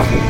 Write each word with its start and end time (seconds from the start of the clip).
Gracias. 0.00 0.29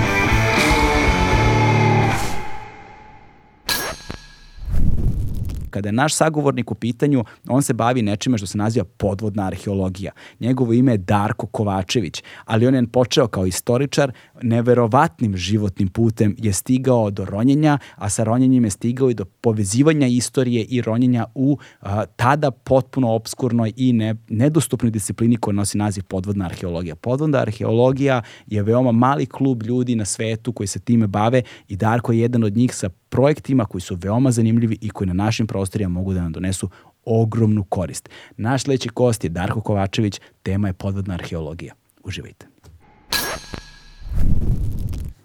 Kada 5.70 5.88
je 5.88 5.92
naš 5.92 6.14
sagovornik 6.14 6.70
u 6.70 6.74
pitanju, 6.74 7.24
on 7.48 7.62
se 7.62 7.72
bavi 7.72 8.02
nečime 8.02 8.38
što 8.38 8.46
se 8.46 8.58
naziva 8.58 8.84
podvodna 8.84 9.46
arheologija. 9.46 10.12
Njegovo 10.40 10.72
ime 10.72 10.92
je 10.92 10.98
Darko 10.98 11.46
Kovačević, 11.46 12.22
ali 12.44 12.66
on 12.66 12.74
je 12.74 12.86
počeo 12.86 13.26
kao 13.26 13.46
istoričar, 13.46 14.12
neverovatnim 14.42 15.36
životnim 15.36 15.88
putem 15.88 16.36
je 16.38 16.52
stigao 16.52 17.10
do 17.10 17.24
ronjenja, 17.24 17.78
a 17.96 18.10
sa 18.10 18.24
ronjenjem 18.24 18.64
je 18.64 18.70
stigao 18.70 19.10
i 19.10 19.14
do 19.14 19.24
povezivanja 19.24 20.06
istorije 20.06 20.64
i 20.64 20.80
ronjenja 20.80 21.26
u 21.34 21.58
a, 21.80 22.06
tada 22.06 22.50
potpuno 22.50 23.12
obskurnoj 23.12 23.72
i 23.76 23.92
ne, 23.92 24.14
nedostupnoj 24.28 24.90
disciplini 24.90 25.36
koja 25.36 25.54
nosi 25.54 25.78
naziv 25.78 26.04
podvodna 26.04 26.44
arheologija. 26.44 26.94
Podvodna 26.96 27.38
arheologija 27.38 28.22
je 28.46 28.62
veoma 28.62 28.92
mali 28.92 29.26
klub 29.26 29.62
ljudi 29.62 29.94
na 29.94 30.04
svetu 30.04 30.52
koji 30.52 30.66
se 30.66 30.78
time 30.78 31.06
bave 31.06 31.42
i 31.68 31.76
Darko 31.76 32.12
je 32.12 32.20
jedan 32.20 32.44
od 32.44 32.56
njih 32.56 32.74
sa 32.74 32.88
projektima 32.88 33.64
koji 33.64 33.82
su 33.82 33.94
veoma 33.94 34.30
zanimljivi 34.30 34.78
i 34.80 34.90
koji 34.90 35.08
na 35.08 35.14
našim 35.14 35.46
prostorima 35.46 35.59
mogu 35.88 36.14
da 36.14 36.22
nam 36.22 36.32
donesu 36.32 36.70
ogromnu 37.04 37.64
korist. 37.64 38.08
Naš 38.36 38.62
sledeći 38.62 38.88
gost 38.88 39.24
je 39.24 39.30
Darko 39.30 39.60
Kovačević, 39.60 40.20
tema 40.42 40.68
je 40.68 40.72
podvodna 40.72 41.14
arheologija. 41.14 41.74
Uživajte. 42.04 42.46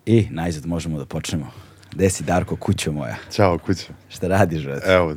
I 0.06 0.28
najzad 0.32 0.66
možemo 0.66 0.98
da 0.98 1.06
počnemo. 1.06 1.52
Gde 1.92 2.10
si 2.10 2.24
Darko, 2.24 2.56
kućo 2.56 2.92
moja? 2.92 3.16
Ćao, 3.32 3.58
kuća. 3.58 3.94
Šta 4.10 4.28
radiš, 4.28 4.66
brate? 4.66 4.92
Evo, 4.92 5.16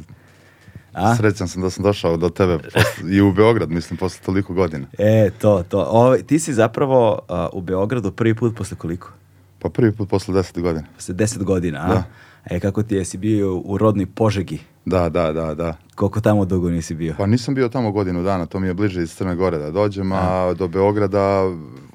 A? 0.93 1.17
srećan 1.17 1.49
sam 1.49 1.63
da 1.63 1.71
sam 1.71 1.85
došao 1.85 2.17
do 2.17 2.29
tebe 2.29 2.59
posle, 2.59 2.81
i 3.11 3.21
u 3.21 3.33
Beograd, 3.33 3.71
mislim, 3.71 3.97
posle 3.97 4.21
toliko 4.25 4.55
godina. 4.55 4.87
E, 4.99 5.31
to, 5.41 5.65
to. 5.69 5.87
O, 5.91 6.17
ti 6.17 6.39
si 6.39 6.55
zapravo 6.55 7.19
a, 7.29 7.49
u 7.53 7.61
Beogradu 7.61 8.13
prvi 8.13 8.35
put 8.35 8.57
posle 8.57 8.77
koliko? 8.77 9.13
Pa 9.59 9.69
prvi 9.69 9.93
put 9.93 10.09
posle 10.09 10.35
deset 10.35 10.59
godina. 10.59 10.87
Posle 10.95 11.15
deset 11.15 11.43
godina, 11.43 11.81
a? 11.81 11.89
Da. 11.89 12.05
E, 12.45 12.61
kako 12.61 12.83
ti 12.83 12.95
je, 12.95 13.05
si 13.05 13.19
bio 13.19 13.57
u 13.65 13.79
rodnoj 13.79 14.07
Požegi? 14.07 14.59
Da, 14.89 15.08
da, 15.08 15.33
da, 15.33 15.55
da. 15.55 15.77
Koliko 15.94 16.20
tamo 16.20 16.44
dugo 16.44 16.70
nisi 16.70 16.94
bio? 16.94 17.14
Pa 17.19 17.27
nisam 17.27 17.55
bio 17.55 17.69
tamo 17.69 17.92
godinu 17.92 18.22
dana, 18.22 18.47
to 18.47 18.61
mi 18.61 18.67
je 18.67 18.75
bliže 18.75 19.03
iz 19.03 19.14
Crne 19.14 19.34
Gore 19.34 19.58
da 19.58 19.70
dođem, 19.70 20.12
a 20.12 20.55
do 20.58 20.69
Beograda 20.69 21.42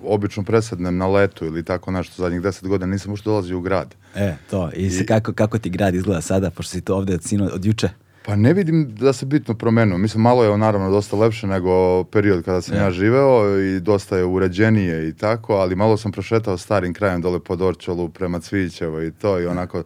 obično 0.03 0.43
presednem 0.43 0.97
na 0.97 1.07
letu 1.07 1.45
ili 1.45 1.63
tako 1.63 1.91
nešto, 1.91 2.21
zadnjih 2.21 2.41
deset 2.41 2.67
godina 2.67 2.91
nisam 2.91 3.11
uopšte 3.11 3.29
dolazio 3.29 3.57
u 3.57 3.61
grad. 3.61 3.95
E, 4.15 4.35
to. 4.49 4.69
I, 4.75 4.89
se 4.89 5.05
kako, 5.05 5.33
kako 5.33 5.59
ti 5.59 5.69
grad 5.69 5.95
izgleda 5.95 6.21
sada, 6.21 6.49
pošto 6.49 6.71
si 6.71 6.81
to 6.81 6.95
ovde 6.95 7.13
od, 7.13 7.23
sino, 7.23 7.49
od 7.53 7.65
juče? 7.65 7.89
Pa 8.25 8.35
ne 8.35 8.53
vidim 8.53 8.95
da 8.95 9.13
se 9.13 9.25
bitno 9.25 9.53
promenilo. 9.53 9.97
Mislim, 9.97 10.21
malo 10.21 10.43
je 10.43 10.57
naravno 10.57 10.91
dosta 10.91 11.15
lepše 11.15 11.47
nego 11.47 12.03
period 12.03 12.43
kada 12.43 12.61
sam 12.61 12.75
ja, 12.75 12.91
živeo 12.91 13.59
i 13.59 13.79
dosta 13.79 14.17
je 14.17 14.25
uređenije 14.25 15.09
i 15.09 15.13
tako, 15.13 15.53
ali 15.53 15.75
malo 15.75 15.97
sam 15.97 16.11
prošetao 16.11 16.57
starim 16.57 16.93
krajem 16.93 17.21
dole 17.21 17.39
po 17.39 17.55
Dorčolu 17.55 18.09
prema 18.09 18.39
Cvićevo 18.39 19.01
i 19.01 19.11
to 19.11 19.39
i 19.39 19.45
onako 19.45 19.83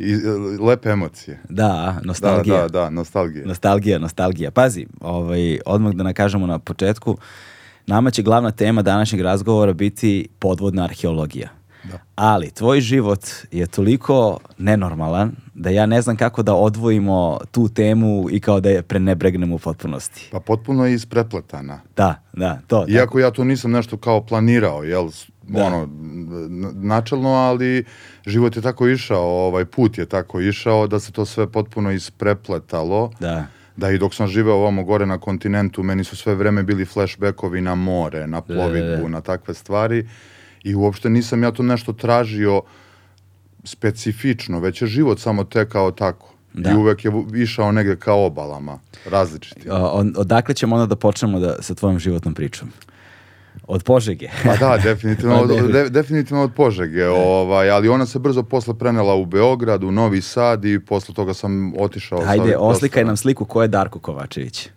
i, 0.00 0.16
lepe 0.60 0.90
emocije. 0.90 1.40
Da, 1.48 2.00
nostalgija. 2.04 2.56
Da, 2.56 2.62
da, 2.62 2.68
da, 2.68 2.90
nostalgija. 2.90 3.46
Nostalgija, 3.46 3.98
nostalgija. 3.98 4.50
Pazi, 4.50 4.86
ovaj, 5.00 5.58
odmah 5.66 5.92
da 5.92 6.02
nakažemo 6.02 6.46
na 6.46 6.58
početku, 6.58 7.16
nama 7.86 8.10
će 8.10 8.22
glavna 8.22 8.50
tema 8.50 8.82
današnjeg 8.82 9.22
razgovora 9.22 9.72
biti 9.72 10.28
podvodna 10.38 10.84
arheologija. 10.84 11.48
Da. 11.84 11.98
Ali 12.14 12.50
tvoj 12.50 12.80
život 12.80 13.20
je 13.50 13.66
toliko 13.66 14.38
nenormalan 14.58 15.32
da 15.54 15.70
ja 15.70 15.86
ne 15.86 16.02
znam 16.02 16.16
kako 16.16 16.42
da 16.42 16.54
odvojimo 16.54 17.38
tu 17.50 17.68
temu 17.68 18.26
i 18.30 18.40
kao 18.40 18.60
da 18.60 18.70
je 18.70 18.82
prenebregnemo 18.82 19.54
u 19.54 19.58
potpunosti. 19.58 20.28
Pa 20.32 20.40
potpuno 20.40 20.86
je 20.86 20.94
isprepletana. 20.94 21.80
Da, 21.96 22.22
da, 22.32 22.58
to. 22.66 22.84
Iako 22.88 23.18
ja 23.18 23.30
to 23.30 23.44
nisam 23.44 23.70
nešto 23.70 23.96
kao 23.96 24.26
planirao, 24.26 24.82
jel, 24.82 25.10
Da. 25.58 25.64
ono, 25.64 25.88
načelno, 26.74 27.28
ali 27.28 27.84
život 28.26 28.56
je 28.56 28.62
tako 28.62 28.88
išao, 28.88 29.22
ovaj 29.22 29.64
put 29.64 29.98
je 29.98 30.06
tako 30.06 30.40
išao 30.40 30.86
da 30.86 31.00
se 31.00 31.12
to 31.12 31.24
sve 31.24 31.46
potpuno 31.52 31.90
isprepletalo. 31.90 33.10
Da. 33.20 33.46
Da 33.76 33.90
i 33.90 33.98
dok 33.98 34.14
sam 34.14 34.26
živeo 34.26 34.54
ovamo 34.54 34.84
gore 34.84 35.06
na 35.06 35.18
kontinentu, 35.18 35.82
meni 35.82 36.04
su 36.04 36.16
sve 36.16 36.34
vreme 36.34 36.62
bili 36.62 36.84
flashbackovi 36.84 37.60
na 37.60 37.74
more, 37.74 38.26
na 38.26 38.40
plovidbu, 38.40 39.08
na 39.08 39.20
takve 39.20 39.54
stvari. 39.54 40.08
I 40.64 40.74
uopšte 40.74 41.10
nisam 41.10 41.42
ja 41.42 41.50
to 41.50 41.62
nešto 41.62 41.92
tražio 41.92 42.62
specifično, 43.64 44.60
već 44.60 44.82
je 44.82 44.88
život 44.88 45.20
samo 45.20 45.44
tekao 45.44 45.90
tako. 45.90 46.34
Da. 46.52 46.70
I 46.70 46.74
uvek 46.74 47.04
je 47.04 47.12
išao 47.34 47.72
negde 47.72 47.96
ka 47.96 48.12
obalama, 48.12 48.78
različitim. 49.10 49.72
O, 49.72 49.90
on- 49.92 50.14
odakle 50.16 50.54
ćemo 50.54 50.76
onda 50.76 50.86
da 50.86 50.96
počnemo 50.96 51.38
da, 51.38 51.62
sa 51.62 51.74
tvojom 51.74 51.98
životnom 51.98 52.34
pričom? 52.34 52.68
Od 53.66 53.82
Požege. 53.84 54.28
Pa 54.44 54.56
da, 54.56 54.78
definitivno, 54.82 55.40
od, 55.42 55.72
de- 55.72 55.90
definitivno 55.90 56.42
od 56.42 56.54
Požege, 56.54 57.08
ovaj, 57.08 57.70
ali 57.70 57.88
ona 57.88 58.06
se 58.06 58.18
brzo 58.18 58.42
posle 58.42 58.74
prenela 58.74 59.14
u 59.14 59.26
Beograd, 59.26 59.84
u 59.84 59.90
Novi 59.90 60.20
Sad 60.20 60.64
i 60.64 60.80
posle 60.80 61.14
toga 61.14 61.34
sam 61.34 61.72
otišao. 61.78 62.24
Hajde, 62.24 62.56
oslikaj 62.56 63.04
nam 63.04 63.16
sliku 63.16 63.44
ko 63.44 63.62
je 63.62 63.68
Darko 63.68 63.98
Kovačević. 63.98 64.68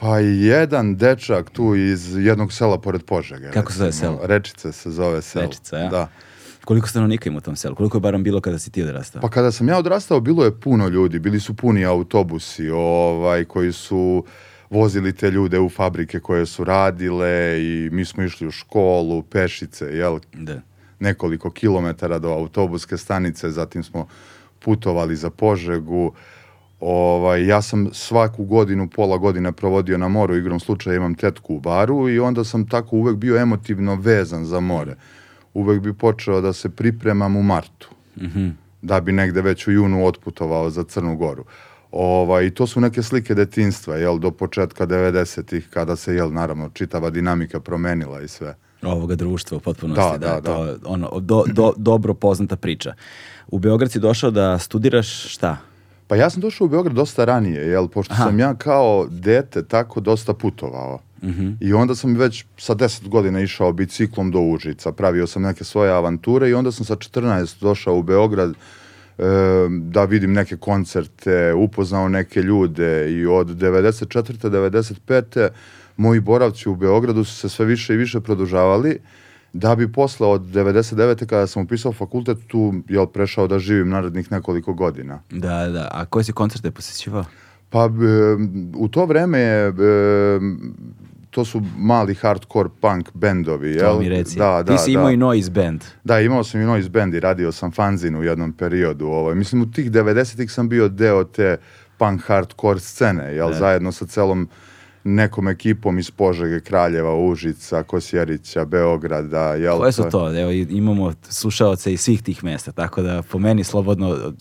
Pa 0.00 0.18
jedan 0.18 0.96
dečak 0.96 1.50
tu 1.50 1.74
iz 1.74 2.16
jednog 2.16 2.52
sela 2.52 2.78
pored 2.78 3.04
Požege. 3.04 3.50
Kako 3.50 3.72
se 3.72 3.78
zove 3.78 3.92
selo? 3.92 4.20
Rečice 4.22 4.72
se 4.72 4.90
zove 4.90 5.22
selo. 5.22 5.44
Rečica, 5.44 5.76
ja? 5.76 5.88
Da. 5.88 6.08
Koliko 6.64 6.88
stanovnika 6.88 7.28
ima 7.28 7.38
u 7.38 7.40
tom 7.40 7.56
selu? 7.56 7.74
Koliko 7.74 7.96
je 7.96 8.00
barom 8.00 8.22
bilo 8.22 8.40
kada 8.40 8.58
si 8.58 8.70
ti 8.70 8.82
odrastao? 8.82 9.22
Pa 9.22 9.28
kada 9.28 9.52
sam 9.52 9.68
ja 9.68 9.78
odrastao, 9.78 10.20
bilo 10.20 10.44
je 10.44 10.60
puno 10.60 10.88
ljudi, 10.88 11.18
bili 11.18 11.40
su 11.40 11.54
puni 11.54 11.84
autobusi 11.84 12.70
ovaj, 12.70 13.44
koji 13.44 13.72
su 13.72 14.24
vozili 14.76 15.12
te 15.12 15.30
ljude 15.30 15.58
u 15.58 15.68
fabrike 15.68 16.20
koje 16.20 16.46
su 16.46 16.64
radile 16.64 17.58
i 17.62 17.90
mi 17.92 18.04
smo 18.04 18.22
išli 18.22 18.46
u 18.46 18.50
školu, 18.50 19.22
pešice, 19.22 19.84
jel, 19.84 20.18
Da. 20.32 20.60
nekoliko 21.00 21.50
kilometara 21.50 22.18
do 22.18 22.28
autobuske 22.28 22.96
stanice, 22.96 23.50
zatim 23.50 23.82
smo 23.82 24.06
putovali 24.58 25.16
za 25.16 25.30
Požegu. 25.30 26.12
Ovaj, 26.80 27.46
ja 27.46 27.62
sam 27.62 27.88
svaku 27.92 28.44
godinu, 28.44 28.88
pola 28.88 29.16
godine 29.18 29.52
provodio 29.52 29.98
na 29.98 30.08
moru, 30.08 30.36
igrom 30.36 30.60
slučaja 30.60 30.96
imam 30.96 31.14
tetku 31.14 31.54
u 31.54 31.60
baru 31.60 32.08
i 32.08 32.18
onda 32.18 32.44
sam 32.44 32.66
tako 32.68 32.96
uvek 32.96 33.16
bio 33.16 33.36
emotivno 33.36 33.94
vezan 33.94 34.44
za 34.44 34.60
more. 34.60 34.96
Uvek 35.54 35.80
bi 35.80 35.94
počeo 35.94 36.40
da 36.40 36.52
se 36.52 36.68
pripremam 36.68 37.36
u 37.36 37.42
martu, 37.42 37.90
da 38.82 39.00
bi 39.00 39.12
negde 39.12 39.42
već 39.42 39.66
u 39.68 39.72
junu 39.72 40.06
otputovao 40.06 40.70
za 40.70 40.84
Crnu 40.84 41.16
Goru. 41.16 41.44
Ovaj, 41.92 42.46
I 42.46 42.50
to 42.50 42.66
su 42.66 42.80
neke 42.80 43.02
slike 43.02 43.34
detinstva, 43.34 43.96
jel, 43.96 44.18
do 44.18 44.30
početka 44.30 44.86
90-ih, 44.86 45.68
kada 45.70 45.96
se, 45.96 46.14
jel, 46.14 46.32
naravno, 46.32 46.70
čitava 46.74 47.10
dinamika 47.10 47.60
promenila 47.60 48.22
i 48.22 48.28
sve. 48.28 48.54
Ovoga 48.82 49.14
društva 49.14 49.56
u 49.56 49.60
potpunosti. 49.60 50.18
Da, 50.18 50.18
da, 50.18 50.40
To, 50.40 50.64
je 50.64 50.76
ono, 50.84 51.20
do, 51.20 51.44
do, 51.52 51.72
dobro 51.76 52.14
poznata 52.14 52.56
priča. 52.56 52.94
U 53.48 53.58
Beograd 53.58 53.92
si 53.92 53.98
došao 53.98 54.30
da 54.30 54.58
studiraš 54.58 55.32
šta? 55.32 55.56
Pa 56.06 56.16
ja 56.16 56.30
sam 56.30 56.40
došao 56.40 56.64
u 56.64 56.68
Beograd 56.68 56.96
dosta 56.96 57.24
ranije, 57.24 57.66
jel, 57.66 57.88
pošto 57.88 58.14
Aha. 58.14 58.24
sam 58.24 58.38
ja 58.38 58.54
kao 58.54 59.06
dete 59.10 59.64
tako 59.64 60.00
dosta 60.00 60.34
putovao. 60.34 60.98
I 61.60 61.72
onda 61.72 61.94
sam 61.94 62.14
već 62.14 62.44
sa 62.56 62.74
10 62.74 63.08
godina 63.08 63.40
išao 63.40 63.72
biciklom 63.72 64.30
do 64.30 64.40
Užica, 64.40 64.92
pravio 64.92 65.26
sam 65.26 65.42
neke 65.42 65.64
svoje 65.64 65.92
avanture 65.92 66.50
i 66.50 66.54
onda 66.54 66.72
sam 66.72 66.84
sa 66.84 66.96
14 66.96 67.60
došao 67.60 67.96
u 67.96 68.02
Beograd 68.02 68.54
da 69.68 70.04
vidim 70.04 70.32
neke 70.32 70.56
koncerte, 70.56 71.54
upoznao 71.54 72.08
neke 72.08 72.42
ljude 72.42 73.12
i 73.12 73.26
od 73.26 73.48
94. 73.48 74.50
95. 74.50 75.48
moji 75.96 76.20
boravci 76.20 76.68
u 76.68 76.76
Beogradu 76.76 77.24
su 77.24 77.36
se 77.36 77.48
sve 77.48 77.66
više 77.66 77.94
i 77.94 77.96
više 77.96 78.20
produžavali 78.20 78.98
da 79.52 79.74
bi 79.74 79.92
posle 79.92 80.26
od 80.26 80.42
99. 80.42 81.26
kada 81.26 81.46
sam 81.46 81.62
upisao 81.62 81.92
fakultet 81.92 82.38
tu 82.46 82.74
jel, 82.88 83.06
prešao 83.06 83.46
da 83.46 83.58
živim 83.58 83.88
narednih 83.88 84.32
nekoliko 84.32 84.74
godina. 84.74 85.22
Da, 85.30 85.68
da. 85.68 85.88
A 85.92 86.04
koje 86.04 86.24
si 86.24 86.32
koncerte 86.32 86.70
posjećivao? 86.70 87.24
Pa 87.70 87.84
e, 87.84 87.88
u 88.76 88.88
to 88.88 89.06
vreme 89.06 89.38
je, 89.38 89.66
e, 89.66 89.72
to 91.36 91.44
su 91.44 91.62
mali 91.78 92.14
hardcore 92.14 92.68
punk 92.80 93.08
bendovi. 93.14 93.70
Jel? 93.70 93.92
To 93.92 93.98
mi 93.98 94.08
reci. 94.08 94.38
Da, 94.38 94.62
da, 94.62 94.76
Ti 94.76 94.82
si 94.82 94.92
da. 94.92 94.98
imao 94.98 95.10
i 95.10 95.16
noise 95.16 95.50
band. 95.50 95.84
Da, 96.04 96.20
imao 96.20 96.44
sam 96.44 96.60
i 96.60 96.64
noise 96.64 96.88
band 96.88 97.14
i 97.14 97.20
radio 97.20 97.52
sam 97.52 97.72
fanzin 97.72 98.16
u 98.16 98.22
jednom 98.22 98.52
periodu. 98.52 99.06
Ovaj. 99.06 99.34
Mislim, 99.34 99.62
u 99.62 99.70
tih 99.70 99.90
90-ih 99.90 100.52
sam 100.52 100.68
bio 100.68 100.88
deo 100.88 101.24
te 101.24 101.56
punk 101.98 102.22
hardcore 102.22 102.80
scene, 102.80 103.34
jel? 103.34 103.48
Da. 103.48 103.58
Zajedno 103.58 103.92
sa 103.92 104.06
celom 104.06 104.48
nekom 105.04 105.48
ekipom 105.48 105.98
iz 105.98 106.10
Požege, 106.10 106.60
Kraljeva, 106.60 107.14
Užica, 107.14 107.82
Kosjerića, 107.82 108.64
Beograda, 108.64 109.54
jel? 109.54 109.78
Koje 109.78 109.92
su 109.92 110.04
to? 110.10 110.40
Evo, 110.40 110.50
imamo 110.50 111.12
slušaoce 111.28 111.92
iz 111.92 112.00
svih 112.00 112.22
tih 112.22 112.44
mesta, 112.44 112.72
tako 112.72 113.02
da 113.02 113.22
po 113.22 113.38
meni 113.38 113.64
slobodno 113.64 114.32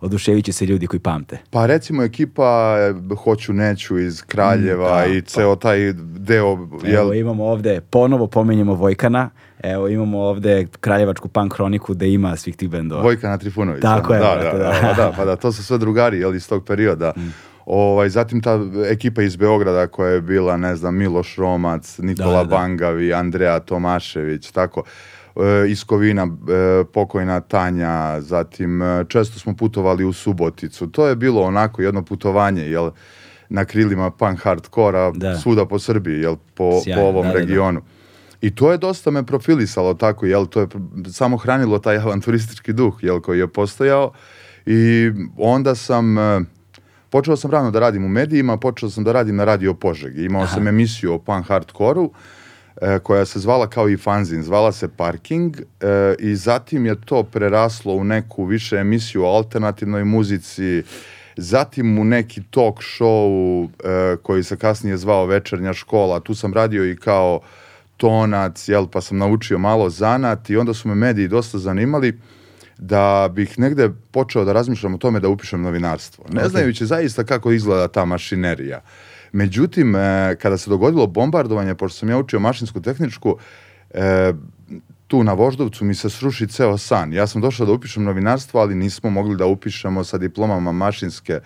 oduševit 0.00 0.44
će 0.44 0.52
se 0.52 0.66
ljudi 0.66 0.86
koji 0.86 1.00
pamte. 1.00 1.38
Pa 1.50 1.66
recimo 1.66 2.02
ekipa 2.02 2.76
e, 2.78 3.14
Hoću 3.14 3.52
Neću 3.52 3.98
iz 3.98 4.22
Kraljeva 4.22 5.06
Mm, 5.06 5.08
da, 5.08 5.14
i 5.14 5.22
ceo 5.22 5.56
taj 5.56 5.92
deo, 6.02 6.68
jel? 6.84 7.02
Evo 7.02 7.14
imamo 7.14 7.44
ovde, 7.44 7.80
ponovo 7.80 8.26
pominjemo 8.26 8.74
Vojkana, 8.74 9.30
evo 9.62 9.88
imamo 9.88 10.20
ovde 10.20 10.66
Kraljevačku 10.80 11.28
punk 11.28 11.54
hroniku 11.54 11.94
da 11.94 12.04
ima 12.04 12.36
svih 12.36 12.56
tih 12.56 12.70
bendova. 12.70 13.02
Vojkana 13.02 13.38
Trifunovića. 13.38 13.82
Tako 13.82 14.14
je, 14.14 14.20
da, 14.20 14.36
brate, 14.40 14.58
da, 14.58 14.64
da. 14.64 14.80
da, 14.82 14.94
da, 14.94 15.12
pa 15.16 15.24
da, 15.24 15.36
to 15.36 15.52
su 15.52 15.64
sve 15.64 15.78
drugari, 15.78 16.18
jel, 16.18 16.34
iz 16.34 16.48
tog 16.48 16.64
perioda. 16.64 17.12
Ovaj, 17.66 18.08
zatim 18.08 18.42
ta 18.42 18.60
ekipa 18.90 19.22
iz 19.22 19.36
Beograda 19.36 19.86
koja 19.86 20.10
je 20.10 20.20
bila, 20.20 20.56
ne 20.56 20.76
znam, 20.76 20.96
Miloš 20.96 21.36
Romac, 21.36 21.98
Nikola 21.98 22.30
Da, 22.30 22.36
da, 22.36 22.44
da. 22.44 22.56
Bangavi, 22.56 23.14
Andreja 23.14 23.60
Tomašević, 23.60 24.50
tako. 24.50 24.82
E, 25.36 25.68
iz 25.68 25.84
Kovina, 25.84 26.22
e, 26.22 26.84
pokojna 26.92 27.40
Tanja, 27.40 28.20
zatim 28.20 28.82
e, 28.82 29.04
često 29.08 29.38
smo 29.38 29.56
putovali 29.56 30.04
u 30.04 30.12
Suboticu. 30.12 30.86
To 30.86 31.06
je 31.06 31.16
bilo 31.16 31.42
onako 31.42 31.82
jedno 31.82 32.02
putovanje, 32.02 32.62
jel, 32.62 32.90
na 33.48 33.64
krilima 33.64 34.10
punk 34.10 34.40
hardkora 34.42 35.10
Da. 35.10 35.38
svuda 35.38 35.66
po 35.66 35.78
Srbiji, 35.78 36.20
jel, 36.20 36.36
po, 36.54 36.80
Sjajno, 36.84 37.02
po 37.02 37.08
ovom 37.08 37.22
da, 37.22 37.28
da, 37.28 37.34
da. 37.34 37.40
regionu. 37.40 37.80
I 38.40 38.54
to 38.54 38.72
je 38.72 38.78
dosta 38.78 39.10
me 39.10 39.26
profilisalo 39.26 39.94
tako, 39.94 40.26
jel, 40.26 40.46
to 40.46 40.60
je 40.60 40.66
samo 41.12 41.36
hranilo 41.36 41.78
taj 41.78 41.98
avanturistički 41.98 42.72
duh, 42.72 42.98
jel, 43.02 43.20
koji 43.20 43.38
je 43.38 43.48
postojao 43.48 44.12
i 44.66 45.10
onda 45.36 45.74
sam, 45.74 46.16
počeo 47.10 47.36
sam 47.36 47.50
rano 47.50 47.70
da 47.70 47.80
radim 47.80 48.04
u 48.04 48.08
medijima, 48.08 48.56
počeo 48.56 48.90
sam 48.90 49.04
da 49.04 49.12
radim 49.12 49.36
na 49.36 49.44
radio 49.44 49.74
Požegi, 49.74 50.24
imao 50.24 50.46
sam 50.46 50.68
emisiju 50.68 51.14
o 51.14 51.18
punk 51.18 51.48
hardkoru, 51.48 52.10
e, 52.14 52.39
koja 53.02 53.24
se 53.24 53.38
zvala 53.38 53.66
kao 53.66 53.88
i 53.88 53.96
fanzin, 53.96 54.42
zvala 54.42 54.72
se 54.72 54.88
Parking 54.88 55.56
e, 55.56 55.64
i 56.18 56.34
zatim 56.34 56.86
je 56.86 57.00
to 57.00 57.22
preraslo 57.22 57.94
u 57.94 58.04
neku 58.04 58.44
više 58.44 58.76
emisiju 58.76 59.24
o 59.24 59.28
alternativnoj 59.28 60.04
muzici, 60.04 60.82
zatim 61.36 61.98
u 61.98 62.04
neki 62.04 62.42
talk 62.50 62.78
show 62.78 63.68
e, 63.68 64.16
koji 64.22 64.42
se 64.42 64.56
kasnije 64.56 64.96
zvao 64.96 65.26
Večernja 65.26 65.72
škola, 65.72 66.20
tu 66.20 66.34
sam 66.34 66.54
radio 66.54 66.90
i 66.90 66.96
kao 66.96 67.40
tonac, 67.96 68.68
jel, 68.68 68.86
pa 68.86 69.00
sam 69.00 69.18
naučio 69.18 69.58
malo 69.58 69.90
zanat 69.90 70.50
i 70.50 70.56
onda 70.56 70.74
su 70.74 70.88
me 70.88 70.94
mediji 70.94 71.28
dosta 71.28 71.58
zanimali 71.58 72.18
da 72.78 73.30
bih 73.32 73.58
negde 73.58 73.90
počeo 74.10 74.44
da 74.44 74.52
razmišljam 74.52 74.94
o 74.94 74.98
tome 74.98 75.20
da 75.20 75.28
upišem 75.28 75.62
novinarstvo. 75.62 76.24
Ne 76.32 76.44
Ok. 76.44 76.50
znajući 76.50 76.86
zaista 76.86 77.24
kako 77.24 77.52
izgleda 77.52 77.88
ta 77.88 78.04
mašinerija. 78.04 78.80
Međutim, 79.32 79.96
e, 79.96 80.36
kada 80.42 80.58
se 80.58 80.70
dogodilo 80.70 81.06
bombardovanje, 81.06 81.74
pošto 81.74 81.98
sam 81.98 82.08
ja 82.08 82.18
učio 82.18 82.40
mašinsku 82.40 82.82
tehničku, 82.82 83.36
e, 83.90 84.32
tu 85.06 85.24
na 85.24 85.32
Voždovcu 85.32 85.84
mi 85.84 85.94
se 85.94 86.10
sruši 86.10 86.46
ceo 86.46 86.78
san. 86.78 87.12
Ja 87.12 87.26
sam 87.26 87.42
došao 87.42 87.66
da 87.66 87.72
upišem 87.72 88.04
novinarstvo, 88.04 88.60
ali 88.60 88.74
nismo 88.74 89.10
mogli 89.10 89.36
da 89.36 89.46
upišemo 89.46 90.04
sa 90.04 90.18
diplomama 90.18 90.72
mašinske 90.72 91.40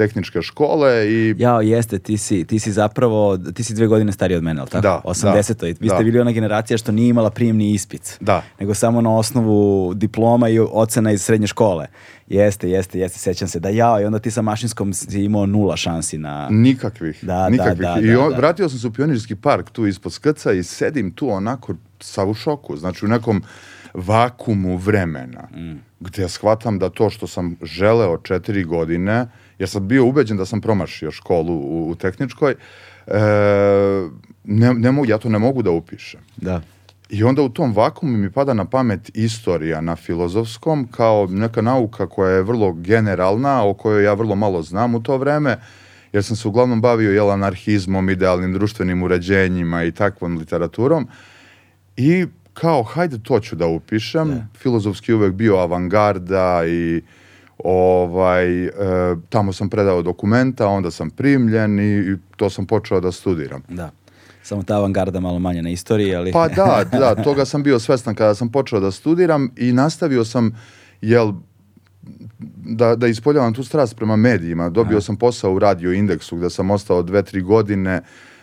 tehničke 0.00 0.42
škole 0.42 1.06
i 1.06 1.34
Jao, 1.38 1.60
jeste, 1.62 1.98
ti 1.98 2.16
si, 2.18 2.44
ti 2.44 2.58
si 2.58 2.72
zapravo, 2.72 3.20
ti 3.54 3.64
si 3.64 3.74
dve 3.74 3.86
godine 3.86 4.12
stariji 4.12 4.36
od 4.36 4.42
mene, 4.42 4.60
ali 4.60 4.70
tako? 4.70 4.82
Da, 4.82 5.00
80. 5.04 5.64
I 5.64 5.74
Vi 5.80 5.88
da. 5.88 5.94
ste 5.94 6.04
bili 6.04 6.20
ona 6.20 6.32
generacija 6.32 6.78
što 6.78 6.92
nije 6.92 7.08
imala 7.08 7.30
prijemni 7.30 7.70
ispit. 7.72 8.16
Da. 8.20 8.42
Nego 8.60 8.74
samo 8.74 9.00
na 9.00 9.16
osnovu 9.16 9.60
diploma 9.94 10.48
i 10.48 10.58
ocena 10.60 11.12
iz 11.12 11.22
srednje 11.22 11.46
škole. 11.46 11.86
Jeste, 12.28 12.70
jeste, 12.70 12.98
jeste, 12.98 13.18
sećam 13.18 13.48
se 13.48 13.60
da 13.60 13.68
jao, 13.70 14.00
i 14.00 14.04
onda 14.04 14.18
ti 14.18 14.30
sa 14.30 14.42
mašinskom 14.42 14.92
si 14.92 15.20
imao 15.20 15.46
nula 15.46 15.76
šansi 15.76 16.18
na... 16.18 16.48
Nikakvih, 16.50 17.18
Da, 17.22 17.48
nikakvih. 17.48 17.78
da, 17.78 17.94
da, 17.94 18.00
I 18.00 18.06
da, 18.06 18.20
on- 18.20 18.30
da. 18.30 18.36
vratio 18.36 18.68
sam 18.68 18.78
se 18.78 18.86
u 18.86 18.92
pionirski 18.92 19.34
park 19.36 19.70
tu 19.70 19.86
ispod 19.86 20.12
skrca 20.12 20.52
i 20.52 20.62
sedim 20.62 21.10
tu 21.10 21.30
onako 21.30 21.74
sa 22.00 22.24
u 22.24 22.34
šoku, 22.34 22.76
znači 22.76 23.04
u 23.04 23.08
nekom 23.08 23.42
vakumu 23.94 24.76
vremena, 24.76 25.48
Mm. 25.52 25.76
gdje 26.00 26.22
ja 26.22 26.28
shvatam 26.28 26.78
da 26.78 26.88
to 26.90 27.10
što 27.10 27.26
sam 27.26 27.56
želeo 27.62 28.18
četiri 28.18 28.64
godine, 28.64 29.26
jer 29.60 29.68
sam 29.68 29.88
bio 29.88 30.06
ubeđen 30.06 30.36
da 30.36 30.46
sam 30.46 30.60
promašio 30.60 31.10
školu 31.10 31.54
u, 31.54 31.90
u 31.90 31.94
tehničkoj, 31.94 32.54
e, 33.06 33.20
ne, 34.44 34.74
ne 34.74 34.92
mogu, 34.92 35.06
ja 35.06 35.18
to 35.18 35.28
ne 35.28 35.38
mogu 35.38 35.62
da 35.62 35.70
upišem. 35.70 36.20
Da. 36.36 36.60
I 37.10 37.24
onda 37.24 37.42
u 37.42 37.48
tom 37.48 37.72
vakumu 37.72 38.16
mi 38.16 38.30
pada 38.30 38.54
na 38.54 38.64
pamet 38.64 39.10
istorija 39.14 39.80
na 39.80 39.96
filozofskom 39.96 40.88
kao 40.90 41.26
neka 41.30 41.62
nauka 41.62 42.06
koja 42.06 42.30
je 42.30 42.42
vrlo 42.42 42.72
generalna, 42.72 43.64
o 43.64 43.74
kojoj 43.74 44.04
ja 44.04 44.14
vrlo 44.14 44.34
malo 44.34 44.62
znam 44.62 44.94
u 44.94 45.02
to 45.02 45.16
vreme, 45.16 45.58
jer 46.12 46.24
sam 46.24 46.36
se 46.36 46.48
uglavnom 46.48 46.80
bavio 46.80 47.12
jel, 47.12 47.30
anarhizmom, 47.30 48.10
idealnim 48.10 48.52
društvenim 48.52 49.02
uređenjima 49.02 49.84
i 49.84 49.92
takvom 49.92 50.38
literaturom. 50.38 51.08
I 51.96 52.26
kao, 52.54 52.82
hajde 52.82 53.18
to 53.22 53.40
ću 53.40 53.56
da 53.56 53.66
upišem. 53.66 54.48
Filozofski 54.56 55.12
je 55.12 55.16
uvek 55.16 55.32
bio 55.32 55.56
avangarda 55.56 56.62
i 56.66 57.02
ovaj, 57.64 58.64
e, 58.64 58.70
tamo 59.28 59.52
sam 59.52 59.68
predao 59.68 60.02
dokumenta, 60.02 60.66
onda 60.66 60.90
sam 60.90 61.10
primljen 61.10 61.80
i, 61.80 61.98
i 61.98 62.16
to 62.36 62.50
sam 62.50 62.66
počeo 62.66 63.00
da 63.00 63.12
studiram. 63.12 63.62
Da. 63.68 63.90
Samo 64.42 64.62
ta 64.62 64.76
avangarda 64.76 65.20
malo 65.20 65.38
manje 65.38 65.62
na 65.62 65.70
istoriji, 65.70 66.14
ali... 66.14 66.32
Pa 66.32 66.48
da, 66.48 66.84
da, 66.98 67.14
toga 67.14 67.44
sam 67.44 67.62
bio 67.62 67.78
svestan 67.78 68.14
kada 68.14 68.34
sam 68.34 68.52
počeo 68.52 68.80
da 68.80 68.90
studiram 68.90 69.50
i 69.56 69.72
nastavio 69.72 70.24
sam, 70.24 70.56
jel, 71.00 71.32
da, 72.56 72.96
da 72.96 73.06
ispoljavam 73.06 73.54
tu 73.54 73.64
strast 73.64 73.96
prema 73.96 74.16
medijima. 74.16 74.68
Dobio 74.68 75.00
sam 75.00 75.16
posao 75.16 75.52
u 75.54 75.58
Radio 75.58 75.92
Indeksu 75.92 76.36
gde 76.36 76.50
sam 76.50 76.70
ostao 76.70 77.02
dve, 77.02 77.22
tri 77.22 77.40
godine 77.40 78.02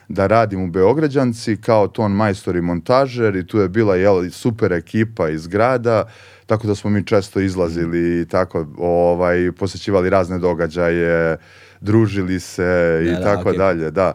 da 0.09 0.27
radim 0.27 0.63
u 0.63 0.67
Beograđanci 0.67 1.57
kao 1.61 1.87
ton 1.87 2.11
majstor 2.11 2.55
i 2.55 2.61
montažer 2.61 3.35
i 3.35 3.47
tu 3.47 3.57
je 3.57 3.69
bila 3.69 3.95
jel, 3.95 4.29
super 4.29 4.73
ekipa 4.73 5.29
iz 5.29 5.47
grada, 5.47 6.05
tako 6.47 6.67
da 6.67 6.75
smo 6.75 6.89
mi 6.89 7.05
često 7.05 7.39
izlazili 7.39 8.21
i 8.21 8.25
tako 8.25 8.67
ovaj, 8.77 9.51
posjećivali 9.51 10.09
razne 10.09 10.39
događaje, 10.39 11.37
družili 11.81 12.39
se 12.39 13.01
i 13.03 13.11
Da, 13.11 13.19
da, 13.19 13.23
tako 13.23 13.49
okej. 13.49 13.57
dalje, 13.57 13.91
da. 13.91 14.13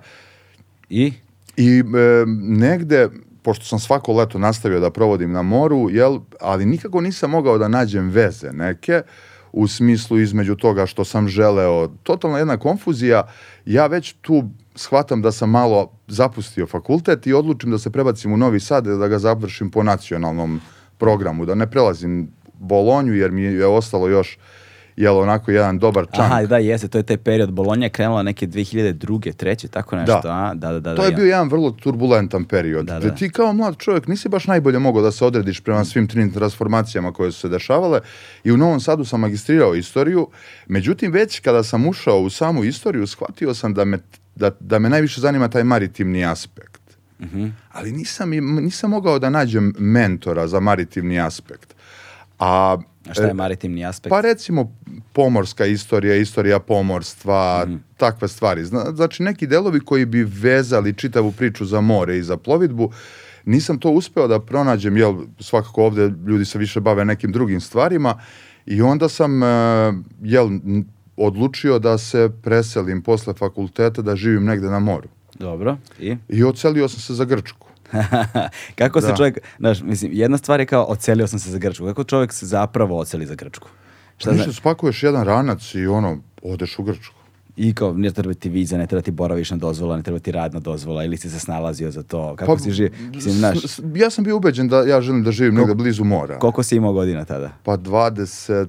I? 0.88 1.12
I 1.56 1.78
e, 1.78 2.24
negde, 2.58 3.08
pošto 3.42 3.64
sam 3.64 3.78
svako 3.78 4.12
leto 4.12 4.38
nastavio 4.38 4.80
da 4.80 4.90
provodim 4.90 5.32
na 5.32 5.42
moru, 5.42 5.90
jel, 5.90 6.18
ali 6.40 6.66
nikako 6.66 7.00
nisam 7.00 7.30
mogao 7.30 7.58
da 7.58 7.68
nađem 7.68 8.10
veze 8.10 8.52
neke, 8.52 9.02
u 9.52 9.68
smislu 9.68 10.18
između 10.20 10.54
toga 10.54 10.86
što 10.86 11.04
sam 11.04 11.28
želeo, 11.28 11.88
totalna 12.02 12.38
jedna 12.38 12.56
konfuzija, 12.56 13.22
ja 13.66 13.86
već 13.86 14.14
tu 14.20 14.48
shvatam 14.74 15.22
da 15.22 15.32
sam 15.32 15.50
malo 15.50 15.92
zapustio 16.08 16.66
fakultet 16.66 17.26
i 17.26 17.32
odlučim 17.32 17.70
da 17.70 17.78
se 17.78 17.90
prebacim 17.90 18.32
u 18.32 18.36
Novi 18.36 18.60
Sad 18.60 18.84
da 18.84 19.08
ga 19.08 19.18
završim 19.18 19.70
po 19.70 19.82
nacionalnom 19.82 20.60
programu, 21.02 21.46
da 21.46 21.54
ne 21.54 21.66
prelazim 21.70 22.28
Bolonju 22.54 23.14
jer 23.14 23.30
mi 23.30 23.42
je 23.42 23.66
ostalo 23.66 24.08
još 24.08 24.38
jel 24.96 25.18
onako 25.18 25.50
jedan 25.50 25.78
dobar 25.78 26.06
čank. 26.16 26.32
Aha, 26.32 26.46
da, 26.46 26.58
jeste, 26.58 26.88
to 26.88 26.98
je 26.98 27.02
taj 27.02 27.16
period. 27.16 27.52
Bolonja 27.52 27.86
je 27.86 27.90
krenula 27.90 28.22
neke 28.22 28.46
2002. 28.46 29.32
treće, 29.32 29.68
tako 29.68 29.96
nešto, 29.96 30.20
Da. 30.22 30.30
a? 30.30 30.54
Da, 30.54 30.72
da, 30.72 30.80
da. 30.80 30.94
To 30.94 31.02
da, 31.02 31.08
je 31.08 31.10
ja. 31.10 31.16
bio 31.16 31.24
jedan 31.24 31.48
vrlo 31.48 31.70
turbulentan 31.70 32.44
period. 32.44 32.86
Da, 32.86 32.98
gde 32.98 33.08
da. 33.08 33.14
ti 33.14 33.30
kao 33.30 33.52
mlad 33.52 33.76
čovjek 33.78 34.06
nisi 34.06 34.28
baš 34.28 34.46
najbolje 34.46 34.78
mogao 34.78 35.02
da 35.02 35.12
se 35.12 35.24
odrediš 35.24 35.60
prema 35.60 35.84
svim 35.84 36.08
trim 36.08 36.32
transformacijama 36.32 37.12
koje 37.12 37.32
su 37.32 37.40
se 37.40 37.48
dešavale 37.48 38.00
i 38.44 38.52
u 38.52 38.56
Novom 38.56 38.80
Sadu 38.80 39.04
sam 39.04 39.20
magistrirao 39.20 39.74
istoriju. 39.74 40.28
Međutim, 40.66 41.12
već 41.12 41.40
kada 41.40 41.62
sam 41.62 41.86
ušao 41.86 42.20
u 42.20 42.30
samu 42.30 42.64
istoriju, 42.64 43.06
shvatio 43.06 43.54
sam 43.54 43.74
da 43.74 43.84
me, 43.84 43.98
da, 44.36 44.50
da 44.60 44.78
me 44.78 44.90
najviše 44.90 45.20
zanima 45.20 45.48
taj 45.48 45.64
maritimni 45.64 46.24
aspekt. 46.26 46.81
Mhm. 47.22 47.46
Ali 47.70 47.92
nisam, 47.92 48.30
nisam 48.54 48.90
mogao 48.90 49.18
da 49.18 49.30
nađem 49.30 49.74
mentora 49.78 50.46
za 50.46 50.60
maritimni 50.60 51.20
aspekt. 51.20 51.74
A, 52.38 52.76
A 53.08 53.14
šta 53.14 53.22
je 53.22 53.30
e, 53.30 53.34
maritimni 53.34 53.84
aspekt? 53.84 54.10
pa 54.10 54.20
recimo 54.22 54.72
pomorska 55.12 55.66
istorija, 55.66 56.16
istorija 56.16 56.58
pomorstva, 56.58 57.64
Mhm. 57.66 57.76
takve 57.96 58.28
stvari. 58.28 58.64
Zna- 58.64 58.92
Znači 58.92 59.22
neki 59.22 59.46
delovi 59.46 59.80
koji 59.80 60.04
bi 60.06 60.24
vezali 60.24 60.92
čitavu 60.94 61.32
priču 61.32 61.64
za 61.64 61.80
more 61.80 62.18
i 62.18 62.22
za 62.22 62.36
plovidbu, 62.36 62.90
nisam 63.44 63.78
to 63.78 63.90
uspeo 63.90 64.28
da 64.28 64.40
pronađem, 64.40 64.96
jel 64.96 65.14
svakako 65.40 65.84
ovde 65.84 66.10
ljudi 66.26 66.44
se 66.44 66.58
više 66.58 66.80
bave 66.80 67.04
nekim 67.04 67.32
drugim 67.32 67.60
stvarima 67.60 68.14
i 68.66 68.82
onda 68.82 69.08
sam, 69.08 69.42
e, 69.42 69.46
jel, 70.22 70.48
odlučio 71.16 71.78
da 71.78 71.98
se 71.98 72.30
preselim 72.42 73.02
posle 73.02 73.34
fakulteta 73.34 74.02
da 74.02 74.16
živim 74.16 74.44
negde 74.44 74.66
na 74.68 74.78
moru. 74.78 75.08
Dobro, 75.42 75.76
i? 76.00 76.16
I 76.28 76.44
ocelio 76.44 76.88
sam 76.88 77.00
se 77.00 77.14
za 77.14 77.24
Grčku. 77.24 77.68
Kako 78.74 79.00
se 79.00 79.06
Da. 79.06 79.16
čovjek, 79.16 79.38
znaš, 79.58 79.82
mislim, 79.82 80.10
jedna 80.14 80.38
stvar 80.38 80.60
je 80.60 80.66
kao 80.66 80.84
ocelio 80.84 81.26
sam 81.26 81.38
se 81.38 81.50
za 81.50 81.58
Grčku. 81.58 81.84
Kako 81.86 82.04
čovjek 82.04 82.32
se 82.32 82.46
zapravo 82.46 82.98
oceli 82.98 83.26
za 83.26 83.34
Grčku? 83.34 83.68
Šta 83.68 83.76
Šta 84.18 84.30
zna- 84.30 84.36
Ništa, 84.38 84.52
spakuješ 84.52 85.02
jedan 85.02 85.24
ranac 85.24 85.74
i 85.74 85.86
ono, 85.86 86.18
odeš 86.42 86.78
u 86.78 86.82
Grčku. 86.82 87.14
I 87.56 87.74
kao, 87.74 87.92
ne 87.94 88.10
treba 88.10 88.34
ti 88.34 88.48
viza, 88.48 88.78
ne 88.78 88.86
treba 88.86 89.02
ti 89.02 89.10
boravišna 89.10 89.56
dozvola, 89.56 89.96
ne 89.96 90.02
treba 90.02 90.18
ti 90.18 90.32
radna 90.32 90.60
dozvola, 90.60 91.04
ili 91.04 91.16
si 91.16 91.30
se 91.30 91.40
snalazio 91.40 91.90
za 91.90 92.02
to, 92.02 92.36
kako 92.36 92.58
si 92.58 92.70
živ, 92.72 92.90
mislim, 93.10 93.34
znaš, 93.34 93.58
Pa, 93.76 93.98
ja 93.98 94.10
sam 94.10 94.24
bio 94.24 94.36
ubeđen 94.36 94.68
da 94.68 94.78
ja 94.78 95.00
želim 95.00 95.22
da 95.22 95.32
živim 95.32 95.54
negde 95.54 95.74
blizu 95.74 96.04
mora. 96.04 96.38
koliko 96.38 96.62
si 96.62 96.76
imao 96.76 96.92
godina 96.92 97.24
tada? 97.24 97.50
Pa 97.62 97.76
27. 97.76 98.66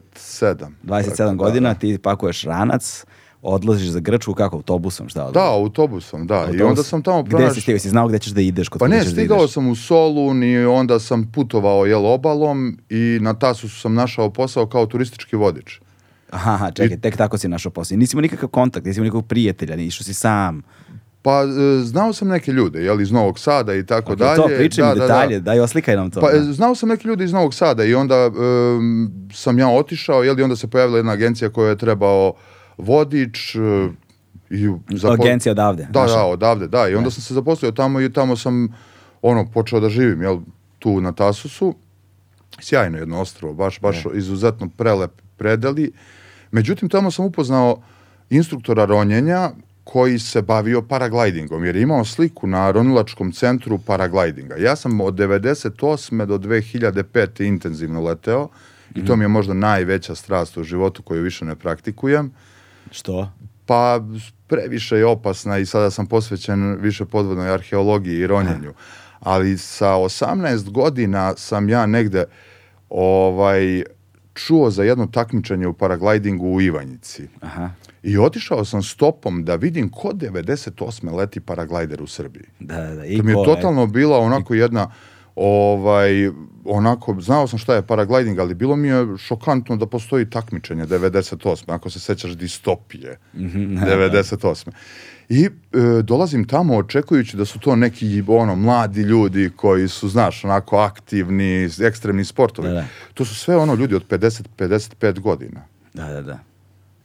27 0.84 1.18
Tako, 1.18 1.36
godina, 1.36 1.70
Da, 1.70 1.74
da. 1.74 1.80
ti 1.80 1.98
pakuješ 1.98 2.44
ranac, 2.44 3.06
odlaziš 3.44 3.88
za 3.88 4.00
Grčku, 4.00 4.34
kako, 4.34 4.56
autobusom, 4.56 5.10
šta? 5.10 5.32
Da, 5.32 5.46
autobusom, 5.46 6.28
da. 6.28 6.36
I 6.36 6.40
Autobus. 6.40 6.62
onda 6.62 6.84
sam 6.84 7.02
tamo 7.02 7.22
Gde 7.22 7.30
pronašao... 7.30 7.54
si 7.54 7.62
stigao? 7.62 7.80
Si 7.80 7.90
znao 7.90 8.08
gde 8.08 8.20
ćeš 8.20 8.32
da 8.32 8.42
ideš? 8.42 8.70
Kod 8.70 8.80
Pa 8.80 8.88
ne, 8.88 8.98
da 8.98 9.06
stigao 9.06 9.38
ideš? 9.38 9.52
sam 9.52 9.68
u 9.68 9.76
Solun 9.76 10.44
i 10.44 10.58
onda 10.58 11.00
sam 11.00 11.32
putovao 11.32 11.86
jel 11.86 12.06
obalom 12.06 12.78
i 12.90 13.20
na 13.22 13.34
Tasusu 13.34 13.80
sam 13.80 13.94
našao 13.94 14.30
posao 14.30 14.66
kao 14.66 14.86
turistički 14.86 15.36
vodič. 15.36 15.80
Aha, 16.32 16.72
čekaj, 16.72 16.98
tek 16.98 17.18
tako 17.18 17.38
si 17.38 17.48
našao 17.48 17.72
posao. 17.72 17.96
I 17.96 17.98
Nisi 17.98 18.16
imao 18.16 18.22
nikakav 18.22 18.50
kontakt, 18.50 18.86
nisi 18.86 19.00
imao 19.00 19.04
nikakvog 19.04 19.28
prijatelja, 19.28 19.76
ni 19.76 19.86
išao 19.86 20.04
si 20.04 20.14
sam. 20.14 20.62
Pa 21.22 21.42
e, 21.42 21.46
znao 21.84 22.14
sam 22.14 22.28
neke 22.28 22.52
ljude, 22.52 22.80
jel, 22.80 23.02
iz 23.02 23.12
Novog 23.12 23.40
Sada 23.40 23.76
i 23.76 23.86
tako 23.86 24.12
Ok, 24.12 24.20
dalje. 24.20 24.36
to, 24.36 24.48
pričaj 24.58 24.84
Da, 24.84 24.90
mi 24.90 25.00
da, 25.00 25.08
da. 25.08 25.14
detalje, 25.14 25.40
daj 25.40 25.60
oslikaj 25.60 25.96
nam 25.96 26.12
to. 26.12 26.22
Pa 26.22 26.32
da. 26.32 26.38
e, 26.38 26.42
znao 26.42 26.76
sam 26.76 26.90
neke 26.90 27.08
ljude 27.08 27.24
iz 27.24 27.34
Novog 27.34 27.54
Sada 27.54 27.84
i 27.84 27.96
onda 27.96 28.16
em, 28.16 29.12
sam 29.34 29.60
ja 29.60 29.70
otišao, 29.70 30.24
jel, 30.24 30.40
i 30.40 30.44
onda 30.44 30.56
se 30.56 30.68
pojavila 30.68 30.98
jedna 30.98 31.12
agencija 31.12 31.50
koja 31.50 31.70
je 31.70 31.78
trebao 31.78 32.34
vodič 32.78 33.56
e, 33.56 33.60
i 34.50 34.68
zapo- 34.90 35.22
Agencija 35.22 35.52
odavde. 35.52 35.88
Da, 35.92 36.02
naša. 36.02 36.14
da, 36.14 36.24
odavde, 36.26 36.68
da. 36.68 36.90
I 36.90 36.96
onda 36.96 37.12
sam 37.12 37.22
se 37.22 37.34
zaposlio 37.34 37.72
tamo 37.72 38.02
i 38.02 38.14
tamo 38.14 38.36
sam 38.36 38.68
ono 39.22 39.46
počeo 39.52 39.80
da 39.80 39.90
živim, 39.90 40.22
jel, 40.22 40.40
tu 40.80 41.02
na 41.02 41.12
Tasusu. 41.12 41.76
Sjajno 42.60 42.98
jedno 42.98 43.22
ostrvo, 43.22 43.54
baš 43.54 43.80
baš 43.80 44.04
izuzetno 44.14 44.70
prelep 44.78 45.12
predeli. 45.38 45.92
Međutim 46.52 46.90
tamo 46.90 47.12
sam 47.12 47.26
upoznao 47.26 47.82
instruktora 48.30 48.86
ronjenja 48.86 49.52
koji 49.84 50.20
se 50.20 50.42
bavio 50.42 50.82
paraglidingom, 50.82 51.66
jer 51.66 51.76
je 51.76 51.82
imao 51.82 52.06
sliku 52.06 52.48
na 52.48 52.72
ronilačkom 52.72 53.32
centru 53.32 53.78
paraglidinga. 53.78 54.56
Ja 54.56 54.76
sam 54.76 55.02
od 55.02 55.14
98. 55.14 56.26
do 56.26 56.38
2005. 56.38 57.48
intenzivno 57.48 58.02
leteo 58.02 58.48
i 58.96 59.06
to 59.06 59.16
mi 59.16 59.24
je 59.24 59.28
možda 59.28 59.54
najveća 59.54 60.16
strast 60.16 60.58
u 60.58 60.64
životu 60.64 61.04
koju 61.04 61.24
više 61.24 61.46
ne 61.46 61.56
praktikujem. 61.56 62.32
Što? 62.94 63.30
Pa 63.66 64.02
previše 64.48 64.98
je 64.98 65.06
opasna 65.06 65.58
i 65.58 65.66
sada 65.66 65.92
sam 65.92 66.06
posvećen 66.06 66.78
više 66.82 67.06
podvodnoj 67.06 67.54
arheologiji 67.54 68.20
i 68.20 68.28
ronjenju. 68.28 68.74
Ali 69.20 69.58
sa 69.58 69.90
18 69.90 70.72
godina 70.72 71.34
sam 71.38 71.70
ja 71.70 71.86
negde 71.86 72.26
ovaj 72.90 73.84
čuo 74.34 74.70
za 74.70 74.84
jedno 74.84 75.06
takmičenje 75.08 75.68
u 75.68 75.74
paraglidingu 75.74 76.48
u 76.48 76.62
Ivanjici. 76.62 77.28
Aha, 77.42 77.70
I 78.04 78.18
otišao 78.18 78.66
sam 78.66 78.84
stopom 78.84 79.44
da 79.46 79.56
vidim 79.56 79.90
ko 79.90 80.10
98. 80.10 81.16
leti 81.16 81.40
paraglider 81.40 82.02
u 82.02 82.08
Srbiji. 82.08 82.46
da, 82.60 82.82
da, 82.82 82.96
da. 82.96 83.06
I 83.06 83.18
To 83.18 83.24
mi 83.24 83.32
je 83.32 83.46
totalno 83.46 83.88
bila 83.88 84.20
onako 84.20 84.54
jedna 84.54 84.92
ovaj 85.36 86.30
onako 86.66 87.16
znao 87.22 87.48
sam 87.48 87.60
šta 87.60 87.76
je 87.76 87.82
paragliding 87.82 88.40
ali 88.40 88.54
bilo 88.54 88.76
mi 88.76 88.88
je 88.88 89.18
šokantno 89.18 89.76
da 89.76 89.86
postoji 89.86 90.30
takmičenje 90.30 90.86
98 90.86 91.64
ako 91.68 91.90
se 91.90 92.00
sećaš 92.00 92.32
distopije 92.32 93.18
Mhm, 93.36 93.78
98 93.78 94.70
i 95.30 95.44
e, 95.46 95.50
dolazim 96.04 96.48
tamo 96.48 96.78
očekujući 96.78 97.38
da 97.38 97.46
su 97.46 97.60
to 97.60 97.76
neki 97.76 98.24
ono 98.28 98.56
mladi 98.56 99.02
ljudi 99.02 99.52
koji 99.56 99.88
su 99.88 100.10
znaš 100.10 100.44
onako 100.46 100.78
aktivni 100.78 101.70
ekstremni 101.82 102.26
sportovi 102.26 102.68
Da, 102.68 102.74
da. 102.74 102.86
to 103.14 103.26
su 103.26 103.36
sve 103.36 103.58
ono 103.58 103.74
ljudi 103.74 103.96
od 103.96 104.08
50 104.10 104.44
55 104.58 105.20
godina 105.20 105.62
Da, 105.94 106.08
da, 106.08 106.22
da. 106.22 106.40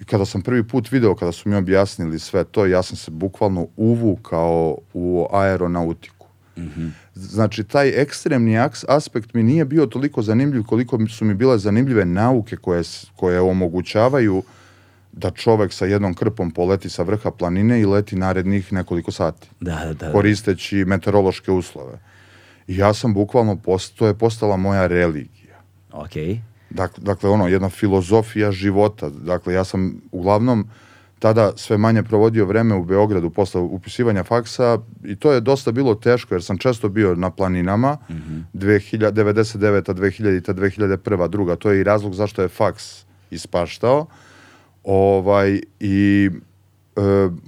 i 0.01 0.05
kada 0.05 0.25
sam 0.25 0.43
prvi 0.43 0.63
put 0.63 0.91
video, 0.93 1.15
kada 1.15 1.33
su 1.33 1.49
mi 1.49 1.57
objasnili 1.57 2.19
sve 2.19 2.45
to, 2.45 2.67
ja 2.67 2.83
sam 2.83 2.97
se 2.97 3.11
bukvalno 3.11 3.67
uvukao 3.77 4.79
u 4.95 5.27
aeronautiku. 5.33 6.18
Znači, 7.15 7.65
taj 7.65 8.03
ekstremni 8.03 8.59
aspekt 8.89 9.35
mi 9.35 9.43
nije 9.43 9.65
bio 9.65 9.87
toliko 9.87 10.23
zanimljiv 10.23 10.63
koliko 10.63 10.99
su 11.09 11.25
mi 11.25 11.35
bile 11.35 11.59
zanimljive 11.59 12.05
nauke 12.05 12.57
koje, 12.57 12.83
koje 13.17 13.41
omogućavaju 13.41 14.43
da 15.13 15.31
čovek 15.31 15.73
sa 15.73 15.87
jednom 15.87 16.15
krpom 16.15 16.51
poleti 16.51 16.91
sa 16.91 17.03
vrha 17.03 17.31
planine 17.31 17.81
i 17.81 17.87
leti 17.87 18.17
narednih 18.17 18.73
nekoliko 18.73 19.13
sati, 19.13 19.49
Da, 19.61 19.85
da, 19.85 19.95
da. 19.95 20.13
koristeći 20.13 20.85
meteorološke 20.85 21.51
uslove. 21.51 21.99
I 22.67 22.77
ja 22.77 22.95
sam 22.95 23.15
bukvalno, 23.15 23.57
post, 23.57 23.95
to 23.97 24.07
je 24.07 24.15
postala 24.15 24.57
moja 24.57 24.87
religija. 24.87 25.61
Okej. 25.93 26.41
Dakle, 26.71 27.05
dakle, 27.05 27.31
ono, 27.31 27.49
jedna 27.49 27.69
filozofija 27.69 28.53
života. 28.53 29.09
Dakle, 29.09 29.55
ja 29.55 29.65
sam 29.65 30.01
uglavnom 30.13 30.69
tada 31.19 31.53
sve 31.57 31.79
manje 31.79 32.03
provodio 32.03 32.45
vreme 32.45 32.75
u 32.75 32.85
Beogradu 32.85 33.31
posle 33.31 33.61
upisivanja 33.61 34.25
faksa 34.25 34.79
i 35.05 35.17
to 35.17 35.33
je 35.33 35.41
dosta 35.41 35.73
bilo 35.73 35.95
teško 35.95 36.35
jer 36.35 36.43
sam 36.43 36.59
često 36.59 36.89
bio 36.89 37.15
na 37.15 37.31
planinama 37.31 37.97
2000, 38.55 39.13
99. 39.13 39.95
2000. 39.95 40.55
2001. 40.55 41.29
druga. 41.29 41.57
To 41.57 41.71
je 41.71 41.81
i 41.81 41.85
razlog 41.85 42.15
zašto 42.15 42.43
je 42.43 42.49
faks 42.49 43.05
ispaštao. 43.31 44.07
Ovaj, 44.85 45.61
I 45.81 46.31
e, 46.97 47.01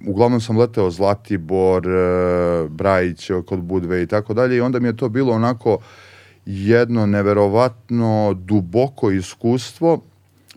uglavnom 0.06 0.40
sam 0.40 0.58
leteo 0.58 0.90
Zlatibor, 0.90 1.86
e, 1.88 2.68
Brajić 2.68 3.30
kod 3.46 3.60
Budve 3.60 4.02
i 4.02 4.06
tako 4.06 4.34
dalje 4.34 4.56
i 4.56 4.60
onda 4.60 4.80
mi 4.80 4.88
je 4.88 4.96
to 4.96 5.08
bilo 5.08 5.32
onako 5.32 5.78
jedno 6.46 7.06
neverovatno 7.06 8.34
duboko 8.34 9.10
iskustvo 9.10 10.00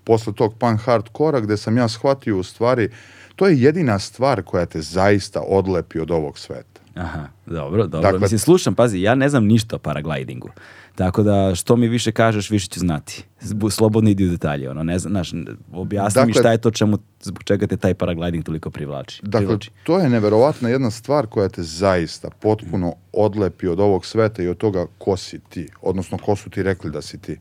posle 0.03 0.33
tog 0.33 0.53
punk 0.55 0.81
hardkora 0.81 1.39
gde 1.39 1.57
sam 1.57 1.77
ja 1.77 1.88
shvatio 1.88 2.38
u 2.39 2.43
stvari 2.43 2.89
to 3.36 3.48
je 3.48 3.62
jedina 3.62 4.00
stvar 4.00 4.41
koja 4.41 4.65
te 4.65 4.81
zaista 4.81 5.41
odlepi 5.41 6.00
od 6.00 6.12
ovog 6.12 6.38
sveta. 6.39 6.81
Aha, 6.95 7.27
dobro, 7.45 7.88
dobro. 7.88 8.01
Dakle- 8.01 8.19
Mislim, 8.19 8.39
slušam, 8.39 8.75
pazi, 8.75 9.00
ja 9.00 9.15
ne 9.15 9.29
znam 9.29 9.45
ništa 9.45 9.75
o 9.75 9.79
paraglidingu. 9.79 10.50
Tako 10.95 11.24
da, 11.24 11.55
što 11.55 11.75
mi 11.75 11.88
više 11.88 12.12
kažeš, 12.12 12.50
više 12.50 12.67
ću 12.67 12.79
znati. 12.79 13.24
Slobodno 13.72 14.10
idi 14.10 14.25
u 14.25 14.29
detalje, 14.29 14.69
ono, 14.69 14.83
ne 14.83 15.00
znaš, 15.00 15.31
objasni 15.72 16.22
mi 16.22 16.27
Dakle- 16.27 16.41
šta 16.41 16.51
je 16.51 16.57
to 16.57 16.72
čemu, 16.72 16.98
zbog 17.22 17.43
čega 17.43 17.67
te 17.67 17.77
taj 17.77 17.93
paragliding 17.93 18.45
toliko 18.45 18.69
privlači. 18.69 19.19
Dakle, 19.24 19.39
privlači. 19.39 19.72
to 19.83 20.00
je 20.00 20.10
neverovatna 20.10 20.69
jedna 20.69 20.91
stvar 20.91 21.27
koja 21.27 21.50
te 21.50 21.63
zaista 21.63 22.29
potpuno 22.29 22.93
odlepi 23.13 23.67
od 23.67 23.79
ovog 23.79 24.05
sveta 24.05 24.43
i 24.43 24.48
od 24.48 24.57
toga 24.57 24.86
ko 24.98 25.17
si 25.17 25.39
ti, 25.39 25.67
odnosno 25.81 26.17
ko 26.17 26.36
su 26.36 26.50
ti 26.50 26.63
rekli 26.63 26.91
da 26.91 27.01
si 27.01 27.17
ti. 27.17 27.38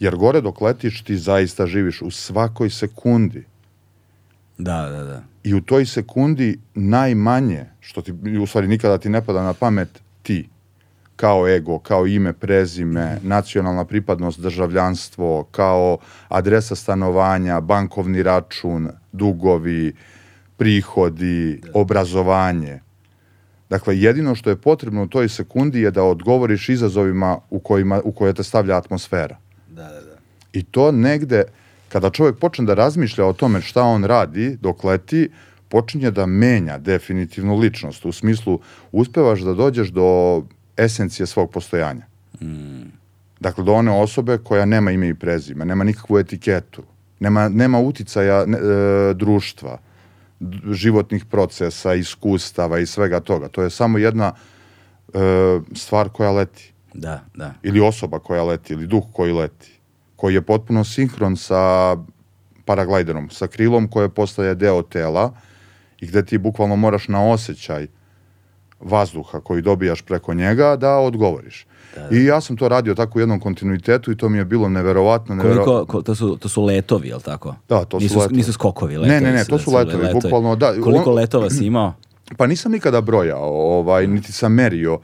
Jer 0.00 0.16
gore 0.16 0.40
dok 0.40 0.60
letiš 0.60 1.02
ti 1.02 1.16
zaista 1.16 1.66
živiš 1.66 2.02
u 2.02 2.10
svakoj 2.10 2.70
sekundi 2.70 3.44
Da, 4.58 4.88
da, 4.88 5.04
da. 5.04 5.22
i 5.44 5.54
u 5.54 5.60
toj 5.60 5.86
sekundi 5.86 6.58
najmanje, 6.74 7.64
što 7.80 8.02
ti 8.02 8.12
u 8.42 8.46
stvari 8.46 8.68
nikada 8.68 8.98
ti 8.98 9.08
ne 9.08 9.24
pada 9.24 9.42
na 9.42 9.52
pamet, 9.52 10.02
ti 10.22 10.48
kao 11.16 11.48
ego, 11.48 11.78
kao 11.78 12.06
ime, 12.06 12.32
prezime, 12.32 13.18
nacionalna 13.22 13.84
pripadnost, 13.84 14.40
državljanstvo, 14.40 15.44
kao 15.50 15.98
adresa 16.28 16.74
stanovanja, 16.74 17.60
bankovni 17.60 18.22
račun, 18.22 18.88
dugovi, 19.12 19.92
prihodi, 20.56 21.60
obrazovanje. 21.74 22.80
Dakle, 23.70 23.98
jedino 23.98 24.34
što 24.34 24.50
je 24.50 24.56
potrebno 24.56 25.02
u 25.02 25.06
toj 25.06 25.28
sekundi 25.28 25.80
je 25.80 25.90
da 25.90 26.02
odgovoriš 26.02 26.68
izazovima 26.68 27.38
u, 27.50 27.58
kojima, 27.58 28.00
u 28.04 28.12
koje 28.12 28.32
te 28.32 28.42
stavlja 28.42 28.76
atmosfera. 28.76 29.36
Da, 29.68 29.82
da, 29.82 30.00
da. 30.00 30.16
I 30.52 30.62
to 30.62 30.92
negde, 30.92 31.44
kada 31.88 32.10
čovjek 32.10 32.38
počne 32.38 32.64
da 32.64 32.74
razmišlja 32.74 33.26
o 33.26 33.32
tome 33.32 33.60
šta 33.60 33.82
on 33.82 34.04
radi 34.04 34.56
dok 34.60 34.84
leti, 34.84 35.28
počinje 35.68 36.10
da 36.10 36.26
menja 36.26 36.78
definitivno 36.78 37.56
ličnost. 37.56 38.04
U 38.04 38.12
smislu, 38.12 38.60
uspevaš 38.92 39.40
da 39.40 39.54
dođeš 39.54 39.88
do 39.88 40.42
esencije 40.76 41.26
svog 41.26 41.50
postojanja. 41.50 42.06
Dakle, 43.40 43.64
do 43.64 43.72
one 43.72 43.90
osobe 43.90 44.38
koja 44.38 44.64
nema 44.64 44.90
ime 44.90 45.08
i 45.08 45.14
prezime, 45.14 45.64
nema 45.64 45.84
nikakvu 45.84 46.18
etiketu, 46.18 46.82
nema, 47.20 47.48
nema 47.48 47.78
uticaja 47.80 48.46
ne, 48.46 48.58
e, 48.58 49.14
društva, 49.14 49.78
životnih 50.70 51.24
procesa, 51.24 51.94
iskustava 51.94 52.78
i 52.78 52.86
svega 52.86 53.20
toga. 53.20 53.48
To 53.48 53.62
je 53.62 53.70
samo 53.70 53.98
jedna 53.98 54.32
e, 55.14 55.18
stvar 55.74 56.08
koja 56.08 56.30
leti 56.30 56.72
Da, 56.94 57.20
da. 57.34 57.54
ili 57.62 57.80
osoba 57.80 58.18
koja 58.18 58.44
leti, 58.44 58.72
ili 58.72 58.86
duh 58.86 59.04
koji 59.12 59.32
leti, 59.32 59.80
koji 60.16 60.34
je 60.34 60.42
potpuno 60.42 60.84
sinhron 60.84 61.36
sa 61.36 61.96
paraglajderom, 62.64 63.30
sa 63.30 63.46
krilom 63.46 63.88
koje 63.88 64.08
postaje 64.08 64.54
deo 64.54 64.82
tela 64.82 65.32
i 66.00 66.06
gde 66.06 66.24
ti 66.26 66.38
bukvalno 66.38 66.76
moraš 66.76 67.08
na 67.08 67.24
osjećaj 67.30 67.86
vazduha 68.80 69.40
koji 69.40 69.62
dobijaš 69.62 70.02
preko 70.02 70.34
njega 70.34 70.76
da 70.76 70.98
odgovoriš. 70.98 71.66
I 72.12 72.24
ja 72.24 72.40
sam 72.40 72.56
to 72.56 72.68
radio 72.68 72.94
tako 72.94 73.18
u 73.18 73.22
jednom 73.22 73.40
kontinuitetu 73.40 74.12
i 74.12 74.16
to 74.16 74.28
mi 74.28 74.38
je 74.38 74.44
bilo 74.44 74.68
neverovatno. 74.68 75.34
nevero- 75.34 75.54
Koliko, 75.54 75.86
ko, 75.86 76.02
to, 76.02 76.14
su, 76.14 76.36
to 76.36 76.48
su 76.48 76.64
letovi, 76.64 77.08
jel 77.08 77.20
tako? 77.20 77.54
Da, 77.68 77.84
to 77.84 78.00
su 78.00 78.04
nisu, 78.04 78.18
letovi. 78.18 78.36
Nisu 78.36 78.52
skokovi, 78.52 78.92
Ne, 78.92 78.98
letovi. 78.98 79.20
ne, 79.20 79.32
ne, 79.32 79.44
su, 79.44 79.50
to 79.50 79.56
da 79.56 79.62
su 79.62 79.74
letovi, 79.74 80.06
bukvalno, 80.14 80.56
da. 80.56 80.74
Koliko 80.74 81.10
On- 81.10 81.16
letova 81.16 81.50
si 81.50 81.66
imao? 81.66 81.94
Pa 82.38 82.46
nisam 82.46 82.72
nikada 82.72 83.00
brojao, 83.00 83.42
ovaj, 83.70 84.06
niti 84.06 84.32
sam 84.32 84.52
merio. 84.52 84.98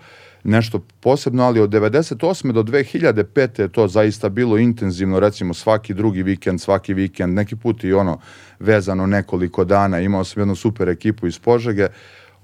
nešto 0.46 0.80
posebno, 1.00 1.42
ali 1.44 1.60
od 1.60 1.70
98. 1.70 2.16
do 2.52 2.62
2005. 2.62 3.60
je 3.60 3.68
to 3.68 3.88
zaista 3.88 4.28
bilo 4.28 4.58
intenzivno, 4.58 5.20
recimo 5.20 5.54
svaki 5.54 5.94
drugi 5.94 6.22
vikend, 6.22 6.60
svaki 6.60 6.94
vikend, 6.94 7.34
neki 7.34 7.56
put 7.56 7.84
i 7.84 7.92
ono 7.92 8.18
vezano 8.60 9.06
nekoliko 9.06 9.64
dana, 9.64 10.00
imao 10.00 10.24
sam 10.24 10.40
jednu 10.40 10.54
super 10.54 10.88
ekipu 10.88 11.26
iz 11.26 11.38
Požege, 11.38 11.88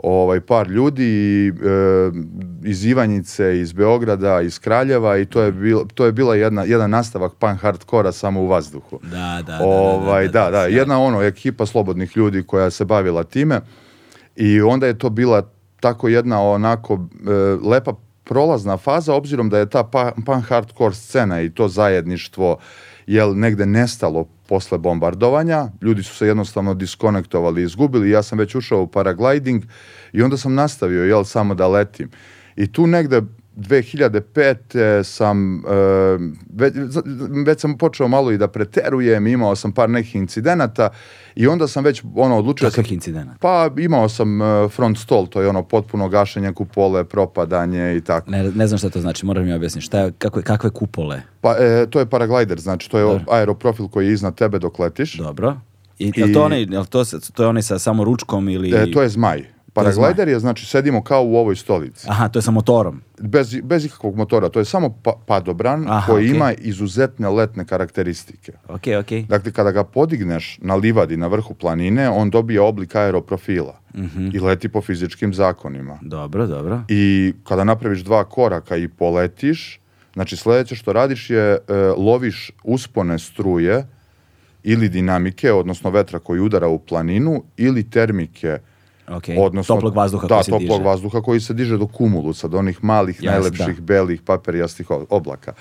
ovaj 0.02 0.40
par 0.40 0.68
ljudi 0.68 1.04
i, 1.04 1.48
e, 1.48 2.10
iz 2.64 2.84
Ivanjice, 2.84 3.60
iz 3.60 3.72
Beograda, 3.72 4.40
iz 4.40 4.58
Kraljeva 4.58 5.18
i 5.18 5.26
to 5.26 5.42
je 5.42 5.52
bilo 5.52 5.84
to 5.94 6.06
je 6.06 6.12
bila 6.12 6.34
jedna 6.34 6.64
jedan 6.64 6.90
nastavak 6.90 7.34
punk 7.34 7.60
hardkora 7.60 8.12
samo 8.12 8.40
u 8.40 8.46
vazduhu. 8.46 8.98
Da, 9.02 9.42
da, 9.46 9.56
da, 9.56 9.64
Ovaj 9.64 10.28
da, 10.28 10.32
da, 10.32 10.44
da, 10.44 10.50
da, 10.50 10.64
jedna 10.64 11.00
ono 11.00 11.22
ekipa 11.22 11.66
slobodnih 11.66 12.16
ljudi 12.16 12.42
koja 12.42 12.70
se 12.70 12.84
bavila 12.84 13.24
time 13.24 13.60
i 14.36 14.60
onda 14.60 14.86
je 14.86 14.98
to 14.98 15.10
bila 15.10 15.42
tako 15.80 16.08
jedna 16.08 16.42
onako 16.42 16.94
e, 16.94 17.30
lepa 17.68 17.92
prolazna 18.24 18.76
faza 18.76 19.14
obzirom 19.14 19.48
da 19.48 19.58
je 19.58 19.70
ta 19.70 19.84
pa- 19.84 20.12
punk 20.26 20.44
hardcore 20.48 20.94
scena 20.94 21.40
i 21.40 21.50
to 21.50 21.68
zajedništvo 21.68 22.58
jel 23.06 23.38
negde 23.38 23.66
nestalo 23.66 24.24
posle 24.50 24.78
bombardovanja, 24.78 25.68
ljudi 25.82 26.02
su 26.02 26.14
se 26.14 26.26
jednostavno 26.26 26.74
diskonektovali, 26.74 27.62
izgubili, 27.62 28.10
ja 28.10 28.22
sam 28.22 28.38
već 28.38 28.54
ušao 28.54 28.82
u 28.82 28.86
paragliding 28.86 29.64
i 30.12 30.22
onda 30.22 30.36
sam 30.36 30.54
nastavio 30.54 31.04
jel 31.04 31.24
samo 31.24 31.54
da 31.54 31.68
letim. 31.68 32.10
I 32.56 32.72
tu 32.72 32.86
negde 32.86 33.22
2005. 33.56 35.02
sam, 35.02 35.56
e, 35.56 35.60
već, 36.54 36.74
već 37.46 37.60
sam 37.60 37.78
počeo 37.78 38.08
malo 38.08 38.32
i 38.32 38.38
da 38.38 38.48
preterujem, 38.48 39.26
imao 39.26 39.56
sam 39.56 39.72
par 39.72 39.90
nekih 39.90 40.16
incidenata 40.16 40.88
i 41.34 41.46
onda 41.46 41.68
sam 41.68 41.84
već 41.84 42.02
ono 42.14 42.38
odlučio 42.38 42.70
sam, 42.70 42.76
Kakvih 42.76 42.92
incidenata? 42.92 43.38
pa 43.40 43.70
imao 43.78 44.08
sam 44.08 44.42
e, 44.42 44.68
front 44.68 44.98
stall, 44.98 45.26
to 45.26 45.42
je 45.42 45.48
ono 45.48 45.62
potpuno 45.62 46.08
gašenje 46.08 46.52
kupole, 46.52 47.04
propadanje 47.04 47.96
i 47.96 48.00
tako. 48.00 48.30
Ne, 48.30 48.42
ne 48.42 48.66
znam 48.66 48.78
šta 48.78 48.90
to 48.90 49.00
znači, 49.00 49.26
moram 49.26 49.44
mi 49.44 49.52
objasniti. 49.52 49.84
Šta 49.84 49.98
je, 49.98 50.12
kako, 50.18 50.42
kakve 50.42 50.70
kupole? 50.70 51.22
Pa 51.40 51.56
e, 51.58 51.86
to 51.90 51.98
je 51.98 52.06
paraglider, 52.06 52.60
znači 52.60 52.90
to 52.90 52.98
je 52.98 53.04
Dobro. 53.04 53.24
aeroprofil 53.30 53.88
koji 53.88 54.06
je 54.06 54.12
iznad 54.12 54.34
tebe 54.34 54.58
dok 54.58 54.78
letiš. 54.78 55.18
Dobro. 55.18 55.56
I, 55.98 56.12
jel 56.16 56.32
to 56.32 56.42
onaj, 56.42 56.66
to, 56.90 57.04
to 57.34 57.42
je 57.42 57.48
onaj 57.48 57.62
sa 57.62 57.78
samo 57.78 58.04
ručkom 58.04 58.48
ili... 58.48 58.74
E, 58.74 58.92
to 58.92 59.02
je 59.02 59.08
zmaj. 59.08 59.44
Paraglider 59.72 60.28
je, 60.28 60.38
znači 60.38 60.66
sedimo 60.66 61.02
kao 61.02 61.24
u 61.24 61.36
ovoj 61.36 61.56
stolici. 61.56 62.06
Aha, 62.10 62.28
to 62.28 62.38
je 62.38 62.42
sa 62.42 62.50
motorom. 62.50 63.00
Bez, 63.20 63.56
bez 63.62 63.84
ikakvog 63.84 64.16
motora. 64.16 64.48
To 64.48 64.58
je 64.58 64.64
samo 64.64 64.94
pa, 65.02 65.12
padobran 65.26 65.86
Aha, 65.88 66.06
koji 66.06 66.24
okej. 66.24 66.36
ima 66.36 66.52
izuzetne 66.52 67.28
letne 67.28 67.64
karakteristike. 67.64 68.52
Ok, 68.68 68.82
ok. 69.00 69.28
Dakle, 69.28 69.52
kada 69.52 69.70
ga 69.70 69.84
podigneš 69.84 70.58
na 70.62 70.74
livadi 70.74 71.16
na 71.16 71.26
vrhu 71.26 71.54
planine, 71.54 72.10
on 72.10 72.30
dobije 72.30 72.60
oblik 72.60 72.94
aeroprofila 72.94 73.80
Mhm. 73.94 74.28
i 74.32 74.40
leti 74.40 74.68
po 74.68 74.80
fizičkim 74.80 75.34
zakonima. 75.34 75.98
Dobro, 76.02 76.46
dobro. 76.46 76.82
I 76.88 77.34
kada 77.44 77.64
napraviš 77.64 78.00
dva 78.00 78.24
koraka 78.24 78.76
i 78.76 78.88
poletiš, 78.88 79.80
znači 80.14 80.36
sledeće 80.36 80.74
što 80.76 80.92
radiš 80.92 81.30
je 81.30 81.38
e, 81.38 81.58
loviš 81.96 82.50
uspone 82.64 83.18
struje 83.18 83.86
ili 84.62 84.88
dinamike, 84.88 85.52
odnosno 85.52 85.90
vetra 85.90 86.18
koji 86.18 86.40
udara 86.40 86.68
u 86.68 86.78
planinu, 86.78 87.42
ili 87.56 87.90
termike, 87.90 88.58
Ok. 89.10 89.24
odnosno 89.38 89.74
Toplog 89.74 89.96
vazduha 89.96 90.26
da, 90.26 90.34
koji 90.34 90.44
se 90.44 90.50
toplog 90.50 90.68
diže. 90.70 90.82
vazduha 90.82 91.20
koji 91.20 91.40
se 91.40 91.54
diže 91.54 91.76
do 91.76 91.86
kumulusa, 91.86 92.48
do 92.48 92.58
onih 92.58 92.84
malih, 92.84 93.16
Jasno, 93.16 93.30
najlepših, 93.32 93.76
da. 93.76 93.82
belih, 93.84 94.22
paperijastih 94.22 94.90
o- 94.90 95.06
oblaka. 95.10 95.52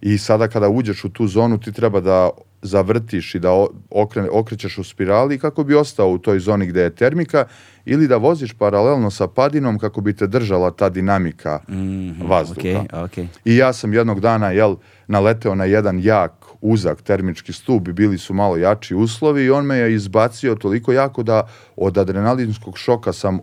I 0.00 0.18
sada 0.18 0.48
kada 0.48 0.68
uđeš 0.68 1.04
u 1.04 1.08
tu 1.08 1.26
zonu, 1.26 1.58
ti 1.58 1.72
treba 1.72 2.00
da 2.00 2.30
zavrtiš 2.62 3.34
i 3.34 3.38
da 3.38 3.52
o- 3.52 3.68
okre- 3.92 4.28
okrećeš 4.32 4.78
u 4.78 4.84
spirali 4.84 5.38
kako 5.38 5.64
bi 5.64 5.74
ostao 5.74 6.08
u 6.08 6.18
toj 6.18 6.38
zoni 6.38 6.66
gde 6.66 6.80
je 6.80 6.90
termika 6.92 7.44
ili 7.84 8.08
da 8.08 8.16
voziš 8.16 8.52
paralelno 8.52 9.10
sa 9.10 9.26
padinom 9.26 9.78
kako 9.78 10.00
bi 10.00 10.12
te 10.12 10.26
držala 10.26 10.70
ta 10.70 10.88
dinamika 10.88 11.60
Mhm, 11.68 12.26
vazduha. 12.26 12.80
Ok, 12.80 12.92
ok. 12.94 13.18
I 13.44 13.56
ja 13.56 13.72
sam 13.72 13.92
jednog 13.92 14.20
dana 14.20 14.50
jel, 14.50 14.76
naleteo 15.06 15.54
na 15.54 15.64
jedan 15.64 16.00
jak, 16.00 16.32
uzak 16.66 17.02
termički 17.02 17.52
stup 17.52 17.88
i 17.88 17.92
bili 17.92 18.18
su 18.18 18.34
malo 18.34 18.56
jači 18.56 18.94
uslovi 18.94 19.44
i 19.44 19.50
on 19.50 19.66
me 19.66 19.76
je 19.76 19.94
izbacio 19.94 20.54
toliko 20.54 20.92
jako 20.92 21.22
da 21.22 21.46
od 21.76 21.98
adrenalinskog 21.98 22.78
šoka 22.78 23.12
sam, 23.12 23.38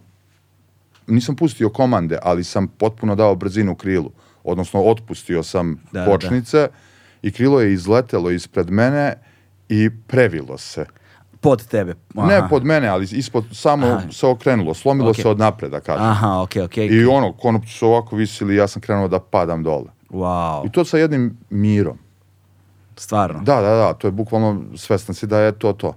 nisam 1.07 1.35
pustio 1.35 1.69
komande, 1.69 2.17
ali 2.23 2.43
sam 2.43 2.67
potpuno 2.67 3.15
dao 3.15 3.35
brzinu 3.35 3.75
krilu. 3.75 4.11
Odnosno, 4.43 4.81
otpustio 4.81 5.43
sam 5.43 5.77
Da, 5.91 5.99
da, 5.99 6.05
kočnice 6.05 6.67
i 7.21 7.31
krilo 7.31 7.61
je 7.61 7.73
izletelo 7.73 8.31
ispred 8.31 8.69
mene 8.71 9.13
i 9.69 9.89
previlo 10.07 10.57
se. 10.57 10.85
Pod 11.41 11.67
tebe. 11.67 11.93
Aha. 12.15 12.27
Ne 12.27 12.49
pod 12.49 12.65
mene, 12.65 12.87
ali 12.87 13.07
ispod, 13.11 13.45
samo 13.51 13.87
Aha. 13.87 14.11
se 14.11 14.27
okrenulo, 14.27 14.73
slomilo 14.73 15.09
Ok. 15.09 15.15
se 15.15 15.29
od 15.29 15.39
napreda, 15.39 15.79
kažem. 15.79 16.05
Aha, 16.05 16.41
ok, 16.41 16.51
ok. 16.65 16.77
I 16.77 17.05
ono, 17.05 17.33
konopci 17.33 17.73
su 17.73 17.87
ovako 17.87 18.15
visili 18.15 18.53
i 18.53 18.57
ja 18.57 18.67
sam 18.67 18.81
krenuo 18.81 19.07
da 19.07 19.19
padam 19.19 19.63
dole. 19.63 19.89
Wow, 20.09 20.67
I 20.67 20.71
to 20.71 20.85
sa 20.85 20.97
jednim 20.97 21.37
mirom. 21.49 21.97
Stvarno. 23.01 23.39
Da, 23.39 23.55
da, 23.55 23.69
da, 23.71 23.93
to 23.93 24.07
je 24.07 24.11
bukvalno 24.11 24.63
svestan 24.75 25.15
si 25.15 25.27
da 25.27 25.39
je 25.39 25.51
to 25.51 25.73
to. 25.73 25.95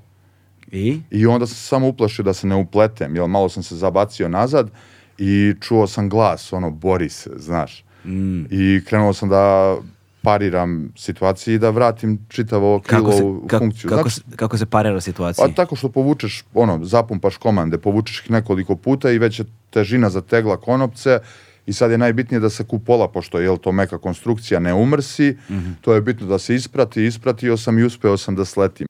I? 0.69 1.01
I 1.11 1.27
onda 1.27 1.47
sam 1.47 1.55
se 1.55 1.62
samo 1.62 1.88
uplašio 1.88 2.23
da 2.23 2.33
se 2.33 2.47
ne 2.47 2.57
upletem, 2.57 3.17
jer 3.17 3.29
malo 3.29 3.49
sam 3.49 3.62
se 3.62 3.77
zabacio 3.77 4.29
nazad 4.29 4.71
i 5.19 5.55
čuo 5.61 5.87
sam 5.87 6.09
glas, 6.09 6.53
ono, 6.53 6.71
bori 6.71 7.09
se, 7.09 7.31
znaš. 7.37 7.85
Mm. 8.05 8.45
I 8.45 8.85
krenuo 8.85 9.12
sam 9.12 9.29
da 9.29 9.77
pariram 10.23 10.93
situaciji 10.97 11.55
i 11.55 11.59
da 11.59 11.71
vratim 11.71 12.27
čitavo 12.29 12.81
krilo 12.81 13.03
Kako 13.03 13.12
se, 13.12 13.25
u 13.25 13.43
ka- 13.43 13.59
funkciju. 13.59 13.88
kako, 13.90 14.03
Znači, 14.03 14.14
se, 14.17 14.37
kako 14.37 14.59
se 14.59 14.67
parira 14.67 15.01
situacija? 15.01 15.47
pa 15.47 15.55
tako 15.55 15.77
što 15.77 15.88
povučeš, 15.88 16.45
ono, 16.55 16.85
zapumpaš 16.85 17.37
komande, 17.37 17.79
povučeš 17.79 18.21
ih 18.21 18.31
nekoliko 18.31 18.77
puta 18.77 19.11
i 19.11 19.19
već 19.19 19.38
je 19.38 19.45
težina 19.71 20.11
zategla 20.11 20.57
konopce 20.57 21.19
i 21.66 21.72
sad 21.72 21.90
je 21.90 21.98
najbitnije 21.98 22.40
da 22.40 22.50
se 22.50 22.64
kupola, 22.64 23.09
pošto 23.09 23.38
je 23.38 23.59
to 23.59 23.72
meka 23.72 23.98
konstrukcija, 23.98 24.61
ne 24.61 24.74
umrsi, 24.74 25.37
Mhm. 25.48 25.70
to 25.81 25.94
je 25.94 26.00
bitno 26.00 26.27
da 26.27 26.38
se 26.38 26.55
isprati, 26.55 27.05
ispratio 27.05 27.57
sam 27.57 27.79
i 27.79 27.85
uspeo 27.85 28.16
sam 28.16 28.37
da 28.37 28.44
sletim. 28.44 28.87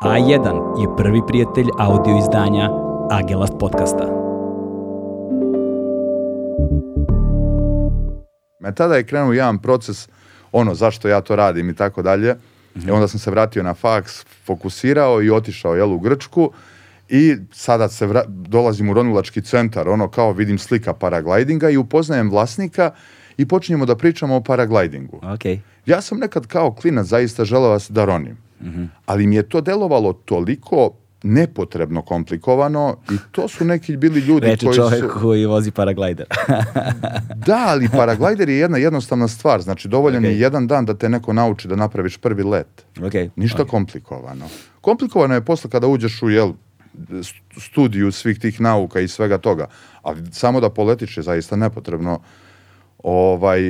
A1 0.00 0.44
je 0.80 0.96
prvi 0.96 1.20
prijatelj 1.26 1.66
audio 1.78 2.18
izdanja 2.18 2.70
Agelast 3.10 3.52
podcasta. 3.60 4.04
Me 8.60 8.74
tada 8.74 8.94
je 8.96 9.04
krenuo 9.04 9.32
jedan 9.32 9.58
proces, 9.58 10.08
ono, 10.52 10.74
zašto 10.74 11.08
ja 11.08 11.20
to 11.20 11.36
radim 11.36 11.70
i 11.70 11.74
tako 11.74 12.02
dalje. 12.02 12.36
I 12.86 12.90
onda 12.90 13.08
sam 13.08 13.20
se 13.20 13.30
vratio 13.30 13.62
na 13.62 13.74
faks, 13.74 14.12
fokusirao 14.44 15.22
i 15.22 15.30
otišao, 15.30 15.74
jel, 15.74 15.92
u 15.92 15.98
Grčku. 15.98 16.50
I 17.08 17.36
sada 17.52 17.88
se 17.88 18.06
vra- 18.06 18.24
dolazim 18.26 18.88
u 18.88 18.94
ronilački 18.94 19.42
centar, 19.42 19.88
ono, 19.88 20.08
kao 20.08 20.32
vidim 20.32 20.58
slika 20.58 20.92
paraglidinga 20.92 21.70
i 21.70 21.76
upoznajem 21.76 22.30
vlasnika 22.30 22.90
i 23.36 23.46
počinjemo 23.48 23.86
da 23.86 23.96
pričamo 23.96 24.36
o 24.36 24.40
paraglidingu. 24.40 25.16
Ok. 25.24 25.44
Ja 25.86 26.00
sam 26.00 26.18
nekad 26.18 26.46
kao 26.46 26.72
klinac 26.72 27.06
zaista 27.06 27.44
želeo 27.44 27.78
da 27.88 28.04
ronim. 28.04 28.36
Ali 29.06 29.26
mi 29.26 29.36
je 29.36 29.48
to 29.48 29.60
delovalo 29.60 30.12
toliko 30.12 30.90
nepotrebno 31.22 32.02
komplikovano 32.02 32.96
i 33.10 33.14
to 33.30 33.48
su 33.48 33.64
neki 33.64 33.96
bili 33.96 34.20
ljudi 34.20 34.46
Reče 34.46 34.66
koji 34.66 34.76
čovjek 34.76 35.04
su... 35.04 35.20
koji 35.20 35.46
vozi 35.46 35.70
paraglider. 35.70 36.26
Da, 37.46 37.64
ali 37.66 37.88
paraglider 37.88 38.48
je 38.48 38.58
jedna 38.58 38.78
jednostavna 38.78 39.28
stvar. 39.28 39.60
Znači, 39.62 39.88
dovoljan 39.88 40.24
Ok. 40.24 40.30
je 40.30 40.40
jedan 40.40 40.66
dan 40.66 40.84
da 40.84 40.94
te 40.94 41.08
neko 41.08 41.32
nauči 41.32 41.68
da 41.68 41.76
napraviš 41.76 42.16
prvi 42.16 42.42
let. 42.42 42.86
ok. 43.06 43.12
Ništa 43.36 43.64
komplikovano. 43.64 44.44
Komplikovano 44.80 45.34
je 45.34 45.44
posle 45.44 45.70
kada 45.70 45.86
uđeš 45.86 46.22
u 46.22 46.30
jel, 46.30 46.52
studiju 47.56 48.12
svih 48.12 48.38
tih 48.38 48.60
nauka 48.60 49.00
i 49.00 49.08
svega 49.08 49.38
toga. 49.38 49.66
Ali 50.02 50.22
samo 50.32 50.60
da 50.60 50.70
poletiš 50.70 51.16
je 51.16 51.22
zaista 51.22 51.56
nepotrebno 51.56 52.20
ovaj, 53.02 53.60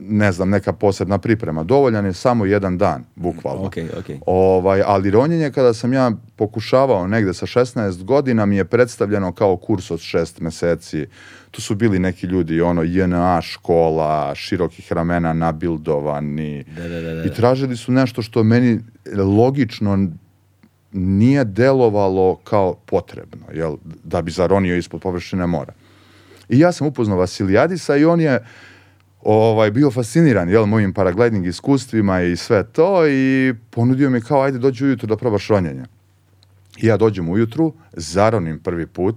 ne 0.00 0.32
znam, 0.32 0.50
neka 0.50 0.72
posebna 0.72 1.18
priprema. 1.18 1.64
Dovoljan 1.64 2.06
je 2.06 2.12
samo 2.12 2.44
jedan 2.44 2.78
dan, 2.78 3.04
bukvalno. 3.16 3.62
Ok, 3.62 3.74
ok. 3.98 4.04
Ovaj, 4.26 4.82
ali 4.86 5.10
ronjenje 5.10 5.50
kada 5.50 5.74
sam 5.74 5.92
ja 5.92 6.12
pokušavao 6.36 7.06
negde 7.06 7.34
sa 7.34 7.46
16 7.46 8.04
godina 8.04 8.46
mi 8.46 8.56
je 8.56 8.64
predstavljeno 8.64 9.32
kao 9.32 9.56
kurs 9.56 9.90
od 9.90 10.00
šest 10.00 10.40
meseci. 10.40 11.06
Tu 11.50 11.62
su 11.62 11.74
bili 11.74 11.98
neki 11.98 12.26
ljudi, 12.26 12.60
ono, 12.60 12.82
JNA 12.82 13.40
škola, 13.42 14.34
širokih 14.34 14.92
ramena 14.92 15.32
nabildovani. 15.32 16.64
Da, 16.76 16.88
da, 16.88 17.00
da, 17.00 17.14
da. 17.14 17.24
I 17.24 17.34
tražili 17.34 17.76
su 17.76 17.92
nešto 17.92 18.22
što 18.22 18.42
meni 18.42 18.80
logično 19.16 20.08
nije 20.96 21.44
delovalo 21.44 22.36
kao 22.44 22.74
potrebno, 22.74 23.46
jel, 23.54 23.76
da 24.04 24.22
bi 24.22 24.30
zaronio 24.30 24.76
ispod 24.76 25.00
površine 25.00 25.46
mora. 25.46 25.72
I 26.48 26.58
ja 26.58 26.72
sam 26.72 26.86
upoznao 26.86 27.18
Vasilijadisa 27.18 27.96
i 27.96 28.04
on 28.04 28.20
je 28.20 28.44
ovaj, 29.22 29.70
bio 29.70 29.90
fasciniran 29.90 30.48
jel, 30.48 30.66
mojim 30.66 30.92
paragliding 30.94 31.46
iskustvima 31.46 32.22
i 32.22 32.36
sve 32.36 32.64
to 32.64 33.08
i 33.08 33.54
ponudio 33.70 34.10
mi 34.10 34.20
kao 34.20 34.42
ajde 34.42 34.58
dođi 34.58 34.84
ujutru 34.84 35.06
da 35.06 35.16
probaš 35.16 35.48
ronjenje. 35.48 35.84
I 36.76 36.86
ja 36.86 36.96
dođem 36.96 37.28
ujutru, 37.28 37.72
zaronim 37.92 38.58
prvi 38.58 38.86
put, 38.86 39.16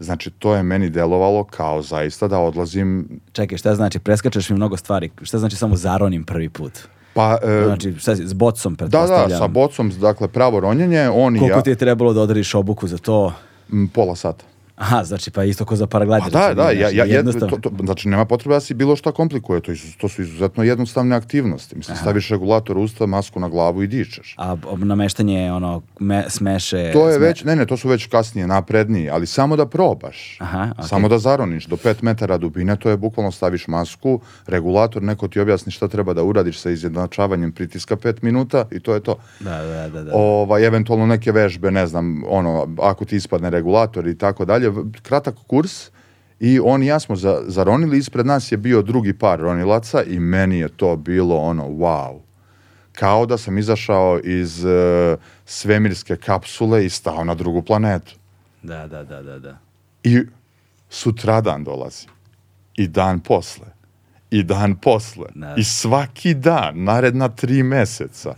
znači 0.00 0.30
to 0.30 0.54
je 0.54 0.62
meni 0.62 0.90
delovalo 0.90 1.44
kao 1.44 1.82
zaista 1.82 2.28
da 2.28 2.38
odlazim, 2.38 3.20
Čekaj, 3.32 3.58
šta 3.58 3.74
znači? 3.74 3.98
Preskačeš 3.98 4.50
mi 4.50 4.56
mnogo 4.56 4.76
stvari. 4.76 5.10
Šta 5.22 5.38
znači 5.38 5.56
samo 5.56 5.76
zaronim 5.76 6.24
prvi 6.24 6.48
put? 6.48 6.72
Pa 7.14 7.38
e, 7.42 7.64
Znači, 7.66 7.94
šta 7.98 8.16
si, 8.16 8.28
s 8.28 8.32
bocom, 8.32 8.74
da, 8.74 8.76
pretpostavljam. 8.78 9.28
da, 9.28 9.38
sa 9.38 9.46
bocom, 9.46 9.90
dakle 10.00 10.28
pravo 10.28 10.60
ronjenje, 10.60 11.08
on 11.10 11.36
i 11.36 11.38
Koliko 11.38 11.58
ja, 11.58 11.62
ti 11.62 11.70
je 11.70 11.76
trebalo 11.76 12.12
da 12.12 12.20
odrediš 12.20 12.54
obuku 12.54 12.86
za 12.88 12.98
to? 12.98 13.32
m, 13.72 13.88
pola 13.88 14.16
sata. 14.16 14.44
Aha, 14.76 15.04
znači 15.04 15.30
pa 15.30 15.44
isto 15.44 15.64
ko 15.64 15.76
za 15.76 15.86
paraglider. 15.86 16.32
Pa 16.32 16.48
da, 16.48 16.54
da, 16.54 16.70
ja, 16.70 16.88
ja, 16.90 17.04
jednostavno. 17.06 17.56
to, 17.56 17.70
to, 17.70 17.84
znači 17.84 18.08
nema 18.08 18.24
potrebe 18.24 18.54
da 18.54 18.60
si 18.60 18.74
bilo 18.74 18.96
šta 18.96 19.12
komplikuje, 19.12 19.60
to, 19.60 19.76
su- 19.76 19.98
to 19.98 20.08
su 20.08 20.22
izuzetno 20.22 20.62
jednostavne 20.64 21.16
aktivnosti. 21.16 21.76
Mislim, 21.76 21.96
staviš 21.96 22.28
regulator 22.28 22.78
usta, 22.78 23.06
masku 23.06 23.40
na 23.40 23.48
glavu 23.48 23.82
i 23.82 23.86
dičeš. 23.86 24.34
A 24.38 24.56
nameštanje 24.76 25.52
ono 25.52 25.82
me, 26.00 26.24
smeše... 26.28 26.90
To 26.92 27.08
je 27.08 27.14
sme- 27.14 27.26
već, 27.26 27.44
ne, 27.44 27.56
ne, 27.56 27.66
to 27.66 27.76
su 27.76 27.88
već 27.88 28.06
kasnije, 28.06 28.46
napredniji, 28.46 29.10
ali 29.10 29.26
samo 29.26 29.56
da 29.56 29.66
probaš. 29.66 30.36
Aha, 30.40 30.68
okej. 30.72 30.88
Samo 30.88 31.08
da 31.08 31.18
zaroniš 31.18 31.66
do 31.66 31.76
5 31.76 32.02
metara 32.02 32.38
dubine, 32.38 32.76
to 32.76 32.90
je 32.90 32.96
bukvalno 32.96 33.30
staviš 33.32 33.68
masku, 33.68 34.20
regulator, 34.46 35.02
neko 35.02 35.28
ti 35.28 35.40
objasni 35.40 35.72
šta 35.72 35.88
treba 35.88 36.14
da 36.14 36.22
uradiš 36.22 36.58
sa 36.58 36.70
izjednačavanjem 36.70 37.52
pritiska 37.52 37.96
5 37.96 38.14
minuta 38.22 38.64
i 38.70 38.80
to 38.80 38.94
je 38.94 39.00
to. 39.00 39.16
Da, 39.40 39.58
da, 39.58 39.88
da. 39.88 40.02
da. 40.02 40.10
Ovaj, 40.14 40.66
eventualno 40.66 41.06
neke 41.06 41.32
vežbe, 41.32 41.70
ne 41.70 41.86
znam, 41.86 42.22
ono, 42.28 42.68
ako 42.80 43.04
ti 43.04 43.16
ispadne 43.16 43.50
regulator 43.50 44.06
i 44.06 44.18
tako 44.18 44.44
dalje, 44.44 44.61
v- 44.70 44.84
kratak 45.02 45.34
kurs 45.46 45.90
i 46.40 46.60
on 46.60 46.82
i 46.82 46.86
ja 46.86 47.00
smo 47.00 47.16
za, 47.16 47.42
zaronili, 47.46 47.98
ispred 47.98 48.26
nas 48.26 48.52
je 48.52 48.56
bio 48.56 48.82
drugi 48.82 49.12
par 49.18 49.40
ronilaca 49.40 50.02
i 50.02 50.18
meni 50.20 50.58
je 50.58 50.68
to 50.68 50.96
bilo 50.96 51.36
ono, 51.36 51.64
wow. 51.68 52.20
Kao 52.92 53.26
da 53.26 53.38
sam 53.38 53.58
izašao 53.58 54.20
iz 54.24 54.64
e, 54.64 55.16
svemirske 55.46 56.16
kapsule 56.16 56.84
i 56.86 56.90
stao 56.90 57.24
na 57.24 57.34
drugu 57.34 57.62
planetu. 57.62 58.14
Da, 58.62 58.86
da, 58.86 59.04
da, 59.04 59.22
da, 59.22 59.38
da. 59.38 59.58
I 60.02 60.20
sutradan 60.90 61.64
dolazi. 61.64 62.06
I 62.76 62.88
dan 62.88 63.20
posle. 63.20 63.66
I 64.30 64.42
dan 64.42 64.74
posle. 64.76 65.26
Da. 65.34 65.54
I 65.58 65.64
svaki 65.64 66.34
dan, 66.34 66.84
naredna 66.84 67.28
tri 67.28 67.62
meseca. 67.62 68.34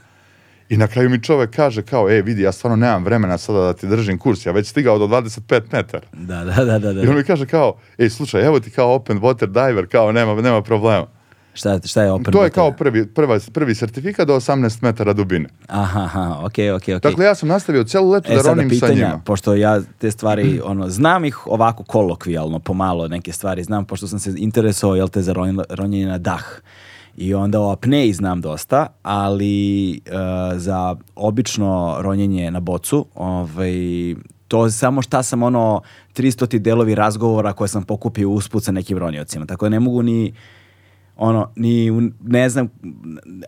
I 0.68 0.76
na 0.76 0.86
kraju 0.86 1.10
mi 1.10 1.22
čovek 1.22 1.50
kaže 1.50 1.82
kao, 1.82 2.10
e, 2.10 2.22
vidi, 2.22 2.42
ja 2.42 2.52
stvarno 2.52 2.76
nemam 2.76 3.04
vremena 3.04 3.38
sada 3.38 3.58
da 3.58 3.72
ti 3.72 3.86
držim 3.86 4.18
kurs, 4.18 4.46
ja 4.46 4.52
već 4.52 4.66
stigao 4.68 4.98
do 4.98 5.06
25 5.06 5.40
metara. 5.72 6.06
Da, 6.12 6.44
da, 6.44 6.64
da, 6.64 6.78
da, 6.78 6.92
da. 6.92 7.02
I 7.02 7.06
on 7.06 7.16
mi 7.16 7.24
kaže 7.24 7.46
kao, 7.46 7.76
ej, 7.98 8.10
slušaj, 8.10 8.46
evo 8.46 8.60
ti 8.60 8.70
kao 8.70 8.94
open 8.94 9.20
water 9.20 9.46
diver, 9.46 9.86
kao 9.86 10.12
nema, 10.12 10.34
nema 10.34 10.62
problema. 10.62 11.06
Šta, 11.54 11.80
šta 11.84 12.02
je 12.02 12.12
open 12.12 12.32
to 12.32 12.44
je 12.44 12.50
water? 12.50 12.54
kao 12.54 12.72
prvi, 12.72 13.06
prva, 13.06 13.38
prvi 13.52 13.74
sertifikat 13.74 14.26
do 14.26 14.34
18 14.34 14.82
metara 14.82 15.12
dubine. 15.12 15.48
Aha, 15.68 16.00
aha, 16.00 16.38
okej, 16.40 16.70
okej, 16.72 16.94
okej. 16.94 17.10
Dakle, 17.10 17.24
ja 17.24 17.34
sam 17.34 17.48
nastavio 17.48 17.84
celu 17.84 18.10
letu 18.10 18.32
E 18.32 18.36
da 18.36 18.42
ronim 18.42 18.70
sa 18.70 18.74
pitanja, 18.74 18.94
njima. 18.96 19.20
pošto 19.24 19.54
ja 19.54 19.80
te 19.98 20.10
stvari, 20.10 20.60
ono, 20.64 20.88
znam 20.88 21.24
ih 21.24 21.46
ovako 21.46 21.84
kolokvijalno, 21.84 22.58
pomalo 22.58 23.08
neke 23.08 23.32
stvari, 23.32 23.62
znam, 23.64 23.84
pošto 23.84 24.06
sam 24.06 24.18
se 24.18 24.34
interesovao, 24.36 24.96
jel 24.96 25.08
te, 25.08 25.22
za 25.22 25.32
ronj- 25.34 25.64
ronjenje 25.70 26.06
na 26.06 26.18
dah. 26.18 26.44
I 27.16 27.34
onda 27.34 27.60
o 27.60 27.70
apneji 27.70 28.12
znam 28.12 28.40
dosta, 28.40 28.86
ali 29.02 29.92
e, 29.92 30.00
za 30.56 30.96
obično 31.16 31.96
ronjenje 32.00 32.50
na 32.50 32.60
bocu, 32.60 33.06
ovaj, 33.14 33.74
to 34.48 34.70
samo 34.70 35.02
šta 35.02 35.22
sam 35.22 35.42
ono 35.42 35.80
300 36.16 36.58
delovi 36.58 36.94
razgovora 36.94 37.52
koje 37.52 37.68
sam 37.68 37.82
pokupio 37.82 38.30
usput 38.30 38.64
sa 38.64 38.72
nekim 38.72 38.98
roniocima. 38.98 39.46
Tako 39.46 39.64
da 39.64 39.68
ne 39.68 39.80
mogu 39.80 40.02
ni 40.02 40.32
ono, 41.16 41.50
ni, 41.56 41.90
ne 42.20 42.48
znam, 42.48 42.68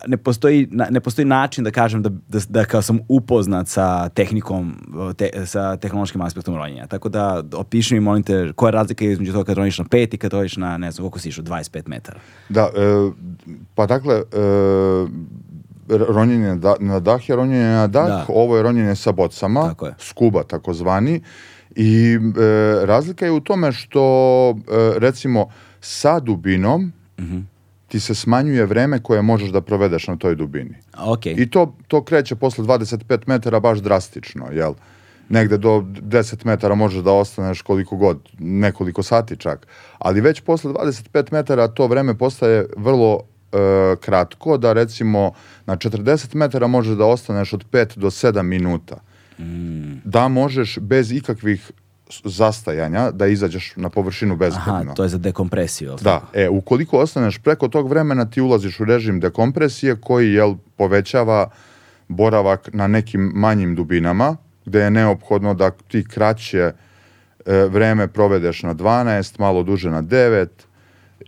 ne 0.07 0.17
postoji, 0.17 0.69
ne 0.91 1.01
postoji 1.01 1.25
način 1.27 1.65
da 1.65 1.71
kažem 1.71 2.03
da, 2.03 2.09
da, 2.09 2.39
da 2.49 2.65
kao 2.65 2.83
sam 2.83 2.99
upoznat 3.09 3.69
sa 3.69 4.09
tehnikom, 4.09 4.75
te, 5.17 5.47
sa 5.47 5.77
tehnološkim 5.77 6.21
aspektom 6.21 6.57
ronjenja. 6.57 6.87
Tako 6.87 7.09
da 7.09 7.43
opiši 7.55 7.95
mi, 7.95 8.01
molim 8.01 8.23
te, 8.23 8.53
koja 8.53 8.69
je 8.69 8.73
razlika 8.73 9.05
između 9.05 9.33
toga 9.33 9.45
kad 9.45 9.57
roniš 9.57 9.79
na 9.79 9.85
5 9.85 10.15
i 10.15 10.19
kad 10.19 10.33
roniš 10.33 10.57
na, 10.57 10.79
ne 10.79 10.91
znam, 10.91 11.03
koliko 11.03 11.19
si 11.19 11.29
išao, 11.29 11.45
25 11.45 11.83
metara. 11.87 12.21
Da, 12.49 12.61
e, 12.63 13.11
pa 13.75 13.87
dakle, 13.87 14.15
e, 14.15 14.23
ronjenje 15.89 16.47
na 16.47 16.57
da- 16.57 16.77
na 16.81 17.01
dah 17.01 17.29
je 17.29 17.37
ronjenje 17.37 17.65
na 17.67 17.87
dah, 17.87 18.07
Da. 18.07 18.25
ovo 18.29 18.57
je 18.57 18.63
ronjenje 18.63 18.95
sa 18.97 19.13
bocama, 19.13 19.63
Tako 19.63 19.91
skuba 19.99 20.43
takozvani, 20.43 21.21
i 21.71 22.15
e, 22.15 22.19
razlika 22.87 23.25
je 23.25 23.33
u 23.33 23.41
tome 23.41 23.73
što, 23.73 24.05
e, 24.51 24.55
recimo, 24.99 25.49
sa 25.81 26.21
dubinom 26.21 26.93
Mhm. 27.19 27.39
Ti 27.89 28.01
se 28.01 28.15
smanjuje 28.15 28.67
vreme 28.67 29.03
koje 29.03 29.23
možeš 29.23 29.51
da 29.51 29.61
provedeš 29.61 30.09
na 30.09 30.17
toj 30.17 30.35
dubini. 30.35 30.75
A, 30.93 31.13
Ok, 31.13 31.27
I 31.27 31.51
to, 31.51 31.75
to 31.89 32.05
kreće 32.05 32.35
posle 32.37 32.65
25 32.65 33.19
metara 33.27 33.61
baš 33.61 33.79
drastično, 33.79 34.47
jel? 34.53 34.75
Negde 35.29 35.59
do 35.59 35.71
10 35.71 36.47
metara 36.47 36.75
možeš 36.75 37.03
da 37.03 37.13
ostaneš 37.13 37.63
koliko 37.63 37.97
god, 37.97 38.19
nekoliko 38.39 39.03
sati 39.03 39.37
čak. 39.37 39.67
Ali 39.99 40.21
već 40.21 40.41
posle 40.41 40.73
25 40.73 41.33
metara 41.33 41.69
to 41.69 41.87
vreme 41.87 42.19
postaje 42.19 42.67
vrlo 42.77 43.21
e, 43.53 43.97
kratko, 44.01 44.57
da 44.59 44.73
recimo 44.73 45.33
na 45.67 45.77
40 45.77 46.35
metara 46.35 46.67
možeš 46.67 46.97
da 46.97 47.07
ostaneš 47.07 47.53
od 47.53 47.65
5 47.71 47.99
do 47.99 48.11
7 48.11 48.43
minuta. 48.43 48.97
Da 50.05 50.29
možeš 50.29 50.79
bez 50.79 51.13
ikakvih 51.13 51.71
zastajanja 52.25 53.11
da 53.11 53.27
izađeš 53.27 53.73
na 53.77 53.89
površinu 53.89 54.37
bezbedno. 54.37 54.73
aha, 54.73 54.95
to 54.95 55.03
je 55.03 55.09
za 55.09 55.19
dekompresiju. 55.19 55.97
Da, 56.01 56.23
e, 56.33 56.49
ukoliko 56.49 56.99
ostaneš 56.99 57.39
preko 57.39 57.69
tog 57.69 57.89
vremena 57.89 58.31
ti 58.31 58.41
ulaziš 58.41 58.81
u 58.81 58.85
režim 58.85 59.21
dekompresije 59.21 59.97
koji 60.01 60.33
jel, 60.33 60.55
povećava 60.77 61.51
boravak 62.09 62.69
na 62.73 62.87
nekim 62.87 63.33
manjim 63.35 63.75
dubinama, 63.75 64.37
gde 64.65 64.81
je 64.81 64.91
neophodno 64.91 65.55
da 65.55 65.71
ti 65.71 66.05
kraće 66.09 66.59
e, 66.59 66.73
vreme 67.65 68.09
provedeš 68.09 68.63
na 68.63 68.75
12, 68.75 69.41
malo 69.41 69.63
duže 69.63 69.91
na 69.91 70.03
9 70.03 70.47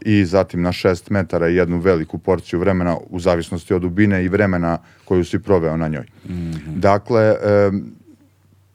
i 0.02 0.24
zatim 0.24 0.62
na 0.62 0.72
6 0.72 1.10
metara 1.10 1.48
i 1.48 1.54
jednu 1.54 1.78
veliku 1.78 2.18
porciju 2.18 2.60
vremena 2.60 2.96
u 3.10 3.20
zavisnosti 3.20 3.74
od 3.74 3.82
dubine 3.82 4.24
i 4.24 4.28
vremena 4.28 4.78
koju 5.04 5.24
si 5.24 5.38
proveo 5.38 5.76
na 5.76 5.88
njoj. 5.88 6.06
Dakle, 6.66 7.36
em, 7.42 7.97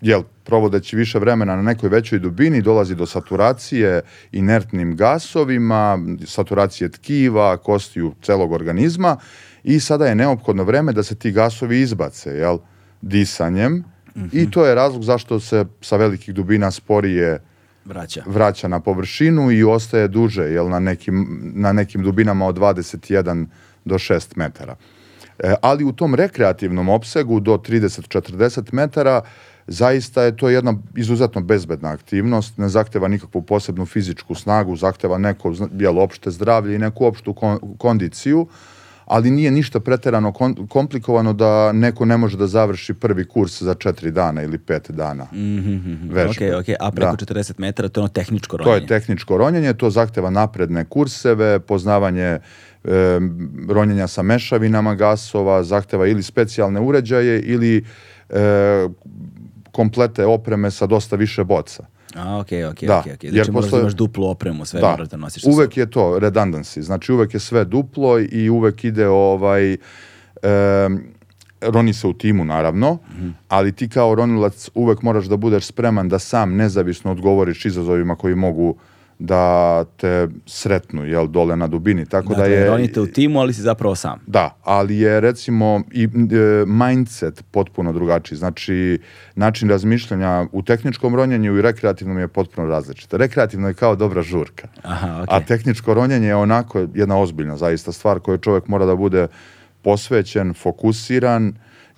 jel, 0.04 0.24
provodeći 0.44 0.96
više 0.96 1.20
vremena 1.20 1.56
na 1.56 1.62
nekoj 1.62 1.90
većoj 1.90 2.20
dubini, 2.20 2.62
dolazi 2.62 2.96
do 2.96 3.06
saturacije 3.06 4.02
inertnim 4.32 4.96
gasovima, 4.96 6.00
saturacije 6.26 6.90
tkiva, 6.90 7.58
kostiju 7.58 8.14
celog 8.22 8.52
organizma 8.52 9.18
i 9.64 9.80
sada 9.80 10.06
je 10.06 10.16
neophodno 10.16 10.64
vreme 10.64 10.92
da 10.94 11.04
se 11.04 11.16
ti 11.16 11.32
gasovi 11.32 11.82
izbace, 11.82 12.30
jel, 12.30 12.58
disanjem 13.02 13.84
i 14.32 14.52
to 14.52 14.66
je 14.66 14.76
razlog 14.76 15.04
zašto 15.04 15.40
se 15.40 15.66
sa 15.82 15.98
velikih 15.98 16.34
dubina 16.34 16.72
sporije 16.72 17.40
Vraća. 17.86 18.24
vraća 18.26 18.68
na 18.68 18.80
površinu 18.80 19.52
i 19.52 19.64
ostaje 19.64 20.08
duže, 20.08 20.44
jel, 20.44 20.70
na 20.70 20.80
nekim, 20.80 21.42
na 21.56 21.74
nekim 21.74 22.04
dubinama 22.04 22.48
od 22.48 22.58
21 22.58 23.46
do 23.86 23.96
6 23.96 24.38
metara. 24.38 24.76
E, 25.40 25.56
ali 25.62 25.84
u 25.84 25.92
tom 25.92 26.16
rekreativnom 26.16 26.90
opsegu 26.90 27.40
do 27.40 27.54
30-40 27.54 28.74
metara 28.74 29.22
zaista 29.68 30.24
je 30.24 30.38
to 30.38 30.50
jedna 30.50 30.74
izuzetno 30.96 31.42
bezbedna 31.42 31.90
aktivnost, 31.90 32.58
ne 32.58 32.70
zahteva 32.70 33.08
nikakvu 33.08 33.42
posebnu 33.42 33.86
fizičku 33.86 34.36
snagu, 34.36 34.76
zahteva 34.76 35.18
neko 35.18 35.54
jel, 35.74 36.00
opšte 36.00 36.32
zdravlje 36.32 36.76
i 36.76 36.80
neku 36.80 37.06
opštu 37.06 37.34
kon- 37.34 37.78
kondiciju, 37.78 38.48
ali 39.06 39.32
nije 39.32 39.52
ništa 39.52 39.80
preterano 39.80 40.34
komplikovano 40.70 41.34
da 41.34 41.72
neko 41.72 42.06
ne 42.06 42.18
može 42.18 42.38
da 42.38 42.48
završi 42.48 42.94
prvi 42.94 43.26
kurs 43.26 43.62
za 43.62 43.76
4 43.76 44.10
dana 44.10 44.44
ili 44.44 44.58
5 44.58 44.92
dana 44.92 45.28
vežbe. 46.10 46.56
Ok, 46.56 46.62
ok, 46.62 46.76
a 46.80 46.92
preko 46.92 47.16
Da. 47.16 47.26
40 47.26 47.54
metara 47.58 47.90
to 47.90 48.00
je 48.00 48.04
ono 48.04 48.10
tehničko 48.10 48.58
To 48.58 48.64
ronjenje. 48.64 48.84
je 48.84 48.88
tehničko 48.90 49.38
ronjenje, 49.38 49.74
to 49.74 49.90
zahteva 49.90 50.30
napredne 50.30 50.86
kurseve, 50.86 51.60
poznavanje 51.60 52.24
e, 52.24 52.40
ronjenja 53.70 54.08
sa 54.08 54.22
mešavinama 54.22 54.96
gasova, 54.96 55.64
zahteva 55.64 56.08
ili 56.08 56.24
specijalne 56.24 56.80
uređaje 56.80 57.42
ili 57.42 57.84
e, 58.30 58.88
komplete 59.74 60.26
opreme 60.26 60.72
sa 60.72 60.86
dosta 60.88 61.16
više 61.16 61.44
boca. 61.44 61.84
A, 62.16 62.38
ok, 62.38 62.48
ok, 62.72 62.82
Da, 62.82 63.00
ok, 63.00 63.06
ok. 63.08 63.24
jer 63.24 63.34
Znači 63.34 63.52
moraš 63.52 63.62
da 63.62 63.62
postoje- 63.62 63.82
imaš 63.82 63.94
duplu 63.94 64.26
opremu, 64.26 64.66
sve 64.66 64.82
Da, 64.82 64.90
moraš 64.90 65.08
da 65.08 65.18
nosiš 65.18 65.44
uvek 65.46 65.78
je 65.78 65.86
to 65.88 66.20
redundancy, 66.20 66.82
znači 66.82 67.12
uvek 67.12 67.34
je 67.34 67.40
sve 67.40 67.66
duplo 67.66 68.20
i 68.22 68.50
uvek 68.50 68.84
ide 68.84 69.08
ovaj... 69.08 69.78
em, 70.44 71.04
roni 71.64 71.94
se 71.94 72.08
u 72.08 72.14
timu 72.14 72.46
naravno, 72.46 72.98
Mhm. 73.12 73.30
ali 73.50 73.72
ti 73.72 73.90
kao 73.90 74.16
ronilac 74.16 74.70
uvek 74.76 75.02
moraš 75.02 75.26
da 75.26 75.38
budeš 75.38 75.66
spreman 75.66 76.10
da 76.10 76.20
sam 76.20 76.56
nezavisno 76.56 77.12
odgovoriš 77.12 77.66
izazovima 77.66 78.16
koji 78.16 78.36
mogu 78.36 78.76
da 79.24 79.86
te 79.98 80.28
sretnu, 80.46 81.06
jel, 81.06 81.28
dole 81.28 81.56
na 81.56 81.68
dubini. 81.68 82.06
Tako 82.06 82.30
Dakle, 82.30 82.50
da 82.50 82.56
je... 82.56 82.68
ronite 82.68 83.02
u 83.02 83.08
timu, 83.08 83.40
ali 83.40 83.54
si 83.54 83.62
zapravo 83.62 83.96
sam. 83.96 84.20
Da, 84.28 84.58
ali 84.64 84.98
je 84.98 85.20
recimo 85.20 85.82
i 85.92 86.04
e, 86.04 86.08
mindset 86.66 87.44
potpuno 87.52 87.94
drugačiji. 87.94 88.38
Znači, 88.38 89.00
način 89.36 89.70
razmišljanja 89.70 90.48
u 90.52 90.62
tehničkom 90.62 91.16
ronjenju 91.16 91.58
i 91.58 91.62
rekreativnom 91.62 92.18
je 92.18 92.28
potpuno 92.28 92.68
različit. 92.68 93.14
Rekreativno 93.14 93.68
je 93.68 93.74
kao 93.74 93.96
dobra 93.96 94.22
žurka. 94.22 94.68
Aha, 94.82 95.22
ok. 95.22 95.28
A 95.32 95.40
tehničko 95.40 95.94
ronjenje 95.94 96.28
je 96.28 96.36
onako 96.36 96.88
jedna 96.94 97.20
ozbiljna 97.20 97.58
zaista 97.58 97.92
stvar 97.92 98.20
koju 98.20 98.38
čovjek 98.38 98.68
mora 98.68 98.86
da 98.86 98.96
bude 98.96 99.28
posvećen, 99.82 100.54
fokusiran 100.54 101.54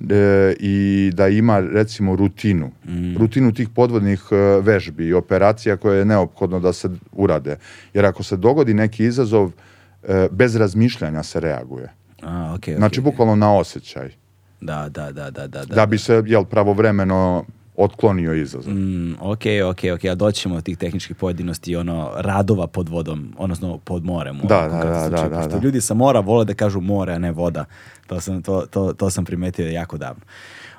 e, 0.09 0.55
i 0.59 1.11
da 1.13 1.27
ima 1.27 1.59
recimo 1.59 2.15
rutinu. 2.15 2.71
Rutinu 3.17 3.53
tih 3.53 3.69
podvodnih 3.69 4.23
e, 4.31 4.35
vežbi 4.61 5.07
i 5.07 5.13
operacija 5.13 5.77
koje 5.77 5.99
je 5.99 6.05
neophodno 6.05 6.59
da 6.59 6.73
se 6.73 6.89
urade. 7.11 7.57
Jer 7.93 8.05
ako 8.05 8.23
se 8.23 8.37
dogodi 8.37 8.73
neki 8.73 9.05
izazov, 9.05 9.51
e, 10.03 10.27
bez 10.31 10.55
razmišljanja 10.55 11.23
se 11.23 11.39
reaguje. 11.39 11.89
A, 12.21 12.53
ok, 12.53 12.67
ok. 12.67 12.77
Znači, 12.77 13.01
bukvalno 13.01 13.35
na 13.35 13.57
osjećaj. 13.57 14.09
Da, 14.61 14.89
da, 14.89 15.11
da, 15.11 15.31
da, 15.31 15.47
da. 15.47 15.65
Da 15.65 15.85
bi 15.85 15.97
se, 15.97 16.23
jel, 16.25 16.45
pravovremeno 16.45 17.45
otklonio 17.77 18.33
izazov. 18.33 18.73
Mm, 18.73 19.15
ok, 19.21 19.41
ok, 19.69 19.79
ok, 19.95 20.05
a 20.05 20.15
doćemo 20.15 20.55
do 20.55 20.61
tih 20.61 20.77
tehničkih 20.77 21.15
pojedinosti 21.15 21.71
i 21.71 21.75
ono 21.75 22.11
radova 22.15 22.67
pod 22.67 22.89
vodom, 22.89 23.33
odnosno 23.37 23.77
pod 23.77 24.05
morem. 24.05 24.37
Da, 24.43 24.61
da, 24.61 24.77
da, 24.77 24.83
da, 24.89 25.07
zvuči, 25.07 25.29
da, 25.29 25.35
pošto 25.35 25.59
da. 25.59 25.65
Ljudi 25.65 25.81
sa 25.81 25.93
mora 25.93 26.19
vole 26.19 26.45
da 26.45 26.53
kažu 26.53 26.81
more, 26.81 27.13
a 27.13 27.17
ne 27.19 27.31
voda. 27.31 27.65
To 28.07 28.21
sam, 28.21 28.41
to, 28.41 28.65
to, 28.71 28.93
to 28.93 29.09
sam 29.09 29.25
primetio 29.25 29.67
jako 29.69 29.97
davno. 29.97 30.21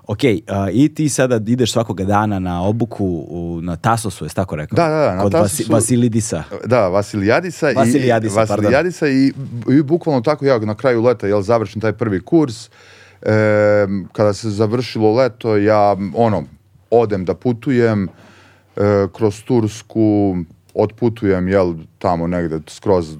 Ok, 0.06 0.18
a, 0.46 0.68
i 0.72 0.94
ti 0.94 1.08
sada 1.08 1.40
ideš 1.46 1.72
svakoga 1.72 2.04
dana 2.04 2.38
na 2.38 2.62
obuku 2.62 3.06
u, 3.28 3.60
na 3.62 3.76
Tasosu, 3.76 4.24
jesi 4.24 4.36
tako 4.36 4.56
rekao? 4.56 4.76
Da, 4.76 4.88
da, 4.88 4.96
da, 4.96 5.14
na 5.14 5.22
Kod 5.22 5.32
Vasi- 5.32 5.72
Vasilidisa. 5.72 6.42
Da, 6.64 6.88
Vasilijadisa, 6.88 7.66
Vasilijadisa, 7.76 8.40
i. 8.40 8.46
Vasilijadisa 8.46 9.08
i, 9.08 9.32
i 9.78 9.82
bukvalno 9.82 10.20
tako 10.20 10.44
ja 10.44 10.58
na 10.58 10.74
kraju 10.74 11.02
leta 11.02 11.26
jel, 11.26 11.42
završim 11.42 11.80
taj 11.80 11.92
prvi 11.92 12.20
kurs. 12.20 12.70
E, 13.22 13.30
kada 14.12 14.32
se 14.32 14.50
završilo 14.50 15.14
leto, 15.14 15.56
ja 15.56 15.96
ono, 16.14 16.44
odem 16.90 17.24
da 17.24 17.34
putujem 17.34 18.08
e, 18.76 18.80
kroz 19.12 19.42
Tursku, 19.42 20.36
otputujem 20.74 21.48
jel, 21.48 21.74
tamo 21.98 22.26
negde 22.26 22.60
skroz 22.68 23.16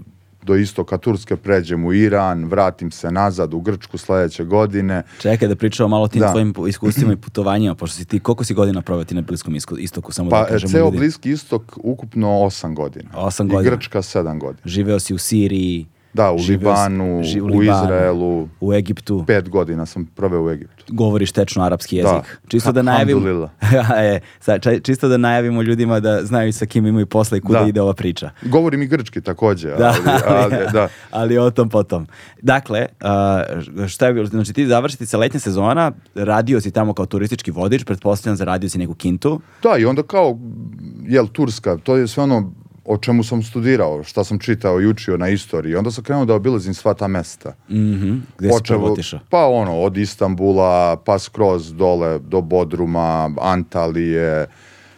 do 0.47 0.55
istoka 0.55 0.99
Turske, 0.99 1.37
pređem 1.37 1.85
u 1.85 1.93
Iran, 1.93 2.45
vratim 2.45 2.91
se 2.91 3.11
nazad 3.11 3.55
u 3.55 3.61
Grčku 3.61 3.99
sledeće 3.99 4.45
godine. 4.45 5.03
Čekaj 5.21 5.49
da 5.49 5.57
pričamo 5.57 5.89
malo 5.89 6.05
o 6.05 6.09
tim 6.09 6.21
Da. 6.21 6.31
tvojim 6.31 6.55
iskustvima 6.69 7.13
i 7.13 7.17
putovanjima, 7.17 7.75
pošto 7.75 7.97
si 7.97 8.05
ti, 8.05 8.21
koliko 8.21 8.45
si 8.45 8.55
godina 8.55 8.83
proveo 8.83 9.05
ti 9.05 9.15
na 9.15 9.21
Bliskom 9.21 9.55
istoku, 9.79 10.13
samo 10.13 10.31
Pa 10.31 10.41
da 10.41 10.49
kažemo 10.49 10.71
ceo 10.71 10.85
ljudi. 10.85 10.99
Bliski 10.99 11.31
istok 11.31 11.63
ukupno 11.77 12.41
osam 12.41 12.75
godina. 12.75 13.11
Osam 13.15 13.47
I 13.47 13.51
godina. 13.51 13.77
Grčka 13.77 14.03
sedam 14.03 14.39
godina. 14.39 14.63
Živeo 14.65 14.99
si 14.99 15.15
u 15.15 15.19
Siriji, 15.19 15.87
Da, 16.17 16.33
u 16.33 16.39
živeo 16.39 16.77
si- 16.77 16.83
Libanu, 16.83 17.23
ži- 17.23 17.41
u 17.43 17.63
Izraelu. 17.63 18.49
u 18.61 18.73
Egiptu, 18.75 19.25
Pet 19.27 19.49
godina 19.49 19.87
sam 19.87 20.05
proveo 20.07 20.45
u 20.45 20.51
Egiptu. 20.51 20.85
govoriš 20.89 21.33
tečno 21.33 21.63
arapski 21.63 22.03
Da. 22.03 22.09
jezik. 22.09 22.39
Čisto 22.49 22.73
da 22.73 22.83
najavimo, 22.83 23.49
e, 23.99 24.21
čisto 24.81 25.09
da 25.09 25.17
najavimo 25.19 25.63
ljudima 25.63 26.01
da 26.01 26.25
znaju 26.25 26.53
sa 26.53 26.67
kim 26.67 26.87
imaju 26.87 27.07
posla 27.07 27.37
i 27.37 27.43
kuda 27.43 27.59
Da. 27.59 27.67
ide 27.67 27.81
ova 27.81 27.95
priča. 27.95 28.31
Govorim 28.43 28.83
i 28.83 28.87
grčki 28.87 29.21
takođe, 29.21 29.69
Da, 29.69 29.95
ali, 30.27 30.51
ali, 30.53 30.73
da. 30.73 30.89
ali 31.11 31.39
o 31.39 31.51
tom 31.51 31.69
potom. 31.69 32.07
Dakle, 32.43 32.87
šta 33.87 34.07
je 34.07 34.13
bilo? 34.13 34.27
Znači 34.27 34.53
ti 34.53 34.67
završiti 34.67 35.07
se 35.07 35.17
letnja 35.17 35.41
sezona, 35.41 35.93
radio 36.15 36.61
si 36.61 36.71
tamo 36.71 36.95
kao 36.95 37.07
turistički 37.07 37.51
vodič, 37.51 37.85
pretpostavljam 37.85 38.37
zaradio 38.37 38.69
si 38.69 38.79
neku 38.79 38.95
kintu. 38.95 39.41
Da, 39.63 39.77
i 39.77 39.85
onda 39.85 40.03
kao, 40.03 40.39
jel, 41.03 41.27
Turska, 41.27 41.77
to 41.77 41.97
je 41.97 42.07
sve 42.07 42.23
ono 42.23 42.53
o 42.87 42.99
čemu 42.99 43.25
sam 43.25 43.43
studirao, 43.43 44.03
šta 44.03 44.25
sam 44.25 44.39
čitao 44.39 44.81
i 44.81 44.87
učio 44.87 45.17
na 45.17 45.29
istoriji. 45.29 45.75
Onda 45.75 45.91
sam 45.91 46.05
krenuo 46.05 46.25
da 46.25 46.35
obilazim 46.35 46.75
sva 46.75 46.95
ta 46.95 47.09
mesta. 47.09 47.55
Mhm. 47.71 48.17
Gde 48.39 48.49
si 48.49 48.53
Počevo- 48.53 48.79
prvo 48.79 48.93
otišao? 48.93 49.21
Pa 49.31 49.47
ono, 49.47 49.77
od 49.77 49.97
Istambula, 49.97 50.97
pa 50.97 51.19
skroz 51.19 51.73
dole 51.73 52.19
do 52.19 52.41
Bodruma, 52.41 53.31
Antalije, 53.41 54.47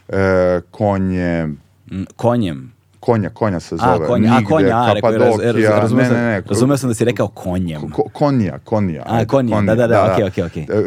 e, 0.09 0.61
Konje, 0.71 1.49
Mm, 1.91 2.05
Konjem. 2.17 2.73
Konja, 3.01 3.31
konja 3.31 3.61
se 3.61 3.75
A, 3.75 3.79
zove. 3.79 4.07
konja, 4.07 4.29
a, 4.29 4.35
Nigde, 4.35 4.45
konja, 4.47 4.77
a, 4.79 4.93
rekao, 4.93 5.11
raz, 5.13 5.21
raz, 5.41 5.65
razumeo, 5.73 6.05
ne, 6.05 6.11
ne, 6.11 6.23
ne, 6.23 6.43
razumeo 6.43 6.77
sam 6.77 6.91
da 6.91 6.95
si 6.95 7.05
rekao 7.05 7.29
konjem. 7.29 7.91
Ko- 7.91 8.09
konija, 8.13 8.59
konija. 8.59 9.03
A, 9.03 9.15
ajde, 9.15 9.27
konija, 9.27 9.61
da, 9.61 9.75
da, 9.75 9.87
da, 9.87 10.13
okej, 10.13 10.25
okej, 10.25 10.45
okej. 10.45 10.63
E, 10.63 10.67
e, 10.67 10.83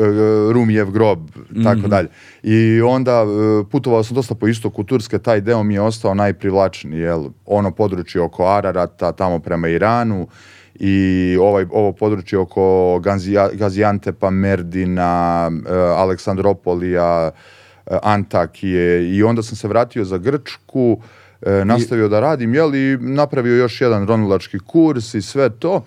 Rumijev 0.53 0.91
grob, 0.91 1.19
Mhm. 1.51 1.63
tako 1.63 1.87
dalje. 1.87 2.07
I 2.43 2.81
onda 2.81 3.11
e, 3.13 3.25
putovao 3.65 4.03
sam 4.03 4.15
dosta 4.15 4.35
po 4.35 4.47
istoku 4.47 4.83
Turske, 4.83 5.19
taj 5.19 5.41
deo 5.41 5.63
mi 5.63 5.73
je 5.73 5.81
ostao 5.81 6.13
najprivlačniji, 6.13 6.99
jel? 6.99 7.23
Ono 7.45 7.71
područje 7.71 8.21
oko 8.21 8.45
Ararata, 8.47 9.11
tamo 9.11 9.39
prema 9.39 9.67
Iranu 9.67 10.27
i 10.75 10.97
ovaj, 11.37 11.65
ovo 11.71 11.91
područje 11.93 12.39
oko 12.39 12.61
Ganzija- 12.99 13.49
Gaziantepa, 13.53 14.29
Merdina, 14.29 15.51
Aleksandropolija, 15.97 17.31
Antakije 18.03 18.83
i 19.09 19.23
onda 19.23 19.43
sam 19.43 19.55
se 19.55 19.67
vratio 19.67 20.05
za 20.05 20.17
Grčku, 20.17 20.97
e, 21.41 21.65
nastavio 21.65 22.07
da 22.07 22.19
radim, 22.19 22.53
jel, 22.53 22.75
i 22.75 22.97
napravio 22.97 23.55
još 23.55 23.81
jedan 23.81 24.07
ronilački 24.07 24.59
kurs 24.59 25.13
i 25.13 25.21
sve 25.21 25.49
to. 25.49 25.83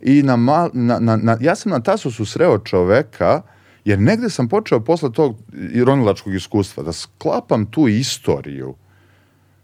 I 0.00 0.22
na, 0.22 0.36
mal, 0.36 0.70
na, 0.72 0.98
na, 0.98 1.16
na- 1.16 1.38
ja 1.40 1.54
sam 1.54 1.72
na 1.72 1.80
Tasosu 1.80 2.24
sreo 2.24 2.58
čoveka, 2.58 3.42
jer 3.84 3.98
negde 3.98 4.30
sam 4.30 4.48
počeo 4.48 4.80
posle 4.80 5.12
tog 5.12 5.36
i 5.72 5.84
ronilačkog 5.84 6.34
iskustva 6.34 6.82
da 6.82 6.92
sklapam 6.92 7.66
tu 7.66 7.88
istoriju 7.88 8.74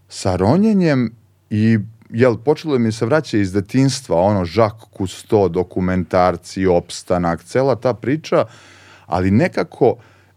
sa 0.08 0.36
ronjenjem 0.36 1.12
i 1.50 1.78
jel, 2.10 2.36
počelo 2.36 2.78
mi 2.78 2.92
se 2.92 3.06
vraća 3.06 3.38
iz 3.38 3.52
detinstva, 3.52 4.16
ono, 4.16 4.40
Jacques 4.40 4.88
Cousteau, 4.96 5.48
dokumentarci, 5.48 6.66
opstanak, 6.66 7.44
cela 7.44 7.76
ta 7.76 7.94
priča, 7.94 8.44
ali 9.06 9.30
nekako 9.30 9.96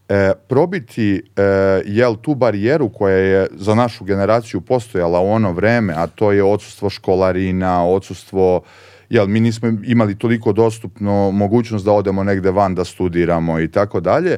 e, 0.09 0.33
probiti 0.47 1.15
e, 1.15 1.41
jel, 1.85 2.15
tu 2.15 2.35
barijeru 2.35 2.89
koja 2.89 3.17
je 3.17 3.47
za 3.51 3.75
našu 3.75 4.05
generaciju 4.05 4.61
postojala 4.61 5.19
u 5.19 5.29
ono 5.29 5.51
vreme, 5.51 5.93
a 5.97 6.07
to 6.07 6.31
je 6.31 6.43
odsustvo 6.43 6.89
školarina, 6.89 7.85
odsustvo 7.85 8.61
jel, 9.09 9.27
mi 9.27 9.39
nismo 9.39 9.67
imali 9.83 10.17
toliko 10.17 10.53
dostupno 10.53 11.31
mogućnost 11.31 11.85
da 11.85 11.91
odemo 11.91 12.23
negde 12.23 12.51
van 12.51 12.75
da 12.75 12.85
studiramo 12.85 13.59
i 13.59 13.67
tako 13.67 13.99
dalje. 13.99 14.37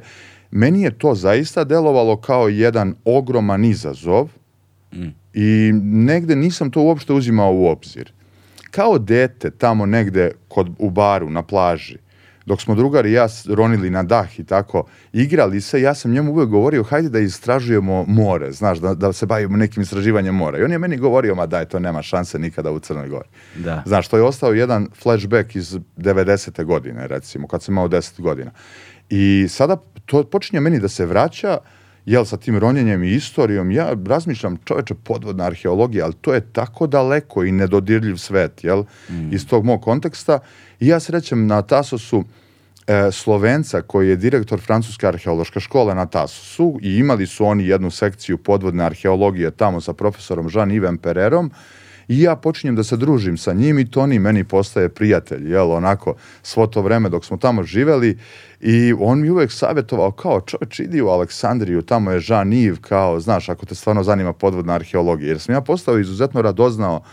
Meni 0.52 0.82
je 0.82 0.98
to 0.98 1.16
zaista 1.16 1.64
delovalo 1.64 2.18
kao 2.18 2.48
jedan 2.48 2.96
ogroman 3.06 3.66
izazov, 3.66 4.28
i 5.34 5.72
negde 5.84 6.36
nisam 6.36 6.72
to 6.72 6.82
uopšte 6.82 7.14
uzimao 7.14 7.54
u 7.54 7.68
obzir. 7.68 8.12
Kao 8.72 8.98
dete 9.00 9.52
tamo 9.52 9.86
negde 9.86 10.32
kod, 10.48 10.70
u 10.80 10.90
baru 10.90 11.30
na 11.30 11.42
plaži, 11.42 11.98
dok 12.46 12.62
smo 12.62 12.76
drugari 12.76 13.10
i 13.10 13.14
ja 13.14 13.28
ronili 13.50 13.90
na 13.90 14.04
dah 14.04 14.40
i 14.40 14.44
tako, 14.44 14.84
igrali 15.14 15.62
se, 15.62 15.82
ja 15.82 15.94
sam 15.94 16.12
njemu 16.12 16.32
uvek 16.32 16.50
govorio, 16.50 16.84
hajde 16.84 17.10
da 17.10 17.20
istražujemo 17.20 18.06
more, 18.08 18.52
znaš, 18.52 18.80
da, 18.80 18.94
da 18.94 19.14
se 19.14 19.26
bavimo 19.26 19.58
nekim 19.58 19.84
istraživanjem 19.84 20.36
mora. 20.36 20.60
I 20.60 20.64
on 20.64 20.72
je 20.72 20.80
meni 20.80 20.98
govorio, 20.98 21.36
ma 21.36 21.46
daj, 21.46 21.66
to 21.66 21.80
nema 21.80 22.02
šanse 22.02 22.40
nikada 22.40 22.72
u 22.72 22.80
Crnoj 22.80 23.08
Gori. 23.08 23.30
Da. 23.56 23.84
Znaš, 23.86 24.08
to 24.08 24.18
je 24.18 24.24
ostao 24.24 24.54
jedan 24.54 24.88
flashback 25.02 25.56
iz 25.56 25.78
90. 25.98 26.64
godine, 26.64 27.08
recimo, 27.08 27.48
kad 27.48 27.64
sam 27.64 27.74
imao 27.74 27.88
10 27.88 28.22
godina. 28.22 28.52
I 29.10 29.48
sada 29.50 29.78
to 30.06 30.24
počinje 30.24 30.60
meni 30.60 30.80
da 30.80 30.88
se 30.88 31.06
vraća, 31.06 31.58
jel, 32.06 32.26
sa 32.26 32.38
tim 32.38 32.58
ronjenjem 32.58 33.04
i 33.04 33.12
istorijom, 33.12 33.72
ja 33.72 33.94
razmišljam, 34.08 34.58
čoveče, 34.66 34.94
podvodna 34.94 35.46
arheologija, 35.46 36.06
ali 36.06 36.14
to 36.22 36.34
je 36.34 36.42
tako 36.42 36.88
daleko 36.88 37.44
i 37.44 37.52
nedodirljiv 37.52 38.16
svet, 38.16 38.64
jel, 38.64 38.84
iz 39.32 39.48
tog 39.48 39.66
mog 39.66 39.82
konteksta. 39.82 40.40
I 40.82 40.88
ja 40.88 41.00
srećem 41.00 41.48
na 41.48 41.62
Tasosu 41.62 42.24
e, 42.88 43.12
Slovenca 43.12 43.82
koji 43.82 44.10
je 44.10 44.16
direktor 44.16 44.62
Francuske 44.62 45.08
arheološke 45.08 45.60
škole 45.60 45.96
na 45.96 46.06
Tasosu 46.06 46.80
i 46.82 46.98
imali 46.98 47.28
su 47.28 47.46
oni 47.46 47.68
jednu 47.68 47.92
sekciju 47.92 48.38
podvodne 48.38 48.84
arheologije 48.84 49.52
tamo 49.52 49.82
sa 49.82 49.94
profesorom 49.94 50.50
Jean-Yves 50.50 50.98
Pererom 50.98 51.52
i 52.08 52.22
ja 52.22 52.36
počinjem 52.36 52.76
da 52.76 52.84
se 52.84 52.98
družim 52.98 53.38
sa 53.38 53.54
njim 53.54 53.80
i 53.80 53.92
Toni 53.92 54.20
meni 54.20 54.44
postaje 54.44 54.90
prijatelj, 54.90 55.52
jel, 55.52 55.72
onako, 55.72 56.16
svo 56.44 56.68
to 56.68 56.82
vreme 56.82 57.10
dok 57.10 57.26
smo 57.26 57.38
tamo 57.38 57.64
živeli 57.64 58.18
i 58.60 58.94
on 59.00 59.22
mi 59.22 59.30
uvek 59.30 59.52
savjetovao 59.52 60.12
kao, 60.12 60.42
čovječ, 60.42 60.80
idi 60.80 61.02
u 61.02 61.08
Aleksandriju, 61.08 61.82
tamo 61.82 62.12
je 62.12 62.20
Jean-Yves, 62.20 62.82
kao, 62.82 63.20
znaš, 63.20 63.50
ako 63.50 63.66
te 63.66 63.76
stvarno 63.76 64.04
zanima 64.04 64.34
podvodna 64.34 64.74
arheologija, 64.74 65.28
jer 65.28 65.40
sam 65.40 65.56
ja 65.56 65.62
postao 65.62 66.00
izuzetno 66.00 66.42
radoznao 66.42 67.04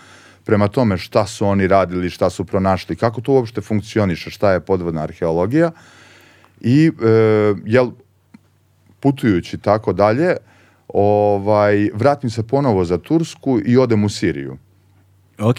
prema 0.48 0.68
tome 0.68 0.98
šta 0.98 1.26
su 1.26 1.46
oni 1.46 1.66
radili, 1.66 2.10
šta 2.10 2.30
su 2.30 2.44
pronašli, 2.44 2.96
kako 2.96 3.20
to 3.20 3.32
uopšte 3.32 3.60
funkcioniše, 3.60 4.30
šta 4.30 4.52
je 4.52 4.60
podvodna 4.60 5.02
arheologija 5.02 5.70
i 6.60 6.86
e, 6.86 6.90
jel 7.64 7.90
putujući 9.00 9.58
tako 9.58 9.92
dalje 9.92 10.36
ovaj, 10.88 11.90
vratim 11.94 12.30
se 12.30 12.42
ponovo 12.42 12.84
za 12.84 12.98
Tursku 12.98 13.60
i 13.64 13.76
odem 13.76 14.04
u 14.04 14.08
Siriju. 14.08 14.56
Ok, 15.38 15.58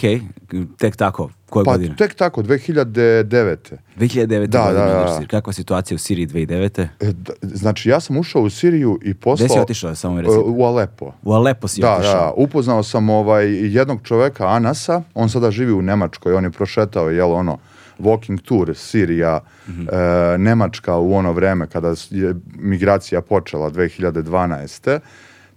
tek 0.77 0.95
tako, 0.95 1.29
koje 1.49 1.65
Pa 1.65 1.71
godine? 1.71 1.95
tek 1.95 2.15
tako, 2.15 2.41
2009. 2.41 3.55
2009. 3.97 4.47
Da, 4.47 4.63
godine. 4.63 4.85
da, 4.85 5.17
da. 5.19 5.25
Kakva 5.27 5.53
situacija 5.53 5.95
u 5.95 5.99
Siriji 5.99 6.27
2009. 6.27 6.87
E, 6.99 7.11
d- 7.13 7.31
znači, 7.43 7.89
ja 7.89 7.99
sam 7.99 8.17
ušao 8.17 8.41
u 8.41 8.49
Siriju 8.49 8.99
i 9.03 9.13
poslao... 9.13 9.45
Gde 9.45 9.53
si 9.53 9.59
otišao, 9.59 9.95
samo 9.95 10.15
mi 10.15 10.21
E? 10.21 10.25
U 10.45 10.63
Alepo. 10.63 11.13
U 11.23 11.33
Alepo 11.33 11.67
si 11.67 11.81
Da, 11.81 11.93
otišao. 11.93 12.13
da, 12.15 12.33
upoznao 12.33 12.83
sam 12.83 13.09
ovaj 13.09 13.45
jednog 13.67 13.99
čoveka, 14.03 14.47
Anasa, 14.47 15.01
on 15.13 15.29
sada 15.29 15.51
živi 15.51 15.71
u 15.73 15.81
Nemačkoj, 15.81 16.33
on 16.33 16.43
je 16.43 16.51
prošetao, 16.51 17.09
jel 17.09 17.31
ono, 17.33 17.57
walking 17.99 18.41
tour, 18.41 18.75
Sirija, 18.75 19.39
Mhm. 19.67 19.81
e, 19.83 19.95
Nemačka 20.37 20.95
u 20.95 21.13
ono 21.13 21.31
vreme 21.31 21.67
kada 21.67 21.93
je 22.09 22.33
migracija 22.53 23.21
počela 23.21 23.69
2012. 23.69 24.99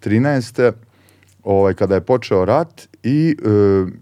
13. 0.01 0.73
Ovaj, 1.45 1.75
kada 1.75 1.95
je 1.95 2.01
počeo 2.03 2.45
rat 2.45 2.69
i 3.03 3.37
e, 3.39 3.49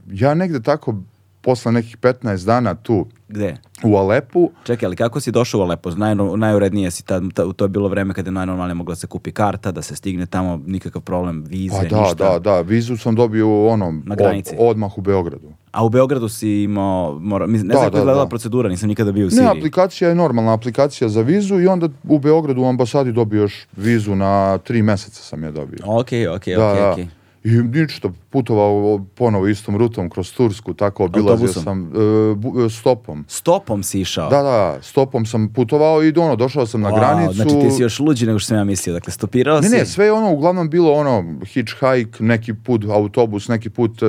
ja 0.08 0.34
negde 0.34 0.62
tako 0.62 0.94
posle 1.40 1.72
nekih 1.72 1.96
15 1.98 2.46
dana 2.46 2.74
tu 2.74 3.06
Gde? 3.28 3.56
u 3.84 3.96
Alepu, 3.96 4.50
Čekaj, 4.64 4.86
ali 4.86 4.96
kako 4.96 5.20
si 5.20 5.30
došao 5.30 5.60
u 5.60 5.64
Alepo? 5.64 5.90
Najno, 5.90 6.36
najurednije 6.36 6.90
si, 6.90 7.04
tad, 7.04 7.22
ta- 7.34 7.52
to 7.52 7.64
je 7.64 7.68
bilo 7.68 7.88
vreme 7.88 8.14
kada 8.14 8.28
je 8.28 8.32
najnormalnije 8.32 8.74
mogla 8.74 8.94
se 8.94 9.06
kupi 9.06 9.32
karta, 9.32 9.72
da 9.72 9.82
se 9.82 9.96
stigne 9.96 10.26
tamo, 10.26 10.60
nikakav 10.66 11.02
problem, 11.02 11.44
vize, 11.44 11.76
pa 11.78 11.84
da, 11.86 12.00
ništa. 12.00 12.14
da, 12.24 12.38
da, 12.40 12.60
vizu 12.60 12.96
sam 12.96 13.14
dobio 13.14 13.66
ono, 13.66 13.90
Na 13.92 14.00
od- 14.08 14.18
granici. 14.18 14.56
odmah 14.58 14.98
u 14.98 15.02
Beogradu. 15.02 15.48
A 15.72 15.84
u 15.84 15.90
Beogradu 15.90 16.28
si 16.28 16.50
imao, 16.52 16.80
mora, 17.14 17.46
ne 17.46 17.52
Da, 17.54 17.58
znam 17.60 17.70
kako 17.70 17.90
da, 17.90 17.96
je 17.96 18.00
izgledala 18.00 18.24
da. 18.24 18.28
procedura, 18.28 18.68
nisam 18.68 18.88
nikada 18.88 19.12
bio 19.12 19.22
u 19.22 19.26
Ne, 19.26 19.30
Siriji. 19.30 19.48
aplikacija 19.48 20.08
je 20.08 20.14
normalna 20.14 20.52
aplikacija 20.52 21.08
za 21.08 21.20
vizu 21.22 21.60
i 21.60 21.66
onda 21.66 21.88
u 22.04 22.18
Beogradu 22.18 22.62
u 22.62 22.66
ambasadi 22.66 23.12
dobio 23.12 23.40
još 23.40 23.66
vizu 23.74 24.14
na 24.14 24.58
tri 24.58 24.82
meseca 24.82 25.22
sam 25.22 25.42
je 25.44 25.50
dobio. 25.52 25.78
Ok, 25.84 26.06
ok, 26.28 26.46
da, 26.46 26.68
ok, 26.68 26.76
da. 26.76 26.90
ok. 26.92 26.98
I 27.44 27.48
ništa, 27.50 28.08
putovao 28.30 29.04
ponovo 29.14 29.48
istom 29.48 29.76
rutom 29.76 30.10
kroz 30.10 30.32
Tursku, 30.32 30.74
tako 30.74 31.04
obilazio 31.04 31.32
Autobusom? 31.32 31.62
sam 31.62 31.82
e, 31.84 31.98
bu- 32.34 32.66
e, 32.66 32.70
stopom. 32.70 33.24
Stopom 33.28 33.82
si 33.82 34.00
išao? 34.00 34.30
Da, 34.30 34.42
da, 34.42 34.78
stopom 34.82 35.26
sam 35.26 35.48
putovao 35.48 36.04
i 36.04 36.12
ono, 36.16 36.36
došao 36.36 36.66
sam 36.66 36.80
na 36.80 36.90
Wow, 36.90 36.94
granicu. 36.94 37.34
Znači 37.34 37.60
ti 37.60 37.70
si 37.70 37.82
još 37.82 37.98
luđi 38.00 38.26
nego 38.26 38.38
što 38.38 38.46
sam 38.46 38.56
ja 38.56 38.64
mislio. 38.64 38.92
Dakle, 38.92 39.12
stopirao 39.12 39.60
Ne, 39.60 39.68
si... 39.68 39.76
ne, 39.76 39.86
sve 39.86 40.04
je 40.04 40.12
ono 40.12 40.32
uglavnom 40.32 40.70
bilo 40.70 40.92
ono 40.92 41.24
hitchhike, 41.44 41.84
neki 42.20 42.54
put 42.54 42.84
autobus, 42.86 43.48
neki 43.48 43.70
put 43.70 44.02
e, 44.02 44.06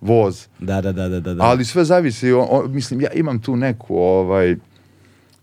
voz. 0.00 0.46
Da, 0.58 0.80
da, 0.80 0.92
da, 0.92 1.08
da, 1.08 1.20
da. 1.20 1.34
da. 1.34 1.44
Ali 1.44 1.64
sve 1.64 1.84
zavisi, 1.84 2.32
o, 2.32 2.40
o- 2.42 2.64
mislim, 2.64 3.00
ja 3.00 3.10
imam 3.10 3.38
tu 3.38 3.56
neku, 3.56 3.96
ovaj, 3.96 4.56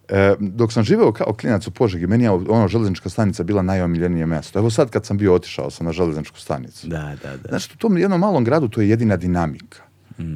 e, 0.09 0.35
dok 0.39 0.73
sam 0.73 0.83
živeo 0.83 1.11
kao 1.11 1.33
klinac 1.33 1.67
u 1.67 1.71
Požegi, 1.71 2.07
meni 2.07 2.23
je 2.23 2.31
ono 2.31 2.67
železnička 2.67 3.09
stanica 3.09 3.43
bila 3.43 3.61
najomiljenije 3.61 4.25
mesto. 4.25 4.59
Evo 4.59 4.69
sad 4.69 4.89
kad 4.89 5.05
sam 5.05 5.17
bio 5.17 5.33
otišao 5.33 5.71
sam 5.71 5.85
na 5.85 5.91
železničku 5.91 6.39
stanicu. 6.39 6.87
Da, 6.87 7.15
da, 7.23 7.37
da. 7.37 7.49
Znaš, 7.49 7.73
u 7.73 7.77
tom 7.77 7.97
jednom 7.97 8.19
malom 8.19 8.43
gradu 8.43 8.67
to 8.67 8.81
je 8.81 8.89
jedina 8.89 9.17
dinamika. 9.17 9.83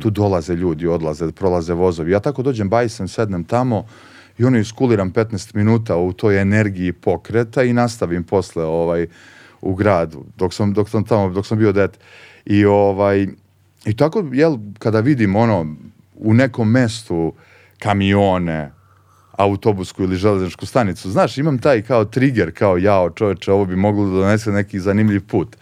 Tu 0.01 0.09
dolaze 0.09 0.55
ljudi, 0.55 0.87
odlaze, 0.87 1.31
prolaze 1.31 1.73
vozovi. 1.73 2.11
Ja 2.11 2.19
tako 2.19 2.43
dođem 2.43 2.69
bajsem, 2.69 3.07
sednem 3.07 3.43
tamo 3.43 3.85
i 4.37 4.45
ono 4.45 4.57
iskuliram 4.57 5.13
15 5.13 5.55
minuta 5.55 5.95
u 5.95 6.13
toj 6.13 6.41
energiji 6.41 6.93
pokreta 6.93 7.63
i 7.63 7.73
nastavim 7.73 8.23
posle 8.23 8.63
ovaj, 8.63 9.07
u 9.61 9.75
gradu, 9.75 10.25
dok 10.37 10.53
sam, 10.53 10.73
dok 10.73 10.89
sam 10.89 11.03
tamo, 11.03 11.29
dok 11.29 11.45
sam 11.45 11.57
bio 11.57 11.71
dete. 11.71 11.99
I 12.45 12.65
ovaj, 12.65 13.27
i 13.85 13.95
tako, 13.97 14.23
jel, 14.31 14.57
kada 14.79 14.99
vidim 14.99 15.35
ono, 15.35 15.75
u 16.15 16.33
nekom 16.33 16.71
mestu 16.71 17.33
kamione, 17.79 18.71
autobusku 19.39 20.03
ili 20.03 20.15
železničku 20.15 20.65
stanicu. 20.65 21.11
Znaš, 21.11 21.37
imam 21.37 21.59
taj 21.59 21.81
kao 21.81 22.05
trigger, 22.05 22.51
kao 22.57 22.77
jao 22.77 23.09
čoveče, 23.09 23.51
ovo 23.51 23.65
bi 23.65 23.75
moglo 23.75 24.05
da 24.05 24.11
donese 24.11 24.51
neki 24.51 24.79
zanimljiv 24.79 25.27
put. 25.27 25.55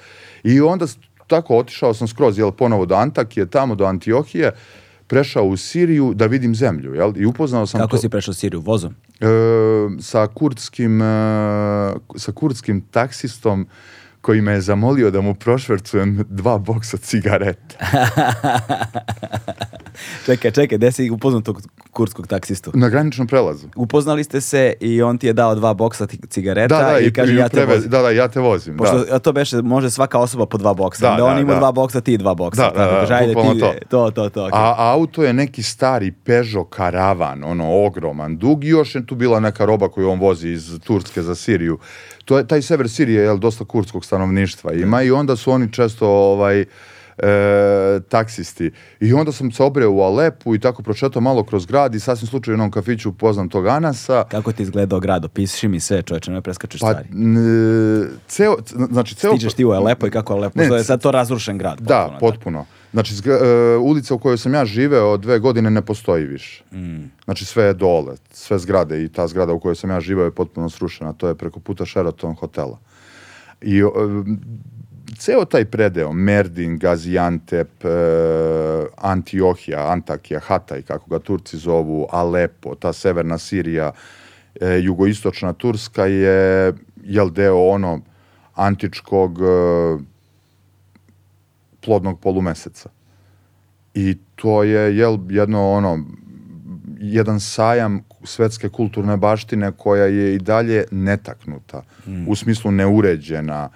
I 0.43 0.61
onda 0.61 0.85
tako 1.27 1.57
otišao 1.57 1.93
sam 1.93 2.07
skroz, 2.07 2.37
jel, 2.37 2.51
ponovo 2.51 2.85
do 2.85 2.95
Antakije, 2.95 3.45
tamo 3.45 3.75
do 3.75 3.85
Antiohije, 3.85 4.51
prešao 5.07 5.43
u 5.43 5.57
Siriju 5.57 6.13
da 6.15 6.25
vidim 6.25 6.55
zemlju, 6.55 6.93
jel? 6.93 7.13
I 7.15 7.25
upoznao 7.25 7.67
sam 7.67 7.81
Kako 7.81 7.91
to, 7.91 8.01
si 8.01 8.09
prešao 8.09 8.33
Siriju? 8.33 8.61
Vozom? 8.61 8.95
e, 9.21 10.01
sa 10.01 10.27
kurdskim, 10.27 11.01
e, 11.01 11.05
sa 12.15 12.31
kurdskim 12.31 12.81
taksistom 12.91 13.67
koji 14.21 14.41
me 14.41 14.51
je 14.51 14.61
zamolio 14.61 15.11
da 15.11 15.21
mu 15.21 15.35
prošvercujem 15.35 16.25
dva 16.29 16.57
boksa 16.57 16.97
cigareta. 16.97 17.75
Čekaj, 20.25 20.51
čekaj, 20.51 20.77
gde 20.77 20.91
si 20.91 21.09
upoznao 21.09 21.41
tog 21.41 21.61
kurdskog 21.97 22.27
taksistu? 22.27 22.71
Na 22.73 22.89
graničnom 22.89 23.27
prelazu. 23.27 23.67
Upoznali 23.75 24.23
ste 24.23 24.41
se 24.41 24.73
i 24.79 25.01
on 25.01 25.17
ti 25.17 25.27
je 25.27 25.33
dao 25.33 25.55
dva 25.55 25.73
boksa 25.73 26.07
cigareta 26.29 26.77
Da, 26.77 26.91
da, 26.91 26.99
i, 26.99 27.13
kaže 27.13 27.36
ja 27.36 27.49
te 27.49 27.65
vozim. 27.65 27.89
Da, 27.89 28.01
da, 28.01 28.12
ja 28.12 28.27
te 28.27 28.39
vozim. 28.39 28.77
Pošto 28.77 29.05
da. 29.05 29.19
to 29.19 29.33
beše, 29.33 29.62
može 29.62 29.89
svaka 29.89 30.19
osoba 30.19 30.45
po 30.45 30.57
dva 30.57 30.73
boksa. 30.73 31.01
Da, 31.01 31.12
onda 31.12 31.25
on 31.25 31.36
da, 31.36 31.41
ima 31.41 31.53
da. 31.53 31.60
dva 31.60 31.71
boksa, 31.71 32.01
ti 32.01 32.17
dva 32.17 32.36
boksa. 32.36 32.62
Da, 32.62 32.69
da, 32.69 32.75
Tako 32.75 32.93
da, 32.93 32.99
kaže, 32.99 33.13
ajde 33.13 33.33
ti, 33.33 33.60
to. 33.60 33.73
to, 33.89 34.12
to, 34.12 34.29
to. 34.29 34.45
okej. 34.45 34.60
A 34.60 34.75
auto 34.77 35.23
je 35.23 35.33
neki 35.33 35.63
stari 35.63 36.12
Peugeot 36.12 36.67
karavan, 36.69 37.43
ono 37.43 37.86
ogroman, 37.86 38.38
dug 38.38 38.63
i 38.63 38.67
još 38.67 38.95
je 38.95 39.05
tu 39.05 39.15
bila 39.15 39.39
neka 39.39 39.65
roba 39.65 39.89
koju 39.89 40.10
on 40.10 40.19
vozi 40.19 40.49
iz 40.49 40.79
Turske 40.83 41.21
za 41.21 41.36
Siriju. 41.36 41.79
To 42.25 42.38
je, 42.38 42.47
taj 42.47 42.62
sever 42.62 42.89
Sirije 42.89 43.23
je 43.23 43.38
dosta 43.38 43.65
kurdskog 43.65 44.05
stanovništva 44.05 44.73
ima 44.73 45.01
i 45.01 45.12
onda 45.12 45.36
su 45.36 45.51
oni 45.51 45.73
često 45.73 46.07
ovaj, 46.07 46.65
e, 47.17 47.27
taksisti. 48.10 48.71
I 48.99 49.13
onda 49.13 49.32
sam 49.32 49.51
se 49.51 49.63
obreo 49.63 49.91
u 49.91 50.01
Alepu 50.01 50.56
i 50.56 50.60
tako 50.60 50.84
pročetao 50.84 51.21
malo 51.21 51.43
kroz 51.43 51.65
grad 51.65 51.95
i 51.95 51.99
sasvim 51.99 52.27
slučajno 52.27 52.53
u 52.53 52.58
jednom 52.58 52.71
kafiću 52.71 53.10
upoznam 53.10 53.49
tog 53.49 53.67
Anasa. 53.67 54.23
Kako 54.32 54.51
ti 54.51 54.63
izgledao 54.63 54.99
grad? 54.99 55.25
Opiši 55.25 55.67
mi 55.67 55.80
sve, 55.80 56.01
čoveče, 56.01 56.32
ne 56.32 56.41
preskačeš 56.41 56.82
Pa, 56.82 56.88
stvari. 56.88 57.08
n- 57.12 58.10
ceo, 58.27 58.56
znači, 58.91 59.15
ceo... 59.15 59.32
Stižeš 59.32 59.53
ti 59.53 59.65
u 59.65 59.71
Alepo 59.71 60.08
i 60.08 60.12
kako 60.12 60.34
Alepo? 60.34 60.60
Ne, 60.60 60.65
je 60.65 60.84
sad 60.84 61.01
to 61.01 61.12
razrušen 61.12 61.58
grad. 61.58 61.80
Da, 61.82 62.03
potpuno, 62.03 62.32
potpuno. 62.32 62.65
Znači, 62.93 63.13
zgra- 63.13 63.73
e, 63.73 63.77
ulica 63.77 64.13
u 64.13 64.19
kojoj 64.19 64.38
sam 64.38 64.53
ja 64.53 64.65
živeo 64.65 65.17
dve 65.17 65.39
godine 65.39 65.71
ne 65.71 65.82
postoji 65.82 66.25
više. 66.25 66.63
Mm. 66.73 67.03
Znači, 67.25 67.45
sve 67.45 67.63
je 67.63 67.73
dole, 67.73 68.15
sve 68.32 68.60
zgrade 68.60 69.03
i 69.03 69.10
ta 69.10 69.27
zgrada 69.27 69.53
u 69.53 69.60
kojoj 69.60 69.75
sam 69.75 69.89
ja 69.89 69.99
živeo 69.99 70.25
je 70.25 70.32
potpuno 70.32 70.69
srušena. 70.69 71.13
To 71.13 71.27
je 71.27 71.36
preko 71.36 71.60
puta 71.60 71.86
Sheraton 71.86 72.36
hotela. 72.36 72.80
I 73.62 73.80
e, 73.80 73.84
ceo 75.15 75.45
taj 75.45 75.65
predeo, 75.65 76.13
Merdin, 76.13 76.77
Gaziantep, 76.77 77.85
e, 77.85 77.89
Antiohija, 78.97 79.91
Antakija, 79.91 80.39
Hataj, 80.39 80.81
kako 80.81 81.09
ga 81.09 81.19
Turci 81.19 81.57
zovu, 81.57 82.07
Alepo, 82.11 82.75
ta 82.75 82.93
severna 82.93 83.37
Sirija, 83.37 83.91
e, 84.61 84.79
jugoistočna 84.83 85.53
Turska 85.53 86.05
je, 86.05 86.73
jel 87.03 87.29
deo 87.29 87.57
ono 87.69 88.01
antičkog 88.55 89.41
e, 89.41 89.97
plodnog 91.81 92.19
polumeseca. 92.19 92.89
I 93.93 94.17
to 94.35 94.63
je 94.63 94.97
jel, 94.97 95.17
jedno 95.29 95.71
ono 95.71 95.99
jedan 96.99 97.39
sajam 97.39 98.03
svetske 98.23 98.69
kulturne 98.69 99.17
baštine 99.17 99.71
koja 99.71 100.05
je 100.05 100.35
i 100.35 100.39
dalje 100.39 100.85
netaknuta, 100.91 101.83
u 102.27 102.35
smislu 102.35 102.71
neuređena. 102.71 103.69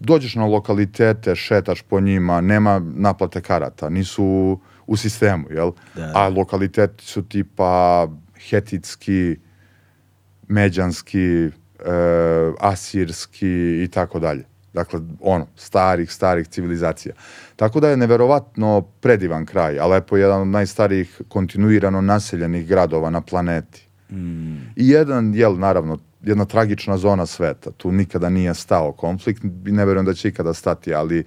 Dođeš 0.00 0.34
na 0.34 0.46
lokalitete, 0.46 1.34
šetaš 1.34 1.82
po 1.82 2.00
njima, 2.00 2.40
nema 2.40 2.82
naplate 2.94 3.40
karata, 3.40 3.88
nisu 3.88 4.58
u 4.86 4.96
sistemu, 4.96 5.46
jel? 5.50 5.70
Da. 5.94 6.12
A 6.14 6.28
lokaliteti 6.28 7.04
su 7.04 7.22
tipa 7.22 8.08
hetitski, 8.50 9.36
međanski, 10.48 11.24
e, 11.28 11.50
asirski 12.60 13.82
i 13.84 13.88
tako 13.92 14.18
dalje. 14.18 14.44
Dakle, 14.72 15.00
ono, 15.20 15.46
starih, 15.56 16.12
starih 16.12 16.48
civilizacija. 16.48 17.14
Tako 17.56 17.80
da 17.80 17.88
je 17.88 17.96
neverovatno 17.96 18.80
predivan 18.80 19.46
kraj. 19.46 19.78
Alepo 19.78 20.16
je 20.16 20.22
jedan 20.22 20.40
od 20.40 20.48
najstarijih 20.48 21.22
kontinuirano 21.28 22.00
naseljenih 22.00 22.66
gradova 22.66 23.10
na 23.10 23.20
planeti. 23.20 23.88
I 24.76 24.88
jedan, 24.88 25.34
jel, 25.34 25.58
naravno, 25.58 25.98
jedna 26.22 26.44
tragična 26.44 26.96
zona 26.96 27.26
sveta. 27.26 27.70
Tu 27.70 27.92
nikada 27.92 28.28
nije 28.28 28.54
stao 28.54 28.92
konflikt 28.92 29.44
i 29.44 29.72
ne 29.72 29.84
verujem 29.84 30.06
da 30.06 30.14
će 30.14 30.28
ikada 30.28 30.54
stati, 30.54 30.94
ali 30.94 31.24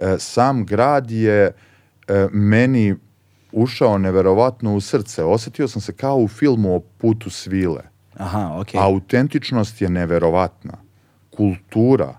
e, 0.00 0.16
sam 0.18 0.66
grad 0.66 1.10
je 1.10 1.44
e, 1.44 1.52
meni 2.32 2.96
ušao 3.52 3.98
neverovatno 3.98 4.74
u 4.74 4.80
srce. 4.80 5.24
Osetio 5.24 5.68
sam 5.68 5.82
se 5.82 5.92
kao 5.92 6.16
u 6.16 6.28
filmu 6.28 6.74
o 6.76 6.80
putu 6.80 7.30
svile. 7.30 7.82
Aha, 8.16 8.56
okej. 8.60 8.80
Autentičnost 8.80 9.82
je 9.82 9.88
neverovatna. 9.88 10.72
Kultura 11.30 12.14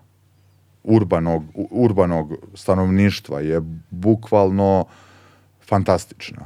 urbanog, 0.84 1.44
urbanog 1.72 2.34
stanovništva 2.54 3.40
je 3.40 3.62
bukvalno 3.90 4.86
fantastična. 5.68 6.46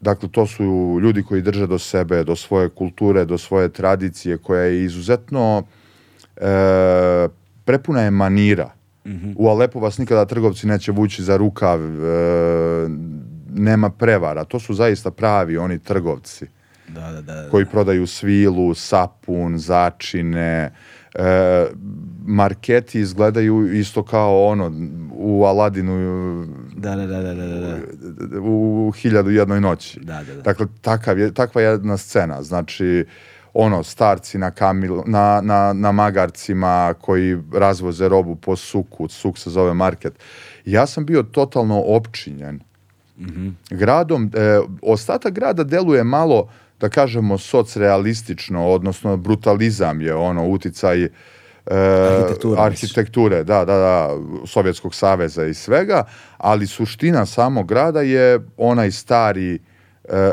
Dakle, 0.00 0.28
to 0.28 0.46
su 0.46 0.98
ljudi 1.02 1.22
koji 1.22 1.42
drže 1.42 1.66
do 1.66 1.78
sebe, 1.78 2.24
do 2.24 2.36
svoje 2.36 2.68
kulture, 2.68 3.24
do 3.24 3.38
svoje 3.38 3.68
tradicije, 3.68 4.38
koja 4.38 4.62
je 4.62 4.84
izuzetno 4.84 5.62
e, 6.36 7.28
prepuna 7.64 8.02
je 8.02 8.10
manira. 8.10 8.70
U 9.36 9.48
Alepu 9.48 9.80
vas 9.80 9.98
nikada 9.98 10.24
trgovci 10.24 10.66
neće 10.66 10.92
vući 10.92 11.22
za 11.22 11.36
rukav, 11.36 11.80
e, 11.80 12.88
nema 13.54 13.90
prevara. 13.90 14.44
To 14.44 14.60
su 14.60 14.74
zaista 14.74 15.10
pravi 15.10 15.56
oni 15.58 15.78
trgovci 15.78 16.46
Da, 16.88 17.12
da, 17.12 17.20
da. 17.22 17.50
koji 17.50 17.66
prodaju 17.66 18.06
svilu, 18.06 18.74
sapun, 18.74 19.58
začine. 19.58 20.72
E, 21.14 21.66
marketi 22.26 23.00
izgledaju 23.00 23.72
isto 23.78 24.02
kao 24.02 24.46
ono 24.46 24.72
u 25.12 25.44
Aladinu 25.44 26.46
Da, 26.78 26.96
da, 26.96 27.06
da, 27.06 27.22
da, 27.22 27.34
da, 27.34 27.78
da. 28.26 28.40
u 28.40 28.92
hiljadu 28.96 29.30
i 29.30 29.34
jednoj 29.34 29.60
noći. 29.60 30.00
Da, 30.00 30.22
da, 30.24 30.34
da. 30.34 30.42
Dakle, 30.42 30.66
takav 30.80 31.18
je, 31.18 31.34
takva 31.34 31.62
je 31.62 31.68
jedna 31.68 31.96
scena. 31.96 32.42
Znači, 32.42 33.06
ono, 33.54 33.82
starci 33.82 34.38
na, 34.38 34.50
kamil, 34.50 35.02
na, 35.06 35.40
na, 35.40 35.72
na 35.72 35.92
magarcima 35.92 36.94
koji 37.00 37.38
razvoze 37.52 38.08
robu 38.08 38.36
po 38.36 38.56
suku, 38.56 39.08
suk 39.08 39.38
se 39.38 39.50
zove 39.50 39.74
market. 39.74 40.12
Ja 40.64 40.86
sam 40.86 41.06
bio 41.06 41.22
totalno 41.22 41.82
opčinjen 41.86 42.60
gradom. 43.70 44.30
E, 44.34 44.60
ostatak 44.82 45.32
grada 45.32 45.64
deluje 45.64 46.04
malo, 46.04 46.48
da 46.80 46.88
kažemo, 46.88 47.38
socrealistično, 47.38 48.66
odnosno 48.66 49.16
brutalizam 49.16 50.00
je 50.00 50.14
ono, 50.14 50.46
uticaj 50.48 51.08
e, 51.70 51.74
Arhitektura, 51.74 52.62
arhitekture, 52.62 53.44
da, 53.44 53.64
da, 53.64 53.76
da, 53.76 54.10
Sovjetskog 54.46 54.94
saveza 54.94 55.44
i 55.46 55.54
svega, 55.54 56.04
ali 56.36 56.66
suština 56.66 57.26
samog 57.26 57.66
grada 57.68 58.00
je 58.00 58.40
onaj 58.56 58.90
stari 58.90 59.58
e, 60.04 60.32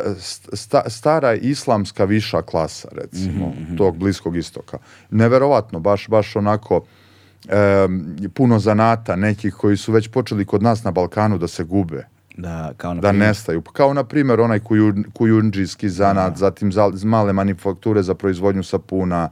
sta, 0.54 0.90
stara 0.90 1.34
islamska 1.34 2.06
viša 2.06 2.42
klasa, 2.42 2.88
recimo, 2.92 3.54
tog 3.78 3.98
bliskog 3.98 4.38
istoka. 4.38 4.78
Neverovatno, 5.10 5.80
baš, 5.80 6.08
baš 6.08 6.36
onako 6.36 6.86
e, 7.50 7.88
puno 8.34 8.60
zanata 8.60 9.16
nekih 9.16 9.54
koji 9.54 9.78
su 9.78 9.92
već 9.92 10.08
počeli 10.08 10.46
kod 10.46 10.64
nas 10.64 10.84
na 10.84 10.92
Balkanu 10.92 11.38
da 11.38 11.48
se 11.48 11.64
gube 11.64 12.06
Da, 12.38 12.74
kao 12.78 12.94
na 12.94 13.02
da 13.02 13.10
primjer. 13.10 13.28
nestaju. 13.28 13.62
Kao 13.62 13.94
na 13.94 14.04
primjer 14.04 14.40
onaj 14.42 14.60
kuju, 14.60 14.94
kujundžijski 15.14 15.90
zanat, 15.90 16.38
zatim 16.38 16.72
za, 16.72 16.92
male 17.04 17.34
manufakture 17.34 18.04
za 18.04 18.14
proizvodnju 18.14 18.64
sapuna, 18.64 19.30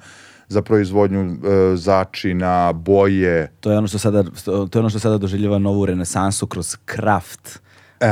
za 0.48 0.62
proizvodnju 0.62 1.22
e, 1.22 1.76
začina, 1.76 2.74
boje. 2.74 3.52
To 3.60 3.72
je 3.72 3.78
ono 3.78 3.88
što 3.88 3.98
sada, 3.98 4.24
to 4.46 4.70
je 4.74 4.80
ono 4.80 4.90
što 4.90 5.00
sada 5.00 5.18
doživljava 5.18 5.60
novu 5.60 5.86
renesansu 5.86 6.48
kroz 6.48 6.76
kraft 6.86 7.60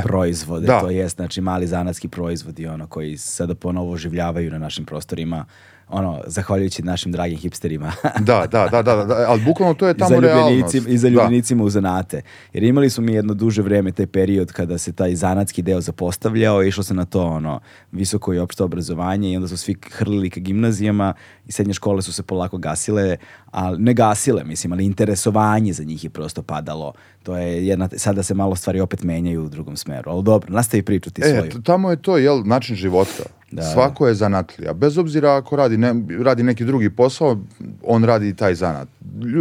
proizvode. 0.03 0.67
da. 0.67 0.79
To 0.79 0.89
jest, 0.89 1.15
znači, 1.15 1.41
mali 1.41 1.67
zanatski 1.67 2.07
proizvodi, 2.07 2.67
ono, 2.67 2.87
koji 2.87 3.17
sada 3.17 3.55
ponovo 3.55 3.91
oživljavaju 3.91 4.51
na 4.51 4.57
našim 4.57 4.85
prostorima, 4.85 5.45
ono, 5.91 6.21
zahvaljujući 6.27 6.83
našim 6.83 7.11
dragim 7.11 7.37
hipsterima. 7.37 7.91
Da, 8.19 8.47
da, 8.47 8.67
da, 8.67 8.81
da, 8.81 8.95
da, 8.95 9.25
ali 9.27 9.41
bukvalno 9.41 9.73
to 9.73 9.87
je 9.87 9.91
I 9.91 9.97
tamo 9.97 10.19
realnost. 10.19 10.75
I 10.75 10.97
zaljubljenicima 10.97 11.63
u 11.63 11.69
zanate. 11.69 12.21
Jer 12.53 12.63
imali 12.63 12.89
smo 12.89 13.03
mi 13.03 13.13
jedno 13.13 13.33
duže 13.33 13.61
vreme 13.61 13.91
taj 13.91 14.07
period 14.07 14.51
kada 14.51 14.77
se 14.77 14.91
taj 14.93 15.15
zanatski 15.15 15.61
deo 15.61 15.81
zapostavljao, 15.81 16.63
išlo 16.63 16.83
se 16.83 16.93
na 16.93 17.05
to 17.05 17.23
ono 17.23 17.59
visoko 17.91 18.33
i 18.33 18.39
opšte 18.39 18.63
obrazovanje 18.63 19.31
i 19.31 19.35
onda 19.35 19.47
su 19.47 19.57
svi 19.57 19.75
hrlili 19.91 20.29
ka 20.29 20.39
gimnazijama 20.39 21.13
i 21.47 21.51
srednje 21.51 21.73
škole 21.73 22.01
su 22.01 22.13
se 22.13 22.23
polako 22.23 22.57
gasile, 22.57 23.17
ali 23.45 23.79
ne 23.79 23.93
gasile, 23.93 24.43
mislim, 24.43 24.73
ali 24.73 24.85
interesovanje 24.85 25.73
za 25.73 25.83
njih 25.83 26.03
je 26.03 26.09
prosto 26.09 26.41
padalo. 26.41 26.93
To 27.23 27.37
je 27.37 27.67
jedna, 27.67 27.89
sada 27.97 28.23
se 28.23 28.33
malo 28.33 28.55
stvari 28.55 28.79
opet 28.79 29.03
menjaju 29.03 29.43
u 29.43 29.49
drugom 29.49 29.77
smeru. 29.77 30.11
Ali 30.11 30.23
dobro, 30.23 30.53
nastavi 30.53 30.83
priču 30.83 31.09
ti 31.09 31.21
E, 31.21 31.29
svoju. 31.29 31.51
t- 31.51 31.61
tamo 31.63 31.89
je 31.89 32.01
to, 32.01 32.17
jel, 32.17 32.41
način 32.45 32.75
života. 32.75 33.23
Da. 33.51 33.61
Svako 33.61 34.07
je 34.07 34.13
zanatlija. 34.15 34.73
Bez 34.73 34.97
obzira 34.97 35.35
ako 35.35 35.55
radi, 35.55 35.77
ne, 35.77 35.93
radi 36.23 36.43
neki 36.43 36.65
drugi 36.65 36.89
posao, 36.89 37.37
on 37.83 38.03
radi 38.03 38.29
i 38.29 38.35
taj 38.35 38.55
zanat. 38.55 38.87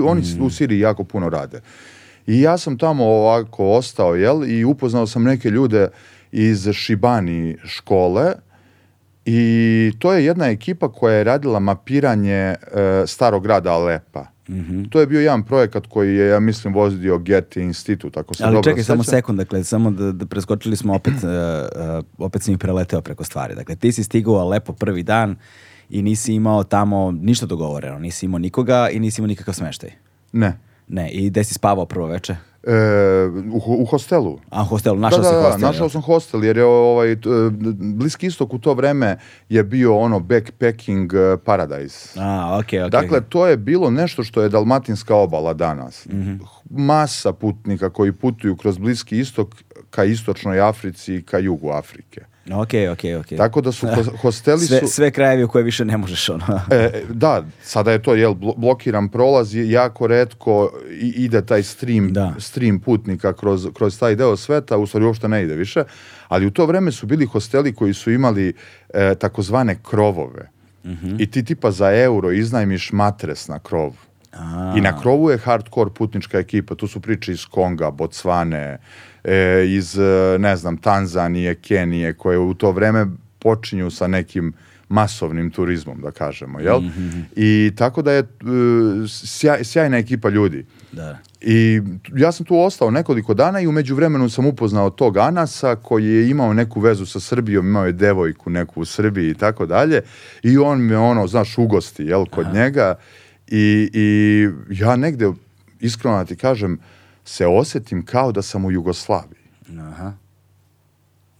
Oni 0.04 0.20
Mm. 0.20 0.42
u 0.42 0.50
Siriji 0.50 0.80
jako 0.80 1.04
puno 1.04 1.28
rade. 1.28 1.60
I 2.26 2.40
ja 2.40 2.58
sam 2.58 2.78
tamo 2.78 3.04
ovako 3.04 3.64
ostao, 3.72 4.14
jel, 4.14 4.44
i 4.44 4.64
upoznao 4.64 5.06
sam 5.06 5.22
neke 5.22 5.50
ljude 5.50 5.88
iz 6.32 6.68
Šibani 6.72 7.56
škole 7.64 8.32
i 9.24 9.92
to 9.98 10.12
je 10.12 10.24
jedna 10.24 10.46
ekipa 10.46 10.92
koja 10.92 11.14
je 11.14 11.24
radila 11.24 11.58
mapiranje 11.58 12.32
e, 12.32 12.56
starog 13.06 13.42
grada 13.42 13.72
Alepa. 13.72 14.26
Mhm. 14.48 14.84
To 14.84 15.00
je 15.00 15.06
bio 15.06 15.20
jedan 15.20 15.42
projekat 15.42 15.86
koji 15.86 16.16
je, 16.16 16.28
ja 16.28 16.40
mislim, 16.40 16.74
vodio 16.74 17.18
Getty 17.18 17.60
institut, 17.60 18.16
ako 18.16 18.34
se 18.34 18.44
Ali 18.44 18.54
dobro 18.54 18.70
čekaj, 18.70 18.84
samo 18.84 19.02
sećam. 19.02 19.18
sekund, 19.18 19.38
dakle, 19.38 19.64
samo 19.64 19.90
da, 19.90 20.12
da 20.12 20.26
preskočili 20.26 20.76
smo 20.76 20.94
opet, 20.94 21.14
uh, 21.14 21.20
uh, 21.98 22.04
opet 22.26 22.42
si 22.42 22.50
mi 22.50 22.58
preleteo 22.58 23.00
preko 23.00 23.24
stvari. 23.24 23.54
Dakle, 23.54 23.76
ti 23.76 23.92
si 23.92 24.04
stigao 24.04 24.48
lepo 24.48 24.72
prvi 24.72 25.02
dan 25.02 25.36
i 25.90 26.02
nisi 26.02 26.34
imao 26.34 26.64
tamo 26.64 27.12
ništa 27.12 27.46
dogovoreno, 27.46 27.98
nisi 27.98 28.26
imao 28.26 28.38
nikoga 28.38 28.88
i 28.92 29.00
nisi 29.00 29.20
imao 29.20 29.26
nikakav 29.26 29.54
smeštaj. 29.54 29.90
Ne. 30.32 30.58
Ne, 30.88 31.10
i 31.10 31.30
gde 31.30 31.44
si 31.44 31.54
spavao 31.54 31.86
prvo 31.86 32.06
veče? 32.06 32.36
E, 32.62 32.72
u, 33.52 33.82
u 33.82 33.84
hostelu. 33.84 34.38
A, 34.50 34.62
hostelu, 34.62 34.98
našao 34.98 35.18
da, 35.18 35.28
si 35.28 35.34
da, 35.34 35.40
hostel. 35.42 35.60
da, 35.60 35.66
našao 35.66 35.88
sam 35.88 36.02
hostel 36.02 36.44
jer 36.44 36.56
je 36.56 36.64
ovaj, 36.64 37.20
t- 37.20 37.28
e, 37.28 37.50
Bliski 37.94 38.26
istok 38.26 38.54
u 38.54 38.58
to 38.58 38.74
vreme 38.74 39.18
je 39.48 39.64
bio 39.64 39.96
ono 39.98 40.20
backpacking 40.20 41.12
e, 41.14 41.36
paradise. 41.44 42.20
A, 42.20 42.58
okej, 42.58 42.82
okej. 42.82 42.90
Dakle, 42.90 43.20
to 43.20 43.46
je 43.46 43.56
bilo 43.56 43.90
nešto 43.90 44.24
što 44.24 44.42
je 44.42 44.48
dalmatinska 44.48 45.14
obala 45.14 45.54
danas. 45.54 46.06
Mhm. 46.06 46.34
Masa 46.70 47.32
putnika 47.32 47.90
koji 47.90 48.12
putuju 48.12 48.56
kroz 48.56 48.78
Bliski 48.78 49.18
istok 49.18 49.54
ka 49.90 50.04
istočnoj 50.04 50.60
Africi 50.60 51.14
i 51.14 51.22
ka 51.22 51.38
jugu 51.38 51.70
Afrike. 51.70 52.20
Okej, 52.52 52.88
okej, 52.88 53.16
okej. 53.16 53.38
Tako 53.38 53.60
da 53.60 53.72
su 53.72 53.86
ho- 53.96 54.16
hosteli 54.16 54.60
Sve, 54.60 54.80
su... 54.80 54.86
sve 54.86 55.10
krajevi 55.10 55.44
u 55.44 55.48
koje 55.48 55.64
više 55.64 55.84
ne 55.84 55.96
možeš, 55.96 56.28
ono. 56.28 56.60
E, 56.70 57.02
da, 57.08 57.44
sada 57.62 57.92
je 57.92 58.02
to 58.02 58.14
jel, 58.14 58.32
blo- 58.32 58.56
blokiran 58.56 59.08
prolaz, 59.08 59.54
jako 59.54 60.06
redko 60.06 60.72
ide 61.16 61.42
taj 61.42 61.62
stream, 61.62 62.12
Da. 62.12 62.34
stream 62.38 62.80
putnika 62.80 63.32
kroz, 63.32 63.68
kroz 63.74 63.98
taj 63.98 64.16
deo 64.16 64.36
sveta, 64.36 64.76
u 64.76 64.86
stvari 64.86 65.04
uopšte 65.06 65.28
ne 65.28 65.42
ide 65.42 65.54
više, 65.54 65.84
ali 66.28 66.46
u 66.46 66.50
to 66.50 66.66
vreme 66.66 66.92
su 66.92 67.06
bili 67.06 67.26
hosteli 67.26 67.74
koji 67.74 67.94
su 67.94 68.10
imali 68.10 68.52
e, 68.88 69.14
takozvane 69.14 69.76
krovove. 69.82 70.50
I 71.18 71.26
ti 71.26 71.44
tipa 71.44 71.70
za 71.70 71.92
euro 71.92 72.32
iznajmiš 72.32 72.92
matres 72.92 73.48
na 73.48 73.58
krovu. 73.58 73.94
A. 74.32 74.74
I 74.76 74.80
na 74.80 75.00
krovu 75.00 75.30
je 75.30 75.38
hardcore 75.38 75.90
putnička 75.90 76.38
ekipa, 76.38 76.74
tu 76.74 76.86
su 76.86 77.00
priče 77.00 77.32
iz 77.32 77.46
Konga, 77.46 77.90
Botsvane, 77.90 78.78
e, 79.24 79.64
iz, 79.68 79.98
e, 79.98 80.36
ne 80.38 80.56
znam, 80.56 80.76
Tanzanije, 80.76 81.54
Kenije, 81.54 82.12
koje 82.12 82.38
u 82.38 82.54
to 82.54 82.72
vreme 82.72 83.06
počinju 83.38 83.90
sa 83.90 84.06
nekim 84.06 84.52
masovnim 84.88 85.50
turizmom, 85.50 86.00
da 86.00 86.10
kažemo, 86.10 86.60
jel? 86.60 86.80
I 87.36 87.72
tako 87.76 88.02
da 88.02 88.12
je 88.12 88.18
e, 88.18 88.24
sjaj- 89.06 89.64
sjajna 89.64 89.98
ekipa 89.98 90.28
ljudi. 90.28 90.64
Da. 90.92 91.18
I 91.40 91.80
ja 92.16 92.32
sam 92.32 92.46
tu 92.46 92.58
ostao 92.60 92.90
nekoliko 92.90 93.34
dana 93.34 93.60
i 93.60 93.66
u 93.66 93.72
međuvremenu 93.72 94.28
sam 94.28 94.46
upoznao 94.46 94.90
tog 94.90 95.16
Anasa 95.16 95.76
koji 95.76 96.06
je 96.06 96.30
imao 96.30 96.54
neku 96.54 96.80
vezu 96.80 97.06
sa 97.06 97.20
Srbijom, 97.20 97.66
imao 97.66 97.86
je 97.86 97.92
devojku 97.92 98.50
neku 98.50 98.80
u 98.80 98.84
Srbiji 98.84 99.30
i 99.30 99.34
tako 99.34 99.66
dalje. 99.66 100.02
I 100.42 100.58
on 100.58 100.80
me 100.80 100.96
ono, 100.96 101.26
znaš, 101.26 101.58
ugosti, 101.58 102.02
jel, 102.04 102.26
kod 102.26 102.46
njega. 102.54 102.94
I, 103.46 103.90
I 103.92 104.48
ja 104.68 104.96
negde, 104.96 105.32
iskreno 105.80 106.16
da 106.16 106.24
ti 106.24 106.36
kažem, 106.36 106.78
se 107.30 107.46
osjetim 107.46 108.04
kao 108.04 108.32
da 108.32 108.42
sam 108.42 108.64
u 108.64 108.70
Jugoslaviji. 108.70 109.46
Aha. 109.78 110.12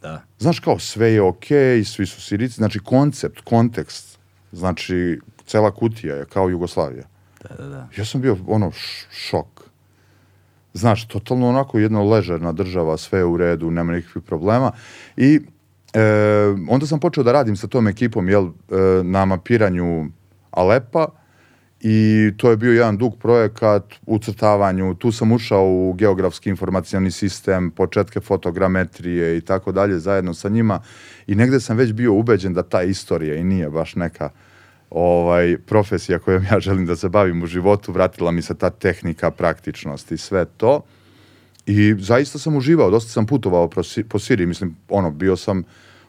Da. 0.03 0.23
Znaš, 0.39 0.61
kao 0.61 0.79
sve 0.79 1.13
je 1.13 1.23
okej, 1.23 1.85
svi 1.85 2.07
su 2.07 2.21
Sirici, 2.21 2.55
znači 2.55 2.79
koncept, 2.79 3.41
kontekst, 3.41 4.19
znači 4.53 5.21
cela 5.47 5.71
kutija 5.71 6.17
je 6.17 6.25
kao 6.25 6.49
Jugoslavija. 6.49 7.05
Da, 7.43 7.55
da, 7.55 7.69
da. 7.69 7.89
Ja 7.97 8.05
sam 8.05 8.21
bio 8.21 8.37
ono 8.47 8.71
šok. 9.11 9.61
Znaš, 10.75 11.09
totalno 11.09 11.49
onako 11.49 11.79
jedna 11.79 12.03
ležerna 12.03 12.53
država, 12.53 12.97
sve 12.97 13.19
je 13.19 13.25
u 13.25 13.37
redu, 13.37 13.71
nema 13.71 13.93
nikakvih 13.93 14.25
problema. 14.25 14.73
I 15.17 15.41
e, 15.93 16.03
onda 16.69 16.87
sam 16.87 17.01
počeo 17.01 17.25
da 17.25 17.33
radim 17.33 17.57
sa 17.57 17.67
tom 17.67 17.89
ekipom 17.89 18.29
jel, 18.29 18.47
e, 18.47 19.03
na 19.03 19.25
mapiranju 19.25 20.07
Alepa 20.51 21.20
i 21.81 22.31
to 22.37 22.51
je 22.51 22.57
bio 22.57 22.73
jedan 22.73 22.97
dug 22.97 23.19
projekat 23.19 23.95
u 24.07 24.19
crtavanju. 24.19 24.95
Tu 24.95 25.13
sam 25.13 25.33
ušao 25.33 25.65
u 25.65 25.95
geografski 25.99 26.51
informacioni 26.51 27.11
sistem, 27.11 27.71
početke 27.71 28.21
fotogrametrije 28.21 29.37
i 29.37 29.41
tako 29.41 29.73
dalje 29.73 29.99
zajedno 29.99 30.35
sa 30.35 30.49
njima 30.49 30.81
i 31.27 31.35
negde 31.35 31.61
sam 31.61 31.77
već 31.77 31.93
bio 31.93 32.13
ubeđen 32.13 32.55
da 32.55 32.63
ta 32.63 32.83
istorija 32.83 33.35
i 33.35 33.45
nije 33.45 33.71
baš 33.71 33.97
neka 33.97 34.31
ovaj, 34.91 35.57
profesija 35.67 36.19
kojom 36.19 36.45
ja 36.53 36.61
želim 36.61 36.87
da 36.87 36.97
se 36.97 37.09
bavim 37.09 37.43
u 37.43 37.47
životu, 37.47 37.93
vratila 37.93 38.31
mi 38.31 38.43
se 38.43 38.55
ta 38.55 38.71
tehnika, 38.71 39.31
praktičnost 39.31 40.13
i 40.13 40.17
sve 40.17 40.45
to. 40.45 40.83
I 41.67 41.95
zaista 41.99 42.39
sam 42.39 42.57
uživao, 42.57 42.91
dosta 42.91 43.11
sam 43.11 43.27
putovao 43.27 43.71
po 44.09 44.19
Siriji, 44.19 44.47
mislim, 44.47 44.77
ono, 44.89 45.11
bio 45.11 45.37
sam 45.37 45.63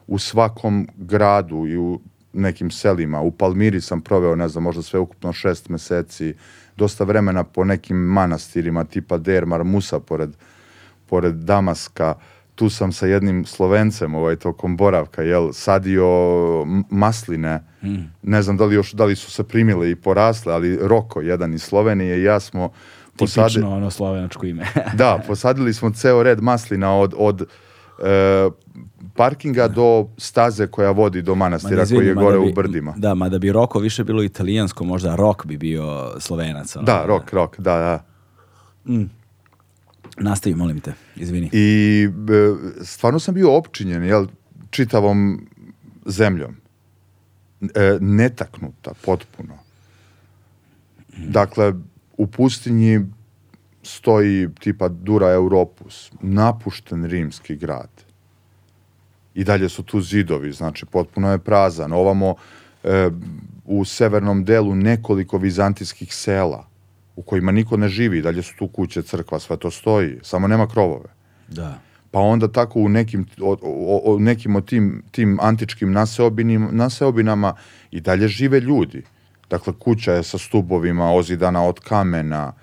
u 0.08 0.20
svakom 0.20 0.88
gradu 0.98 1.68
i 1.68 1.78
u 1.78 2.00
nekim 2.34 2.72
selima. 2.72 3.22
U 3.22 3.32
Palmiri 3.32 3.82
sam 3.82 4.02
proveo, 4.02 4.36
ne 4.36 4.48
znam, 4.48 4.64
možda 4.64 4.82
sve 4.82 5.00
ukupno 5.00 5.34
šest 5.34 5.70
meseci, 5.70 6.34
dosta 6.78 7.04
vremena 7.04 7.44
po 7.44 7.64
nekim 7.64 7.98
manastirima, 7.98 8.84
tipa 8.84 9.18
Der 9.18 9.46
Marmusa, 9.46 10.00
pored, 10.00 10.30
pored 11.06 11.34
Damaska. 11.36 12.14
Tu 12.56 12.70
sam 12.70 12.92
sa 12.92 13.06
jednim 13.06 13.46
Slovencem, 13.46 14.16
ovaj, 14.16 14.36
tokom 14.36 14.78
boravka, 14.78 15.22
jel, 15.22 15.54
sadio 15.54 16.06
masline. 16.90 17.64
Ne 18.24 18.42
znam 18.42 18.58
da 18.58 18.66
li, 18.66 18.76
još, 18.76 18.92
da 18.92 19.06
li 19.06 19.16
su 19.16 19.32
se 19.32 19.44
primile 19.44 19.92
i 19.92 19.96
porasle, 19.96 20.54
ali 20.54 20.78
Roko, 20.78 21.22
jedan 21.22 21.54
iz 21.54 21.64
Slovenije 21.64 22.20
i 22.20 22.24
ja 22.24 22.40
smo 22.40 22.70
posadi- 23.18 23.48
Tipično 23.48 23.76
ono 23.76 23.92
slovenačko 23.92 24.46
ime. 24.46 24.66
da, 24.94 25.20
posadili 25.28 25.74
smo 25.74 25.90
ceo 25.92 26.24
red 26.24 26.42
maslina 26.42 26.98
od, 26.98 27.14
od 27.18 27.48
parkinga 29.16 29.68
do 29.68 30.08
staze 30.18 30.68
koja 30.68 30.92
vodi 30.92 31.22
do 31.22 31.36
manastira 31.36 31.84
izvini, 31.84 32.00
koji 32.00 32.08
je 32.08 32.14
gore 32.16 32.40
bi- 32.40 32.52
u 32.52 32.54
brdima. 32.54 32.94
Da, 32.98 33.14
mada 33.14 33.40
bi 33.40 33.52
Roko 33.52 33.80
više 33.80 34.04
bilo 34.04 34.24
italijansko, 34.24 34.84
možda 34.84 35.16
Rok 35.16 35.46
bi 35.46 35.58
bio 35.58 36.12
slovenac. 36.20 36.76
ono. 36.76 36.86
Da, 36.86 37.06
rok, 37.06 37.34
rok, 37.34 37.60
da, 37.60 37.78
da. 37.78 38.04
Nastavi, 40.18 40.56
molim 40.56 40.80
te, 40.80 40.94
izvini. 41.16 41.50
I 41.54 42.08
e, 42.30 42.84
stvarno 42.84 43.20
sam 43.20 43.34
bio 43.36 43.58
opčinjen, 43.58 44.04
jel, 44.04 44.28
čitavom 44.70 45.48
zemljom. 46.06 46.56
E, 47.62 47.98
netaknuta, 48.02 48.92
potpuno. 49.06 49.54
Dakle, 51.18 51.74
u 52.18 52.28
pustinji 52.28 53.00
stoji 53.84 54.50
tipa 54.60 54.88
Dura 54.88 55.32
Europus, 55.32 56.12
napušten 56.22 57.06
rimski 57.06 57.56
grad. 57.56 57.90
I 59.34 59.44
dalje 59.44 59.70
su 59.70 59.84
tu 59.84 60.02
zidovi, 60.02 60.52
znači 60.52 60.86
potpuno 60.86 61.32
je 61.32 61.40
prazan. 61.40 61.94
Ovamo 61.94 62.36
e, 62.84 63.10
u 63.66 63.86
severnom 63.86 64.44
delu 64.46 64.76
nekoliko 64.76 65.38
vizantijskih 65.38 66.16
sela 66.16 66.72
u 67.16 67.22
kojima 67.22 67.52
niko 67.52 67.78
ne 67.78 67.88
živi, 67.90 68.22
dalje 68.22 68.42
su 68.42 68.56
tu 68.58 68.68
kuće, 68.68 69.02
crkva, 69.02 69.40
sve 69.40 69.58
to 69.58 69.72
stoji, 69.72 70.20
samo 70.24 70.48
nema 70.48 70.68
krovove. 70.68 71.10
Da. 71.48 71.80
Pa 72.12 72.20
onda 72.20 72.48
tako 72.52 72.80
u 72.80 72.90
nekim, 72.90 73.26
o, 73.42 73.58
o, 73.62 74.02
o 74.14 74.20
nekim 74.20 74.56
od 74.56 74.66
tim, 74.66 75.04
tim 75.12 75.38
antičkim 75.42 75.92
naseobinim, 75.92 76.68
naseobinama 76.72 77.54
i 77.92 78.02
dalje 78.02 78.28
žive 78.28 78.60
ljudi. 78.60 79.04
Dakle, 79.50 79.74
kuća 79.80 80.14
je 80.14 80.24
sa 80.24 80.38
stubovima 80.38 81.12
ozidana 81.14 81.64
od 81.64 81.80
kamena, 81.80 82.54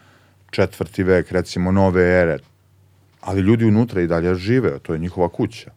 četvrti 0.50 1.02
vek, 1.02 1.32
recimo, 1.32 1.72
nove 1.72 2.02
ere. 2.02 2.38
Ali 3.20 3.40
ljudi 3.40 3.64
unutra 3.64 4.00
i 4.00 4.06
dalje 4.06 4.34
žive, 4.34 4.78
to 4.78 4.92
je 4.92 4.98
njihova 4.98 5.28
kuća. 5.28 5.70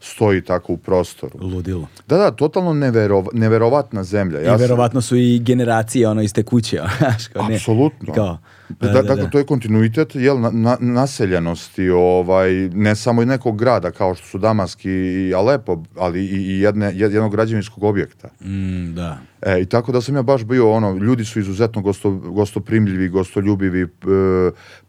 Stoji 0.00 0.42
tako 0.42 0.72
u 0.72 0.76
prostoru. 0.76 1.38
Ludilo. 1.40 1.88
Da, 2.08 2.16
da, 2.16 2.30
totalno 2.30 2.72
neverov, 2.72 3.26
neverovatna 3.32 4.04
zemlja. 4.04 4.40
I 4.40 4.44
sam- 4.44 4.58
verovatno 4.58 5.00
su 5.00 5.16
i 5.16 5.38
generacije 5.38 6.08
ono 6.08 6.22
iz 6.22 6.32
te 6.32 6.42
kuće. 6.42 6.76
znaš, 6.98 7.26
kao, 7.26 7.46
Apsolutno. 7.46 8.12
Kao, 8.14 8.38
Da, 8.68 9.02
dakle, 9.02 9.30
to 9.30 9.38
je 9.38 9.44
kontinuitet 9.44 10.14
jel, 10.14 10.40
na, 10.40 10.50
na, 10.50 10.76
naseljenosti, 10.80 11.88
ovaj, 11.90 12.50
ne 12.68 12.96
samo 12.96 13.22
i 13.22 13.26
nekog 13.26 13.58
grada 13.58 13.90
kao 13.90 14.14
što 14.14 14.26
su 14.26 14.38
Damask 14.38 14.84
i, 14.84 14.90
i 14.90 15.34
Alepo, 15.34 15.82
ali 15.96 16.20
i, 16.20 16.36
i 16.46 16.60
jedne, 16.60 16.86
jed- 16.86 17.12
jednog 17.12 17.32
građevinskog 17.32 17.84
objekta. 17.84 18.28
Mm, 18.40 18.94
da. 18.94 19.18
E, 19.42 19.60
I 19.60 19.66
tako 19.66 19.92
da 19.92 20.00
sam 20.00 20.16
ja 20.16 20.22
baš 20.22 20.44
bio, 20.44 20.72
ono, 20.72 20.92
ljudi 20.92 21.24
su 21.24 21.40
izuzetno 21.40 21.82
gosto, 21.82 22.10
gostoprimljivi, 22.10 23.08
gostoljubivi, 23.08 23.82
e, 23.82 23.86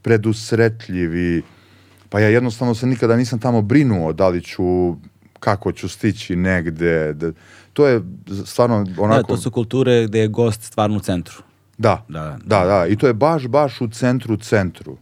predusretljivi, 0.01 1.41
pa 2.10 2.20
ja 2.20 2.28
jednostavno 2.28 2.76
se 2.76 2.88
nikada 2.88 3.16
nisam 3.16 3.39
tamo 3.39 3.62
brinuo 3.62 4.14
da 4.14 4.28
li 4.28 4.41
ću, 4.41 4.95
kako 5.39 5.72
ću 5.72 5.89
stići 5.89 6.36
negde, 6.36 7.14
da, 7.14 7.32
to 7.74 7.88
je 7.88 8.01
stvarno 8.45 8.86
onako... 8.97 9.22
Da, 9.22 9.28
to 9.28 9.38
su 9.38 9.51
kulture 9.51 10.05
gde 10.08 10.20
je 10.20 10.28
gost 10.28 10.64
stvarno 10.64 10.97
u 10.97 10.99
centru. 10.99 11.43
Da, 11.78 12.05
Da. 12.08 12.38
da, 12.45 12.66
da, 12.66 12.88
i 12.88 12.95
to 12.95 13.08
je 13.08 13.14
baš, 13.14 13.47
baš 13.47 13.82
u 13.82 13.88
centru, 13.88 14.38
centru. 14.38 14.97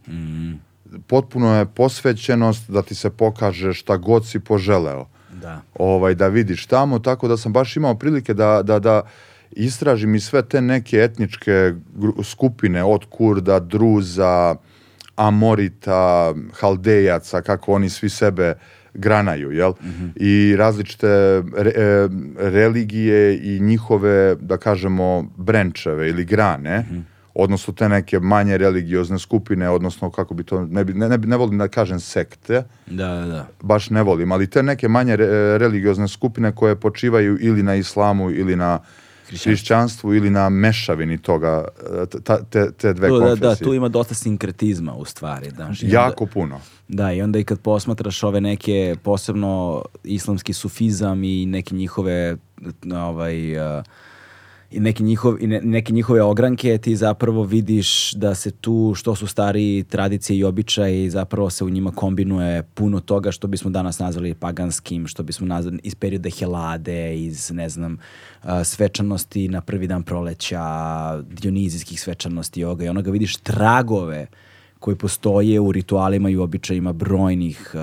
Potpuno 1.06 1.54
je 1.54 1.66
posvećenost 1.66 2.70
da 2.70 2.82
ti 2.82 2.94
se 2.94 3.10
pokaže 3.10 3.72
šta 3.72 3.96
god 3.96 4.26
si 4.26 4.40
poželeo. 4.40 5.06
Da. 5.42 5.60
Ovaj, 5.74 6.14
da 6.14 6.28
vidiš 6.28 6.66
tamo, 6.66 6.98
tako 6.98 7.28
da 7.28 7.36
sam 7.36 7.52
baš 7.52 7.76
imao 7.76 7.94
prilike 7.94 8.34
da, 8.34 8.62
da, 8.62 8.78
da 8.78 9.02
istražim 9.50 10.14
i 10.14 10.20
sve 10.20 10.42
te 10.42 10.60
neke 10.60 10.96
etničke 10.96 11.74
skupine 12.24 12.84
od 12.84 13.04
Kurda, 13.10 13.58
Druza, 13.58 14.56
Amorita, 15.16 16.34
Haldejaca, 16.52 17.42
kako 17.42 17.72
oni 17.72 17.88
svi 17.88 18.08
sebe 18.08 18.54
granaju, 18.94 19.52
jel? 19.52 19.72
I 20.16 20.54
različite 20.56 21.06
re- 21.54 21.72
e, 21.72 22.08
religije 22.40 23.18
i 23.46 23.60
njihove, 23.60 24.34
da 24.36 24.56
kažemo, 24.56 25.06
brenčeve 25.36 26.08
ili 26.08 26.24
grane, 26.24 26.84
odnosno 27.34 27.72
te 27.72 27.88
neke 27.88 28.20
manje 28.20 28.58
religiozne 28.58 29.18
skupine, 29.18 29.70
odnosno 29.70 30.10
kako 30.10 30.34
bi 30.34 30.44
to, 30.44 30.60
ne, 30.62 30.84
bi, 30.84 30.94
ne, 30.94 31.08
ne, 31.08 31.18
ne 31.18 31.36
volim 31.36 31.58
da 31.58 31.68
kažem 31.68 32.00
sekte, 32.00 32.62
Da, 32.86 33.06
da, 33.08 33.26
da. 33.26 33.46
baš 33.62 33.90
ne 33.90 34.02
volim, 34.02 34.32
ali 34.32 34.46
te 34.46 34.62
neke 34.62 34.88
manje 34.88 35.16
re- 35.16 35.26
religiozne 35.58 36.08
skupine 36.08 36.52
koje 36.52 36.76
počivaju 36.76 37.38
ili 37.40 37.62
na 37.62 37.74
islamu 37.74 38.30
ili 38.30 38.56
na 38.56 38.78
hrišćanstvu 39.28 40.14
ili 40.14 40.30
na 40.30 40.48
mešavini 40.48 41.18
toga, 41.18 41.64
e, 42.14 42.20
ta- 42.20 42.42
te, 42.42 42.72
te 42.72 42.92
dve 42.92 43.08
Tu, 43.08 43.14
da, 43.14 43.20
konfesije. 43.20 43.48
da, 43.48 43.54
tu 43.56 43.74
ima 43.74 43.88
dosta 43.88 44.14
sinkretizma 44.14 44.94
u 44.94 45.04
stvari. 45.04 45.50
Znaš, 45.50 45.82
i 45.82 45.86
onda- 45.86 45.96
Jako 45.96 46.26
puno. 46.26 46.60
Da, 46.88 47.12
i 47.12 47.22
onda 47.22 47.38
i 47.38 47.44
kad 47.44 47.60
posmatraš 47.60 48.22
ove 48.22 48.40
neke, 48.40 48.96
posebno 49.02 49.82
islamski 50.04 50.52
sufizam 50.52 51.24
i 51.24 51.46
neke 51.46 51.74
njihove 51.74 52.36
ovaj, 52.96 53.56
uh, 53.78 53.84
i 54.70 54.80
neki, 54.80 55.02
njihov, 55.02 55.36
i 55.40 55.46
ne- 55.46 55.60
neke 55.60 55.92
njihove 55.92 56.22
ogranke, 56.22 56.78
ti 56.78 56.96
zapravo 56.96 57.42
vidiš 57.42 58.12
da 58.12 58.34
se 58.34 58.50
tu, 58.50 58.92
što 58.96 59.14
su 59.14 59.26
stariji 59.26 59.84
tradicije 59.84 60.38
i 60.38 60.44
običaji, 60.44 61.10
zapravo 61.10 61.50
se 61.50 61.64
u 61.64 61.70
njima 61.70 61.90
kombinuje 61.90 62.62
puno 62.62 63.00
toga 63.00 63.32
što 63.32 63.46
bismo 63.46 63.70
danas 63.70 63.98
nazvali 63.98 64.34
paganskim, 64.34 65.06
što 65.06 65.22
bismo 65.22 65.46
nazvali 65.46 65.78
iz 65.82 65.94
perioda 65.94 66.30
Helade, 66.38 67.16
iz, 67.18 67.50
ne 67.50 67.68
znam, 67.68 67.98
uh, 68.44 68.50
svečanosti 68.64 69.48
na 69.48 69.60
prvi 69.60 69.86
dan 69.86 70.02
proleća, 70.02 70.62
dionizijskih 71.22 72.00
svečanosti, 72.00 72.64
ovoga 72.64 72.84
i 72.84 72.88
onoga, 72.88 73.10
vidiš 73.10 73.36
tragove 73.36 74.26
koji 74.78 74.96
postoje 74.96 75.60
u 75.60 75.72
ritualima 75.72 76.30
i 76.30 76.36
u 76.36 76.42
običajima 76.42 76.92
brojnih, 76.92 77.70
uh, 77.74 77.80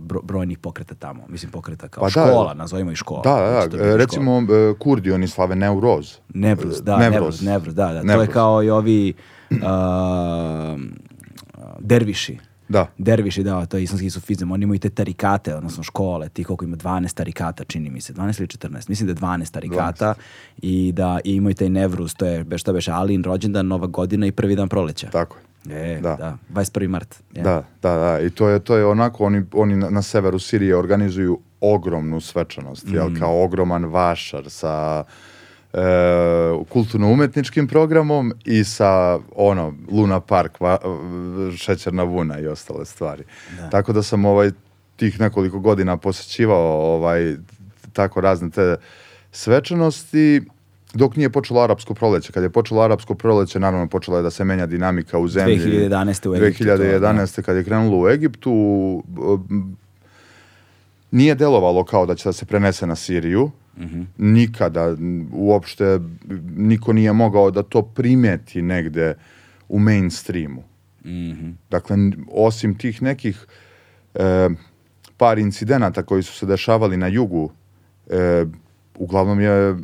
bro- 0.00 0.22
brojnih 0.22 0.58
pokreta 0.58 0.94
tamo. 0.94 1.22
Mislim, 1.28 1.50
pokreta 1.52 1.88
kao 1.88 2.00
Pa 2.00 2.06
da. 2.06 2.10
škola, 2.10 2.54
nazovimo 2.54 2.90
ih 2.90 2.96
škola. 2.96 3.22
Da, 3.22 3.36
da, 3.36 3.66
da. 3.66 3.76
e, 3.76 3.80
škola. 3.80 3.96
Recimo, 3.96 4.38
e, 4.40 4.74
Kurdi, 4.78 5.12
oni 5.12 5.28
slave 5.28 5.56
Neuroz. 5.56 6.16
Nevruz, 6.34 6.82
da, 6.82 6.96
Nevroz. 6.98 7.12
Nevruz, 7.12 7.42
Nevruz, 7.42 7.74
da, 7.74 7.86
da. 7.86 7.92
To 7.92 7.96
je 7.98 8.04
Nevroz. 8.04 8.28
kao 8.28 8.62
i 8.62 8.70
ovi 8.70 9.12
uh, 9.50 10.80
derviši. 11.80 12.38
Da. 12.68 12.86
Derviši, 12.98 13.42
da, 13.42 13.66
to 13.66 13.76
je 13.76 13.82
islamski 13.82 14.10
sufizam. 14.10 14.50
Oni 14.52 14.62
imaju 14.64 14.78
te 14.78 14.90
tarikate, 14.90 15.54
odnosno 15.54 15.82
škole, 15.82 16.28
ti 16.28 16.44
koliko 16.44 16.64
ima 16.64 16.76
12 16.76 17.14
tarikata, 17.14 17.64
čini 17.64 17.90
mi 17.90 18.00
se, 18.00 18.12
12 18.12 18.40
ili 18.40 18.46
14, 18.46 18.88
mislim 18.88 19.06
da 19.06 19.10
je 19.12 19.16
12 19.16 19.50
tarikata 19.50 20.14
i 20.62 20.92
da 20.92 21.18
i 21.24 21.34
imaju 21.34 21.54
taj 21.54 21.68
Nevruz, 21.68 22.14
to 22.14 22.26
je, 22.26 22.44
šta 22.58 22.72
beše, 22.72 22.92
Alin 22.92 23.24
rođendan, 23.24 23.66
Nova 23.66 23.86
godina 23.86 24.26
i 24.26 24.32
prvi 24.32 24.56
dan 24.56 24.68
proleća. 24.68 25.08
Tako 25.10 25.36
je. 25.38 25.47
E, 25.70 25.98
da. 26.02 26.16
Da. 26.16 26.36
21. 26.50 26.88
mart. 26.88 27.22
je. 27.34 27.42
Da, 27.42 27.64
da, 27.82 27.94
da. 27.96 28.20
I 28.20 28.30
to 28.30 28.48
je, 28.48 28.58
to 28.58 28.76
je 28.76 28.86
onako, 28.86 29.24
oni, 29.24 29.42
oni 29.52 29.76
na, 29.76 29.90
na 29.90 30.02
severu 30.02 30.38
Sirije 30.38 30.76
organizuju 30.76 31.40
ogromnu 31.60 32.20
svečanost, 32.20 32.86
jel, 32.88 33.08
kao 33.18 33.44
ogroman 33.44 33.84
vašar 33.84 34.50
sa 34.50 35.04
e, 35.72 35.78
kulturno-umetničkim 36.68 37.68
programom 37.68 38.32
i 38.44 38.64
sa, 38.64 39.18
ono, 39.36 39.74
Luna 39.90 40.20
Park, 40.20 40.60
va, 40.60 40.78
šećerna 41.56 42.02
vuna 42.02 42.38
i 42.38 42.46
ostale 42.46 42.84
stvari. 42.84 43.24
Tako 43.70 43.92
da 43.92 44.02
sam 44.02 44.24
ovaj, 44.24 44.50
tih 44.96 45.20
nekoliko 45.20 45.58
godina 45.58 45.96
posjećivao 45.96 46.94
ovaj, 46.94 47.36
tako 47.92 48.20
razne 48.20 48.50
te 48.50 48.76
svečanosti, 49.32 50.42
dok 50.94 51.16
nije 51.16 51.30
počelo 51.30 51.60
arapsko 51.60 51.94
proleće. 51.94 52.32
Kad 52.32 52.42
je 52.42 52.50
počelo 52.50 52.82
arapsko 52.82 53.14
proleće, 53.14 53.60
naravno 53.60 53.86
počela 53.88 54.16
je 54.16 54.22
da 54.22 54.30
se 54.30 54.44
menja 54.44 54.66
dinamika 54.66 55.18
u 55.18 55.28
zemlji. 55.28 55.56
2011. 55.58 56.28
u 56.28 56.34
Egiptu, 56.36 56.64
to, 56.66 56.70
2011. 56.70 57.42
kad 57.42 57.56
je 57.56 57.64
krenulo 57.64 57.98
u 57.98 58.08
Egiptu, 58.08 58.52
nije 61.10 61.34
delovalo 61.34 61.84
kao 61.84 62.06
da 62.06 62.14
će 62.14 62.28
da 62.28 62.32
se 62.32 62.46
prenese 62.46 62.86
na 62.86 62.94
Siriju. 62.96 63.50
Nikada, 64.18 64.84
n- 64.88 65.28
uopšte, 65.32 65.84
m, 65.84 66.18
niko 66.56 66.92
nije 66.92 67.12
mogao 67.12 67.50
da 67.50 67.62
to 67.62 67.82
primeti 67.82 68.62
negde 68.62 69.14
u 69.68 69.78
mainstreamu. 69.78 70.62
Mhm. 71.04 71.50
Dakle, 71.70 71.94
n- 71.94 72.24
osim 72.32 72.74
tih 72.74 73.02
nekih 73.02 73.46
e, 74.14 74.48
par 75.16 75.38
incidenata 75.38 76.02
koji 76.02 76.22
su 76.22 76.32
se 76.32 76.46
dešavali 76.46 76.96
na 76.96 77.06
jugu, 77.06 77.50
e, 78.10 78.44
uglavnom 78.96 79.40
je 79.40 79.76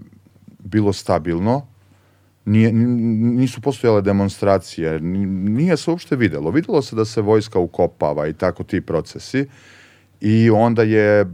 bilo 0.64 0.92
stabilno, 0.92 1.66
nije, 2.44 2.72
nisu 2.72 3.60
postojale 3.60 4.02
demonstracije, 4.02 5.00
nije 5.00 5.76
se 5.76 5.90
uopšte 5.90 6.16
videlo. 6.16 6.50
Videlo 6.50 6.82
se 6.82 6.96
da 6.96 7.04
se 7.04 7.20
vojska 7.20 7.58
ukopava 7.58 8.26
i 8.26 8.32
tako 8.32 8.64
ti 8.64 8.80
procesi 8.80 9.46
i 10.20 10.50
onda 10.50 10.82
je 10.82 11.20
e, 11.20 11.26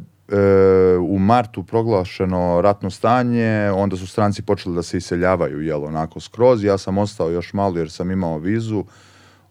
u 0.96 1.18
martu 1.18 1.62
proglašeno 1.62 2.60
ratno 2.60 2.90
stanje, 2.90 3.70
onda 3.74 3.96
su 3.96 4.06
stranci 4.06 4.42
počeli 4.42 4.74
da 4.74 4.82
se 4.82 4.96
iseljavaju, 4.96 5.62
jel, 5.62 5.84
onako 5.84 6.20
skroz. 6.20 6.64
Ja 6.64 6.78
sam 6.78 6.98
ostao 6.98 7.30
još 7.30 7.52
malo 7.52 7.78
jer 7.78 7.90
sam 7.90 8.10
imao 8.10 8.38
vizu, 8.38 8.84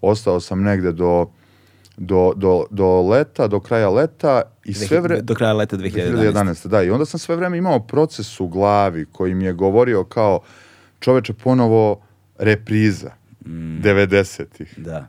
ostao 0.01 0.39
sam 0.39 0.63
negde 0.63 0.91
do, 0.91 1.27
do, 1.99 2.33
do, 2.35 2.65
do 2.69 3.01
leta, 3.01 3.47
do 3.47 3.59
kraja 3.59 3.89
leta 3.89 4.41
i 4.65 4.73
sve 4.73 4.99
vre... 4.99 5.21
Do 5.21 5.35
kraja 5.35 5.53
leta 5.53 5.77
2011. 5.77 6.33
2011. 6.33 6.67
Da, 6.67 6.83
i 6.83 6.89
onda 6.89 7.05
sam 7.05 7.19
sve 7.19 7.35
vreme 7.35 7.57
imao 7.57 7.79
proces 7.79 8.39
u 8.39 8.47
glavi 8.47 9.05
koji 9.05 9.35
mi 9.35 9.45
je 9.45 9.53
govorio 9.53 10.03
kao 10.03 10.39
čoveče 10.99 11.33
ponovo 11.33 12.01
repriza 12.37 13.19
Mm. 13.45 13.81
90-ih. 13.81 14.73
Da. 14.77 15.07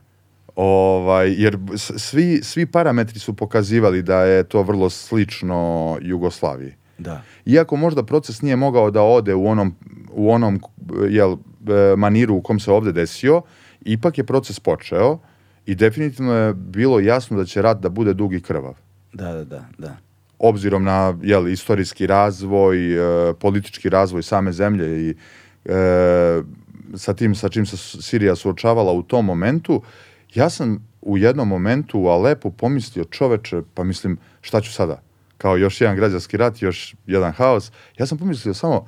Ovaj, 0.56 1.32
jer 1.32 1.58
svi, 1.76 2.40
svi 2.42 2.66
parametri 2.66 3.18
su 3.18 3.36
pokazivali 3.36 4.02
da 4.02 4.22
je 4.22 4.44
to 4.44 4.62
vrlo 4.62 4.90
slično 4.90 5.98
Jugoslaviji. 6.00 6.74
Da. 6.98 7.22
Iako 7.46 7.76
možda 7.76 8.02
proces 8.02 8.42
nije 8.42 8.56
mogao 8.56 8.90
da 8.90 9.02
ode 9.02 9.34
u 9.34 9.46
onom, 9.46 9.74
u 10.10 10.30
onom 10.30 10.60
jel, 11.08 11.32
e, 11.32 11.96
maniru 11.96 12.34
u 12.34 12.42
kom 12.42 12.60
se 12.60 12.72
ovde 12.72 12.92
desio, 12.92 13.42
ipak 13.80 14.18
je 14.18 14.24
proces 14.24 14.60
počeo 14.60 15.18
i 15.66 15.74
definitivno 15.74 16.32
je 16.32 16.54
bilo 16.54 17.00
jasno 17.00 17.36
da 17.36 17.44
će 17.44 17.62
rat 17.62 17.80
da 17.80 17.88
bude 17.88 18.14
dug 18.14 18.34
i 18.34 18.40
krvav 18.40 18.74
Da, 19.12 19.32
da, 19.32 19.44
da, 19.44 19.64
da. 19.78 19.96
obzirom 20.38 20.84
na 20.84 21.18
jel, 21.22 21.48
istorijski 21.48 22.06
razvoj, 22.06 22.94
e, 22.94 23.34
politički 23.34 23.88
razvoj 23.88 24.22
same 24.22 24.52
zemlje 24.52 25.08
i 25.08 25.14
e, 25.64 26.42
sa 26.94 27.14
tim 27.14 27.34
sa 27.34 27.48
čim 27.48 27.66
se 27.66 27.76
Sirija 27.76 28.36
suočavala 28.36 28.92
u 28.92 29.02
tom 29.02 29.24
momentu, 29.24 29.82
ja 30.34 30.50
sam 30.50 30.88
u 31.02 31.18
jednom 31.18 31.48
momentu 31.48 32.00
u 32.00 32.08
Alepu 32.08 32.50
pomislio 32.50 33.04
čoveče, 33.04 33.62
pa 33.74 33.84
mislim 33.84 34.18
šta 34.40 34.60
ću 34.60 34.72
sada? 34.72 35.02
Kao 35.38 35.56
još 35.56 35.80
jedan 35.80 35.96
građanski 35.96 36.36
rat, 36.36 36.62
još 36.62 36.94
jedan 37.06 37.32
haos. 37.32 37.72
Ja 37.98 38.06
sam 38.06 38.18
pomislio 38.18 38.54
samo, 38.54 38.86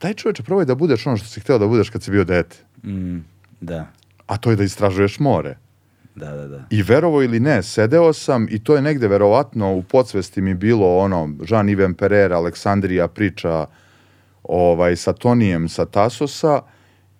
daj 0.00 0.14
čoveče, 0.14 0.42
probaj 0.42 0.64
da 0.64 0.74
budeš 0.74 1.06
ono 1.06 1.16
što 1.16 1.28
si 1.28 1.40
hteo 1.40 1.58
da 1.58 1.66
budeš 1.66 1.90
kad 1.90 2.02
si 2.02 2.10
bio 2.10 2.24
dete. 2.24 2.56
Mm, 2.84 3.18
da. 3.60 3.86
a 4.26 4.36
to 4.36 4.50
je 4.50 4.56
da 4.56 4.64
istražuješ 4.64 5.18
more. 5.18 5.56
Da, 6.14 6.32
da, 6.32 6.48
da. 6.48 6.64
I 6.70 6.82
verovo 6.82 7.22
ili 7.22 7.40
ne, 7.40 7.62
sedeo 7.62 8.12
sam 8.12 8.46
i 8.50 8.64
to 8.64 8.76
je 8.76 8.82
negde 8.82 9.08
verovatno 9.08 9.74
u 9.74 9.82
podsvesti 9.82 10.40
mi 10.40 10.54
bilo 10.54 10.98
ono, 10.98 11.26
Jean-Yves 11.26 11.94
Pereira, 11.94 12.36
Aleksandrija 12.36 13.08
priča 13.08 13.66
ovaj, 14.42 14.96
sa 14.96 15.12
Tonijem 15.12 15.68
sa 15.68 15.84
Tasosa 15.84 16.60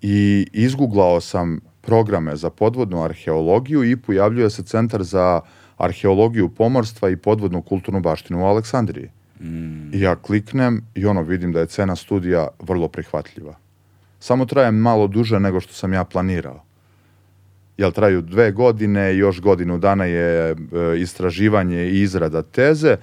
i 0.02 0.46
izguglao 0.52 1.20
sam 1.20 1.60
programe 1.80 2.36
za 2.36 2.50
podvodnu 2.50 3.02
arheologiju 3.02 3.84
i 3.84 3.96
pojavljuje 3.96 4.50
se 4.50 4.62
Centar 4.62 5.02
za 5.02 5.40
arheologiju 5.76 6.48
pomorstva 6.48 7.10
i 7.10 7.16
podvodnu 7.16 7.62
kulturnu 7.62 8.00
baštinu 8.00 8.42
u 8.42 8.46
Aleksandriji. 8.46 9.10
I 9.92 10.00
ja 10.00 10.16
kliknem 10.16 10.86
i 10.94 11.06
ono 11.06 11.22
vidim 11.22 11.52
da 11.52 11.60
je 11.60 11.66
cena 11.66 11.96
studija 11.96 12.48
vrlo 12.60 12.88
prihvatljiva. 12.88 13.54
Samo 14.20 14.44
traje 14.44 14.70
malo 14.70 15.06
duže 15.06 15.40
nego 15.40 15.60
što 15.60 15.72
sam 15.72 15.92
ja 15.92 16.04
planirao. 16.04 16.62
Jel 17.76 17.92
traju 17.92 18.22
dve 18.22 18.52
godine, 18.52 19.16
još 19.16 19.40
godinu 19.40 19.78
dana 19.78 20.04
je 20.04 20.50
e, 20.50 20.56
istraživanje 20.98 21.86
i 21.86 22.00
izrada 22.00 22.42
teze 22.42 22.96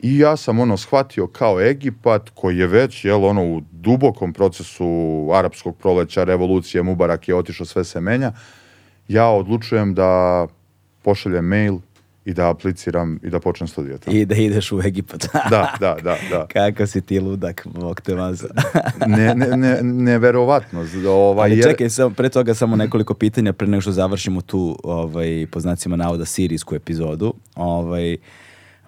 i 0.00 0.18
ja 0.18 0.36
sam 0.36 0.58
ono 0.58 0.76
shvatio 0.76 1.26
kao 1.26 1.60
Egipat 1.60 2.30
koji 2.34 2.58
je 2.58 2.66
već 2.66 3.04
jel 3.04 3.24
ono 3.24 3.44
u 3.44 3.62
dubokom 3.72 4.32
procesu 4.32 4.86
arapskog 5.34 5.76
proleća, 5.76 6.24
revolucije, 6.24 6.82
Mubarak 6.82 7.28
je 7.28 7.34
otišao, 7.34 7.66
sve 7.66 7.84
se 7.84 8.00
menja. 8.00 8.32
Ja 9.08 9.26
odlučujem 9.26 9.94
da 9.94 10.46
pošaljem 11.02 11.44
mail 11.44 11.78
i 12.26 12.34
da 12.34 12.50
apliciram 12.50 13.18
i 13.22 13.30
da 13.30 13.40
počnem 13.40 13.68
studija 13.68 13.98
tamo. 13.98 14.16
I 14.16 14.24
da 14.24 14.34
ideš 14.36 14.72
u 14.72 14.80
Egipat. 14.80 15.26
Da, 15.50 15.72
da, 15.80 15.96
da, 15.96 16.16
da. 16.30 16.46
Kakav 16.54 16.86
si 16.86 17.00
ti 17.00 17.20
ludak, 17.20 17.66
bog 17.66 18.00
te 18.00 18.14
maza. 18.14 18.48
Ne, 19.08 19.34
ne, 19.34 19.46
ne, 19.48 19.78
neverovatno. 19.82 20.84
z- 20.84 21.06
Ovaj, 21.06 21.44
Ali 21.44 21.58
jer- 21.58 21.64
čekaj, 21.64 21.90
samo, 21.90 22.10
pre 22.10 22.28
toga 22.28 22.54
samo 22.54 22.76
nekoliko 22.76 23.14
pitanja 23.14 23.52
pre 23.52 23.66
nego 23.68 23.80
što 23.80 23.92
završimo 23.92 24.40
tu, 24.40 24.78
ovaj, 24.84 25.46
po 25.46 25.60
znacima 25.60 25.96
navoda, 25.96 26.24
sirijsku 26.24 26.74
epizodu. 26.74 27.34
Ovaj, 27.56 28.16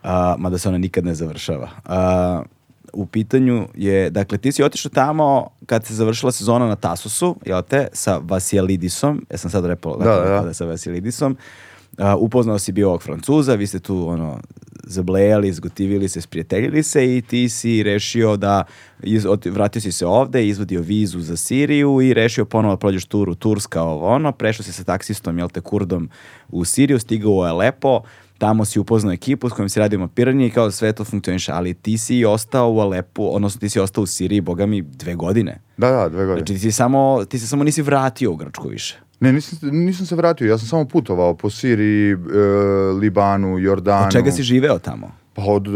a, 0.03 0.35
mada 0.39 0.59
se 0.59 0.69
ona 0.69 0.79
nikad 0.79 1.05
ne 1.05 1.15
završava. 1.15 1.69
A, 1.85 2.43
u 2.93 3.07
pitanju 3.07 3.69
je, 3.75 4.11
dakle, 4.11 4.39
ti 4.39 4.53
si 4.53 4.63
otišao 4.63 4.91
tamo 4.91 5.51
kad 5.67 5.87
se 5.87 5.95
završila 5.95 6.33
sezona 6.33 6.67
na 6.67 6.77
Tasosu, 6.77 7.37
jel 7.47 7.63
te, 7.63 7.87
sa 7.93 8.21
Vasialidisom, 8.23 9.27
ja 9.31 9.39
sam 9.39 9.51
sad 9.51 9.65
repao, 9.65 9.97
Da, 9.97 10.05
da, 10.05 10.41
da. 10.41 10.55
sa 10.55 10.65
Vasialidisom, 10.65 11.37
A, 11.99 12.17
upoznao 12.17 12.59
si 12.59 12.73
bio 12.73 12.89
ovog 12.89 13.03
Francuza, 13.03 13.55
vi 13.55 13.67
ste 13.67 13.79
tu 13.79 14.09
ono, 14.09 14.41
zablejali, 14.85 15.53
zgotivili 15.53 16.09
se, 16.09 16.21
sprijateljili 16.21 16.83
se 16.83 17.17
i 17.17 17.23
ti 17.23 17.49
si 17.49 17.83
rešio 17.83 18.37
da, 18.37 18.65
iz, 19.03 19.25
ot- 19.25 19.51
vratio 19.51 19.81
si 19.81 19.93
se 19.93 20.07
ovde, 20.07 20.47
izvodio 20.47 20.81
vizu 20.81 21.21
za 21.21 21.37
Siriju 21.37 22.01
i 22.01 22.15
rešio 22.15 22.45
ponovo 22.45 22.75
da 22.75 22.79
prođeš 22.79 23.05
turu 23.05 23.35
Turska 23.35 23.83
ovo 23.83 24.09
ono, 24.09 24.33
prešao 24.33 24.65
si 24.65 24.73
sa 24.73 24.85
taksistom, 24.85 25.39
jel 25.39 25.49
te, 25.49 25.61
Kurdom 25.61 26.11
u 26.49 26.65
Siriju, 26.65 26.99
stigao 26.99 27.33
u 27.33 27.41
Alepo, 27.41 28.01
tamo 28.39 28.65
si 28.65 28.79
upoznao 28.79 29.13
ekipu 29.13 29.49
s 29.49 29.53
kojom 29.53 29.69
si 29.69 29.81
radio 29.81 29.99
mapiranje 29.99 30.47
i 30.47 30.51
kao 30.51 30.65
da 30.65 30.71
sve 30.71 30.93
to 30.93 31.05
funkcioniše, 31.05 31.53
ali 31.53 31.75
ti 31.75 31.99
si 31.99 32.25
ostao 32.25 32.73
u 32.73 32.81
Alepu, 32.81 33.35
odnosno 33.35 33.61
ti 33.61 33.69
si 33.69 33.81
ostao 33.81 34.03
u 34.03 34.07
Siriji, 34.07 34.41
boga 34.41 34.67
mi, 34.67 34.83
dve 34.83 35.15
godine. 35.15 35.61
Da, 35.77 35.91
da, 35.91 36.09
dve 36.09 36.27
godine. 36.27 36.39
Znači 36.39 36.53
ti 36.53 36.59
si 36.59 36.73
samo, 36.73 37.25
ti 37.25 37.39
se 37.39 37.47
samo 37.47 37.65
nisi 37.65 37.83
vratio 37.83 38.33
u 38.33 38.37
Grčku 38.37 38.69
više. 38.69 38.99
Ne, 39.21 39.33
nisam, 39.33 39.59
nisam 39.65 40.07
se 40.07 40.17
vratio, 40.17 40.47
ja 40.47 40.59
sam 40.59 40.67
samo 40.69 40.85
putovao 40.85 41.35
po 41.35 41.51
Siriji, 41.51 42.11
e, 42.11 42.17
Libanu, 42.93 43.59
Jordanu. 43.59 44.07
Od 44.07 44.13
čega 44.13 44.31
si 44.31 44.43
živeo 44.43 44.79
tamo? 44.79 45.11
Pa 45.35 45.43
od 45.45 45.67
e, 45.67 45.71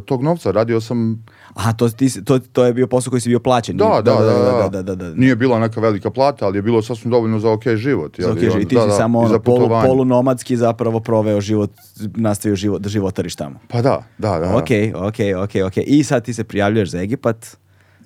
tog 0.00 0.22
novca 0.22 0.50
radio 0.50 0.80
sam... 0.80 1.24
Aha, 1.54 1.72
to, 1.72 1.88
ti, 1.88 2.24
to, 2.24 2.38
to 2.40 2.64
je 2.64 2.72
bio 2.72 2.86
posao 2.86 3.10
koji 3.10 3.20
si 3.20 3.28
bio 3.28 3.40
plaćen. 3.40 3.76
Da, 3.76 3.84
nije- 3.84 4.02
da, 4.02 4.14
da, 4.14 4.34
da, 4.62 4.68
da, 4.72 4.82
da, 4.84 4.94
da. 4.96 5.14
Nije 5.14 5.36
bila 5.36 5.58
neka 5.58 5.80
velika 5.80 6.10
plata, 6.10 6.46
ali 6.46 6.58
je 6.58 6.62
bilo 6.62 6.82
sasvim 6.82 7.10
dovoljno 7.10 7.38
za 7.38 7.50
ok 7.50 7.62
život. 7.68 8.20
Za 8.20 8.30
ok, 8.32 8.36
I 8.36 8.46
on- 8.46 8.52
živi. 8.52 8.68
ti 8.68 8.74
da, 8.74 8.80
si 8.80 8.88
da, 8.88 8.92
samo 8.92 9.22
i 9.22 9.26
ono, 9.26 9.38
polu, 9.40 9.68
polunomadski 9.68 10.56
zapravo 10.56 11.00
proveo 11.00 11.40
život, 11.40 11.70
nastavio 12.14 12.56
život, 12.56 12.82
da 12.82 12.88
životariš 12.88 13.36
tamo. 13.36 13.58
Pa 13.68 13.82
da, 13.82 14.02
da, 14.18 14.38
da. 14.38 14.56
Ok, 14.56 14.68
ok, 14.96 15.14
ok, 15.44 15.66
ok. 15.66 15.76
I 15.76 16.04
sad 16.04 16.24
ti 16.24 16.34
se 16.34 16.44
prijavljuješ 16.44 16.90
za 16.90 17.00
Egipat. 17.00 17.56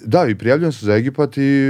Da, 0.05 0.27
i 0.27 0.35
prijavljujem 0.35 0.73
se 0.73 0.87
za 0.87 0.95
Egipat 0.95 1.37
i 1.37 1.63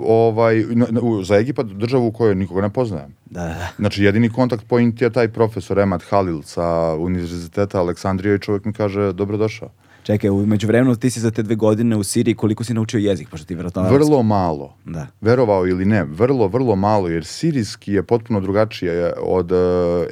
ovaj, 0.00 0.64
na- 0.70 0.86
na- 0.90 1.00
u- 1.00 1.22
za 1.22 1.36
Egipat 1.36 1.66
državu 1.66 2.06
u 2.06 2.12
kojoj 2.12 2.34
nikoga 2.34 2.60
ne 2.60 2.70
poznajem. 2.70 3.14
Da, 3.26 3.40
da, 3.40 3.48
da. 3.48 3.68
Znači, 3.78 4.04
jedini 4.04 4.28
kontakt 4.30 4.66
point 4.66 5.02
je 5.02 5.10
taj 5.10 5.28
profesor 5.28 5.78
Emad 5.78 6.02
Halil 6.02 6.42
sa 6.42 6.64
Univerziteta 6.94 7.78
Aleksandrije 7.78 8.34
i 8.34 8.40
čovjek 8.40 8.64
mi 8.64 8.72
kaže, 8.72 9.12
dobrodošao. 9.12 9.68
Čekaj, 10.02 10.30
u 10.30 10.46
međuvremenu 10.46 10.96
ti 10.96 11.10
si 11.10 11.20
za 11.20 11.30
te 11.30 11.42
dve 11.42 11.54
godine 11.54 11.96
u 11.96 12.04
Siriji, 12.04 12.34
koliko 12.34 12.64
si 12.64 12.74
naučio 12.74 12.98
jezik? 12.98 13.28
Pošto 13.28 13.46
ti 13.46 13.54
vjerojatno... 13.54 13.82
Vrlo 13.84 14.22
malo. 14.22 14.74
Da. 14.84 15.06
Verovao 15.20 15.66
ili 15.66 15.84
ne, 15.84 16.04
vrlo, 16.04 16.48
vrlo 16.48 16.76
malo, 16.76 17.08
jer 17.08 17.24
sirijski 17.24 17.92
je 17.92 18.02
potpuno 18.02 18.40
drugačije 18.40 19.12
od 19.18 19.52
e, 19.52 19.56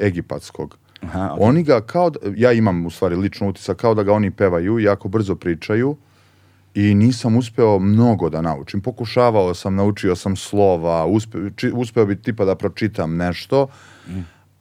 egipatskog. 0.01 0.79
Aha, 1.03 1.31
ok. 1.33 1.41
Oni 1.41 1.63
ga 1.63 1.81
kao, 1.81 2.11
da- 2.11 2.19
ja 2.37 2.53
imam 2.53 2.87
u 2.87 2.91
stvari 2.91 3.17
lično 3.17 3.49
utisak 3.49 3.77
kao 3.77 3.95
da 3.95 4.03
ga 4.03 4.13
oni 4.13 4.31
pevaju, 4.31 4.79
jako 4.79 5.09
brzo 5.09 5.35
pričaju 5.35 5.97
i 6.75 6.95
nisam 6.95 7.37
uspeo 7.37 7.79
mnogo 7.79 8.31
da 8.31 8.43
naučim. 8.43 8.81
Pokušavao 8.81 9.55
sam, 9.55 9.75
naučio 9.75 10.17
sam 10.17 10.37
slova, 10.37 11.07
uspe, 11.07 11.39
či- 11.57 11.73
uspeo 11.75 12.07
bi 12.07 12.23
tipa 12.23 12.45
da 12.45 12.55
pročitam 12.55 13.17
nešto, 13.17 13.67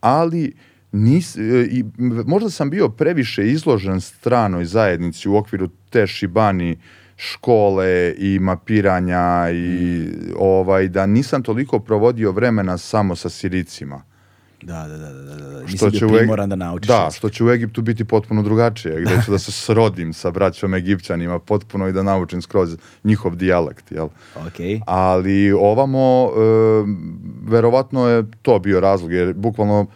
ali 0.01 0.53
nis, 0.91 1.35
e, 1.35 1.67
i, 1.71 1.83
možda 2.25 2.49
sam 2.49 2.69
bio 2.69 2.89
previše 2.89 3.47
izložen 3.47 4.01
stranoj 4.01 4.65
zajednici 4.65 5.29
u 5.29 5.35
okviru 5.35 5.67
te 5.89 6.07
šibani 6.07 6.77
škole 7.17 8.13
i 8.17 8.39
mapiranja 8.39 9.49
i 9.53 10.07
ovaj 10.39 10.87
da 10.87 11.05
nisam 11.05 11.43
toliko 11.43 11.79
provodio 11.79 12.31
vremena 12.31 12.77
samo 12.77 13.15
sa 13.15 13.29
Siricima. 13.29 14.12
Da, 14.65 14.87
da, 14.87 14.97
da, 14.97 15.11
da, 15.11 15.35
da, 15.35 15.59
da. 15.59 15.67
Što 15.67 15.89
bio 15.89 16.07
primoran 16.07 16.49
da 16.49 16.55
naučiš 16.55 16.87
Da, 16.87 17.09
što 17.13 17.29
će 17.29 17.43
u 17.43 17.49
Egiptu 17.49 17.81
biti 17.81 18.05
potpuno 18.05 18.43
drugačije, 18.43 19.01
gde 19.01 19.21
ću 19.25 19.31
da 19.31 19.39
se 19.39 19.51
srodim 19.51 20.13
sa 20.13 20.31
braćom 20.31 20.73
Egipćanima 20.73 21.39
potpuno 21.39 21.87
i 21.87 21.93
da 21.93 22.03
naučim 22.03 22.41
skroz 22.41 22.77
njihov 23.03 23.35
dijalekt, 23.35 23.91
jel? 23.91 24.07
Ok. 24.35 24.59
Ali 24.87 25.51
ovamo, 25.51 26.29
e, 26.29 26.39
verovatno 27.45 28.07
je 28.07 28.23
to 28.41 28.59
bio 28.59 28.79
razlog, 28.79 29.11
jer 29.11 29.33
bukvalno 29.33 29.87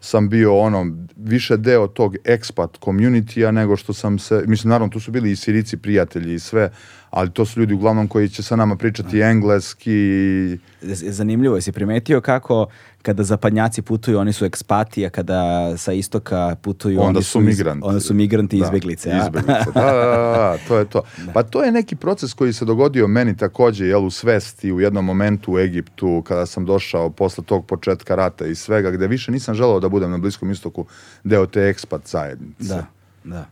sam 0.00 0.28
bio 0.28 0.58
ono, 0.58 0.86
više 1.16 1.56
deo 1.56 1.86
tog 1.86 2.16
expat 2.24 2.68
community-a 2.80 3.50
nego 3.50 3.76
što 3.76 3.92
sam 3.92 4.18
se, 4.18 4.44
mislim, 4.46 4.68
naravno, 4.68 4.92
tu 4.92 5.00
su 5.00 5.10
bili 5.10 5.30
i 5.30 5.36
Sirici 5.36 5.76
prijatelji 5.76 6.34
i 6.34 6.38
sve, 6.38 6.70
ali 7.16 7.30
to 7.30 7.44
su 7.46 7.60
ljudi 7.60 7.74
uglavnom 7.74 8.08
koji 8.08 8.28
će 8.28 8.42
sa 8.42 8.56
nama 8.56 8.76
pričati 8.76 9.20
engleski 9.20 10.58
Zanimljivo 10.82 11.56
je, 11.56 11.62
si 11.62 11.72
primetio 11.72 12.20
kako 12.20 12.66
kada 13.02 13.22
zapadnjaci 13.22 13.82
putuju, 13.82 14.18
oni 14.18 14.32
su 14.32 14.44
ekspati, 14.44 15.06
a 15.06 15.10
kada 15.10 15.40
sa 15.76 15.92
istoka 15.92 16.56
putuju, 16.62 17.00
onda 17.00 17.08
oni 17.08 17.22
su 17.22 17.40
iz- 17.40 17.46
migranti. 17.46 17.86
Onda 17.86 18.00
su 18.00 18.14
migranti 18.14 18.56
i 18.56 18.60
Da, 18.60 18.66
izbeglice. 18.66 19.10
a? 19.12 19.18
izbeglice. 19.18 19.70
Da, 19.74 19.82
da, 19.82 19.92
da, 19.94 20.16
da, 20.28 20.58
to 20.68 20.78
je 20.78 20.84
to. 20.84 21.02
Pa 21.34 21.42
to 21.42 21.64
je 21.64 21.72
neki 21.72 21.96
proces 21.96 22.34
koji 22.34 22.52
se 22.52 22.64
dogodio 22.64 23.06
meni 23.08 23.36
takođe, 23.36 23.86
jel, 23.86 24.04
u 24.04 24.10
svesti 24.10 24.72
u 24.72 24.80
jednom 24.80 25.04
momentu 25.04 25.52
u 25.52 25.58
Egiptu, 25.58 26.22
kada 26.22 26.46
sam 26.46 26.64
došao 26.64 27.10
posle 27.10 27.44
tog 27.44 27.66
početka 27.66 28.14
rata 28.14 28.46
i 28.46 28.54
svega, 28.54 28.90
gde 28.90 29.06
više 29.06 29.32
nisam 29.32 29.54
želeo 29.54 29.80
da 29.80 29.88
budem 29.88 30.10
na 30.10 30.18
Bliskom 30.18 30.50
istoku 30.50 30.86
deo 31.24 31.46
te 31.46 31.60
ekspat 31.62 32.08
zajednice. 32.08 32.64
Da, 32.64 32.86
da. 33.24 33.46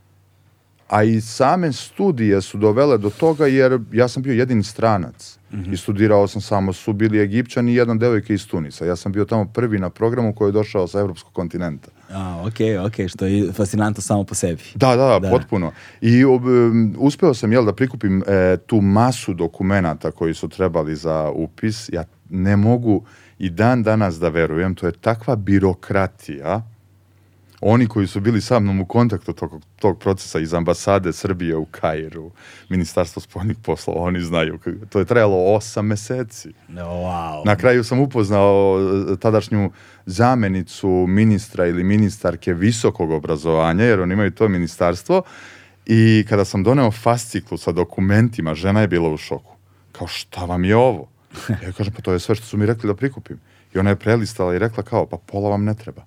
A 0.94 1.02
i 1.02 1.20
same 1.20 1.72
studije 1.72 2.40
su 2.40 2.58
dovele 2.58 2.98
do 2.98 3.10
toga 3.10 3.46
jer 3.46 3.78
ja 3.92 4.08
sam 4.08 4.22
bio 4.22 4.32
jedini 4.32 4.62
stranac 4.62 5.38
i 5.72 5.76
studirao 5.76 6.28
sam 6.28 6.40
samo, 6.40 6.72
su 6.72 6.92
bili 6.92 7.20
Egipćani 7.20 7.72
i 7.72 7.74
jedna 7.74 7.94
devojka 7.94 8.32
iz 8.32 8.46
Tunisa. 8.46 8.84
Ja 8.84 8.96
sam 8.96 9.12
bio 9.12 9.24
tamo 9.24 9.44
prvi 9.44 9.78
na 9.78 9.90
programu 9.90 10.34
koji 10.34 10.48
je 10.48 10.52
došao 10.52 10.88
sa 10.88 11.00
evropskog 11.00 11.32
kontinenta. 11.32 11.88
A, 12.12 12.42
ok, 12.46 12.86
ok, 12.86 13.08
što 13.08 13.26
je 13.26 13.52
fascinantno 13.52 14.02
samo 14.02 14.24
po 14.24 14.34
sebi. 14.34 14.62
Da, 14.74 14.96
da, 14.96 15.06
da, 15.06 15.18
Da. 15.18 15.30
potpuno. 15.30 15.72
I 16.00 16.24
um, 16.24 16.94
uspeo 16.98 17.34
sam, 17.34 17.52
jel, 17.52 17.64
da 17.64 17.72
prikupim 17.72 18.22
e, 18.26 18.56
tu 18.66 18.80
masu 18.80 19.34
dokumenata 19.34 20.10
koji 20.10 20.34
su 20.34 20.48
trebali 20.48 20.96
za 20.96 21.30
upis. 21.34 21.88
Ja 21.92 22.04
ne 22.30 22.56
mogu 22.56 23.04
i 23.38 23.50
dan 23.50 23.82
danas 23.82 24.18
da 24.18 24.28
verujem, 24.28 24.74
to 24.74 24.86
je 24.86 24.92
takva 24.92 25.36
birokratija. 25.36 26.73
Oni 27.60 27.86
koji 27.86 28.06
su 28.06 28.20
bili 28.20 28.40
sa 28.40 28.58
mnom 28.58 28.80
u 28.80 28.86
kontaktu 28.86 29.32
tog, 29.32 29.62
tog 29.76 29.98
procesa 29.98 30.38
iz 30.38 30.54
ambasade 30.54 31.12
Srbije 31.12 31.56
u 31.56 31.64
Kairu, 31.64 32.30
Ministarstvo 32.68 33.22
spoljnih 33.22 33.56
poslova, 33.62 34.00
oni 34.00 34.20
znaju. 34.20 34.58
To 34.88 34.98
je 34.98 35.04
trajalo 35.04 35.54
osam 35.54 35.86
meseci. 35.86 36.52
Wow. 36.68 37.46
Na 37.46 37.56
kraju 37.56 37.84
sam 37.84 38.00
upoznao 38.00 38.78
e, 39.12 39.16
tadašnju 39.16 39.70
zamenicu 40.06 40.88
ministra 41.08 41.66
ili 41.66 41.84
ministarke 41.84 42.54
visokog 42.54 43.10
obrazovanja, 43.10 43.84
jer 43.84 44.00
oni 44.00 44.12
imaju 44.12 44.30
to 44.30 44.48
ministarstvo, 44.48 45.22
i 45.86 46.24
kada 46.28 46.44
sam 46.44 46.62
doneo 46.62 46.90
fasciklu 46.90 47.58
sa 47.58 47.72
dokumentima, 47.72 48.54
žena 48.54 48.80
je 48.80 48.88
bila 48.88 49.08
u 49.08 49.16
šoku. 49.16 49.56
Kao, 49.92 50.06
šta 50.06 50.44
vam 50.44 50.64
je 50.64 50.76
ovo? 50.76 51.08
Ja 51.64 51.72
kažem, 51.72 51.92
pa 51.94 52.02
to 52.02 52.12
je 52.12 52.18
sve 52.18 52.34
što 52.34 52.46
su 52.46 52.56
mi 52.56 52.66
rekli 52.66 52.86
da 52.86 52.94
prikupim. 52.94 53.40
I 53.74 53.78
ona 53.78 53.90
je 53.90 53.96
prelistala 53.96 54.54
i 54.54 54.58
rekla 54.58 54.82
kao, 54.82 55.06
pa 55.06 55.16
pola 55.16 55.50
vam 55.50 55.64
ne 55.64 55.74
treba. 55.74 56.04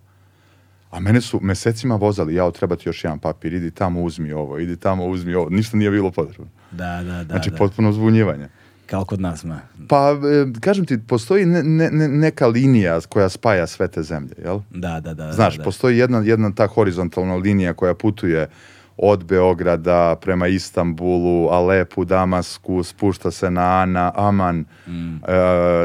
A 0.98 1.00
mene 1.00 1.22
su 1.22 1.39
mesecima 1.41 1.95
vozali, 1.95 2.36
jao, 2.36 2.52
treba 2.52 2.76
ti 2.76 2.89
još 2.89 3.04
jedan 3.04 3.20
papir, 3.20 3.54
idi 3.54 3.72
tamo 3.72 4.02
uzmi 4.02 4.32
ovo, 4.32 4.60
idi 4.60 4.78
tamo 4.78 5.06
uzmi 5.06 5.34
ovo. 5.34 5.50
Ništa 5.50 5.78
nije 5.78 5.91
bilo 5.91 6.12
potrebno. 6.12 6.48
Da, 6.72 7.04
da, 7.04 7.24
da. 7.24 7.24
Znači, 7.24 7.50
da. 7.50 7.58
potpuno 7.58 7.91
zbunjivanje. 7.91 8.48
kao 8.86 9.06
kod 9.06 9.22
nas. 9.22 9.43
Ma. 9.43 9.60
Pa, 9.89 10.12
e, 10.12 10.60
kažem 10.60 10.86
ti, 10.86 10.98
postoji 11.08 11.45
ne, 11.45 11.64
ne, 11.64 11.89
ne- 11.91 12.08
neka 12.08 12.48
linija 12.48 13.00
koja 13.10 13.30
spaja 13.30 13.68
sve 13.68 13.88
te 13.88 14.04
zemlje, 14.04 14.34
jel? 14.43 14.60
Da, 14.72 15.00
da, 15.00 15.14
da. 15.14 15.32
Znaš, 15.34 15.54
da, 15.54 15.58
da. 15.58 15.64
postoji 15.64 15.98
jedna, 15.98 16.22
jedna 16.26 16.52
ta 16.56 16.68
horizontalna 16.68 17.36
linija 17.36 17.74
koja 17.74 17.93
putuje 17.93 18.50
od 18.98 19.24
Beograda 19.26 20.16
prema 20.16 20.48
Istanbulu, 20.48 21.48
Alepu, 21.48 22.06
Damasku, 22.06 22.84
spušta 22.84 23.32
se 23.32 23.52
na 23.52 23.82
Ana, 23.82 24.12
Aman, 24.16 24.66
Mm. 24.88 25.16
e, 25.18 25.20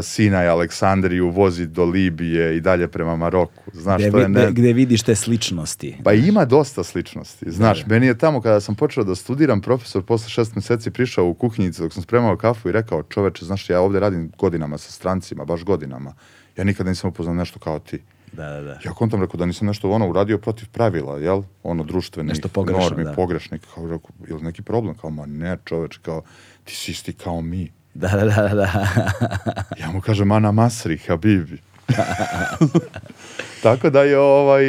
Sinaj, 0.02 0.48
Aleksandriju, 0.48 1.30
vozi 1.30 1.66
do 1.66 1.84
Libije 1.84 2.56
i 2.56 2.60
dalje 2.60 2.88
prema 2.88 3.16
Maroku. 3.16 3.62
Znaš, 3.72 4.00
Gde, 4.00 4.10
to 4.10 4.18
je 4.18 4.28
ne... 4.28 4.40
gde- 4.40 4.52
gde 4.52 4.72
vidiš 4.72 5.02
te 5.02 5.14
sličnosti. 5.14 5.96
Pa 6.04 6.12
ima 6.12 6.44
dosta 6.44 6.84
sličnosti. 6.84 7.50
Znaš, 7.50 7.86
meni 7.86 8.06
je 8.06 8.18
tamo 8.18 8.40
kada 8.40 8.60
sam 8.60 8.74
počeo 8.74 9.04
da 9.04 9.14
studiram, 9.14 9.60
profesor 9.60 10.02
posle 10.02 10.30
šest 10.30 10.54
meseci 10.54 10.90
prišao 10.90 11.26
u 11.26 11.34
kuhinjicu 11.34 11.82
dok 11.82 11.92
sam 11.92 12.02
spremao 12.02 12.36
kafu 12.36 12.68
i 12.68 12.72
rekao, 12.72 13.02
čoveče, 13.02 13.44
znaš, 13.44 13.70
ja 13.70 13.80
ovde 13.80 14.00
radim 14.00 14.32
godinama 14.38 14.78
sa 14.78 14.90
strancima, 14.92 15.44
baš 15.44 15.64
godinama. 15.64 16.14
Ja 16.56 16.64
nikada 16.64 16.90
nisam 16.90 17.10
upoznao 17.10 17.34
nešto 17.34 17.58
kao 17.58 17.78
ti. 17.78 17.98
Da, 18.32 18.48
da, 18.48 18.60
da. 18.60 18.78
Ja 18.84 18.92
kontam 18.94 19.20
rekao 19.20 19.38
da 19.38 19.46
nisam 19.46 19.66
nešto 19.66 19.90
ono 19.90 20.08
uradio 20.08 20.38
protiv 20.38 20.68
pravila, 20.72 21.18
jel? 21.18 21.42
Ono 21.62 21.84
društvenih 21.84 22.28
Nešto 22.28 22.48
pogrešno, 22.48 22.82
normi, 22.82 23.04
da. 23.04 23.12
pogrešnih. 23.12 23.60
Kao 23.74 23.88
rekao, 23.88 24.10
je 24.28 24.34
li 24.34 24.42
neki 24.42 24.62
problem? 24.62 24.94
Kao, 24.94 25.10
ma 25.10 25.26
ne 25.26 25.56
čoveč, 25.64 25.96
kao, 25.96 26.22
ti 26.64 26.74
si 26.74 26.90
isti 26.90 27.12
kao 27.12 27.40
mi. 27.40 27.72
Da, 27.94 28.08
da, 28.08 28.24
da, 28.24 28.54
da. 28.54 28.86
Ja 29.80 29.90
mu 29.90 30.00
kažem, 30.00 30.32
Ana 30.32 30.52
Masri, 30.52 30.98
Habibi. 30.98 31.58
tako 33.62 33.90
da 33.90 34.02
je 34.02 34.18
ovaj, 34.18 34.64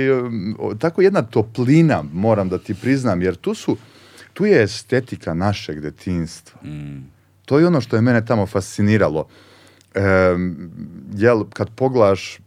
tako 0.80 1.02
jedna 1.02 1.22
toplina, 1.22 2.04
moram 2.14 2.50
da 2.50 2.58
ti 2.58 2.74
priznam, 2.74 3.22
jer 3.22 3.36
tu 3.36 3.54
su, 3.54 3.78
tu 4.34 4.46
je 4.46 4.64
estetika 4.64 5.34
našeg 5.34 5.80
detinstva. 5.80 6.62
Mm. 6.64 7.12
To 7.46 7.60
je 7.60 7.68
ono 7.68 7.82
što 7.82 7.96
je 7.96 8.02
mene 8.02 8.26
tamo 8.26 8.46
fasciniralo. 8.46 9.28
Em, 9.96 10.72
jel, 11.16 11.44
kad 11.54 11.70
poglaš 11.76 12.40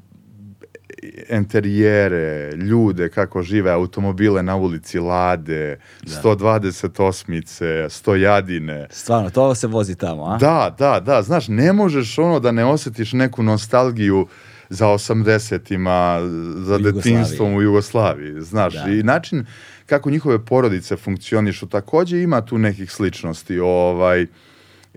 enterijere, 1.29 2.51
ljude 2.57 3.09
kako 3.09 3.43
žive, 3.43 3.71
automobile 3.71 4.43
na 4.43 4.57
ulici 4.57 4.99
Lade, 4.99 5.79
128-ice, 6.03 7.87
stojadine. 7.91 8.87
Stvarno, 8.91 9.31
to 9.31 9.55
se 9.55 9.67
vozi 9.67 9.95
tamo, 9.95 10.25
a? 10.25 10.39
Da, 10.39 10.75
da, 10.79 11.01
da, 11.01 11.23
znaš, 11.23 11.49
ne 11.49 11.73
možeš 11.73 12.19
ono 12.19 12.41
da 12.41 12.53
ne 12.53 12.65
osjetiš 12.65 13.13
neku 13.13 13.43
nostalgiju 13.43 14.27
za 14.69 14.87
80-ima, 14.87 16.21
za 16.57 16.79
detinstvom 16.79 17.55
u 17.55 17.63
Jugoslaviji, 17.63 18.41
znaš, 18.41 18.75
Da. 18.75 18.91
i 18.91 19.03
način 19.03 19.47
kako 19.87 20.11
njihove 20.11 20.45
porodice 20.45 20.97
funkcionišu 20.97 21.67
takođe 21.67 22.23
ima 22.23 22.41
tu 22.41 22.59
nekih 22.59 22.91
sličnosti, 22.91 23.59
ovaj, 23.59 24.27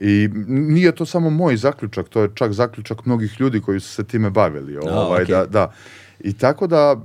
i 0.02 0.30
nije 0.47 0.95
to 0.95 1.06
samo 1.06 1.30
moj 1.30 1.58
zaključak, 1.58 2.10
to 2.10 2.22
je 2.22 2.30
čak 2.34 2.52
zaključak 2.52 3.06
mnogih 3.06 3.41
ljudi 3.41 3.62
koji 3.62 3.80
su 3.80 3.89
se 3.89 4.04
time 4.04 4.30
bavili, 4.30 4.78
ovaj, 4.78 5.24
okej. 5.24 5.36
da, 5.36 5.45
da. 5.45 5.72
I 6.20 6.34
tako 6.34 6.68
da, 6.68 6.95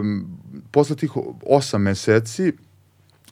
em, 0.00 0.26
posle 0.70 0.96
tih 0.96 1.12
osam 1.46 1.82
meseci, 1.82 2.52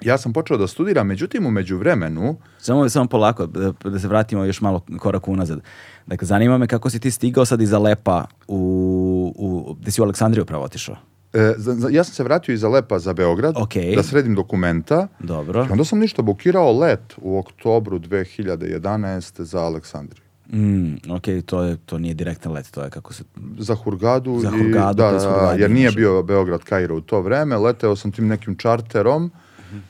ja 0.01 0.19
sam 0.19 0.33
počeo 0.33 0.57
da 0.57 0.67
studiram, 0.67 1.07
međutim, 1.07 1.47
u 1.47 1.51
međuvremenu, 1.51 2.37
Samo, 2.59 2.89
samo 2.89 3.07
polako, 3.07 3.47
da, 3.47 3.73
da 3.85 3.99
se 3.99 4.09
vratimo 4.09 4.45
još 4.45 4.61
malo 4.61 4.85
korak 4.99 5.29
unazad. 5.29 5.61
Dakle, 6.07 6.27
zanima 6.27 6.59
me 6.59 6.67
kako 6.67 6.91
si 6.91 7.01
ti 7.01 7.11
stigao 7.11 7.45
sad 7.45 7.61
iz 7.61 7.73
Alepa 7.73 8.25
u, 8.49 9.35
u, 9.37 9.75
gde 9.81 9.91
si 9.91 10.01
u 10.01 10.05
Aleksandriju 10.05 10.45
pravo 10.45 10.65
otišao? 10.65 10.97
E, 11.41 11.55
za- 11.57 11.89
ja 11.89 12.05
sam 12.05 12.15
se 12.15 12.25
vratio 12.25 12.53
iz 12.53 12.65
Alepa 12.65 12.99
za 12.99 13.13
Beograd 13.13 13.55
Okej. 13.57 13.97
da 13.97 14.03
sredim 14.03 14.35
dokumenta 14.35 15.09
Dobro. 15.21 15.65
i 15.65 15.73
onda 15.73 15.85
sam 15.85 15.99
ništa 15.99 16.23
bukirao 16.23 16.73
let 16.73 17.15
u 17.17 17.39
oktobru 17.39 17.99
2011. 17.99 19.43
za 19.43 19.61
Aleksandriju. 19.61 20.23
Mm, 20.49 20.95
ok, 21.09 21.23
to, 21.47 21.63
je, 21.63 21.77
to 21.79 21.99
nije 21.99 22.15
direktan 22.15 22.53
let, 22.53 22.71
to 22.71 22.83
je 22.83 22.91
kako 22.91 23.13
se... 23.13 23.25
Za 23.59 23.75
Hurgadu, 23.75 24.39
Za 24.39 24.49
i- 24.49 24.51
Hurgadu, 24.53 24.97
da, 24.97 25.11
bez 25.13 25.23
da, 25.23 25.31
Hurgade 25.31 25.63
jer 25.63 25.71
nije 25.71 25.83
imaš. 25.83 25.97
bio 25.97 26.23
Beograd 26.23 26.61
Kairo 26.61 26.97
u 26.97 27.01
to 27.01 27.21
vreme, 27.21 27.57
leteo 27.57 27.97
sam 27.97 28.13
tim 28.13 28.27
nekim 28.27 28.57
čarterom. 28.57 29.31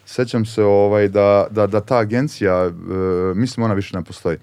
Sećam 0.07 0.45
se 0.45 0.63
ovaj, 0.63 1.09
da, 1.09 1.47
da, 1.51 1.67
da 1.67 1.81
ta 1.81 1.99
agencija, 1.99 2.55
e, 2.65 2.71
mislim 3.35 3.65
ona 3.65 3.75
više 3.75 3.97
ne 3.97 4.05
postoji, 4.05 4.37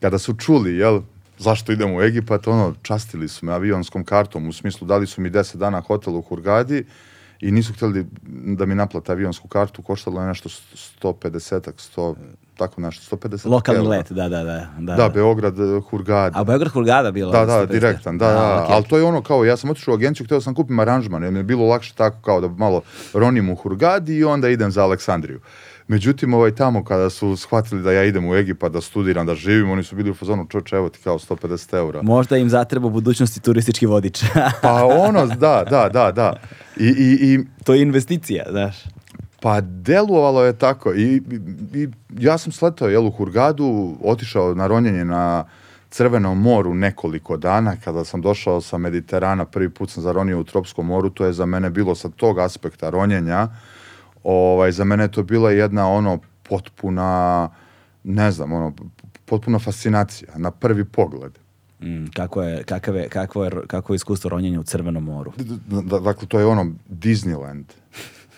kada 0.00 0.18
su 0.18 0.34
čuli, 0.34 0.72
jel, 0.72 1.00
zašto 1.38 1.72
idem 1.72 1.94
u 1.94 2.02
Egipat, 2.02 2.46
ono, 2.46 2.74
častili 2.82 3.28
su 3.28 3.46
me 3.46 3.52
avionskom 3.52 4.04
kartom, 4.04 4.48
u 4.48 4.52
smislu 4.52 4.86
dali 4.86 5.06
su 5.06 5.20
mi 5.20 5.30
10 5.30 5.56
dana 5.56 5.80
hotel 5.80 6.16
u 6.16 6.22
Hurgadi 6.22 6.84
i 7.42 7.50
nisu 7.50 7.72
htjeli 7.72 8.06
da 8.56 8.66
mi 8.66 8.74
naplate 8.74 9.12
avionsku 9.12 9.48
kartu, 9.48 9.82
koštalo 9.82 10.20
je 10.20 10.26
nešto 10.26 10.48
150-ak, 11.02 11.74
100, 11.96 12.14
tako 12.56 12.80
nešto, 12.80 13.16
150 13.16 13.46
Lokalni 13.48 13.78
eura. 13.78 13.90
let, 13.90 14.12
da, 14.12 14.28
da, 14.28 14.44
da. 14.44 14.68
Da, 14.78 14.96
Da, 14.96 15.08
Beograd, 15.08 15.60
e, 15.60 15.80
Hurgada. 15.90 16.40
A 16.40 16.44
Beograd 16.44 16.72
Hurgada 16.72 17.10
bila? 17.10 17.32
Da, 17.32 17.44
da, 17.44 17.52
150? 17.52 17.66
direktan, 17.66 18.18
da, 18.18 18.26
da, 18.26 18.38
A, 18.38 18.64
ok, 18.64 18.70
ali 18.70 18.84
to 18.84 18.96
je 18.96 19.04
ono 19.04 19.22
kao, 19.22 19.44
ja 19.44 19.56
sam 19.56 19.70
otišao 19.70 19.92
u 19.92 19.94
agenciju, 19.94 20.26
htio 20.26 20.40
sam 20.40 20.54
kupim 20.54 20.78
aranžman, 20.78 21.22
jer 21.22 21.32
mi 21.32 21.38
je 21.38 21.44
bilo 21.44 21.66
lakše 21.66 21.94
tako 21.94 22.16
kao 22.22 22.40
da 22.40 22.48
malo 22.48 22.82
ronim 23.14 23.50
u 23.50 23.54
Hurgadi 23.54 24.16
i 24.16 24.24
onda 24.24 24.48
idem 24.48 24.70
za 24.70 24.82
Aleksandriju. 24.82 25.40
Međutim, 25.92 26.34
ovaj 26.34 26.54
tamo 26.54 26.84
kada 26.84 27.10
su 27.10 27.36
shvatili 27.36 27.82
da 27.82 27.92
ja 27.92 28.04
idem 28.04 28.28
u 28.28 28.34
Egipat 28.34 28.72
da 28.72 28.80
studiram, 28.80 29.26
da 29.26 29.34
živim, 29.34 29.70
oni 29.70 29.82
su 29.82 29.96
bili 29.96 30.10
u 30.10 30.14
fazonu, 30.14 30.46
čoče, 30.48 30.76
evo 30.76 30.88
ti 30.88 30.98
kao 31.04 31.18
150 31.18 31.76
eura. 31.76 32.02
Možda 32.02 32.36
im 32.36 32.48
zatreba 32.48 32.86
u 32.86 32.90
budućnosti 32.90 33.40
turistički 33.40 33.86
vodič. 33.86 34.24
Pa 34.62 34.84
ono, 34.84 35.26
da, 35.26 35.64
da, 35.70 35.88
da, 35.88 36.12
da. 36.12 36.36
I, 36.76 36.86
i, 36.86 37.18
i 37.20 37.40
to 37.64 37.74
je 37.74 37.82
investicija, 37.82 38.44
znaš. 38.50 38.76
Pa 39.40 39.60
delovalo 39.60 40.44
je 40.44 40.58
tako 40.58 40.94
I, 40.94 41.02
i, 41.02 41.20
i 41.74 41.88
ja 42.18 42.38
sam 42.38 42.52
sletao 42.52 42.88
jel, 42.88 43.06
u 43.06 43.10
Hurgadu, 43.10 43.96
otišao 44.04 44.54
na 44.54 44.66
ronjenje 44.66 45.04
na 45.04 45.44
Crvenom 45.90 46.40
moru 46.40 46.74
nekoliko 46.74 47.36
dana, 47.36 47.76
kada 47.84 48.04
sam 48.04 48.20
došao 48.20 48.60
sa 48.60 48.78
Mediterana, 48.78 49.44
prvi 49.44 49.70
put 49.70 49.90
sam 49.90 50.02
zaronio 50.02 50.40
u 50.40 50.44
Tropskom 50.44 50.86
moru, 50.86 51.10
to 51.10 51.24
je 51.24 51.32
za 51.32 51.46
mene 51.46 51.70
bilo 51.70 51.94
sa 51.94 52.08
tog 52.08 52.38
aspekta 52.38 52.90
ronjenja, 52.90 53.48
ovaj, 54.24 54.72
za 54.72 54.84
mene 54.84 55.04
je 55.04 55.10
to 55.10 55.22
bila 55.22 55.50
jedna 55.50 55.88
ono 55.88 56.18
potpuna, 56.42 57.48
ne 58.04 58.30
znam, 58.30 58.52
ono, 58.52 58.72
potpuna 59.24 59.58
fascinacija 59.58 60.30
na 60.36 60.50
prvi 60.50 60.84
pogled. 60.84 61.38
Mm, 61.82 62.04
kako 62.06 62.42
je, 62.42 62.62
kakav 62.64 62.96
je, 62.96 63.08
kakvo 63.08 63.44
je, 63.44 63.50
kako 63.66 63.92
je 63.92 63.96
iskustvo 63.96 64.30
ronjenja 64.30 64.60
u 64.60 64.62
Crvenom 64.62 65.04
moru? 65.04 65.32
D- 65.36 65.98
Dakle, 66.00 66.28
to 66.28 66.38
je 66.38 66.46
ono 66.46 66.72
Disneyland. 66.88 67.64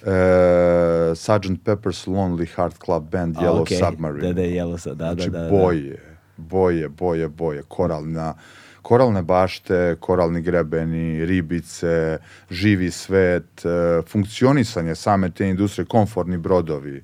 E, 0.07 1.15
Sgt. 1.15 1.65
Pepper's 1.65 2.09
Lonely 2.09 2.47
Heart 2.57 2.79
Club 2.85 3.11
Band, 3.11 3.37
Yellow 3.37 3.61
okej, 3.61 3.79
Submarine. 3.79 4.27
Da, 4.27 4.33
da, 4.33 4.43
Yellow 4.43 4.79
Su- 4.79 4.95
da, 4.95 5.15
znači, 5.15 5.31
da, 5.31 5.39
da, 5.39 5.45
da. 5.45 5.51
boje, 5.51 6.17
boje, 6.37 6.89
boje, 6.89 7.29
boje, 7.29 7.63
koralna, 7.69 8.35
koralne 8.85 9.23
bašte, 9.25 9.79
koralni 9.99 10.43
grebeni, 10.43 11.25
ribice, 11.25 12.19
živi 12.51 12.91
svet, 12.93 13.65
e, 13.65 13.69
funkcionisanje 14.05 14.95
same 14.95 15.31
te 15.31 15.49
industrije, 15.49 15.87
komfortni 15.89 16.37
brodovi, 16.39 17.01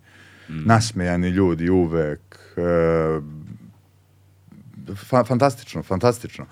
Mm. 0.48 0.62
nasmejani 0.66 1.28
ljudi 1.30 1.70
uvek, 1.70 2.20
e, 2.56 3.20
fa- 5.00 5.24
fantastično, 5.24 5.82
fantastično. 5.82 6.46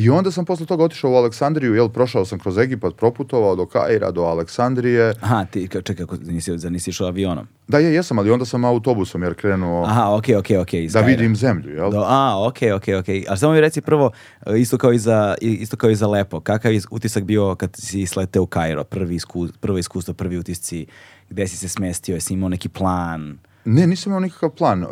I 0.00 0.10
onda 0.10 0.30
sam 0.30 0.44
posle 0.44 0.66
toga 0.66 0.84
otišao 0.84 1.10
u 1.12 1.14
Aleksandriju, 1.14 1.74
jel, 1.74 1.88
prošao 1.88 2.24
sam 2.24 2.38
kroz 2.38 2.58
Egipat, 2.58 2.96
proputovao 2.96 3.56
do 3.56 3.66
Kaira, 3.66 4.10
do 4.10 4.22
Aleksandrije. 4.22 5.14
Aha, 5.20 5.44
ti, 5.44 5.68
ka- 5.68 5.82
čekaj, 5.82 6.06
kako 6.06 6.16
nisi, 6.24 6.58
zar 6.58 6.72
nisi 6.72 6.90
išao 6.90 7.06
avionom? 7.06 7.46
Da, 7.68 7.78
je, 7.78 7.94
jesam, 7.94 8.18
ali 8.18 8.30
onda 8.30 8.44
sam 8.44 8.64
autobusom, 8.64 9.22
jer 9.22 9.34
krenuo 9.34 9.84
Aha, 9.84 10.14
okej, 10.14 10.36
okej, 10.36 10.58
okej. 10.58 10.84
iz 10.84 10.92
da 10.92 11.00
vidim 11.00 11.36
zemlju, 11.36 11.74
jel? 11.74 11.90
Do, 11.90 12.04
a, 12.06 12.46
okej, 12.46 12.72
okej, 12.72 12.94
okej. 12.94 13.24
A 13.28 13.36
samo 13.36 13.52
mi 13.52 13.60
reci 13.60 13.80
prvo, 13.80 14.10
e, 14.46 14.58
isto 14.58 14.78
kao 14.78 14.92
i 14.92 14.98
za, 14.98 15.34
isto 15.40 15.76
kao 15.76 15.90
i 15.90 15.96
za 15.96 16.06
Lepo, 16.06 16.40
kakav 16.40 16.72
je 16.72 16.80
utisak 16.90 17.24
bio 17.24 17.54
kad 17.54 17.70
si 17.76 18.06
sleteo 18.06 18.42
u 18.42 18.46
Kairo, 18.46 18.84
prvi 18.84 19.14
isku, 19.14 19.48
prvo 19.60 19.78
iskustvo, 19.78 20.14
prvi 20.14 20.38
utisci, 20.38 20.86
gde 21.30 21.48
si 21.48 21.56
se 21.56 21.68
smestio, 21.68 22.14
jesi 22.14 22.34
imao 22.34 22.48
neki 22.48 22.68
plan? 22.68 23.38
Ne, 23.64 23.86
nisam 23.86 24.10
imao 24.10 24.20
nikakav 24.20 24.50
plan. 24.50 24.82
E, 24.82 24.86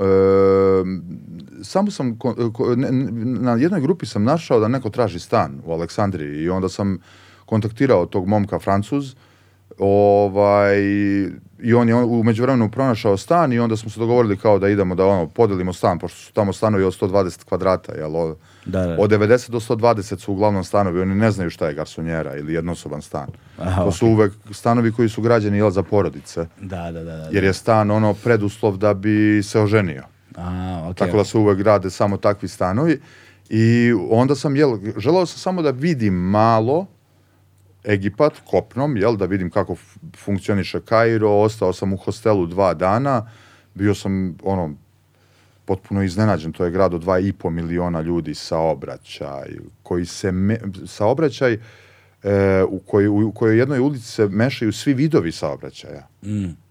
samo 1.62 1.90
sam, 1.90 2.16
ko- 2.16 2.52
ko- 2.52 2.76
ne- 2.76 2.92
ne- 2.92 3.10
na 3.40 3.52
jednoj 3.52 3.80
grupi 3.80 4.06
sam 4.06 4.24
našao 4.24 4.60
da 4.60 4.68
neko 4.68 4.90
traži 4.90 5.18
stan 5.18 5.60
u 5.64 5.72
Aleksandriji 5.72 6.36
i 6.36 6.48
onda 6.50 6.68
sam 6.68 6.98
kontaktirao 7.46 8.06
tog 8.06 8.28
momka 8.28 8.58
Francuz 8.58 9.14
ovaj, 9.78 10.76
i 11.58 11.74
on 11.74 11.88
je 11.88 11.94
on, 11.94 12.04
u 12.10 12.22
međuvremenu 12.22 12.70
pronašao 12.70 13.16
stan 13.16 13.52
i 13.52 13.58
onda 13.58 13.76
smo 13.76 13.90
se 13.90 14.00
dogovorili 14.00 14.36
kao 14.36 14.58
da 14.58 14.68
idemo 14.68 14.94
da 14.94 15.06
ono, 15.06 15.26
podelimo 15.28 15.72
stan, 15.72 15.98
pošto 15.98 16.18
su 16.18 16.32
tamo 16.32 16.52
stanovi 16.52 16.84
od 16.84 16.92
120 16.92 17.44
kvadrata, 17.44 17.92
jel, 17.94 18.16
od, 18.16 18.36
Da, 18.64 18.86
da. 18.86 18.96
od 18.98 19.10
90 19.10 19.50
do 19.50 19.60
120 19.60 20.18
su 20.18 20.32
uglavnom 20.32 20.64
stanovi, 20.64 21.00
oni 21.00 21.14
ne 21.14 21.30
znaju 21.30 21.50
šta 21.50 21.68
je 21.68 21.74
garsonjera 21.74 22.36
ili 22.36 22.54
jednosoban 22.54 23.02
stan. 23.02 23.26
Aha, 23.58 23.84
to 23.84 23.92
su 23.92 24.06
uvek 24.06 24.32
stanovi 24.50 24.92
koji 24.92 25.08
su 25.08 25.22
građeni 25.22 25.56
jel, 25.56 25.70
za 25.70 25.82
porodice, 25.82 26.46
Da, 26.60 26.90
da, 26.92 27.04
da. 27.04 27.16
da. 27.16 27.28
jer 27.32 27.44
je 27.44 27.52
stan 27.52 27.90
ono 27.90 28.14
preduslov 28.14 28.76
da 28.76 28.94
bi 28.94 29.42
se 29.42 29.60
oženio. 29.60 30.02
A, 30.36 30.80
okej. 30.90 30.94
Tako 30.94 31.16
da 31.16 31.24
se 31.24 31.38
uvek 31.38 31.58
grade 31.58 31.90
samo 31.90 32.16
takvi 32.16 32.48
stanovi. 32.48 33.00
I 33.48 33.92
onda 34.10 34.34
sam, 34.34 34.56
jel, 34.56 34.78
želeo 34.96 35.26
sam 35.26 35.38
samo 35.38 35.62
da 35.62 35.70
vidim 35.70 36.14
malo 36.14 36.86
Egipat 37.84 38.32
kopnom, 38.50 38.96
jel, 38.96 39.16
da 39.16 39.26
vidim 39.26 39.50
kako 39.50 39.76
funkcioniše 40.16 40.80
Kairo, 40.80 41.30
ostao 41.30 41.72
sam 41.72 41.92
u 41.92 41.96
hostelu 41.96 42.46
dva 42.46 42.74
dana, 42.74 43.30
bio 43.74 43.94
sam, 43.94 44.36
ono, 44.42 44.74
potpuno 45.64 46.02
iznenađen. 46.02 46.52
To 46.52 46.64
je 46.64 46.70
grad 46.70 46.94
od 46.94 47.04
2,5 47.04 47.50
miliona 47.50 48.00
ljudi 48.00 48.34
saobraćaj, 48.34 49.48
koji 49.82 50.06
se 50.06 50.32
me, 50.32 50.58
saobraćaj 50.86 51.52
e, 51.52 51.58
u, 52.68 52.78
kojoj, 52.78 53.08
u 53.08 53.32
kojoj 53.32 53.58
jednoj 53.58 53.78
ulici 53.78 54.04
se 54.04 54.28
mešaju 54.28 54.72
svi 54.72 54.94
vidovi 54.94 55.32
saobraćaja. 55.32 56.06
Mm. 56.22 56.67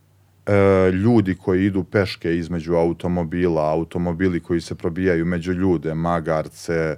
E, 0.48 0.92
ljudi 0.92 1.36
koji 1.36 1.66
idu 1.66 1.84
peške 1.84 2.38
između 2.38 2.74
automobila, 2.74 3.72
automobili 3.72 4.40
koji 4.40 4.62
se 4.62 4.76
probijaju 4.76 5.26
među 5.26 5.52
ljude, 5.54 5.94
magarce, 5.94 6.98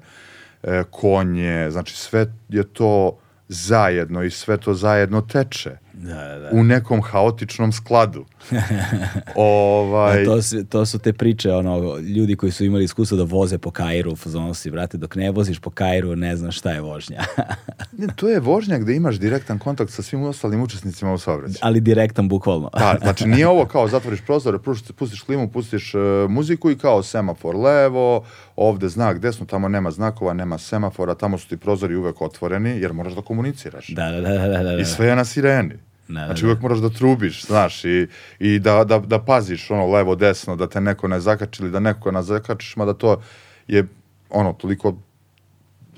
e, 0.64 0.84
konje, 0.92 1.72
znači 1.72 1.96
sve 1.96 2.34
je 2.50 2.64
to 2.64 3.20
zajedno 3.48 4.24
i 4.24 4.30
sve 4.30 4.58
to 4.58 4.74
zajedno 4.74 5.22
teče 5.22 5.78
Da, 6.02 6.40
da, 6.40 6.50
u 6.52 6.64
nekom 6.64 7.02
haotičnom 7.02 7.72
skladu. 7.72 8.26
ovaj, 9.36 10.22
A 10.22 10.26
to, 10.26 10.42
su, 10.42 10.66
to 10.66 10.86
su 10.86 11.00
te 11.00 11.14
priče, 11.14 11.52
ono, 11.54 11.98
ljudi 11.98 12.36
koji 12.36 12.52
su 12.52 12.66
imali 12.66 12.84
iskustvo 12.84 13.18
da 13.18 13.24
voze 13.24 13.58
po 13.58 13.72
Kairu, 13.72 14.16
fazonu 14.16 14.54
si, 14.54 14.72
brate, 14.72 14.98
dok 14.98 15.16
ne 15.16 15.32
voziš 15.32 15.60
po 15.60 15.70
Kairu, 15.70 16.16
ne 16.16 16.36
znaš 16.36 16.58
šta 16.58 16.72
je 16.72 16.82
vožnja. 16.82 17.24
ne, 17.98 18.08
to 18.16 18.30
je 18.30 18.40
vožnja 18.40 18.78
gde 18.78 18.96
imaš 18.96 19.16
direktan 19.16 19.60
kontakt 19.60 19.92
sa 19.92 20.02
svim 20.02 20.24
ostalim 20.24 20.62
učesnicima 20.62 21.14
u 21.14 21.18
saobraćaju. 21.18 21.60
Ali 21.62 21.82
direktan, 21.82 22.30
bukvalno. 22.30 22.70
Da, 22.78 22.98
znači 23.04 23.28
nije 23.28 23.48
ovo 23.48 23.66
kao 23.66 23.88
zatvoriš 23.88 24.22
prozor, 24.22 24.62
pustiš, 24.62 24.96
pustiš 24.96 25.22
klimu, 25.22 25.52
pustiš 25.52 25.94
uh, 25.96 26.02
muziku 26.30 26.72
i 26.72 26.78
kao 26.78 27.04
semafor 27.04 27.56
levo, 27.56 28.24
ovde 28.56 28.90
znak 28.90 29.20
desno, 29.20 29.46
tamo 29.46 29.70
nema 29.70 29.92
znakova, 29.92 30.34
nema 30.34 30.58
semafora, 30.58 31.16
tamo 31.16 31.38
su 31.38 31.50
ti 31.50 31.58
prozori 31.58 31.96
uvek 31.96 32.22
otvoreni 32.22 32.70
jer 32.70 32.94
moraš 32.94 33.14
da 33.14 33.22
komuniciraš. 33.22 33.88
Da, 33.88 34.12
da, 34.12 34.22
da, 34.22 34.38
da, 34.38 34.48
da, 34.48 34.64
da. 34.64 34.78
I 34.82 34.86
sve 34.86 35.08
je 35.08 35.16
na 35.16 35.26
sireni. 35.26 35.89
Da, 36.10 36.26
Znači 36.26 36.46
uvek 36.46 36.62
moraš 36.62 36.80
da 36.80 36.90
trubiš, 36.90 37.46
znaš, 37.46 37.86
i, 37.86 38.08
i 38.40 38.60
da, 38.60 38.84
da, 38.84 39.00
da 39.00 39.20
paziš 39.20 39.72
ono 39.72 39.86
levo, 39.92 40.16
desno, 40.16 40.56
da 40.56 40.68
te 40.68 40.82
neko 40.82 41.08
ne 41.08 41.20
zakači 41.20 41.64
ili 41.64 41.72
da 41.72 41.80
neko 41.80 42.12
ne 42.12 42.24
zakačiš, 42.24 42.76
mada 42.76 42.94
to 42.94 43.22
je 43.68 43.88
ono 44.30 44.54
toliko 44.54 44.96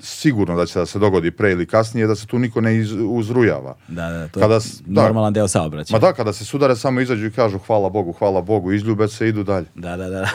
sigurno 0.00 0.56
da 0.56 0.66
će 0.66 0.78
da 0.78 0.86
se 0.86 0.98
dogodi 0.98 1.30
pre 1.30 1.52
ili 1.52 1.66
kasnije, 1.66 2.06
da 2.06 2.14
se 2.14 2.26
tu 2.26 2.38
niko 2.38 2.60
ne 2.60 2.76
iz, 2.76 2.92
uzrujava. 3.08 3.76
Da, 3.88 4.08
da, 4.10 4.28
to 4.28 4.40
Kada 4.40 4.54
je 4.54 4.60
da. 4.86 5.02
normalan 5.02 5.32
deo 5.32 5.48
saobraćaja. 5.48 5.96
Ma 6.00 6.06
da, 6.06 6.12
kada 6.12 6.32
se 6.32 6.44
sudare 6.44 6.76
samo 6.76 7.00
izađu 7.00 7.26
i 7.26 7.30
kažu 7.30 7.58
hvala 7.58 7.88
Bogu, 7.88 8.12
hvala 8.12 8.40
Bogu, 8.40 8.72
izljube 8.72 9.08
se 9.08 9.28
idu 9.28 9.42
dalje. 9.42 9.66
Da, 9.74 9.96
da, 9.96 10.08
da. 10.08 10.28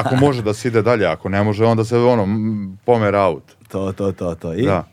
Ako 0.00 0.16
može 0.16 0.42
da 0.42 0.54
se 0.54 0.68
ide 0.68 0.82
dalje, 0.82 1.06
ako 1.06 1.28
ne 1.28 1.42
može, 1.42 1.64
onda 1.64 1.84
se 1.84 1.98
ono, 1.98 2.22
m, 2.22 2.78
pomera 2.84 3.20
aut. 3.20 3.44
to, 3.68 3.92
to, 3.92 4.12
to, 4.12 4.34
to. 4.34 4.54
I, 4.54 4.66
Da. 4.66 4.84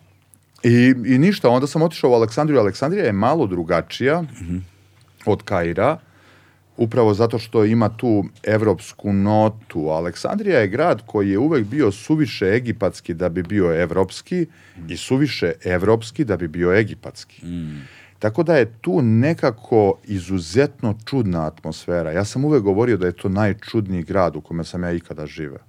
I, 0.68 0.96
I 1.06 1.18
ništa, 1.18 1.50
onda 1.50 1.68
sam 1.68 1.82
otišao 1.82 2.12
u 2.12 2.14
Aleksandriju. 2.14 2.60
Aleksandrija 2.60 3.06
je 3.06 3.12
malo 3.12 3.48
drugačija 3.48 4.24
od 5.26 5.44
Kaira, 5.44 5.98
upravo 6.78 7.14
zato 7.14 7.40
što 7.40 7.66
ima 7.66 7.90
tu 7.90 8.26
evropsku 8.44 9.14
notu. 9.14 9.90
Aleksandrija 9.90 10.60
je 10.60 10.68
grad 10.68 11.02
koji 11.06 11.30
je 11.30 11.38
uvek 11.38 11.66
bio 11.66 11.92
suviše 11.92 12.46
egipatski 12.46 13.14
da 13.14 13.30
bi 13.30 13.44
bio 13.44 13.82
evropski 13.82 14.46
i 14.90 14.98
suviše 14.98 15.54
evropski 15.64 16.26
da 16.26 16.38
bi 16.38 16.48
bio 16.48 16.74
egipatski. 16.74 17.42
Tako 18.20 18.44
da 18.44 18.58
je 18.58 18.72
tu 18.82 19.02
nekako 19.02 20.00
izuzetno 20.04 20.96
čudna 21.06 21.48
atmosfera. 21.48 22.12
Ja 22.12 22.26
sam 22.26 22.46
uvek 22.46 22.64
govorio 22.64 22.98
da 22.98 23.06
je 23.06 23.12
to 23.12 23.30
najčudniji 23.30 24.04
grad 24.04 24.36
u 24.36 24.42
kome 24.42 24.64
sam 24.64 24.84
ja 24.84 24.92
ikada 24.92 25.26
živeo. 25.26 25.64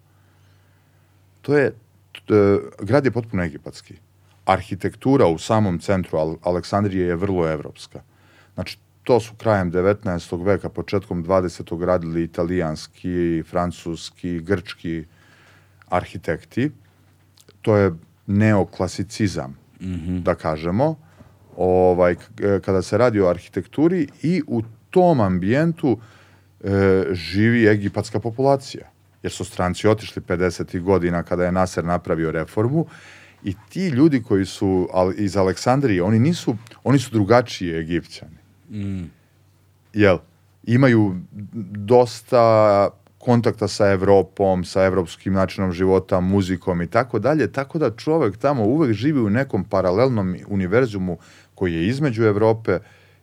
To 1.43 1.59
je, 1.59 1.67
e, 1.67 2.59
grad 2.81 3.05
je 3.05 3.11
potpuno 3.11 3.45
egipatski. 3.45 3.95
Arhitektura 4.49 5.27
u 5.27 5.39
samom 5.39 5.79
centru 5.79 6.19
Al 6.19 6.37
Aleksandrije 6.43 7.07
je 7.07 7.17
vrlo 7.17 7.49
evropska. 7.49 8.01
Znači, 8.55 8.79
to 9.05 9.21
su 9.21 9.35
krajem 9.35 9.73
19. 9.73 10.45
veka, 10.45 10.69
početkom 10.69 11.25
20. 11.25 11.85
radili 11.85 12.23
italijanski, 12.25 13.43
francuski, 13.51 14.41
grčki 14.41 15.05
arhitekti. 15.89 16.71
To 17.63 17.77
je 17.77 17.93
neoklasicizam, 18.27 19.57
da 20.23 20.35
kažemo, 20.35 20.97
ovaj, 21.57 22.13
e, 22.13 22.61
kada 22.65 22.83
se 22.83 22.99
radi 22.99 23.21
o 23.21 23.29
arhitekturi 23.29 24.09
i 24.23 24.43
u 24.47 24.63
tom 24.91 25.21
ambijentu 25.21 25.99
e, 26.61 27.05
živi 27.13 27.67
egipatska 27.67 28.21
populacija. 28.21 28.89
Jer 29.23 29.33
su 29.33 29.45
stranci 29.45 29.89
otišli 29.89 30.23
50. 30.23 30.81
godina 30.81 31.23
kada 31.23 31.45
je 31.45 31.53
Nasser 31.53 31.85
napravio 31.85 32.31
reformu 32.31 32.87
i 33.45 33.55
ti 33.69 33.89
ljudi 33.89 34.23
koji 34.23 34.47
su 34.47 34.89
al, 34.93 35.13
iz 35.17 35.37
Aleksandrije, 35.37 36.03
oni 36.03 36.19
nisu, 36.19 36.57
oni 36.85 36.99
su 36.99 37.11
drugačiji 37.11 37.79
Egipćani. 37.79 38.39
Jel? 39.93 40.19
Imaju 40.65 41.17
dosta 41.73 42.89
kontakta 43.19 43.69
sa 43.69 43.91
Evropom, 43.91 44.65
sa 44.65 44.85
evropskim 44.85 45.33
načinom 45.33 45.73
života, 45.73 46.21
muzikom 46.21 46.83
i 46.83 46.87
tako 46.87 47.19
dalje, 47.19 47.53
tako 47.53 47.79
da 47.79 47.91
čovek 47.91 48.37
tamo 48.37 48.65
uvek 48.65 48.93
živi 48.93 49.21
u 49.21 49.31
nekom 49.31 49.65
paralelnom 49.65 50.37
univerzumu 50.49 51.19
koji 51.55 51.75
je 51.75 51.87
između 51.87 52.25
Evrope 52.25 52.79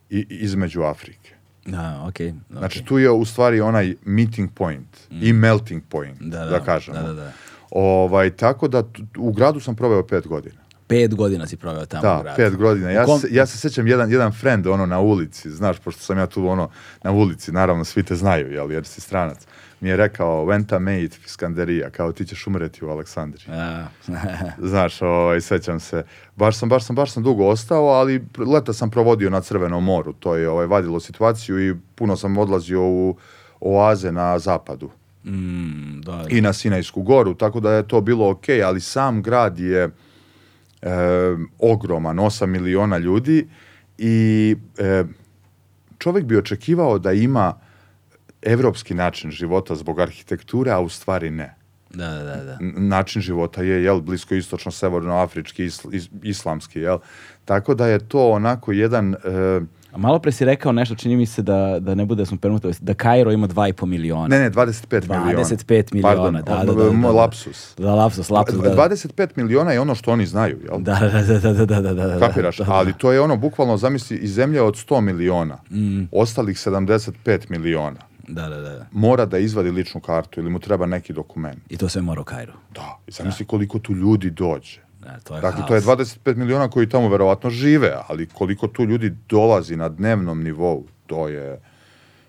i 0.09 0.28
između 0.30 0.82
Afrike. 0.82 1.36
Da, 1.66 2.03
okej. 2.07 2.30
okej. 2.30 2.57
Znači 2.57 2.84
tu 2.86 2.99
je 2.99 3.11
u 3.11 3.26
stvari 3.26 3.61
onaj 3.61 3.95
meeting 4.05 4.51
point 4.53 4.88
i 5.09 5.34
melting 5.34 5.84
point, 5.89 6.22
Da, 6.22 6.39
da, 6.39 6.45
da, 6.45 6.59
kažemo. 6.59 6.97
da, 6.97 7.03
da, 7.03 7.13
da. 7.13 7.32
Ovaj, 7.72 8.30
tako 8.30 8.68
da 8.68 8.84
u 9.18 9.32
gradu 9.32 9.59
sam 9.59 9.76
proveo 9.76 10.03
pet 10.03 10.28
godina. 10.28 10.55
Pet 10.88 11.16
godina 11.16 11.47
si 11.47 11.57
proveo 11.57 11.86
tamo 11.86 12.01
u 12.01 12.05
Da, 12.05 12.22
gradu. 12.24 12.36
pet 12.38 12.55
godina. 12.57 12.91
Ja, 12.91 13.03
U 13.03 13.05
kom- 13.05 13.20
se, 13.20 13.28
ja 13.32 13.45
se 13.45 13.57
sjećam 13.59 13.88
jedan, 13.88 14.11
jedan 14.11 14.32
friend 14.32 14.68
ono 14.68 14.86
na 14.86 14.99
ulici, 14.99 15.51
znaš, 15.51 15.80
pošto 15.80 16.01
sam 16.01 16.18
ja 16.18 16.28
tu 16.28 16.47
ono 16.47 16.70
na 17.03 17.11
ulici, 17.11 17.51
naravno 17.51 17.84
svi 17.84 18.03
te 18.03 18.16
znaju, 18.16 18.51
jel, 18.51 18.72
jer 18.72 18.86
si 18.86 19.01
stranac. 19.01 19.38
Mi 19.80 19.89
je 19.89 19.97
rekao, 19.97 20.45
Venta 20.45 20.80
mate 20.80 21.09
Fiskanderija, 21.22 21.89
kao 21.89 22.11
ti 22.11 22.26
ćeš 22.26 22.47
umreti 22.47 22.86
u 22.86 22.89
Aleksandriji. 22.89 23.45
Znaš, 24.70 25.01
ovaj, 25.01 25.41
sećam 25.41 25.80
se, 25.80 26.03
baš 26.36 26.57
sam, 26.57 26.70
baš 26.70 26.84
sam, 26.86 26.95
baš 26.95 27.11
sam 27.11 27.24
dugo 27.24 27.45
ostao, 27.45 27.86
ali 27.86 28.26
leta 28.47 28.74
sam 28.74 28.89
provodio 28.89 29.30
na 29.30 29.41
Crvenom 29.41 29.84
moru, 29.84 30.13
to 30.13 30.36
je 30.36 30.49
ovaj, 30.49 30.66
vadilo 30.66 30.99
situaciju 30.99 31.70
i 31.70 31.76
puno 31.95 32.16
sam 32.16 32.38
odlazio 32.38 32.82
u 32.84 33.18
oaze 33.59 34.11
na 34.11 34.39
zapadu 34.39 34.89
mm, 35.26 36.01
da, 36.01 36.26
i 36.30 36.41
na 36.41 36.53
Sinajsku 36.53 37.01
goru, 37.01 37.34
tako 37.34 37.59
da 37.59 37.71
je 37.71 37.88
to 37.88 38.01
bilo 38.01 38.30
ok, 38.30 38.45
ali 38.65 38.82
sam 38.82 39.21
grad 39.21 39.59
je 39.59 39.84
e, 39.84 39.89
ogroman, 41.59 42.17
8 42.17 42.45
miliona 42.45 42.97
ljudi 42.97 43.47
i 43.97 44.55
e, 44.78 45.03
čovjek 45.97 46.26
bi 46.26 46.38
očekivao 46.38 46.99
da 46.99 47.11
ima 47.11 47.53
evropski 48.41 48.93
način 48.93 49.32
života 49.32 49.76
zbog 49.76 49.99
arhitekture, 49.99 50.71
a 50.71 50.80
u 50.80 50.89
stvari 50.89 51.30
ne. 51.30 51.55
da, 51.89 52.07
da, 52.07 52.23
da, 52.23 52.43
da. 52.43 52.57
Način 52.80 53.21
života 53.21 53.63
je 53.63 53.84
jel 53.84 54.01
blisko 54.01 54.36
istočno 54.36 54.71
severnoafrički 54.71 55.65
isl, 55.65 55.88
is- 55.91 56.09
islamski 56.23 56.80
jel 56.80 56.99
tako 57.45 57.73
da 57.76 57.88
je 57.88 57.99
to 57.99 58.30
onako 58.32 58.71
jedan 58.71 59.13
e, 59.13 59.17
A 59.96 59.98
malo 59.98 60.20
pre 60.20 60.32
si 60.32 60.46
rekao 60.46 60.72
nešto, 60.72 60.96
čini 60.96 61.16
mi 61.16 61.26
se 61.26 61.41
da, 61.41 61.78
da 61.80 61.96
ne 61.96 62.06
bude 62.06 62.22
da 62.22 62.26
smo 62.26 62.38
permutovali, 62.38 62.76
da 62.82 62.93
Kairo 62.93 63.32
ima 63.32 63.48
2,5 63.48 63.86
miliona. 63.86 64.28
ne 64.28 64.39
ne 64.39 64.52
25 64.52 65.02
miliona 65.02 65.39
25 65.39 65.93
miliona, 65.93 66.16
Pardon, 66.16 66.34
da, 66.34 66.41
da, 66.41 66.74
da, 66.74 66.74
da, 66.84 66.89
da. 66.91 67.12
lapsus 67.12 67.76
Da, 67.78 67.96
lapsus, 67.96 68.30
lapsus, 68.30 68.58
da. 68.58 68.76
25 68.76 69.28
miliona 69.36 69.72
je 69.72 69.80
ono 69.80 69.96
što 69.96 70.12
oni 70.12 70.26
znaju 70.26 70.58
jel 70.64 70.80
Da, 70.80 71.00
da, 71.02 71.22
da, 71.39 71.54
da, 71.54 71.66
da, 71.66 71.82
da, 71.82 71.93
da, 71.93 72.08
da. 72.08 72.20
Kapiraš? 72.20 72.58
Da, 72.58 72.64
da. 72.64 72.74
Ali 72.74 72.93
to 72.93 73.12
je 73.12 73.22
ono, 73.22 73.38
bukvalno, 73.38 73.78
zamisli, 73.78 74.18
iz 74.18 74.34
zemlje 74.34 74.62
od 74.62 74.76
100 74.76 75.02
miliona, 75.02 75.58
Mm. 75.72 76.04
ostalih 76.12 76.58
75 76.58 77.12
miliona, 77.50 78.00
Da, 78.28 78.50
da, 78.50 78.58
da. 78.60 78.86
mora 78.91 79.26
da 79.26 79.38
izvadi 79.38 79.72
ličnu 79.72 80.02
kartu 80.02 80.39
ili 80.39 80.50
mu 80.50 80.60
treba 80.60 80.86
neki 80.86 81.14
dokument. 81.14 81.60
I 81.70 81.78
to 81.78 81.89
sve 81.89 82.02
mora 82.02 82.22
u 82.22 82.24
Kairu. 82.24 82.54
Da, 82.74 82.98
i 83.08 83.12
zamisli 83.12 83.46
koliko 83.46 83.80
tu 83.80 83.93
ljudi 83.93 84.30
dođe. 84.30 84.85
Da, 85.06 85.20
to 85.20 85.36
je 85.36 85.41
Dakle, 85.41 85.60
haos. 85.60 85.68
to 85.68 85.76
je 85.76 85.82
25 85.82 86.36
miliona 86.36 86.68
koji 86.68 86.89
tamo 86.89 87.10
verovatno 87.10 87.49
žive, 87.49 87.95
ali 88.08 88.26
koliko 88.28 88.68
tu 88.68 88.84
ljudi 88.84 89.14
dolazi 89.30 89.76
na 89.76 89.89
dnevnom 89.89 90.43
nivou, 90.43 90.84
to 91.08 91.28
je, 91.28 91.60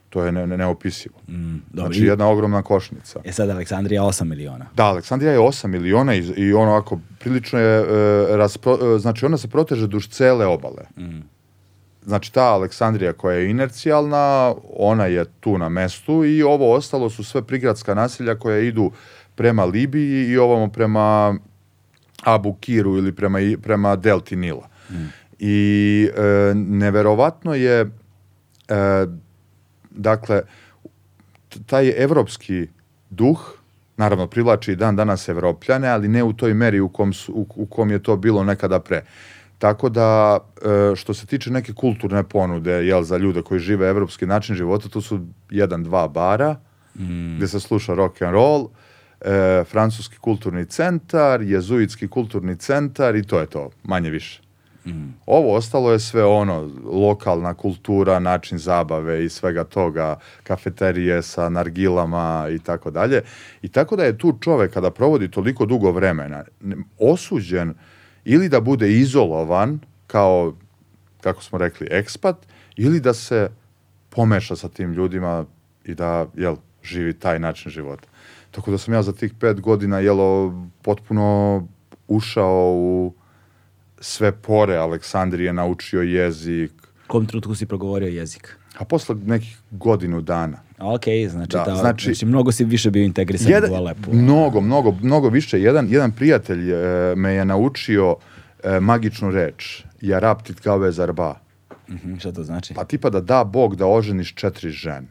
to 0.08 0.24
je 0.24 0.32
ne, 0.32 0.46
ne- 0.46 0.56
neopisivo. 0.56 1.14
Mm, 1.28 1.56
dobro, 1.70 1.92
Znači, 1.92 2.04
jedna 2.04 2.28
ogromna 2.28 2.62
košnica. 2.62 3.20
E 3.24 3.32
sad 3.32 3.50
Aleksandrija 3.50 4.02
8 4.02 4.24
miliona. 4.24 4.66
Da, 4.74 4.84
Aleksandrija 4.84 5.32
je 5.32 5.38
8 5.38 5.66
miliona 5.66 6.14
i, 6.14 6.18
i 6.36 6.52
ono 6.52 6.72
ako 6.72 6.98
prilično 7.18 7.58
je, 7.58 7.78
e, 7.78 7.84
raspro- 8.36 8.96
e, 8.96 8.98
znači 8.98 9.26
ona 9.26 9.36
se 9.36 9.48
proteže 9.48 9.86
duž 9.86 10.08
cele 10.08 10.46
obale. 10.46 10.82
Znači 12.02 12.32
ta 12.32 12.44
Aleksandrija 12.44 13.12
koja 13.12 13.36
je 13.36 13.50
inercijalna, 13.50 14.54
ona 14.70 15.06
je 15.06 15.24
tu 15.40 15.58
na 15.58 15.68
mestu 15.68 16.24
i 16.24 16.42
ovo 16.42 16.72
ostalo 16.74 17.10
su 17.10 17.24
sve 17.24 17.42
prigradska 17.42 17.94
naselja 17.94 18.34
koja 18.34 18.58
idu 18.58 18.90
prema 19.34 19.64
Libiji 19.64 20.26
i 20.26 20.38
ovamo 20.38 20.68
prema 20.68 21.34
Abu 22.22 22.54
Kiru 22.54 22.96
ili 22.96 23.12
prema, 23.12 23.38
prema 23.62 23.96
Delti 23.96 24.36
Nila. 24.36 24.68
I 25.38 26.08
e, 26.16 26.54
neverovatno 26.54 27.54
je 27.54 27.80
e, 27.80 27.86
dakle 29.90 30.42
taj 31.66 31.92
evropski 31.96 32.66
duh 33.10 33.56
naravno 33.96 34.26
privlači 34.26 34.72
i 34.72 34.76
dan 34.76 34.96
danas 34.96 35.28
evropljane, 35.28 35.88
ali 35.88 36.08
ne 36.08 36.24
u 36.24 36.32
toj 36.32 36.54
meri 36.54 36.80
u 36.80 36.88
kom, 36.88 37.12
su, 37.12 37.32
u, 37.32 37.46
u 37.56 37.66
kom 37.66 37.90
je 37.90 38.02
to 38.02 38.16
bilo 38.16 38.44
nekada 38.44 38.80
pre. 38.80 39.04
Tako 39.58 39.88
da, 39.88 40.38
e, 40.92 40.96
što 40.96 41.14
se 41.14 41.26
tiče 41.26 41.50
neke 41.50 41.72
kulturne 41.72 42.22
ponude, 42.22 42.86
jel, 42.86 43.02
za 43.02 43.16
ljude 43.16 43.42
koji 43.42 43.60
žive 43.60 43.88
evropski 43.88 44.26
način 44.26 44.56
života, 44.56 44.88
tu 44.88 45.00
su 45.00 45.20
jedan, 45.50 45.82
dva 45.82 46.08
bara, 46.08 46.56
gde 47.36 47.48
se 47.48 47.60
sluša 47.60 47.94
rock 47.94 48.22
and 48.22 48.32
roll, 48.32 48.68
e, 49.20 49.64
francuski 49.64 50.18
kulturni 50.18 50.66
centar, 50.66 51.42
jezuitski 51.42 52.08
kulturni 52.08 52.56
centar 52.56 53.16
i 53.16 53.22
to 53.22 53.40
je 53.40 53.46
to, 53.46 53.70
manje 53.84 54.10
više. 54.10 54.46
Ovo 55.26 55.54
ostalo 55.54 55.92
je 55.92 55.98
sve 55.98 56.24
ono, 56.24 56.70
lokalna 56.84 57.54
kultura, 57.54 58.18
način 58.18 58.58
zabave 58.58 59.24
i 59.24 59.28
svega 59.28 59.64
toga, 59.64 60.18
kafeterije 60.42 61.22
sa 61.22 61.48
nargilama 61.48 62.46
i 62.50 62.58
tako 62.58 62.90
dalje. 62.90 63.22
I 63.62 63.68
tako 63.68 63.96
da 63.96 64.04
je 64.04 64.18
tu 64.18 64.38
čovek 64.40 64.72
kada 64.72 64.90
provodi 64.90 65.30
toliko 65.30 65.66
dugo 65.66 65.90
vremena 65.90 66.44
osuđen 66.98 67.74
ili 68.24 68.48
da 68.48 68.60
bude 68.60 68.92
izolovan 68.92 69.78
kao, 70.06 70.54
kako 71.20 71.42
smo 71.42 71.58
rekli, 71.58 71.88
ekspat, 71.90 72.36
ili 72.76 73.00
da 73.00 73.14
se 73.14 73.50
pomeša 74.10 74.56
sa 74.56 74.68
tim 74.68 74.92
ljudima 74.92 75.44
i 75.84 75.94
da, 75.94 76.26
jel, 76.36 76.56
živi 76.82 77.12
taj 77.12 77.38
način 77.38 77.70
života. 77.70 78.08
Tako 78.56 78.70
da 78.70 78.78
sam 78.78 78.94
ja 78.94 79.02
za 79.02 79.12
tih 79.12 79.34
pet 79.34 79.60
godina, 79.60 79.98
jelo, 79.98 80.54
potpuno 80.82 81.66
ušao 82.08 82.72
u 82.74 83.12
sve 84.00 84.32
pore 84.32 84.76
Aleksandrije, 84.76 85.52
naučio 85.52 86.02
jezik, 86.02 86.72
U 87.04 87.08
kom 87.08 87.26
trenutku 87.26 87.54
si 87.54 87.66
progovorio 87.66 88.08
jezik? 88.08 88.56
a 88.78 88.84
posle 88.84 89.14
nekih 89.16 89.58
godinu 89.70 90.20
dana. 90.20 90.58
Ok, 90.78 91.04
znači, 91.30 91.50
Da, 91.50 91.64
da, 91.64 91.74
znači- 91.74 92.04
znači, 92.04 92.26
mnogo 92.26 92.52
si 92.52 92.64
više 92.64 92.90
bio 92.90 93.04
integrisan 93.04 93.52
Jedan- 93.52 93.70
u 93.72 93.74
Alepu. 93.74 94.12
Mnogo, 94.12 94.60
mnogo, 94.60 94.94
mnogo 95.02 95.28
više. 95.28 95.60
Jedan, 95.60 95.86
jedan 95.90 96.12
prijatelj 96.12 96.72
e, 96.72 96.76
me 97.16 97.32
je 97.32 97.44
naučio 97.44 98.16
e, 98.64 98.80
magičnu 98.80 99.30
reč. 99.30 99.84
Jaraptit 100.00 100.62
gave 100.62 100.92
zarba. 100.92 101.34
Mhm, 101.88 102.16
šta 102.16 102.32
to 102.32 102.42
znači? 102.42 102.74
Pa 102.74 102.84
tipa 102.84 103.10
da 103.10 103.20
da 103.20 103.44
Bog 103.44 103.76
da 103.76 103.86
oženiš 103.86 104.34
četiri 104.34 104.70
žene. 104.70 105.06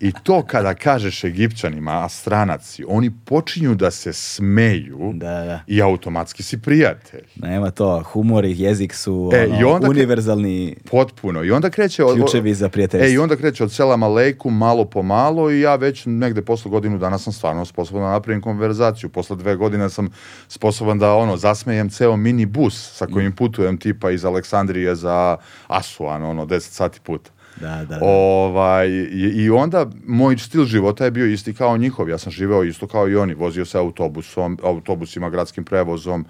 I 0.00 0.12
to 0.14 0.42
kada 0.42 0.74
kažeš 0.74 1.24
Egipćanima, 1.24 2.04
a 2.04 2.08
stranaci, 2.08 2.84
oni 2.88 3.10
počinju 3.24 3.74
da 3.74 3.90
se 3.90 4.12
smeju 4.12 5.12
Da, 5.14 5.28
da. 5.30 5.60
i 5.66 5.82
automatski 5.82 6.42
si 6.42 6.58
prijatelj. 6.58 7.20
Nema 7.36 7.70
to, 7.70 8.02
humor 8.02 8.44
i 8.44 8.54
jezik 8.58 8.94
su 8.94 9.30
E, 9.34 9.44
ono, 9.44 9.60
i 9.60 9.64
onda 9.64 9.86
kre- 9.86 9.90
univerzalni 9.90 10.76
Potpuno. 10.90 11.44
I 11.44 11.50
onda 11.50 11.70
kreće... 11.70 12.04
od- 12.04 12.14
ključevi 12.14 12.54
za 12.54 12.68
prijateljstvo. 12.68 13.08
E, 13.08 13.12
i 13.12 13.18
onda 13.18 13.36
kreće 13.36 13.64
od 13.64 13.72
sela 13.72 13.96
Malejku 13.96 14.50
malo 14.50 14.84
po 14.84 15.02
malo 15.02 15.50
i 15.50 15.60
ja 15.60 15.76
već 15.76 16.02
negde 16.06 16.42
posle 16.42 16.70
godinu 16.70 16.98
dana 16.98 17.18
sam 17.18 17.32
stvarno 17.32 17.64
sposoban 17.64 18.02
da 18.02 18.10
napravim 18.10 18.42
konverzaciju. 18.42 19.10
Posle 19.10 19.36
dve 19.36 19.56
godine 19.56 19.90
sam 19.90 20.08
sposoban 20.48 20.98
da 20.98 21.14
ono, 21.14 21.36
zasmejem 21.36 21.90
ceo 21.90 22.16
mini 22.16 22.46
bus 22.46 22.92
sa 22.92 23.06
kojim 23.06 23.32
putujem 23.32 23.78
tipa 23.78 24.10
iz 24.10 24.24
Aleksandrije 24.24 24.94
za 24.94 25.36
Asuan, 25.66 26.22
ono, 26.22 26.46
10 26.46 26.60
sati 26.60 27.00
puta. 27.00 27.30
Da, 27.60 27.76
da, 27.76 27.84
da. 27.84 27.98
Ovaj, 28.02 28.88
i, 28.88 29.32
I 29.34 29.50
onda 29.50 29.86
moj 30.06 30.38
stil 30.38 30.64
života 30.64 31.04
je 31.04 31.10
bio 31.10 31.26
isti 31.26 31.54
kao 31.54 31.76
njihov. 31.76 32.08
Ja 32.08 32.18
sam 32.18 32.32
živeo 32.32 32.64
isto 32.64 32.86
kao 32.86 33.08
i 33.08 33.16
oni. 33.16 33.34
Vozio 33.34 33.64
se 33.64 33.78
autobusom, 33.78 34.58
autobusima, 34.62 35.30
gradskim 35.30 35.64
prevozom. 35.64 36.26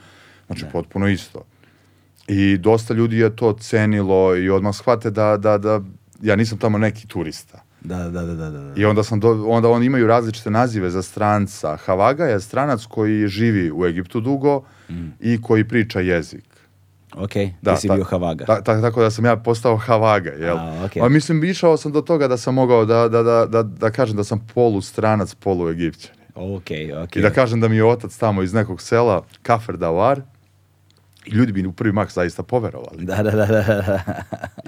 Znači, 0.47 0.65
potpuno 0.73 1.09
isto. 1.09 1.43
I 2.29 2.57
dosta 2.59 2.95
ljudi 2.95 3.19
je 3.19 3.37
to 3.37 3.53
cenilo 3.53 4.37
i 4.37 4.51
odmah 4.51 4.75
shvate 4.75 5.11
da, 5.11 5.37
da, 5.37 5.59
da 5.59 5.81
ja 6.23 6.37
nisam 6.37 6.59
tamo 6.59 6.79
neki 6.79 7.07
turista. 7.07 7.63
Da, 7.81 7.99
da, 7.99 8.23
da, 8.23 8.35
da, 8.35 8.51
da. 8.51 8.73
I 8.77 8.85
onda 8.85 9.03
sam 9.03 9.21
do, 9.21 9.45
onda 9.49 9.69
oni 9.69 9.87
imaju 9.87 10.07
različite 10.07 10.51
nazive 10.51 10.91
za 10.91 11.03
stranca. 11.03 11.77
Havaga 11.77 12.25
je 12.25 12.41
stranac 12.41 12.85
koji 12.87 13.29
živi 13.29 13.73
u 13.75 13.87
Egiptu 13.87 14.21
dugo 14.21 14.63
i 15.21 15.43
koji 15.43 15.69
priča 15.69 16.01
jezik. 16.01 16.52
Ok, 17.15 17.33
Da, 17.63 17.75
ti 17.75 17.81
si 17.81 17.89
ta- 17.89 17.95
bio 17.95 18.05
Havaga. 18.05 18.45
Ta, 18.45 18.63
ta- 18.63 18.81
tako 18.81 19.01
da 19.01 19.11
sam 19.11 19.25
ja 19.25 19.37
postao 19.37 19.77
Havaga, 19.77 20.31
jel? 20.31 20.57
A, 20.59 20.85
okej. 20.85 21.03
A 21.03 21.09
mislim, 21.09 21.45
išao 21.45 21.77
sam 21.77 21.93
do 21.93 22.01
toga 22.01 22.29
da 22.29 22.37
sam 22.37 22.55
mogao 22.55 22.85
da, 22.85 23.09
da, 23.09 23.23
da, 23.23 23.47
da, 23.47 23.63
da 23.63 23.91
kažem 23.91 24.17
da 24.17 24.25
sam 24.25 24.47
polu 24.55 24.81
stranac, 24.81 25.35
polu 25.35 25.69
Egipćanin. 25.69 26.21
Ok, 26.35 26.67
ok. 27.05 27.17
I 27.17 27.21
da 27.21 27.31
kažem 27.31 27.61
da 27.61 27.69
mi 27.69 27.77
je 27.77 27.85
otac 27.85 28.17
tamo 28.17 28.43
iz 28.43 28.55
nekog 28.55 28.83
sela, 28.83 29.23
Kafer 29.43 29.77
Dawar, 29.77 30.21
i 31.27 31.31
ljudi 31.31 31.53
bi 31.53 31.67
u 31.67 31.73
prvi 31.73 31.93
mak 31.93 32.13
zaista 32.13 32.43
poverovali. 32.43 33.05
Da, 33.05 33.17
da, 33.17 33.31
da, 33.31 33.47
da, 33.47 33.63
da. 33.63 34.03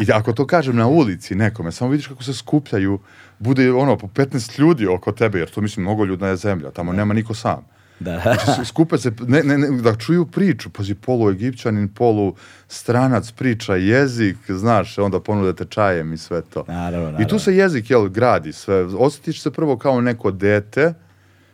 I 0.01 0.12
ako 0.12 0.32
to 0.32 0.47
kažem 0.47 0.76
na 0.76 0.86
ulici 0.86 1.34
nekome, 1.34 1.72
samo 1.72 1.90
vidiš 1.90 2.07
kako 2.07 2.22
se 2.22 2.34
skupljaju, 2.34 2.99
bude 3.38 3.72
ono 3.72 3.99
po 3.99 4.07
15 4.07 4.59
ljudi 4.59 4.86
oko 4.86 5.12
tebe, 5.12 5.38
jer 5.38 5.51
to 5.51 5.61
mislim 5.61 5.84
mnogo 5.84 6.05
ljudna 6.05 6.28
je 6.28 6.36
zemlja, 6.36 6.70
tamo 6.70 6.92
nema 6.92 7.14
niko 7.14 7.34
sam. 7.34 7.66
Da. 8.01 8.36
S- 8.57 8.68
Skupe 8.68 8.99
se, 8.99 9.12
ne, 9.20 9.42
ne, 9.42 9.59
ne, 9.59 9.82
da 9.82 9.95
čuju 9.97 10.26
priču, 10.26 10.70
pazi, 10.70 10.95
polu 10.95 11.30
Egipćanin, 11.30 11.88
polu 11.88 12.34
stranac 12.68 13.30
priča 13.30 13.74
jezik, 13.74 14.36
znaš, 14.49 14.99
onda 14.99 15.20
ponudete 15.20 15.64
čajem 15.64 16.12
i 16.12 16.16
sve 16.16 16.42
to. 16.42 16.64
Naravno, 16.68 16.99
I 17.01 17.03
naravno. 17.03 17.28
tu 17.28 17.38
se 17.38 17.57
jezik, 17.57 17.90
jel, 17.90 18.09
gradi 18.09 18.53
sve. 18.53 18.84
Osjetiš 18.84 19.42
se 19.42 19.51
prvo 19.51 19.78
kao 19.78 20.01
neko 20.01 20.30
dete 20.30 20.95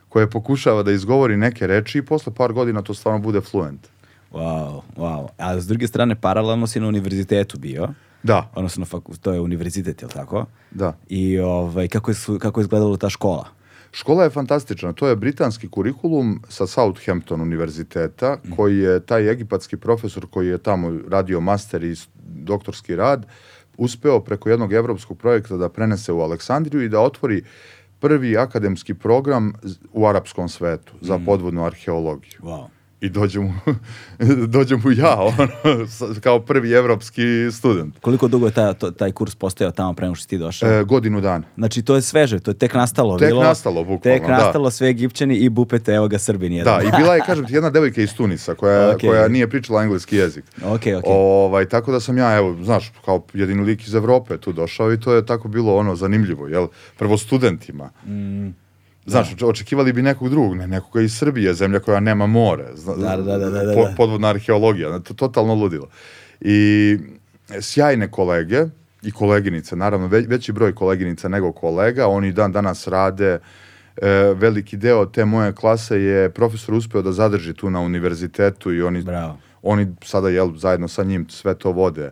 koje 0.08 0.30
pokušava 0.30 0.82
da 0.82 0.92
izgovori 0.92 1.36
neke 1.36 1.66
reči 1.66 1.98
i 1.98 2.02
posle 2.02 2.34
par 2.34 2.52
godina 2.52 2.82
to 2.82 2.94
stvarno 2.94 3.20
bude 3.20 3.40
fluent. 3.40 3.86
Wow, 4.32 4.80
wow. 4.96 5.26
A 5.38 5.60
s 5.60 5.66
druge 5.66 5.86
strane, 5.86 6.14
paralelno 6.14 6.66
si 6.66 6.80
na 6.80 6.86
univerzitetu 6.86 7.58
bio. 7.58 7.88
Da, 8.22 8.50
Odnosno, 8.54 8.86
to 9.20 9.32
je 9.32 9.40
univerzitet, 9.40 10.02
jel 10.02 10.10
tako? 10.10 10.46
da. 10.70 10.92
I 11.08 11.38
ovaj, 11.38 11.88
kako, 11.88 12.10
je, 12.10 12.14
kako 12.38 12.60
je 12.60 12.62
izgledala 12.62 12.96
ta 12.96 13.08
škola? 13.10 13.48
Škola 13.92 14.24
je 14.24 14.30
fantastična. 14.30 14.92
To 14.92 15.08
je 15.08 15.16
britanski 15.16 15.68
kurikulum 15.68 16.42
sa 16.48 16.66
Southampton 16.66 17.40
univerziteta, 17.40 18.36
koji 18.56 18.78
je 18.78 19.00
taj 19.00 19.30
egipatski 19.30 19.76
profesor 19.76 20.26
koji 20.30 20.48
je 20.48 20.58
tamo 20.58 20.98
radio 21.08 21.40
master 21.40 21.84
i 21.84 21.94
doktorski 22.24 22.96
rad, 22.96 23.26
uspeo 23.76 24.20
preko 24.20 24.50
jednog 24.50 24.72
evropskog 24.72 25.18
projekta 25.18 25.56
da 25.56 25.68
prenese 25.68 26.12
u 26.12 26.20
Aleksandriju 26.20 26.82
i 26.82 26.88
da 26.88 27.00
otvori 27.00 27.42
prvi 28.00 28.36
akademski 28.36 28.94
program 28.94 29.52
u 29.92 30.06
arapskom 30.06 30.48
svetu 30.48 30.92
za 31.00 31.18
podvodnu 31.26 31.64
arheologiju. 31.64 32.40
Wow. 32.42 32.79
I 33.00 33.08
dođem 33.08 33.42
mu, 33.42 33.52
dođem 34.46 34.80
mu 34.84 34.90
ja, 34.92 35.16
ono, 35.16 35.48
kao 36.20 36.40
prvi 36.40 36.72
evropski 36.72 37.22
student. 37.52 37.98
Koliko 37.98 38.28
dugo 38.28 38.46
je 38.46 38.52
ta, 38.52 38.72
to- 38.72 38.90
taj 38.90 39.12
kurs 39.12 39.34
postojao 39.34 39.70
tamo 39.70 39.92
prema 39.94 40.14
što 40.14 40.26
ti 40.26 40.38
došao? 40.38 40.70
E, 40.70 40.84
godinu 40.84 41.20
dana. 41.20 41.44
Znači, 41.56 41.82
to 41.82 41.94
je 41.94 42.02
sveže, 42.02 42.40
to 42.40 42.50
je 42.50 42.54
tek 42.54 42.74
nastalo. 42.74 43.18
Tek 43.18 43.28
bilo, 43.28 43.42
nastalo, 43.42 43.74
bukvalno, 43.76 44.00
Tek 44.18 44.22
da. 44.22 44.28
nastalo, 44.28 44.70
sve 44.70 44.88
Egipćani 44.88 45.36
i 45.36 45.48
bupete, 45.48 45.92
evo 45.92 46.08
ga 46.08 46.18
Srbin 46.18 46.52
jedan. 46.52 46.78
Da, 46.78 46.88
i 46.88 47.00
bila 47.00 47.14
je, 47.14 47.20
kažem 47.26 47.46
ti, 47.46 47.54
jedna 47.54 47.70
devojka 47.70 48.02
iz 48.02 48.14
Tunisa 48.14 48.54
koja, 48.54 48.90
Ok. 48.90 49.00
koja 49.00 49.28
nije 49.28 49.48
pričala 49.48 49.82
engleski 49.82 50.16
jezik. 50.16 50.44
Ok, 50.64 50.82
ok. 50.98 51.04
Ovaj, 51.06 51.64
tako 51.66 51.92
da 51.92 52.00
sam 52.00 52.18
ja, 52.18 52.36
evo, 52.36 52.56
znaš, 52.62 52.92
kao 53.04 53.24
jedini 53.34 53.62
lik 53.62 53.86
iz 53.86 53.94
Evrope 53.94 54.38
tu 54.38 54.52
došao 54.52 54.92
i 54.92 55.00
to 55.00 55.14
je 55.14 55.26
tako 55.26 55.48
bilo 55.48 55.76
ono 55.76 55.96
zanimljivo, 55.96 56.48
jel? 56.48 56.66
Prvo 56.98 57.18
studentima. 57.18 57.90
Znaš, 59.06 59.30
oče- 59.30 59.46
očekivali 59.46 59.92
bi 59.92 60.02
nekog 60.02 60.28
drugog, 60.28 60.56
ne, 60.56 60.66
nekoga 60.66 61.00
iz 61.00 61.14
Srbije, 61.14 61.54
zemlja 61.54 61.78
koja 61.80 62.00
nema 62.00 62.26
more. 62.26 62.64
Zna, 62.74 62.94
Da, 62.94 63.16
da, 63.16 63.38
da, 63.38 63.50
da, 63.50 63.62
da, 63.62 63.74
po- 63.74 63.84
da. 63.84 63.94
podvodna 63.96 64.28
arheologija, 64.28 64.98
to, 64.98 65.14
totalno 65.14 65.54
ludilo. 65.54 65.88
I 66.40 66.98
sjajne 67.60 68.10
kolege 68.10 68.64
i 69.02 69.10
koleginice, 69.10 69.76
naravno, 69.76 70.06
ve- 70.06 70.24
veći 70.28 70.52
broj 70.52 70.74
koleginica 70.74 71.28
nego 71.28 71.52
kolega, 71.52 72.06
oni 72.06 72.32
dan 72.32 72.52
danas 72.52 72.86
rade, 72.86 73.38
e, 73.96 74.08
veliki 74.34 74.76
deo 74.76 75.06
te 75.06 75.24
moje 75.24 75.52
klase 75.52 75.96
je 75.96 76.30
profesor 76.30 76.74
uspeo 76.74 77.02
da 77.02 77.12
zadrži 77.12 77.54
tu 77.54 77.70
na 77.70 77.80
univerzitetu 77.80 78.72
i 78.72 78.82
oni 78.82 79.02
Bravo. 79.02 79.38
oni 79.62 79.86
sada 80.04 80.28
jel 80.28 80.56
zajedno 80.56 80.88
sa 80.88 81.04
njim 81.04 81.26
sve 81.28 81.54
to 81.54 81.72
vode. 81.72 82.10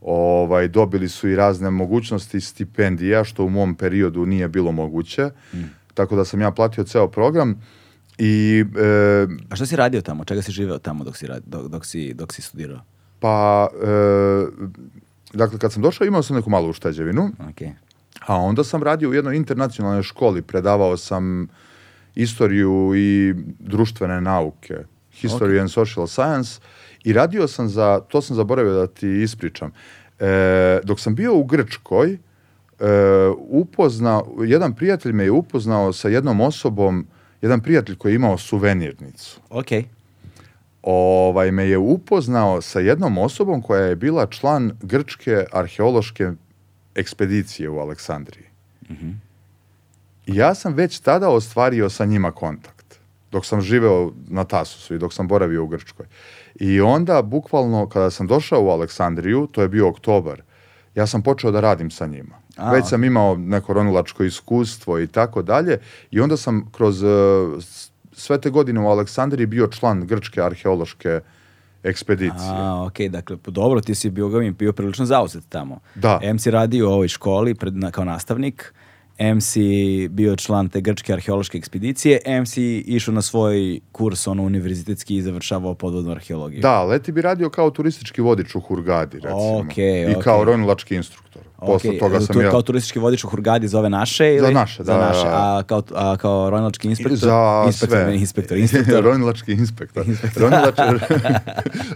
Ovaj 0.00 0.68
dobili 0.68 1.08
su 1.08 1.28
i 1.28 1.36
razne 1.36 1.70
mogućnosti 1.70 2.40
stipendija 2.40 3.24
što 3.24 3.44
u 3.44 3.50
mom 3.50 3.74
periodu 3.74 4.26
nije 4.26 4.48
bilo 4.48 4.72
moguće. 4.72 5.30
Tako 5.94 6.16
da 6.16 6.24
sam 6.24 6.40
ja 6.40 6.50
platio 6.50 6.84
ceo 6.84 7.08
program 7.08 7.60
i 8.18 8.64
e, 8.78 9.26
A 9.50 9.56
šta 9.56 9.66
si 9.66 9.76
radio 9.76 10.00
tamo? 10.00 10.24
Čega 10.24 10.42
si 10.42 10.52
živeo 10.52 10.78
tamo 10.78 11.04
dok 11.04 11.16
si, 11.16 11.26
rad, 11.26 11.42
dok, 11.46 11.68
dok 11.68 11.86
si, 11.86 12.14
dok 12.14 12.32
si 12.32 12.42
studirao? 12.42 12.80
pa 13.22 13.68
e, 13.82 14.46
dakle 15.34 15.58
kad 15.58 15.72
sam 15.72 15.82
došao 15.82 16.06
imao 16.06 16.22
sam 16.22 16.36
neku 16.36 16.50
malu 16.50 16.70
ušteđevinu, 16.70 17.30
Ok. 17.48 17.60
a 18.26 18.36
onda 18.36 18.64
sam 18.64 18.82
radio 18.82 19.10
u 19.10 19.14
jednoj 19.14 19.36
internacionalnoj 19.36 20.02
školi, 20.02 20.42
predavao 20.42 20.96
sam 20.96 21.48
istoriju 22.14 22.92
i 22.96 23.34
društvene 23.58 24.20
nauke, 24.20 24.74
history 25.22 25.60
and 25.60 25.70
social 25.70 26.06
science 26.06 26.60
i 27.04 27.12
radio 27.12 27.48
sam 27.48 27.68
za, 27.68 28.00
to 28.08 28.22
sam 28.22 28.36
zaboravio 28.36 28.72
da 28.72 28.86
ti 28.86 29.22
ispričam, 29.22 29.72
e, 30.18 30.80
dok 30.84 31.00
sam 31.00 31.14
bio 31.14 31.34
u 31.34 31.44
Grčkoj, 31.44 32.18
upoznao, 33.38 34.34
jedan 34.44 34.74
prijatelj 34.74 35.12
me 35.12 35.24
je 35.24 35.30
upoznao 35.30 35.92
sa 35.92 36.08
jednom 36.08 36.40
osobom, 36.40 37.06
jedan 37.42 37.60
prijatelj 37.60 37.96
koji 37.96 38.12
je 38.12 38.16
imao 38.16 38.38
suvenirnicu. 38.38 39.40
Ok. 39.50 39.66
Ovaj, 40.82 41.50
me 41.50 41.68
je 41.68 41.78
upoznao 41.78 42.60
sa 42.60 42.80
jednom 42.80 43.18
osobom 43.18 43.62
koja 43.62 43.84
je 43.84 43.96
bila 43.96 44.26
član 44.26 44.72
grčke 44.82 45.44
arheološke 45.52 46.32
ekspedicije 46.94 47.68
u 47.68 47.78
Aleksandriji. 47.78 48.46
I 50.26 50.36
ja 50.36 50.54
sam 50.54 50.74
već 50.74 50.98
tada 50.98 51.28
ostvario 51.28 51.90
sa 51.90 52.04
njima 52.04 52.32
kontakt. 52.32 52.98
Dok 53.32 53.46
sam 53.46 53.60
živeo 53.60 54.12
na 54.28 54.44
Tasusu 54.44 54.94
i 54.94 54.98
dok 54.98 55.12
sam 55.12 55.28
boravio 55.28 55.64
u 55.64 55.66
Grčkoj. 55.66 56.06
I 56.54 56.80
onda, 56.80 57.22
bukvalno, 57.22 57.88
kada 57.88 58.10
sam 58.10 58.26
došao 58.26 58.64
u 58.64 58.68
Aleksandriju, 58.68 59.46
to 59.52 59.62
je 59.62 59.68
bio 59.68 59.88
oktobar, 59.88 60.42
ja 60.94 61.06
sam 61.06 61.22
počeo 61.22 61.50
da 61.50 61.60
radim 61.60 61.90
sa 61.90 62.06
njima. 62.06 62.41
A, 62.56 62.72
Već 62.72 62.82
ok. 62.82 62.88
sam 62.88 63.04
imao 63.04 63.36
neko 63.36 63.72
ronilačko 63.72 64.24
iskustvo 64.24 65.00
i 65.00 65.06
tako 65.06 65.42
dalje 65.42 65.78
i 66.10 66.20
onda 66.20 66.36
sam 66.36 66.70
kroz 66.72 67.02
e, 67.02 67.06
sve 68.12 68.40
te 68.40 68.50
godine 68.50 68.80
u 68.80 68.88
Aleksandriji 68.88 69.46
bio 69.46 69.66
član 69.66 70.06
Grčke 70.06 70.42
arheološke 70.42 71.20
ekspedicije. 71.82 72.50
A, 72.50 72.84
okej, 72.86 73.08
dakle, 73.08 73.36
dobro, 73.46 73.80
ti 73.80 73.94
si 73.94 74.10
bio, 74.10 74.52
bio 74.52 74.72
prilično 74.72 75.06
zauzet 75.06 75.44
tamo. 75.48 75.78
Da. 75.94 76.20
M 76.22 76.38
si 76.38 76.50
radio 76.50 76.88
u 76.88 76.92
ovoj 76.92 77.08
školi 77.08 77.54
pred, 77.54 77.76
na, 77.76 77.90
kao 77.90 78.04
nastavnik, 78.04 78.74
M 79.18 79.40
si 79.40 80.08
bio 80.08 80.36
član 80.36 80.68
te 80.68 80.80
grčke 80.80 81.12
arheološke 81.12 81.58
ekspedicije, 81.58 82.18
M 82.24 82.46
si 82.46 82.78
išao 82.78 83.14
na 83.14 83.22
svoj 83.22 83.80
kurs, 83.92 84.26
ono, 84.26 84.42
univerzitetski 84.42 85.16
i 85.16 85.22
završavao 85.22 85.74
podvodnu 85.74 86.10
arheologiju. 86.10 86.60
Da, 86.60 86.84
Leti 86.84 87.12
bi 87.12 87.22
radio 87.22 87.50
kao 87.50 87.70
turistički 87.70 88.20
vodič 88.20 88.54
u 88.54 88.60
Hurgadi, 88.60 89.16
recimo. 89.16 89.58
Okej, 89.58 90.10
I 90.10 90.14
kao 90.22 90.44
ronilački 90.44 90.94
instruktor. 90.94 91.42
Posle 91.66 91.90
Okej, 91.90 91.98
toga 91.98 92.16
e, 92.16 92.20
sam 92.20 92.34
tu, 92.34 92.40
ja... 92.40 92.50
Kao 92.50 92.62
turistički 92.62 92.98
vodič 92.98 93.24
u 93.24 93.28
Hurgadi 93.28 93.68
za 93.68 93.78
ove 93.78 93.90
naše? 93.90 94.34
Ili? 94.34 94.54
naše, 94.54 94.84
Za 94.84 94.92
da, 94.92 95.06
naše, 95.06 95.24
da. 95.24 95.30
a 95.32 95.62
kao, 95.62 95.82
a 95.94 96.16
kao 96.16 96.50
ronilački 96.50 96.88
inspektor? 96.88 97.18
Za 97.18 97.62
inspektor, 97.66 97.98
sve. 97.98 98.06
ne, 98.06 98.16
inspektor, 98.16 98.58
inspektor. 98.58 99.04
Ronilački 99.08 99.52
inspektor. 99.52 100.04
Ronilač, 100.36 100.74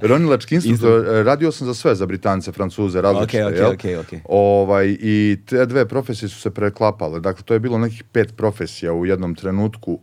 ronilački 0.03 0.55
instruktor. 0.57 1.07
e, 1.09 1.23
Radio 1.23 1.53
sam 1.53 1.67
za 1.67 1.75
sve, 1.75 1.95
za 1.95 2.07
Britance, 2.07 2.53
Francuze, 2.53 3.01
različite. 3.01 3.47
Okej, 3.47 3.59
jel? 3.59 3.73
okej, 3.73 3.97
okej. 3.97 4.21
Ovaj, 4.25 4.97
I 5.01 5.39
te 5.47 5.67
dve 5.67 5.89
profesije 5.89 6.29
su 6.29 6.41
se 6.41 6.51
preklapale. 6.51 7.21
Dakle, 7.21 7.43
to 7.45 7.55
je 7.55 7.61
bilo 7.61 7.79
nekih 7.79 8.05
pet 8.05 8.37
profesija 8.37 8.93
u 8.93 9.07
jednom 9.07 9.35
trenutku, 9.35 9.99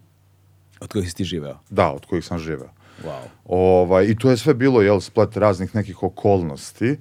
Od 0.79 0.91
kojih 0.91 1.09
si 1.09 1.15
ti 1.15 1.23
živeo? 1.23 1.57
da, 1.69 1.91
od 1.91 2.05
kojih 2.05 2.25
sam 2.25 2.39
živeo. 2.39 2.69
Wow. 3.05 3.21
Ovaj, 3.45 4.05
I 4.05 4.15
to 4.15 4.29
je 4.31 4.37
sve 4.37 4.53
bilo, 4.53 4.81
jel, 4.81 4.99
splet 4.99 5.37
raznih 5.37 5.75
nekih 5.75 6.03
okolnosti, 6.03 6.97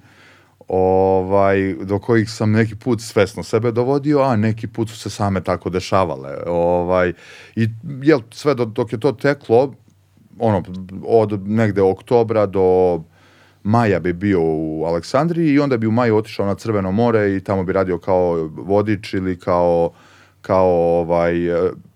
ovaj, 0.67 1.73
do 1.73 1.99
kojih 1.99 2.29
sam 2.29 2.51
neki 2.51 2.75
put 2.75 3.01
svesno 3.01 3.43
sebe 3.43 3.71
dovodio, 3.71 4.21
a 4.21 4.35
neki 4.35 4.67
put 4.67 4.89
su 4.89 4.97
se 4.97 5.09
same 5.09 5.43
tako 5.43 5.69
dešavale. 5.69 6.37
Ovaj, 6.47 7.13
I, 7.55 7.67
jel, 8.01 8.19
sve 8.31 8.55
do- 8.55 8.65
dok 8.65 8.93
je 8.93 8.99
to 8.99 9.11
teklo, 9.11 9.73
ono, 10.39 10.63
od 11.05 11.47
negde 11.47 11.81
oktobra 11.81 12.45
do 12.45 13.01
maja 13.63 13.99
bi 13.99 14.13
bio 14.13 14.39
u 14.41 14.85
Aleksandriji 14.85 15.53
i 15.53 15.59
onda 15.59 15.77
bi 15.77 15.87
u 15.87 15.91
maju 15.91 16.17
otišao 16.17 16.45
na 16.45 16.55
Crveno 16.55 16.91
more 16.91 17.35
i 17.35 17.39
tamo 17.39 17.63
bi 17.63 17.73
radio 17.73 17.97
kao 17.97 18.49
vodič 18.51 19.13
ili 19.13 19.39
kao, 19.39 19.91
kao 20.41 20.69
ovaj, 20.99 21.33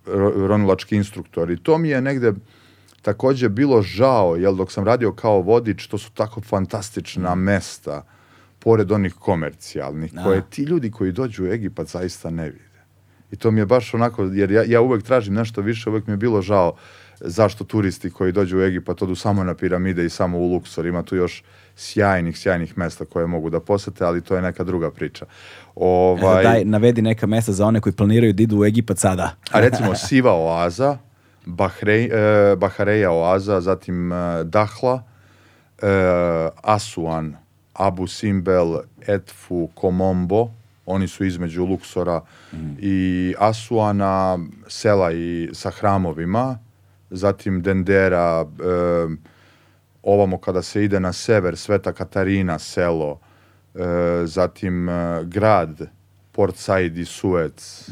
ro- 0.05 0.47
ronilački 0.47 0.95
instruktor. 0.95 1.51
I 1.51 1.63
to 1.63 1.77
mi 1.77 1.89
je 1.89 2.01
negde 2.01 2.33
takođe 3.01 3.49
bilo 3.49 3.81
žao, 3.81 4.35
jel 4.35 4.55
dok 4.55 4.71
sam 4.71 4.83
radio 4.83 5.11
kao 5.11 5.41
vodič, 5.41 5.87
to 5.87 5.97
su 5.97 6.11
tako 6.11 6.41
fantastična 6.41 7.35
mesta, 7.35 8.03
pored 8.67 8.91
onih 8.91 9.13
komercijalnih, 9.13 10.13
Da. 10.13 10.23
koje 10.23 10.41
ti 10.49 10.63
ljudi 10.63 10.91
koji 10.91 11.11
dođu 11.11 11.43
u 11.43 11.47
Egipat 11.47 11.87
zaista 11.87 12.29
ne 12.29 12.49
vide. 12.49 12.79
I 13.31 13.35
to 13.35 13.51
mi 13.51 13.59
je 13.61 13.65
baš 13.65 13.93
onako, 13.93 14.23
jer 14.23 14.51
ja, 14.51 14.63
ja 14.67 14.81
uvek 14.81 15.03
tražim 15.03 15.33
nešto 15.33 15.61
više, 15.61 15.89
uvek 15.89 16.07
mi 16.07 16.13
je 16.13 16.17
bilo 16.17 16.41
žao 16.41 16.75
zašto 17.19 17.63
turisti 17.63 18.09
koji 18.09 18.31
dođu 18.31 18.57
u 18.57 18.61
Egipat 18.61 19.01
odu 19.01 19.15
samo 19.15 19.43
na 19.43 19.53
piramide 19.55 20.05
i 20.05 20.09
samo 20.09 20.37
u 20.37 20.51
Luksor. 20.53 20.85
Ima 20.85 21.03
tu 21.03 21.15
još 21.15 21.43
sjajnih, 21.75 22.37
sjajnih 22.37 22.77
mesta 22.77 23.05
koje 23.05 23.27
mogu 23.27 23.49
da 23.49 23.59
posete, 23.59 24.03
ali 24.05 24.21
to 24.21 24.35
je 24.35 24.41
neka 24.41 24.63
druga 24.63 24.91
priča. 24.91 25.25
Ovaj, 25.75 26.43
Daj, 26.43 26.65
navedi 26.65 27.01
neka 27.01 27.27
mesta 27.27 27.51
za 27.51 27.65
one 27.65 27.79
koji 27.79 27.93
planiraju 27.93 28.33
da 28.33 28.43
idu 28.43 28.57
u 28.59 28.65
Egipat 28.65 28.97
sada. 28.97 29.35
a 29.51 29.59
recimo 29.59 29.95
Siva 29.95 30.33
oaza, 30.33 30.97
Bahrej, 31.45 32.05
e, 32.05 32.55
Bahareja 32.55 33.11
oaza, 33.11 33.61
zatim 33.61 34.11
e, 34.11 34.43
Dahla, 34.43 35.03
e, 35.81 35.87
Asuan, 36.63 37.46
Abu 37.77 38.07
Simbel, 38.07 38.79
Etfu, 39.07 39.69
Komombo, 39.75 40.49
oni 40.85 41.07
su 41.07 41.25
između 41.25 41.65
Luksora 41.65 42.21
i 42.79 43.33
Asuana, 43.39 44.39
sela 44.67 45.11
i 45.11 45.49
sa 45.53 45.69
hramovima, 45.69 46.59
zatim 47.09 47.61
Dendera, 47.61 48.41
e, 48.41 48.45
ovamo 50.03 50.37
kada 50.37 50.61
se 50.61 50.83
ide 50.83 50.99
na 50.99 51.13
sever, 51.13 51.57
Sveta 51.57 51.93
Katarina 51.93 52.59
selo, 52.59 53.19
e, 53.75 54.25
zatim 54.25 54.89
e, 54.89 55.23
grad, 55.23 55.89
Port 56.31 56.55
Said 56.55 56.97
i 56.97 57.05
Suec, 57.05 57.89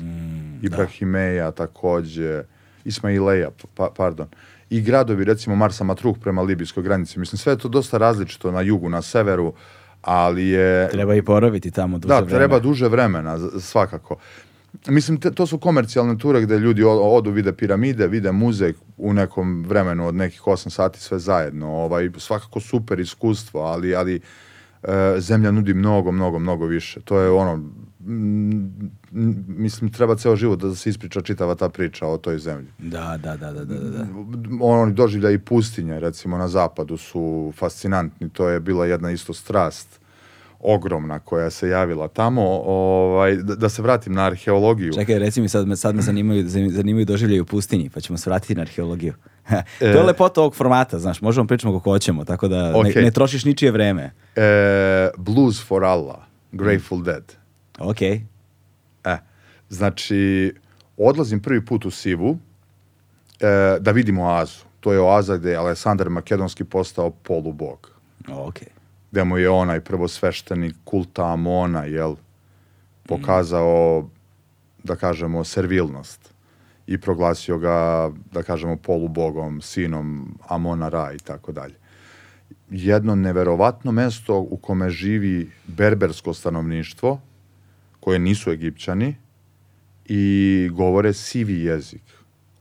Ibrahimeja 0.61 1.51
takođe, 1.51 2.43
Ismaileja, 2.85 3.49
pa, 3.75 3.89
pardon, 3.97 4.27
i 4.69 4.81
gradovi, 4.81 5.23
recimo 5.23 5.55
Marsa 5.55 5.83
Matruh 5.83 6.17
prema 6.21 6.41
libijskoj 6.41 6.83
granici. 6.83 7.19
Mislim, 7.19 7.37
sve 7.37 7.53
je 7.53 7.57
to 7.57 7.67
dosta 7.67 7.97
različito 7.97 8.51
na 8.51 8.61
jugu, 8.61 8.89
na 8.89 9.01
severu, 9.01 9.53
ali 10.01 10.47
je... 10.47 10.89
Treba 10.89 11.15
i 11.15 11.21
poraviti 11.21 11.71
tamo 11.71 11.97
duže 11.97 12.13
Da, 12.13 12.19
vreme. 12.19 12.29
treba 12.37 12.59
duže 12.59 12.87
vremena, 12.87 13.37
svakako. 13.59 14.15
Mislim, 14.87 15.19
te, 15.19 15.31
to 15.31 15.47
su 15.47 15.57
komercijalne 15.57 16.17
ture 16.17 16.41
gde 16.41 16.59
ljudi 16.59 16.83
odu, 16.83 17.31
vide 17.31 17.53
piramide, 17.53 18.07
vide 18.07 18.31
muzej 18.31 18.73
u 18.97 19.13
nekom 19.13 19.63
vremenu 19.67 20.07
od 20.07 20.15
nekih 20.15 20.41
8 20.41 20.69
sati 20.69 20.99
sve 20.99 21.19
zajedno. 21.19 21.67
Ovaj, 21.67 22.09
svakako 22.17 22.59
super 22.59 22.99
iskustvo, 22.99 23.61
ali, 23.61 23.95
ali 23.95 24.21
e, 24.83 25.15
zemlja 25.17 25.51
nudi 25.51 25.73
mnogo, 25.73 26.11
mnogo, 26.11 26.39
mnogo 26.39 26.65
više. 26.65 27.01
To 27.01 27.19
je 27.19 27.29
ono, 27.31 27.69
mislim, 29.47 29.91
treba 29.91 30.15
ceo 30.15 30.35
život 30.35 30.59
da 30.59 30.75
se 30.75 30.89
ispriča 30.89 31.21
čitava 31.21 31.55
ta 31.55 31.69
priča 31.69 32.07
o 32.07 32.17
toj 32.17 32.39
zemlji. 32.39 32.67
Da, 32.77 33.19
da, 33.23 33.37
da, 33.37 33.51
da, 33.51 33.65
da, 33.65 33.75
da, 33.75 33.89
da. 33.89 34.05
Oni 34.61 34.93
doživlja 34.93 35.31
i 35.31 35.37
pustinje, 35.37 35.99
recimo 35.99 36.37
na 36.37 36.47
zapadu 36.47 36.97
su 36.97 37.53
fascinantni, 37.57 38.29
to 38.29 38.49
je 38.49 38.59
bila 38.59 38.85
jedna 38.85 39.11
isto 39.11 39.33
strast 39.33 39.99
ogromna 40.59 41.19
koja 41.19 41.49
se 41.49 41.69
javila 41.69 42.07
tamo, 42.07 42.41
ovaj, 42.65 43.35
da, 43.35 43.55
da 43.55 43.69
se 43.69 43.81
vratim 43.81 44.13
na 44.13 44.25
arheologiju. 44.25 44.93
Čekaj, 44.93 45.19
reci 45.19 45.41
mi, 45.41 45.49
sad 45.49 45.67
me, 45.67 45.75
sad 45.75 45.95
me 45.95 46.01
zanimaju, 46.11 46.43
zanimaju 46.47 47.05
doživljaje 47.05 47.41
u 47.41 47.45
pustinji, 47.45 47.89
pa 47.89 47.99
ćemo 47.99 48.17
se 48.17 48.29
vratiti 48.29 48.55
na 48.55 48.61
arheologiju. 48.61 49.13
to 49.79 49.85
je 49.85 49.97
E. 49.97 50.03
lepota 50.03 50.41
ovog 50.41 50.55
formata, 50.55 50.99
znaš, 50.99 51.21
možemo 51.21 51.47
pričamo 51.47 51.79
kako 51.79 51.89
hoćemo, 51.89 52.25
tako 52.25 52.47
da 52.47 52.71
ne, 52.71 52.89
Okej. 52.89 53.03
ne 53.03 53.11
trošiš 53.11 53.45
ničije 53.45 53.71
vreme. 53.71 54.11
E, 54.35 55.09
Blues 55.17 55.63
for 55.67 55.83
Allah, 55.83 56.17
Grateful 56.51 57.03
Dead. 57.03 57.44
Ok, 57.79 58.01
E, 59.05 59.17
znači, 59.69 60.53
odlazim 60.97 61.39
prvi 61.39 61.65
put 61.65 61.85
u 61.85 61.91
Sivu 61.91 62.37
e, 63.39 63.79
da 63.79 63.91
vidim 63.91 64.19
oazu. 64.19 64.63
To 64.79 64.93
je 64.93 64.99
oaza 64.99 65.37
gde 65.37 65.49
je 65.51 65.57
Aleksandar 65.57 66.09
Makedonski 66.09 66.63
postao 66.63 67.09
polubog. 67.09 67.91
ok. 68.29 68.59
Gde 69.11 69.23
mu 69.23 69.37
je 69.37 69.49
onaj 69.49 69.79
prvosveštenik 69.79 70.75
kulta 70.83 71.33
Amona, 71.33 71.85
jel, 71.85 72.15
pokazao, 73.03 74.09
da 74.83 74.95
kažemo, 74.95 75.43
servilnost 75.43 76.33
i 76.87 76.97
proglasio 76.97 77.57
ga, 77.57 78.11
da 78.31 78.43
kažemo, 78.43 78.75
polubogom, 78.77 79.61
sinom 79.61 80.37
Amona 80.47 80.89
Ra 80.89 81.11
i 81.13 81.17
tako 81.17 81.51
dalje. 81.51 81.75
Jedno 82.69 83.15
neverovatno 83.15 83.91
mesto 83.91 84.39
u 84.39 84.57
kome 84.57 84.89
živi 84.89 85.51
berbersko 85.67 86.33
stanovništvo, 86.33 87.19
koje 88.05 88.19
nisu 88.19 88.51
Egipćani 88.51 89.15
i 90.05 90.69
govore 90.73 91.13
sivi 91.13 91.63
jezik, 91.63 92.03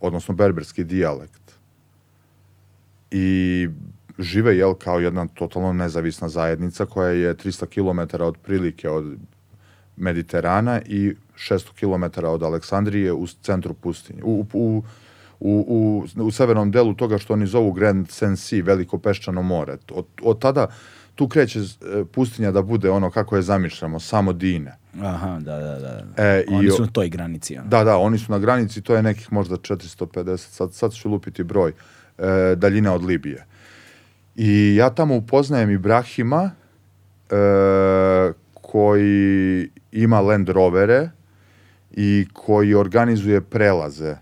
odnosno 0.01 0.35
berberski 0.35 0.85
dijalekt. 0.85 1.53
I 3.11 3.69
žive 4.19 4.57
jel 4.57 4.75
kao 4.75 5.01
jedna 5.01 5.27
totalno 5.27 5.73
nezavisna 5.73 6.29
zajednica 6.29 6.87
koja 6.87 7.09
je 7.09 7.35
300 7.35 7.67
km 7.67 8.23
otprilike 8.23 8.89
od 8.91 9.17
Mediterana 9.97 10.81
i 10.87 11.15
600 11.37 11.73
km 11.77 12.25
od 12.27 12.43
Aleksandrije 12.43 13.13
u 13.13 13.27
centru 13.27 13.75
pustinje. 13.75 14.23
U, 14.25 14.47
u, 14.53 14.83
u, 15.41 16.05
u, 16.17 16.23
u 16.23 16.31
severnom 16.31 16.71
delu 16.71 16.95
toga 16.95 17.19
što 17.19 17.33
oni 17.33 17.47
zovu 17.47 17.73
Grand 17.73 18.09
Sensi, 18.11 18.63
veliko 18.63 18.99
peščano 18.99 19.43
more. 19.43 19.77
Od, 19.91 20.07
od 20.23 20.41
tada 20.41 20.67
tu 21.15 21.29
kreće 21.29 21.61
e, 21.61 21.65
pustinja 22.05 22.51
da 22.51 22.63
bude 22.63 22.91
ono 22.91 23.11
kako 23.11 23.37
je 23.37 23.43
zamišljamo, 23.43 24.01
samo 24.01 24.33
dine. 24.33 24.77
Aha, 25.03 25.39
da, 25.41 25.57
da, 25.57 25.71
da. 25.71 26.05
da. 26.07 26.23
E, 26.25 26.45
i 26.51 26.55
Oni 26.55 26.69
o- 26.69 26.73
su 26.73 26.83
na 26.83 26.89
toj 26.89 27.09
granici. 27.09 27.59
ono. 27.59 27.69
Da, 27.69 27.85
da, 27.85 27.97
oni 27.97 28.19
su 28.19 28.33
na 28.33 28.39
granici, 28.39 28.83
to 28.83 28.97
je 28.97 29.03
nekih 29.03 29.33
možda 29.33 29.57
450, 29.57 30.37
sad, 30.37 30.73
sad 30.73 30.93
ću 30.93 31.09
lupiti 31.09 31.43
broj, 31.45 31.73
e, 32.19 32.55
daljina 32.57 32.95
od 32.95 33.05
Libije. 33.05 33.47
I 34.37 34.77
ja 34.77 34.91
tamo 34.91 35.17
upoznajem 35.17 35.71
Ibrahima, 35.71 36.51
e, 37.31 37.35
koji 38.55 39.69
ima 39.93 40.21
Land 40.21 40.49
Rovere 40.49 41.11
i 41.93 42.27
koji 42.33 42.75
organizuje 42.75 43.41
prelaze 43.41 44.17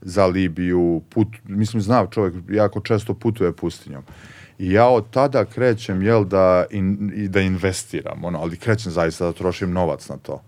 za 0.00 0.26
Libiju, 0.26 1.02
put, 1.10 1.28
mislim, 1.44 1.82
zna 1.82 2.06
čovjek, 2.06 2.34
jako 2.50 2.80
često 2.80 3.14
putuje 3.14 3.52
pustinjom. 3.52 4.02
I 4.58 4.72
ja 4.72 4.88
od 4.88 5.10
tada 5.10 5.44
krećem, 5.44 6.02
jel, 6.02 6.24
da, 6.24 6.64
in, 6.70 7.12
i 7.14 7.28
da 7.28 7.40
investiram, 7.40 8.24
ono, 8.24 8.38
ali 8.38 8.56
krećem 8.56 8.92
zaista 8.92 9.24
da 9.24 9.32
trošim 9.32 9.72
novac 9.72 10.08
na 10.08 10.16
to. 10.16 10.42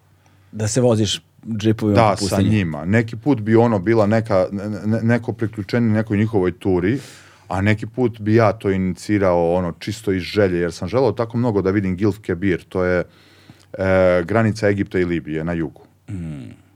Da 0.53 0.69
se 0.69 0.81
voziš 0.81 1.23
džipovima 1.59 2.01
Da, 2.01 2.17
po 2.21 2.27
sa 2.27 2.43
njima. 2.43 2.85
Neki 2.85 3.17
put 3.17 3.41
bi 3.41 3.57
ono 3.57 3.79
bila 3.79 4.07
neka, 4.07 4.47
ne- 4.53 4.69
ne- 4.87 5.03
neko 5.03 5.33
priključenje 5.33 5.89
nekoj 5.89 6.17
njihovoj 6.17 6.59
turi, 6.59 6.99
a 7.49 7.61
neki 7.61 7.87
put 7.87 8.21
bi 8.21 8.35
ja 8.35 8.53
to 8.53 8.71
inicirao 8.71 9.55
ono 9.55 9.73
čisto 9.79 10.13
iz 10.13 10.23
želje, 10.23 10.59
jer 10.61 10.73
sam 10.73 10.89
želeo 10.89 11.13
tako 11.13 11.37
mnogo 11.37 11.63
da 11.63 11.71
vidim 11.71 11.97
Gilf 11.97 12.19
Kebir, 12.23 12.65
to 12.69 12.85
je 12.85 13.05
e, 13.79 14.23
granica 14.25 14.69
Egipta 14.69 14.99
i 14.99 15.05
Libije 15.05 15.45
na 15.45 15.53
jugu. 15.53 15.81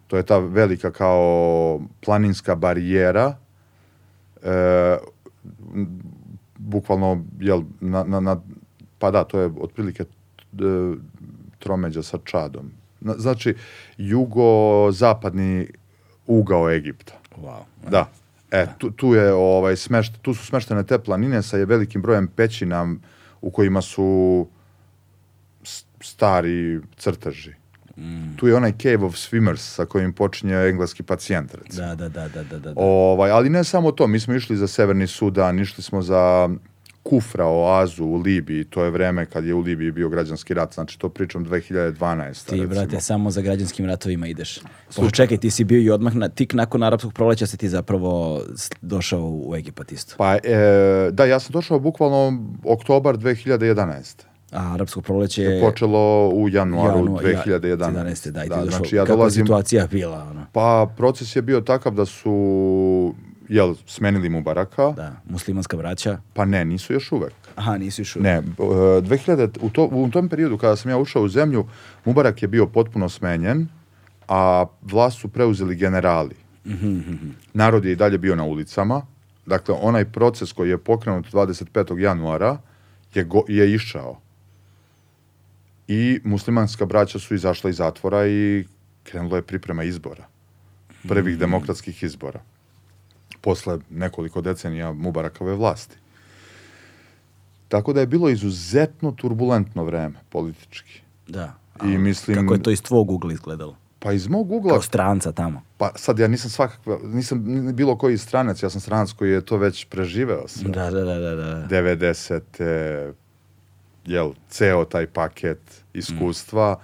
To 0.06 0.16
je 0.16 0.22
ta 0.22 0.38
velika 0.38 0.90
kao 0.90 1.80
planinska 2.04 2.54
barijera, 2.54 3.36
e, 4.42 4.96
bukvalno, 6.68 7.24
jel, 7.40 7.62
na, 7.80 8.04
na, 8.04 8.20
na, 8.20 8.40
pa 8.98 9.10
da, 9.10 9.24
to 9.24 9.40
je 9.40 9.50
otprilike 9.60 10.02
e, 10.02 10.06
tromeđa 11.58 12.02
sa 12.02 12.18
Čadom. 12.24 12.70
Na- 13.00 13.14
Znači, 13.18 13.54
jugozapadni 13.98 15.66
ugao 16.26 16.70
Egipta. 16.70 17.12
Wow. 17.36 17.62
Da. 17.90 18.08
E, 18.50 18.66
tu, 18.78 18.90
tu 18.90 19.14
je 19.14 19.32
ovaj 19.32 19.76
smešt, 19.76 20.14
tu 20.22 20.34
su 20.34 20.46
smeštene 20.46 20.82
te 20.86 20.98
planine 20.98 21.42
sa 21.42 21.56
je 21.56 21.64
velikim 21.66 22.02
brojem 22.02 22.26
pećina 22.28 22.94
u 23.40 23.50
kojima 23.50 23.82
su 23.82 24.46
stari 26.00 26.80
crteži. 26.96 27.54
Tu 28.36 28.48
je 28.48 28.56
onaj 28.56 28.72
Cave 28.82 29.04
of 29.04 29.14
Swimmers 29.14 29.56
sa 29.56 29.84
kojim 29.84 30.12
počinje 30.12 30.54
engleski 30.54 31.02
pacijent, 31.02 31.54
recimo. 31.54 31.86
Da, 31.86 31.94
da, 31.94 32.08
da, 32.08 32.28
da, 32.28 32.42
da, 32.42 32.58
da. 32.58 32.72
Ovaj, 32.76 33.30
ali 33.30 33.50
ne 33.50 33.64
samo 33.64 33.92
to, 33.92 34.06
mi 34.06 34.20
smo 34.20 34.34
išli 34.34 34.56
za 34.56 34.66
Severni 34.66 35.06
Sudan, 35.06 35.60
išli 35.60 35.82
smo 35.82 36.02
za 36.02 36.48
Kufra, 37.02 37.46
oazu 37.46 38.04
u 38.04 38.16
Libiji, 38.16 38.64
to 38.64 38.84
je 38.84 38.90
vreme 38.90 39.26
kad 39.26 39.44
je 39.44 39.54
u 39.54 39.60
Libiji 39.60 39.90
bio 39.90 40.08
građanski 40.08 40.54
rat, 40.54 40.74
znači 40.74 40.98
to 40.98 41.08
pričam 41.08 41.44
2012. 41.46 42.46
Ti, 42.46 42.50
recimo. 42.50 42.66
brate, 42.68 43.00
samo 43.00 43.30
za 43.30 43.40
građanskim 43.40 43.86
ratovima 43.86 44.26
ideš. 44.26 44.60
Pa 44.96 45.10
čekaj, 45.10 45.36
ti 45.36 45.50
si 45.50 45.64
bio 45.64 45.80
i 45.80 45.90
odmah, 45.90 46.14
na, 46.14 46.28
tik 46.28 46.52
nakon 46.52 46.82
arapskog 46.82 47.12
proleća 47.12 47.46
se 47.46 47.56
ti 47.56 47.68
zapravo 47.68 48.42
došao 48.80 49.30
u 49.32 49.56
Egipat 49.56 49.92
isto. 49.92 50.14
Pa, 50.18 50.34
e, 50.34 50.40
da, 51.12 51.24
ja 51.24 51.40
sam 51.40 51.52
došao 51.52 51.78
bukvalno 51.78 52.44
oktobar 52.64 53.16
2011. 53.16 54.31
A 54.52 54.74
arapsko 54.74 55.00
proleće 55.00 55.42
je... 55.42 55.60
počelo 55.60 56.28
u 56.28 56.48
januaru 56.48 56.98
januar- 56.98 57.48
ja, 57.48 57.58
2011. 57.58 57.76
11. 57.78 58.30
Da, 58.30 58.44
i 58.44 58.48
došao. 58.48 58.66
znači 58.66 58.96
ja 58.96 59.02
je 59.02 59.06
dolazim, 59.06 59.46
situacija 59.46 59.86
bila, 59.86 60.26
ono? 60.30 60.46
pa 60.52 60.90
proces 60.96 61.36
je 61.36 61.42
bio 61.42 61.60
takav 61.60 61.94
da 61.94 62.06
su 62.06 63.14
jel, 63.48 63.74
smenili 63.86 64.28
mu 64.28 64.42
baraka, 64.42 64.90
Da, 64.90 65.12
muslimanska 65.28 65.76
braća. 65.76 66.18
pa 66.34 66.44
ne, 66.44 66.64
nisu 66.64 66.92
još 66.92 67.12
uvek. 67.12 67.32
Aha, 67.56 67.76
nisi 67.76 68.00
još 68.00 68.14
Ne, 68.14 68.30
e, 68.30 68.42
2000, 68.58 69.58
u, 69.60 69.70
to, 69.70 69.88
u 69.92 70.08
tom 70.10 70.28
periodu 70.28 70.58
kada 70.58 70.76
sam 70.76 70.90
ja 70.90 70.98
ušao 70.98 71.22
u 71.22 71.28
zemlju, 71.28 71.64
Mubarak 72.04 72.42
je 72.42 72.48
bio 72.48 72.66
potpuno 72.66 73.08
smenjen, 73.08 73.68
a 74.28 74.64
vlast 74.82 75.18
su 75.20 75.28
preuzeli 75.28 75.76
generali. 75.76 76.34
Narod 77.54 77.84
je 77.84 77.92
i 77.92 77.96
dalje 77.96 78.18
bio 78.18 78.36
na 78.36 78.44
ulicama, 78.44 79.02
dakle 79.46 79.74
onaj 79.80 80.04
proces 80.04 80.52
koji 80.52 80.70
je 80.70 80.78
pokrenut 80.78 81.26
25. 81.32 81.98
januara 81.98 82.58
je, 83.14 83.24
go, 83.24 83.42
je 83.48 83.74
išao. 83.74 84.20
I 85.92 86.20
muslimanska 86.24 86.86
braća 86.86 87.18
su 87.18 87.34
izašla 87.34 87.70
iz 87.70 87.76
zatvora 87.76 88.26
i 88.26 88.64
krenulo 89.02 89.36
je 89.36 89.42
priprema 89.42 89.84
izbora. 89.84 90.24
Prvih 91.08 91.38
demokratskih 91.38 92.02
izbora. 92.02 92.40
Posle 93.40 93.78
nekoliko 93.90 94.40
decenija 94.40 94.92
Mubarakove 94.92 95.54
vlasti. 95.54 95.96
Tako 97.68 97.92
da 97.92 98.00
je 98.00 98.06
bilo 98.06 98.28
izuzetno 98.28 99.12
turbulentno 99.12 99.84
vreme 99.84 100.14
politički. 100.28 101.00
Da. 101.28 101.54
I 101.84 101.98
mislim- 101.98 102.36
Kako 102.36 102.54
je 102.54 102.62
to 102.62 102.70
iz 102.70 102.82
tvog 102.82 103.10
ugla 103.10 103.32
izgledalo? 103.32 103.76
Pa 103.98 104.12
iz 104.12 104.28
mog 104.28 104.52
ugla, 104.52 104.72
Kao 104.72 104.82
stranca 104.82 105.32
tamo. 105.32 105.62
pa 105.78 105.92
sad 105.96 106.18
ja 106.18 106.28
nisam 106.28 106.50
svakakva, 106.50 106.98
nisam 107.04 107.42
ni 107.44 107.72
bilo 107.72 107.98
koji 107.98 108.18
stranac, 108.18 108.62
ja 108.62 108.70
sam 108.70 108.80
stranac 108.80 109.12
koji 109.12 109.30
je 109.30 109.44
to 109.44 109.56
već 109.56 109.84
preživeo 109.84 110.48
sve. 110.48 110.70
Da, 110.70 110.90
da, 110.90 111.00
da, 111.00 111.18
da, 111.18 111.34
da. 111.34 111.66
90. 111.68 113.12
jel, 114.06 114.32
ceo 114.48 114.84
taj 114.84 115.06
paket 115.06 115.84
iskustva, 115.92 116.80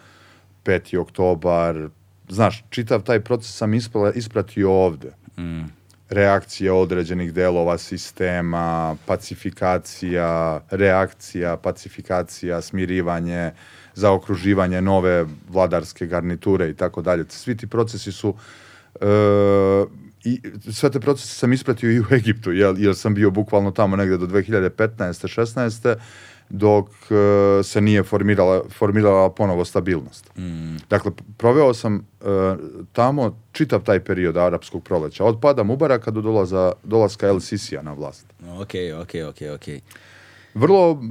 5. 0.65 0.97
oktobar, 0.99 1.89
znaš, 2.29 2.65
čitav 2.71 3.03
taj 3.03 3.21
proces 3.21 3.57
sam 3.57 3.75
ispala, 3.75 4.13
ispratio 4.13 4.73
ovde. 4.73 5.13
Mm. 5.39 5.65
Reakcija 6.09 6.75
određenih 6.75 7.33
delova 7.33 7.79
sistema, 7.79 8.97
pacifikacija, 9.07 10.61
reakcija, 10.71 11.57
pacifikacija, 11.57 12.63
smirivanje, 12.63 13.51
zaokruživanje 13.95 14.81
nove 14.83 15.27
vladarske 15.49 16.07
garniture 16.07 16.71
i 16.71 16.75
tako 16.75 17.03
dalje. 17.03 17.25
Svi 17.29 17.57
ti 17.57 17.67
procesi 17.67 18.13
su 18.13 18.35
e, 19.01 19.07
i 20.25 20.41
sve 20.73 20.91
te 20.91 21.01
procese 21.01 21.35
sam 21.35 21.53
ispratio 21.53 21.91
i 21.91 22.01
u 22.01 22.05
Egiptu, 22.11 22.53
jer, 22.53 22.75
jer 22.79 22.97
sam 22.97 23.15
bio 23.15 23.31
bukvalno 23.31 23.71
tamo 23.71 23.97
negde 23.97 24.17
do 24.17 24.27
2015. 24.27 24.99
16. 24.99 25.97
dok 26.51 26.89
e, 26.89 27.63
se 27.63 27.81
nije 27.81 28.03
formirala, 28.03 28.63
formirala 28.79 29.31
ponovo 29.31 29.65
stabilnost. 29.65 30.31
Dakle, 30.91 31.13
proveo 31.37 31.75
sam 31.75 31.97
e, 31.97 32.25
tamo 32.93 33.41
čitav 33.53 33.83
taj 33.83 34.01
period 34.01 34.37
arapskog 34.37 34.85
proleća, 34.85 35.25
od 35.25 35.41
pada 35.41 35.63
Mubaraka 35.63 36.11
do 36.11 36.21
dolaza, 36.21 36.73
dolaska 36.85 37.27
El 37.27 37.41
Sisija 37.41 37.83
na 37.83 37.93
vlast. 37.93 38.27
Ok, 38.61 38.75
ok, 39.03 39.11
ok, 39.29 39.41
ok. 39.55 39.83
Vrlo 40.55 41.03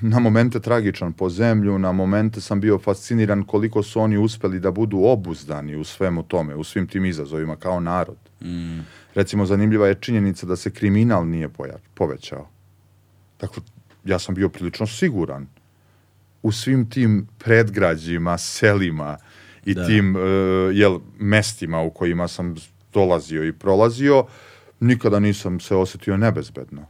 na 0.00 0.18
momente 0.18 0.60
tragičan 0.60 1.12
po 1.12 1.28
zemlju, 1.28 1.78
na 1.78 1.92
momente 1.92 2.40
sam 2.40 2.60
bio 2.60 2.78
fasciniran 2.78 3.44
koliko 3.44 3.82
su 3.82 4.00
oni 4.00 4.18
uspeli 4.18 4.60
da 4.60 4.70
budu 4.70 5.02
obuzdani 5.04 5.76
u 5.76 5.84
svemu 5.84 6.22
tome, 6.22 6.54
u 6.54 6.64
svim 6.64 6.86
tim 6.86 7.04
izazovima 7.04 7.56
kao 7.56 7.80
narod. 7.80 8.16
Mm. 8.42 8.78
Recimo, 9.14 9.46
zanimljiva 9.46 9.88
je 9.88 9.94
činjenica 9.94 10.46
da 10.46 10.56
se 10.56 10.70
kriminal 10.70 11.28
nije 11.28 11.48
povećao. 11.94 12.48
Dakle, 13.40 13.62
ja 14.04 14.18
sam 14.18 14.34
bio 14.34 14.48
prilično 14.48 14.86
siguran 14.86 15.46
u 16.42 16.52
svim 16.52 16.90
tim 16.90 17.26
predgrađima, 17.38 18.38
selima 18.38 19.16
i 19.64 19.74
Da. 19.74 19.86
tim 19.86 20.16
e, 20.16 20.20
jel, 20.72 20.98
mestima 21.18 21.80
u 21.80 21.90
kojima 21.90 22.28
sam 22.28 22.54
dolazio 22.92 23.44
i 23.44 23.52
prolazio, 23.52 24.24
nikada 24.80 25.20
nisam 25.20 25.60
se 25.60 25.74
osjetio 25.76 26.16
nebezbedno. 26.16 26.86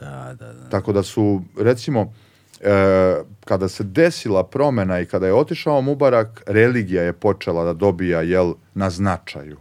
Da, 0.00 0.34
da, 0.38 0.52
da. 0.52 0.68
Tako 0.68 0.92
da 0.92 1.02
su, 1.02 1.42
recimo, 1.58 2.12
e, 2.60 3.16
kada 3.44 3.68
se 3.68 3.84
desila 3.84 4.44
promena 4.44 5.00
i 5.00 5.06
kada 5.06 5.26
je 5.26 5.34
otišao 5.34 5.80
Mubarak, 5.80 6.42
religija 6.46 7.02
je 7.02 7.12
počela 7.12 7.64
da 7.64 7.72
dobija, 7.72 8.22
jel, 8.22 8.54
na 8.74 8.90
značaju. 8.90 9.56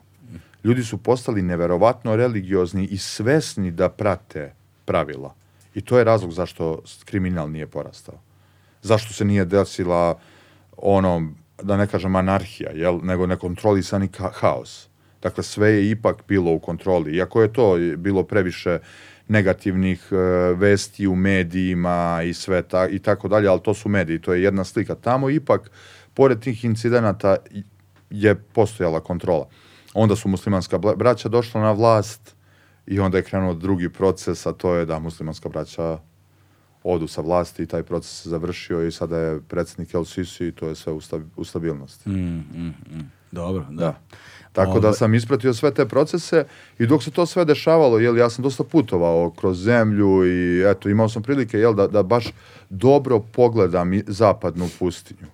Ljudi 0.64 0.84
su 0.84 0.98
postali 0.98 1.42
neverovatno 1.42 2.16
religiozni 2.16 2.86
i 2.86 2.98
svesni 2.98 3.72
da 3.72 3.90
prate 3.90 4.54
pravila. 4.86 5.36
I 5.76 5.82
to 5.82 5.98
je 5.98 6.04
razlog 6.04 6.32
zašto 6.32 6.82
kriminal 7.06 7.52
nije 7.52 7.68
porastao. 7.68 8.20
Zašto 8.82 9.14
se 9.14 9.26
nije 9.26 9.46
desila 9.46 10.20
ono, 10.78 11.32
da 11.64 11.78
ne 11.78 11.88
kažem 11.88 12.16
anarhija, 12.16 12.72
jel, 12.72 13.00
nego 13.04 13.28
nekontrolisani 13.28 14.10
haos. 14.34 14.88
Dakle, 15.22 15.44
sve 15.44 15.70
je 15.70 15.90
ipak 15.92 16.24
bilo 16.28 16.52
u 16.52 16.60
kontroli. 16.60 17.16
Iako 17.16 17.42
je 17.42 17.54
to 17.54 17.78
bilo 17.98 18.24
previše 18.24 18.80
negativnih 19.28 20.08
e, 20.12 20.16
vesti 20.54 21.08
u 21.08 21.16
medijima 21.16 22.22
i 22.26 22.34
sve 22.34 22.62
ta, 22.62 22.88
i 22.88 23.00
tako 23.00 23.28
dalje, 23.28 23.48
ali 23.48 23.62
to 23.64 23.74
su 23.74 23.90
mediji, 23.90 24.22
to 24.22 24.34
je 24.34 24.44
jedna 24.44 24.64
slika. 24.64 24.96
Tamo 24.96 25.30
ipak, 25.30 25.72
pored 26.14 26.40
tih 26.40 26.66
incidenata, 26.66 27.38
je 28.10 28.36
postojala 28.36 29.00
kontrola. 29.00 29.48
Onda 29.94 30.16
su 30.16 30.30
muslimanska 30.30 30.78
braća 30.78 31.30
došla 31.30 31.62
na 31.62 31.72
vlast 31.72 32.35
i 32.88 33.00
onda 33.00 33.18
je 33.18 33.24
krenuo 33.24 33.54
drugi 33.54 33.90
proces, 33.90 34.46
a 34.46 34.52
to 34.52 34.74
je 34.74 34.86
da 34.86 35.00
muslimanska 35.00 35.50
braća 35.50 36.00
odu 36.84 37.08
sa 37.08 37.22
vlasti 37.22 37.64
i 37.64 37.66
taj 37.66 37.84
proces 37.84 38.22
se 38.22 38.30
završio 38.30 38.88
i 38.88 38.92
sada 38.92 39.18
je 39.18 39.42
predsjednik 39.42 39.94
El 39.94 40.06
Sisi 40.06 40.48
i 40.48 40.52
to 40.52 40.68
je 40.68 40.76
sve 40.76 40.94
u, 40.94 41.02
sta- 41.02 41.20
u 41.36 41.44
stabilnosti. 41.44 42.10
Mm, 42.10 42.38
mm, 42.54 42.74
mm. 42.92 43.12
Dobro, 43.32 43.66
da. 43.70 43.76
Da. 43.86 44.00
Tako 44.52 44.80
da 44.80 44.88
Ovaj- 44.88 44.98
sam 44.98 45.14
ispratio 45.14 45.54
sve 45.54 45.74
te 45.74 45.86
procese 45.86 46.46
i 46.80 46.88
dok 46.88 47.04
se 47.04 47.12
to 47.12 47.26
sve 47.26 47.46
dešavalo, 47.46 48.00
jel, 48.00 48.18
ja 48.18 48.30
sam 48.30 48.44
dosta 48.44 48.64
putovao 48.64 49.32
kroz 49.32 49.60
zemlju 49.60 50.26
i 50.26 50.64
eto, 50.72 50.90
imao 50.90 51.10
sam 51.10 51.24
prilike, 51.24 51.60
jel, 51.60 51.74
da, 51.74 51.88
da 51.88 52.04
baš 52.04 52.28
dobro 52.70 53.20
pogledam 53.20 53.92
zapadnu 54.08 54.70
pustinju. 54.80 55.28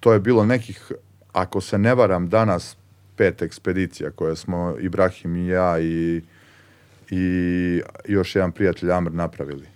To 0.00 0.12
je 0.12 0.20
bilo 0.20 0.44
nekih, 0.44 0.92
ako 1.32 1.60
se 1.60 1.78
ne 1.78 1.94
varam, 1.94 2.28
danas 2.28 2.76
pet 3.20 3.42
ekspedicija 3.42 4.10
koje 4.10 4.36
smo 4.36 4.76
Ibrahim 4.80 5.36
i 5.36 5.46
ja 5.46 5.80
i, 5.80 6.22
i 7.10 7.82
još 8.08 8.36
jedan 8.36 8.52
prijatelj 8.52 8.92
Amr 8.92 9.12
napravili. 9.12 9.66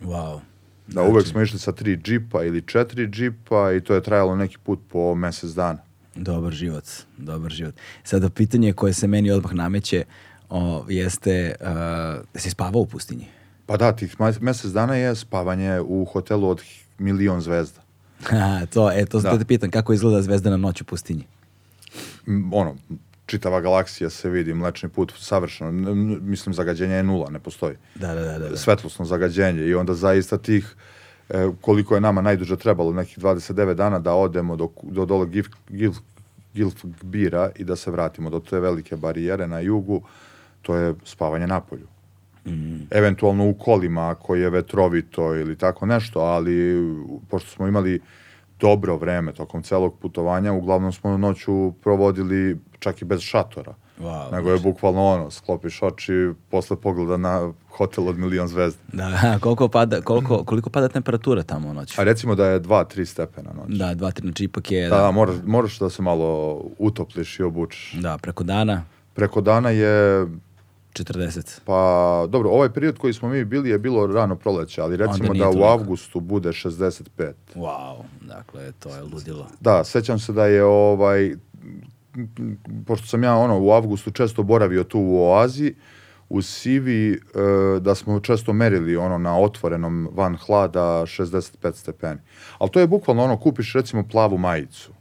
Wow. 0.00 0.40
Da, 0.86 1.02
uvek 1.02 1.26
smo 1.26 1.42
išli 1.42 1.58
sa 1.58 1.72
tri 1.72 1.96
džipa 1.96 2.44
ili 2.44 2.62
četiri 2.62 3.06
džipa 3.06 3.72
i 3.72 3.80
to 3.80 3.94
je 3.94 4.02
trajalo 4.02 4.36
neki 4.36 4.58
put 4.58 4.80
po 4.88 5.14
mesec 5.14 5.50
dana. 5.50 5.78
Dobar 6.14 6.52
život, 6.52 6.84
dobar 7.18 7.50
život. 7.50 7.74
Sada 8.02 8.30
pitanje 8.30 8.72
koje 8.72 8.92
se 8.92 9.06
meni 9.06 9.30
odmah 9.30 9.54
nameće 9.54 10.04
o, 10.50 10.84
jeste, 10.88 11.54
uh, 11.60 12.40
si 12.40 12.50
spavao 12.50 12.82
u 12.82 12.86
pustinji? 12.86 13.26
Pa 13.66 13.76
da, 13.76 13.92
tih 13.92 14.16
mesec 14.40 14.70
dana 14.70 14.94
je 14.94 15.14
spavanje 15.14 15.80
u 15.80 16.04
hotelu 16.04 16.48
od 16.48 16.62
milion 16.98 17.40
zvezda. 17.40 17.80
Ha, 18.30 18.66
to, 18.66 18.90
e, 18.92 19.06
to, 19.06 19.20
Da. 19.20 19.38
te 19.38 19.44
pitam, 19.44 19.70
kako 19.70 19.92
izgleda 19.92 20.22
zvezdana 20.22 20.56
noć 20.56 20.80
u 20.80 20.84
pustinji? 20.84 21.24
Ono, 22.52 22.76
čitava 23.26 23.60
galaksija 23.60 24.10
se 24.10 24.30
vidi, 24.30 24.54
mlečni 24.54 24.88
put 24.88 25.12
savršeno, 25.18 25.94
mislim 26.20 26.54
zagađenje 26.54 26.94
je 26.94 27.02
nula, 27.02 27.30
ne 27.30 27.38
postoji. 27.38 27.76
Da, 27.94 28.14
da, 28.14 28.22
da, 28.22 28.38
da. 28.38 28.48
da. 28.48 28.56
Svetlosno 28.56 29.04
zagađenje 29.04 29.66
i 29.66 29.74
onda 29.74 29.94
zaista 29.94 30.38
tih 30.38 30.74
e, 31.28 31.48
koliko 31.60 31.94
je 31.94 32.00
nama 32.00 32.22
najduže 32.22 32.56
trebalo, 32.56 32.92
nekih 32.92 33.18
29 33.18 33.74
dana 33.74 33.98
da 33.98 34.14
odemo 34.14 34.56
do, 34.56 34.68
do 34.82 35.04
dole 35.04 35.26
Gif, 35.26 35.46
Gilf, 35.68 35.96
Gilfbira 36.54 37.50
i 37.56 37.64
da 37.64 37.76
se 37.76 37.90
vratimo 37.90 38.30
do 38.30 38.40
te 38.40 38.60
velike 38.60 38.96
barijere 38.96 39.46
na 39.46 39.60
jugu, 39.60 40.02
to 40.62 40.76
je 40.76 40.94
spavanje 41.04 41.46
na 41.46 41.60
polju. 41.60 41.86
Eventualno 42.90 43.48
u 43.48 43.54
kolima 43.54 44.10
ako 44.10 44.34
je 44.34 44.50
vetrovito 44.50 45.34
ili 45.34 45.58
tako 45.58 45.86
nešto, 45.86 46.20
ali 46.20 46.76
pošto 47.30 47.50
smo 47.50 47.66
imali 47.66 48.00
dobro 48.60 48.96
vreme 48.96 49.32
tokom 49.32 49.62
celog 49.62 49.98
putovanja, 49.98 50.52
uglavnom 50.52 50.92
smo 50.92 51.18
noću 51.18 51.72
provodili 51.72 52.60
čak 52.78 53.02
i 53.02 53.04
bez 53.04 53.20
šatora. 53.20 53.74
Wow, 54.00 54.32
Nego 54.32 54.50
je 54.50 54.58
bukvalno 54.58 55.06
ono, 55.06 55.30
sklopiš 55.30 55.82
oči, 55.82 56.32
posle 56.50 56.76
pogleda 56.76 57.16
na 57.16 57.52
hotel 57.70 58.08
od 58.08 58.18
milion 58.18 58.48
zvezda. 58.48 58.80
Da, 58.92 59.38
koliko 59.40 59.68
pada, 59.68 60.00
koliko, 60.00 60.44
koliko 60.44 60.70
pada 60.70 60.88
temperatura 60.88 61.42
tamo 61.42 61.68
u 61.68 61.74
noći? 61.74 62.00
A 62.00 62.04
recimo 62.04 62.34
da 62.34 62.46
je 62.46 62.60
2-3 62.60 63.04
stepena 63.04 63.52
noć. 63.52 63.78
Da, 63.78 63.94
dva, 63.94 64.10
tri, 64.10 64.22
znači 64.22 64.44
ipak 64.44 64.70
je, 64.70 64.88
Da, 64.88 64.96
da, 64.96 65.02
da, 65.02 65.10
moraš, 65.10 65.36
moraš 65.46 65.78
da 65.78 65.90
se 65.90 66.02
malo 66.02 66.60
utopliš 66.78 67.38
i 67.38 67.42
obučeš. 67.42 67.92
da, 67.92 68.18
preko 68.18 68.44
dana 68.44 68.82
Preko 69.14 69.40
dana 69.40 69.70
je, 69.70 70.26
40. 70.94 71.60
pa 71.64 72.26
dobro, 72.28 72.50
ovaj 72.50 72.68
period 72.72 72.98
koji 72.98 73.12
smo 73.12 73.28
mi 73.28 73.44
bili 73.44 73.70
je 73.70 73.78
bilo 73.78 74.06
rano 74.06 74.36
proleće, 74.36 74.80
ali 74.80 74.96
recimo 74.96 75.34
da 75.34 75.48
u 75.48 75.52
toliko. 75.52 75.68
avgustu 75.68 76.20
bude 76.20 76.48
65. 76.48 77.32
Wow, 77.54 77.96
dakle, 78.20 78.72
to 78.72 78.96
je 78.96 79.02
ludilo. 79.02 79.46
Da, 79.60 79.84
sećam 79.84 80.18
se 80.18 80.32
da 80.32 80.46
je 80.46 80.64
ovaj, 80.64 81.34
pošto 82.86 83.06
sam 83.06 83.22
ja 83.22 83.36
ono 83.36 83.60
u 83.60 83.70
avgustu 83.70 84.10
često 84.10 84.42
boravio 84.42 84.84
tu 84.84 85.00
u 85.00 85.22
Oazi, 85.22 85.74
u 86.28 86.42
Sivi, 86.42 87.12
e, 87.12 87.18
da 87.80 87.94
smo 87.94 88.20
često 88.20 88.52
merili 88.52 88.96
ono 88.96 89.18
na 89.18 89.38
otvorenom 89.38 90.08
van 90.12 90.36
hlada 90.36 90.80
65 90.80 91.74
stepeni. 91.74 92.20
Ali 92.58 92.70
to 92.70 92.80
je 92.80 92.86
bukvalno 92.86 93.24
ono, 93.24 93.36
kupiš 93.36 93.72
recimo 93.72 94.02
plavu 94.10 94.38
majicu. 94.38 94.92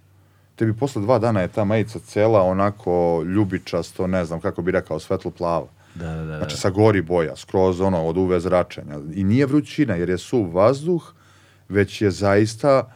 Tebi 0.55 0.73
posle 0.73 1.01
dva 1.01 1.19
dana 1.19 1.41
je 1.41 1.47
ta 1.47 1.63
majica 1.63 1.99
cela 1.99 2.41
onako 2.41 3.23
ljubičasto, 3.23 4.07
ne 4.07 4.25
znam 4.25 4.41
kako 4.41 4.61
bi 4.61 4.71
rekao, 4.71 4.99
svetlo 4.99 5.31
plava. 5.31 5.67
Da, 5.95 6.15
da, 6.15 6.23
da. 6.23 6.37
Znači 6.37 6.57
sa 6.57 6.69
gori 6.69 7.01
boja, 7.01 7.35
skroz 7.35 7.81
ono 7.81 8.05
od 8.05 8.17
UV 8.17 8.39
zračenja. 8.39 8.99
I 9.13 9.23
nije 9.23 9.45
vrućina 9.45 9.95
jer 9.95 10.09
je 10.09 10.17
suv 10.17 10.55
vazduh, 10.55 11.13
već 11.69 12.01
je 12.01 12.11
zaista 12.11 12.91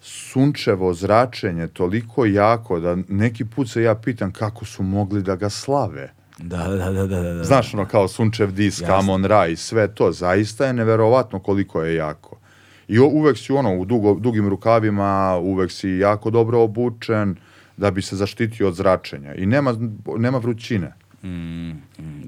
sunčevo 0.00 0.94
zračenje 0.94 1.68
toliko 1.68 2.26
jako 2.26 2.80
da 2.80 2.96
neki 3.08 3.44
put 3.44 3.70
se 3.70 3.82
ja 3.82 3.94
pitam 3.94 4.32
kako 4.32 4.64
su 4.64 4.82
mogli 4.82 5.22
da 5.22 5.36
ga 5.36 5.50
slave. 5.50 6.12
Da, 6.38 6.68
da, 6.68 6.90
da, 6.90 7.06
da, 7.06 7.22
da. 7.22 7.44
Znaš 7.44 7.74
ono 7.74 7.86
kao 7.86 8.08
sunčev 8.08 8.52
disk. 8.52 8.84
Amon 8.88 9.24
Ra 9.24 9.46
i 9.46 9.56
sve 9.56 9.94
to, 9.94 10.12
zaista 10.12 10.66
je 10.66 10.72
neverovatno 10.72 11.38
koliko 11.38 11.82
je 11.82 11.94
jako. 11.94 12.36
I 12.88 12.98
uvek 12.98 13.38
si 13.38 13.52
ono 13.52 13.76
u 13.76 13.84
dugo, 13.84 14.14
dugim 14.14 14.48
rukavima, 14.48 15.38
uvek 15.38 15.70
si 15.70 15.88
jako 15.88 16.30
dobro 16.30 16.62
obučen 16.62 17.36
da 17.76 17.90
bi 17.90 18.02
se 18.02 18.16
zaštitio 18.16 18.68
od 18.68 18.74
zračenja. 18.74 19.34
I 19.34 19.46
nema, 19.46 19.74
nema 20.18 20.38
vrućine. 20.38 20.92
Mm, 21.22 21.28
mm, 21.28 21.78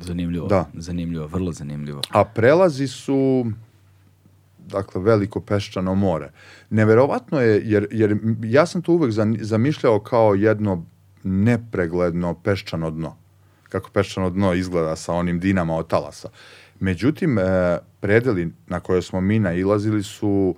zanimljivo. 0.03 0.47
Da. 0.47 0.70
Zanimljivo, 0.74 1.27
vrlo 1.27 1.53
zanimljivo. 1.53 2.01
A 2.11 2.24
prelazi 2.24 2.89
su 2.89 3.47
dakle 4.59 5.01
veliko 5.03 5.41
peščano 5.41 5.95
more. 5.95 6.31
Neverovatno 6.70 7.41
je 7.41 7.62
jer 7.65 7.87
jer 7.91 8.16
ja 8.45 8.66
sam 8.66 8.83
to 8.83 8.93
uvek 8.93 9.12
zamišljao 9.41 10.01
kao 10.01 10.35
jedno 10.35 10.85
nepregledno 11.23 12.35
peščano 12.35 12.91
dno. 12.91 13.16
Kako 13.69 13.91
peščano 13.91 14.31
dno 14.31 14.55
izgleda 14.55 14.97
sa 14.97 15.12
onim 15.12 15.41
dinama 15.41 15.77
od 15.77 15.89
talasa. 15.89 16.29
Međutim, 16.81 17.39
e, 17.39 17.43
predeli 18.01 18.53
na 18.66 18.81
koje 18.81 19.03
smo 19.03 19.20
mi 19.20 19.39
nailazili 19.39 20.03
su 20.03 20.55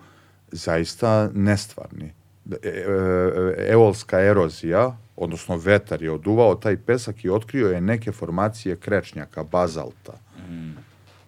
zaista 0.53 1.31
nestvarni. 1.35 2.13
E, 2.51 2.57
e, 2.63 3.67
eolska 3.69 4.21
erozija, 4.21 4.97
odnosno 5.17 5.57
vetar 5.57 6.03
je 6.03 6.11
oduvao 6.11 6.55
taj 6.55 6.77
pesak 6.77 7.25
i 7.25 7.31
otkrio 7.31 7.69
je 7.69 7.81
neke 7.81 8.13
formacije 8.13 8.77
krečnjaka, 8.77 9.45
bazalta. 9.45 10.13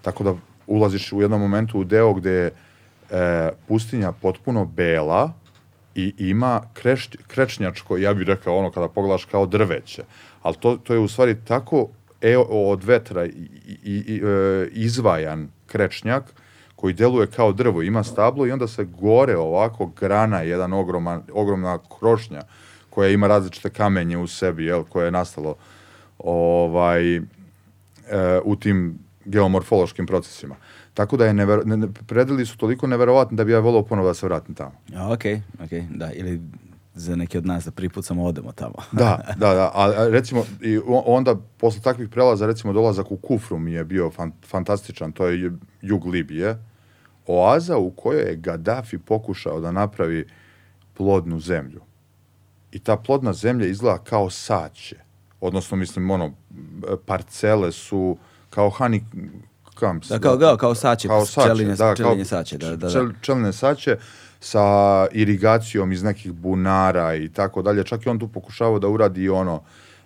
Tako 0.03 0.25
da 0.25 0.35
ulaziš 0.67 1.13
u 1.13 1.21
jednom 1.23 1.41
momentu 1.41 1.81
u 1.81 1.85
deo 1.85 2.15
gde 2.15 2.31
je 2.31 2.51
e, 3.11 3.51
pustinja 3.69 4.13
potpuno 4.13 4.65
bela 4.65 5.33
i 5.95 6.15
ima 6.19 6.63
kreš, 6.75 7.09
krečnjačko, 7.27 7.97
ja 7.97 8.15
bih 8.15 8.27
rekao 8.27 8.57
ono 8.57 8.71
kada 8.71 8.89
pogledaš 8.89 9.25
kao 9.25 9.47
drveće, 9.47 10.05
ali 10.43 10.57
to, 10.61 10.77
to 10.77 10.93
je 10.95 10.99
u 10.99 11.09
stvari 11.09 11.37
tako 11.45 11.89
e, 12.21 12.37
od 12.49 12.85
vetra 12.85 13.27
i, 13.27 13.49
i, 13.85 14.05
i, 14.07 14.23
e, 14.25 14.69
izvajan 14.73 15.49
krečnjak 15.67 16.25
koji 16.77 16.95
deluje 16.95 17.27
kao 17.27 17.53
drvo, 17.53 17.83
ima 17.83 18.05
stablo 18.05 18.47
i 18.47 18.53
onda 18.53 18.69
se 18.69 18.85
gore 18.85 19.37
ovako 19.37 19.87
grana 19.87 20.41
jedan 20.41 20.73
ogroman, 20.73 21.23
ogromna 21.33 21.79
krošnja 21.99 22.43
koja 22.97 23.11
ima 23.11 23.27
različite 23.27 23.71
kamenje 23.71 24.19
u 24.19 24.27
sebi, 24.27 24.65
jel, 24.65 24.85
koje 24.85 25.05
je 25.05 25.11
nastalo 25.11 25.55
ovaj, 26.19 27.17
e, 27.17 27.21
u 28.45 28.57
tim 28.57 28.99
geomorfološkim 29.25 30.07
procesima. 30.07 30.57
Tako 30.95 31.17
da 31.17 31.27
je 31.27 31.35
never, 31.35 31.67
ne, 31.67 31.77
ne- 31.77 31.89
predeli 32.07 32.47
su 32.47 32.57
toliko 32.57 32.87
neverovatni 32.87 33.37
da 33.37 33.45
bi 33.45 33.53
ja 33.53 33.61
volao 33.61 33.83
ponovo 33.85 34.09
da 34.09 34.15
se 34.15 34.27
vratim 34.27 34.55
tamo. 34.55 34.73
A, 34.97 35.13
Okej, 35.13 35.43
okej, 35.65 35.85
da, 35.91 36.13
ili 36.13 36.41
za 36.95 37.17
neki 37.17 37.39
od 37.39 37.47
nas 37.47 37.65
da 37.65 37.71
prvi 37.71 37.89
put 37.89 38.05
samo 38.05 38.25
odemo 38.25 38.53
tamo. 38.53 38.75
Da, 39.03 39.21
da, 39.43 39.55
da, 39.55 39.71
a, 39.75 40.09
recimo 40.09 40.45
i 40.63 40.81
onda 40.87 41.37
posle 41.57 41.83
takvih 41.83 42.09
prelaza 42.09 42.47
recimo 42.47 42.73
dolazak 42.73 43.13
u 43.13 43.17
Kufru 43.17 43.59
mi 43.59 43.73
je 43.73 43.85
bio 43.85 44.11
fan, 44.11 44.33
fantastičan, 44.47 45.13
to 45.13 45.27
je 45.27 45.53
jug 45.83 46.07
Libije, 46.07 46.57
oaza 47.27 47.77
u 47.77 47.91
kojoj 47.91 48.23
je 48.23 48.37
Gaddafi 48.37 48.99
pokušao 48.99 49.61
da 49.61 49.73
napravi 49.73 50.25
plodnu 50.95 51.41
zemlju. 51.41 51.81
I 52.77 52.79
ta 52.79 52.97
plodna 52.97 53.33
zemlja 53.33 53.67
izgleda 53.67 53.99
kao 53.99 54.31
saće. 54.31 54.97
Odnosno, 55.41 55.77
mislim, 55.77 56.11
ono, 56.11 56.33
parcele 57.07 57.73
su 57.73 58.17
kao 58.51 58.71
honeycombs. 58.71 60.09
Da, 60.09 60.19
kao, 60.19 60.39
kao, 60.39 60.57
kao 60.57 60.75
saće, 60.75 61.09
Kao 61.09 61.27
saće, 61.27 61.47
pčelinje, 61.47 61.71
da, 61.71 61.85
kao 61.85 61.95
pčelinje 61.95 62.25
saće, 62.25 62.59
da, 62.59 62.71
da, 62.71 62.77
da. 62.77 62.89
čel- 62.89 63.13
čelne 63.21 63.53
saće 63.53 63.97
sa 64.41 65.07
irigacijom 65.13 65.93
iz 65.93 66.03
nekih 66.03 66.33
bunara 66.33 67.15
i 67.15 67.29
tako 67.29 67.63
dalje. 67.63 67.85
Čak 67.85 68.07
i 68.07 68.09
on 68.09 68.19
tu 68.19 68.29
pokušavao 68.29 68.79
da 68.79 68.89
uradi 68.89 69.29
ono 69.29 69.63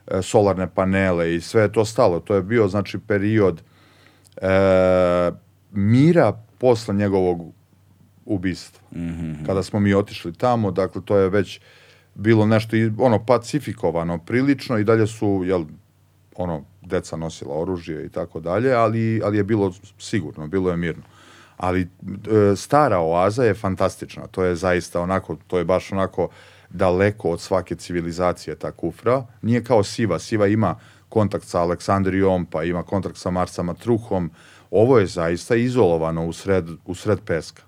e, 0.07 0.23
solarne 0.23 0.69
panele 0.75 1.35
i 1.35 1.41
sve 1.41 1.63
je 1.63 1.73
to 1.73 1.85
stalo. 1.85 2.21
To 2.21 2.35
je 2.35 2.43
bio 2.43 2.69
znači 2.69 2.99
period 2.99 3.63
e, 4.37 5.31
mira 5.73 6.33
posle 6.59 6.95
njegovog 6.95 7.53
ubistva. 8.25 8.81
Kada 9.47 9.63
smo 9.63 9.81
mi 9.81 9.95
otišli 9.95 10.33
tamo, 10.33 10.71
dakle 10.71 11.03
to 11.05 11.17
je 11.17 11.29
već 11.29 11.61
bilo 12.21 12.47
nešto 12.47 12.77
ono 12.99 13.25
pacifikovano 13.25 14.19
prilično 14.19 14.79
i 14.79 14.85
dalje 14.85 15.07
su 15.07 15.43
jel 15.45 15.65
ono 16.37 16.65
deca 16.83 17.17
nosila 17.17 17.55
oružje 17.55 18.07
i 18.07 18.09
tako 18.09 18.41
dalje, 18.41 18.73
ali 18.73 19.23
ali 19.25 19.37
je 19.37 19.45
bilo 19.45 19.73
sigurno, 19.99 20.47
bilo 20.47 20.71
je 20.71 20.77
mirno. 20.77 21.03
Ali 21.57 21.81
e, 21.83 21.87
stara 22.57 22.99
oaza 22.99 23.45
je 23.45 23.55
fantastična. 23.55 24.27
To 24.27 24.45
je 24.45 24.57
zaista 24.57 25.01
onako, 25.01 25.37
to 25.47 25.59
je 25.59 25.65
baš 25.65 25.93
onako 25.93 26.29
daleko 26.71 27.31
od 27.31 27.41
svake 27.41 27.75
civilizacije 27.75 28.57
ta 28.57 28.73
kufra. 28.73 29.27
Nije 29.43 29.65
kao 29.65 29.83
Siva. 29.83 30.19
Siva 30.19 30.47
ima 30.47 30.75
kontakt 31.09 31.45
sa 31.45 31.61
Aleksandrijom, 31.61 32.47
pa 32.47 32.65
ima 32.65 32.83
kontakt 32.83 33.17
sa 33.17 33.31
Marsama 33.31 33.75
Truhom. 33.75 34.31
Ovo 34.71 34.99
je 34.99 35.07
zaista 35.07 35.57
izolovano 35.57 36.27
u 36.27 36.33
sred, 36.33 36.69
u 36.87 36.95
sred 36.95 37.19
peska. 37.27 37.63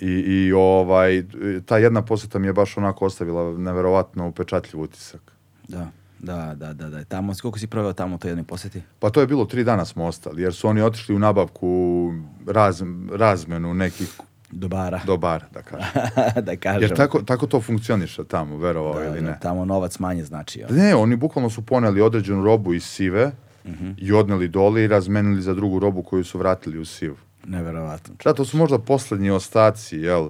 I, 0.00 0.06
I 0.06 0.52
ovaj, 0.52 1.24
ta 1.66 1.78
jedna 1.78 2.02
poseta 2.02 2.38
mi 2.38 2.46
je 2.46 2.52
baš 2.52 2.76
onako 2.76 3.06
ostavila 3.06 3.58
neverovatno 3.58 4.28
upečatljiv 4.28 4.80
utisak. 4.80 5.32
Da, 5.68 5.90
da, 6.18 6.54
da, 6.56 6.72
da, 6.72 6.88
da. 6.88 7.04
Tamo, 7.04 7.32
koliko 7.42 7.58
si 7.58 7.66
proveo 7.66 7.92
tamo 7.92 8.14
u 8.14 8.18
toj 8.18 8.30
jednoj 8.30 8.44
poseti? 8.44 8.82
Pa 8.98 9.10
to 9.10 9.20
je 9.20 9.26
bilo 9.26 9.44
tri 9.44 9.64
dana 9.64 9.84
smo 9.84 10.04
ostali, 10.04 10.42
jer 10.42 10.54
su 10.54 10.68
oni 10.68 10.82
otišli 10.82 11.14
u 11.14 11.18
nabavku 11.18 12.12
raz, 12.46 12.82
razmenu 13.12 13.74
nekih 13.74 14.20
Dobara, 14.50 15.00
dobara, 15.06 15.46
da 15.54 15.62
kažem. 15.62 15.88
da 16.46 16.56
kažem. 16.56 16.82
Jer 16.82 16.96
tako, 16.96 17.22
tako 17.22 17.46
to 17.46 17.60
funkcioniše 17.60 18.24
tamo, 18.24 18.56
verovao 18.56 19.00
da, 19.00 19.06
ili 19.06 19.20
da, 19.20 19.30
ne. 19.30 19.38
tamo 19.42 19.64
novac 19.64 19.98
manje 19.98 20.24
znači. 20.24 20.58
jel? 20.58 20.68
Ne, 20.70 20.94
oni 20.94 21.16
bukvalno 21.16 21.50
su 21.50 21.66
poneli 21.66 22.00
određenu 22.00 22.44
robu 22.44 22.74
iz 22.74 22.84
sive 22.84 23.32
Mhm. 23.68 23.90
i 23.96 24.12
odneli 24.12 24.48
dole 24.48 24.84
i 24.84 24.88
razmenili 24.88 25.42
za 25.42 25.54
drugu 25.54 25.78
robu 25.78 26.02
koju 26.02 26.24
su 26.24 26.38
vratili 26.38 26.78
u 26.78 26.84
sivu. 26.84 27.16
Neverovatno. 27.48 28.14
Da, 28.24 28.32
to 28.32 28.44
su 28.44 28.56
možda 28.56 28.78
poslednji 28.78 29.30
ostaci, 29.30 29.96
jel, 29.96 30.28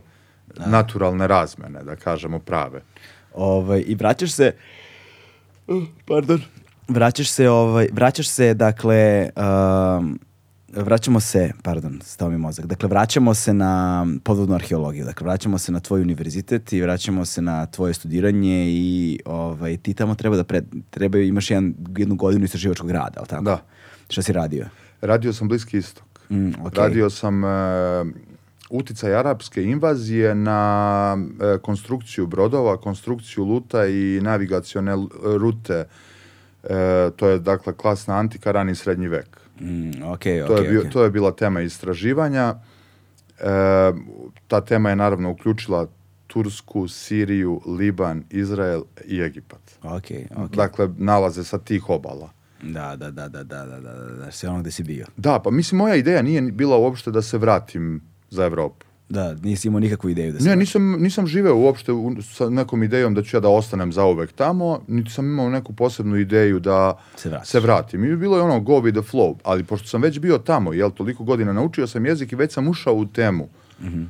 naturalne 0.67 1.27
razmene, 1.27 1.83
da 1.85 1.97
kažemo 1.97 2.39
prave. 2.39 2.83
Ovaj, 3.35 3.85
I 3.87 3.95
vraćaš 3.95 4.33
se... 4.33 4.55
Pardon. 6.07 6.43
Vraćaš 6.89 7.31
se, 7.31 7.49
ovaj, 7.49 7.89
vraćaš 7.93 8.29
se, 8.29 8.55
dakle, 8.55 9.31
um, 9.37 10.19
vraćamo 10.69 11.21
se, 11.21 11.53
pardon, 11.63 12.01
stao 12.05 12.31
mi 12.31 12.39
mozak, 12.39 12.67
dakle, 12.67 12.89
vraćamo 12.89 13.35
se 13.35 13.55
na 13.55 14.07
podvodnu 14.25 14.55
arheologiju, 14.55 15.05
dakle, 15.05 15.25
vraćamo 15.25 15.59
se 15.59 15.73
na 15.73 15.81
tvoj 15.81 16.03
univerzitet 16.03 16.73
i 16.73 16.81
vraćamo 16.81 17.25
se 17.25 17.43
na 17.43 17.67
tvoje 17.67 17.95
studiranje 17.95 18.67
i 18.69 19.21
ovaj, 19.25 19.77
ti 19.77 19.95
tamo 19.95 20.15
treba 20.15 20.37
da 20.37 20.45
pred, 20.45 20.65
treba, 20.91 21.19
imaš 21.19 21.51
jedan, 21.51 21.75
jednu 21.97 22.15
godinu 22.15 22.45
istraživačkog 22.45 22.91
rada, 22.91 23.15
ali 23.17 23.29
tako? 23.29 23.45
Da. 23.45 23.63
Šta 24.09 24.23
si 24.23 24.33
radio? 24.33 24.67
Radio 25.01 25.33
sam 25.33 25.49
Bliski 25.49 25.79
istok. 25.79 26.18
Mm, 26.31 26.53
okej. 26.61 26.83
Radio 26.83 27.11
sam 27.11 27.45
e, 27.45 27.49
uticaj 28.71 29.15
arapske 29.15 29.63
invazije 29.63 30.35
na 30.35 31.19
e, 31.41 31.59
konstrukciju 31.59 32.27
brodova, 32.27 32.77
konstrukciju 32.77 33.45
luta 33.45 33.87
i 33.87 34.21
navigacione 34.23 34.93
rute. 35.23 35.85
E, 36.65 37.11
to 37.17 37.29
je 37.29 37.39
dakle 37.39 37.73
klasna 37.77 38.19
antika, 38.19 38.53
rani 38.53 38.75
srednji 38.75 39.09
vek. 39.09 39.41
Mm, 39.61 40.03
ok, 40.05 40.23
To, 40.47 40.57
je 40.57 40.71
bio, 40.71 40.85
to 40.93 41.05
je 41.05 41.11
bila 41.11 41.33
tema 41.33 41.61
istraživanja. 41.61 42.55
E, 43.41 43.93
ta 44.49 44.61
tema 44.61 44.91
je 44.91 44.97
naravno 44.97 45.31
uključila 45.31 45.87
Tursku, 46.27 46.89
Siriju, 46.89 47.61
Liban, 47.67 48.25
Izrael 48.31 48.83
i 49.05 49.21
Egipat. 49.21 49.79
Ok, 49.83 50.05
ok. 50.37 50.51
Dakle, 50.51 50.89
nalaze 50.97 51.45
sa 51.45 51.59
tih 51.59 51.91
obala. 51.91 52.31
Da, 52.63 52.97
da, 52.97 53.11
da, 53.11 53.29
da, 53.29 53.45
da, 53.45 53.65
da, 53.67 53.81
da, 53.81 53.93
da, 53.93 54.25
da, 54.25 54.31
sve 54.31 54.49
ono 54.49 54.61
gde 54.61 54.71
si 54.71 54.83
bio. 54.83 55.07
Da, 55.17 55.39
pa 55.39 55.51
mislim, 55.51 55.79
moja 55.79 55.95
ideja 55.95 56.23
nije 56.23 56.43
bila 56.43 56.77
uopšte 56.77 57.11
da 57.11 57.23
se 57.23 57.39
vratim 57.39 58.01
za 58.31 58.45
Evropu. 58.45 58.87
Da, 59.09 59.35
nisi 59.35 59.69
imao 59.69 59.81
nikakvu 59.81 60.11
ideju 60.11 60.33
da 60.33 60.41
se... 60.41 60.49
Ne, 60.49 60.57
nisam, 60.57 60.97
nisam 60.99 61.27
živeo 61.27 61.57
uopšte 61.57 61.93
u, 61.93 62.23
sa 62.23 62.51
nekom 62.51 62.83
idejom 62.83 63.15
da 63.15 63.23
ću 63.23 63.37
ja 63.37 63.41
da 63.41 63.49
ostanem 63.49 63.93
zauvek 63.93 64.33
tamo, 64.33 64.81
niti 64.89 65.11
sam 65.11 65.27
imao 65.27 65.51
neku 65.51 65.73
posebnu 65.73 66.17
ideju 66.17 66.61
da 66.61 66.99
se, 67.17 67.41
se 67.45 67.61
vratim. 67.61 68.05
I 68.05 68.17
bilo 68.17 68.37
je 68.37 68.43
ono 68.43 68.61
go 68.61 68.73
with 68.73 69.03
the 69.03 69.17
flow, 69.17 69.37
ali 69.45 69.65
pošto 69.65 69.89
sam 69.89 70.03
već 70.03 70.19
bio 70.19 70.39
tamo, 70.39 70.73
jel, 70.73 70.91
toliko 70.91 71.25
godina 71.25 71.53
naučio 71.53 71.87
sam 71.87 72.07
jezik 72.07 72.33
i 72.33 72.37
već 72.37 72.53
sam 72.53 72.69
ušao 72.69 72.95
u 72.95 73.07
temu. 73.07 73.49
Mm 73.81 73.87
-hmm 73.87 74.07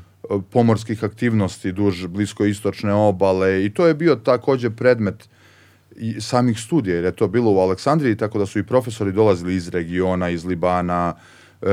pomorskih 0.51 1.05
aktivnosti 1.05 1.73
duž 1.73 2.07
bliskoistočne 2.07 2.93
obale 2.93 3.65
i 3.65 3.71
to 3.71 3.87
je 3.87 3.95
bio 3.95 4.17
takođe 4.17 4.71
predmet 4.71 5.29
i 5.99 6.21
samih 6.21 6.61
studija, 6.61 6.97
jer 6.97 7.05
je 7.05 7.17
to 7.17 7.29
bilo 7.29 7.53
u 7.53 7.59
Aleksandriji, 7.59 8.17
tako 8.17 8.39
da 8.39 8.47
su 8.47 8.59
i 8.59 8.63
profesori 8.63 9.13
dolazili 9.13 9.55
iz 9.55 9.69
regiona, 9.69 10.29
iz 10.29 10.45
Libana, 10.45 11.15
e, 11.63 11.71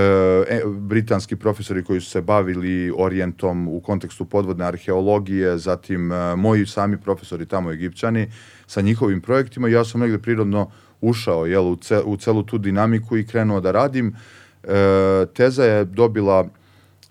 e, 0.50 0.62
britanski 0.66 1.36
profesori 1.36 1.84
koji 1.84 2.02
su 2.02 2.10
se 2.10 2.22
bavili 2.22 2.94
orijentom 2.98 3.68
u 3.68 3.80
kontekstu 3.80 4.26
podvodne 4.26 4.66
arheologije, 4.66 5.58
zatim 5.58 6.12
e, 6.12 6.36
moji 6.36 6.66
sami 6.66 6.98
profesori 6.98 7.46
tamo 7.46 7.72
egipćani 7.72 8.28
sa 8.68 8.82
njihovim 8.82 9.22
projektima. 9.22 9.68
Ja 9.68 9.86
sam 9.86 10.02
negde 10.02 10.18
prirodno 10.18 10.72
ušao 11.02 11.46
jel, 11.46 11.68
u, 11.68 11.76
ce, 11.76 12.02
u 12.06 12.18
celu 12.18 12.44
tu 12.44 12.58
dinamiku 12.58 13.18
i 13.18 13.28
krenuo 13.28 13.62
da 13.62 13.72
radim. 13.72 14.16
E, 14.64 15.26
teza 15.34 15.64
je 15.64 15.86
dobila 15.86 16.48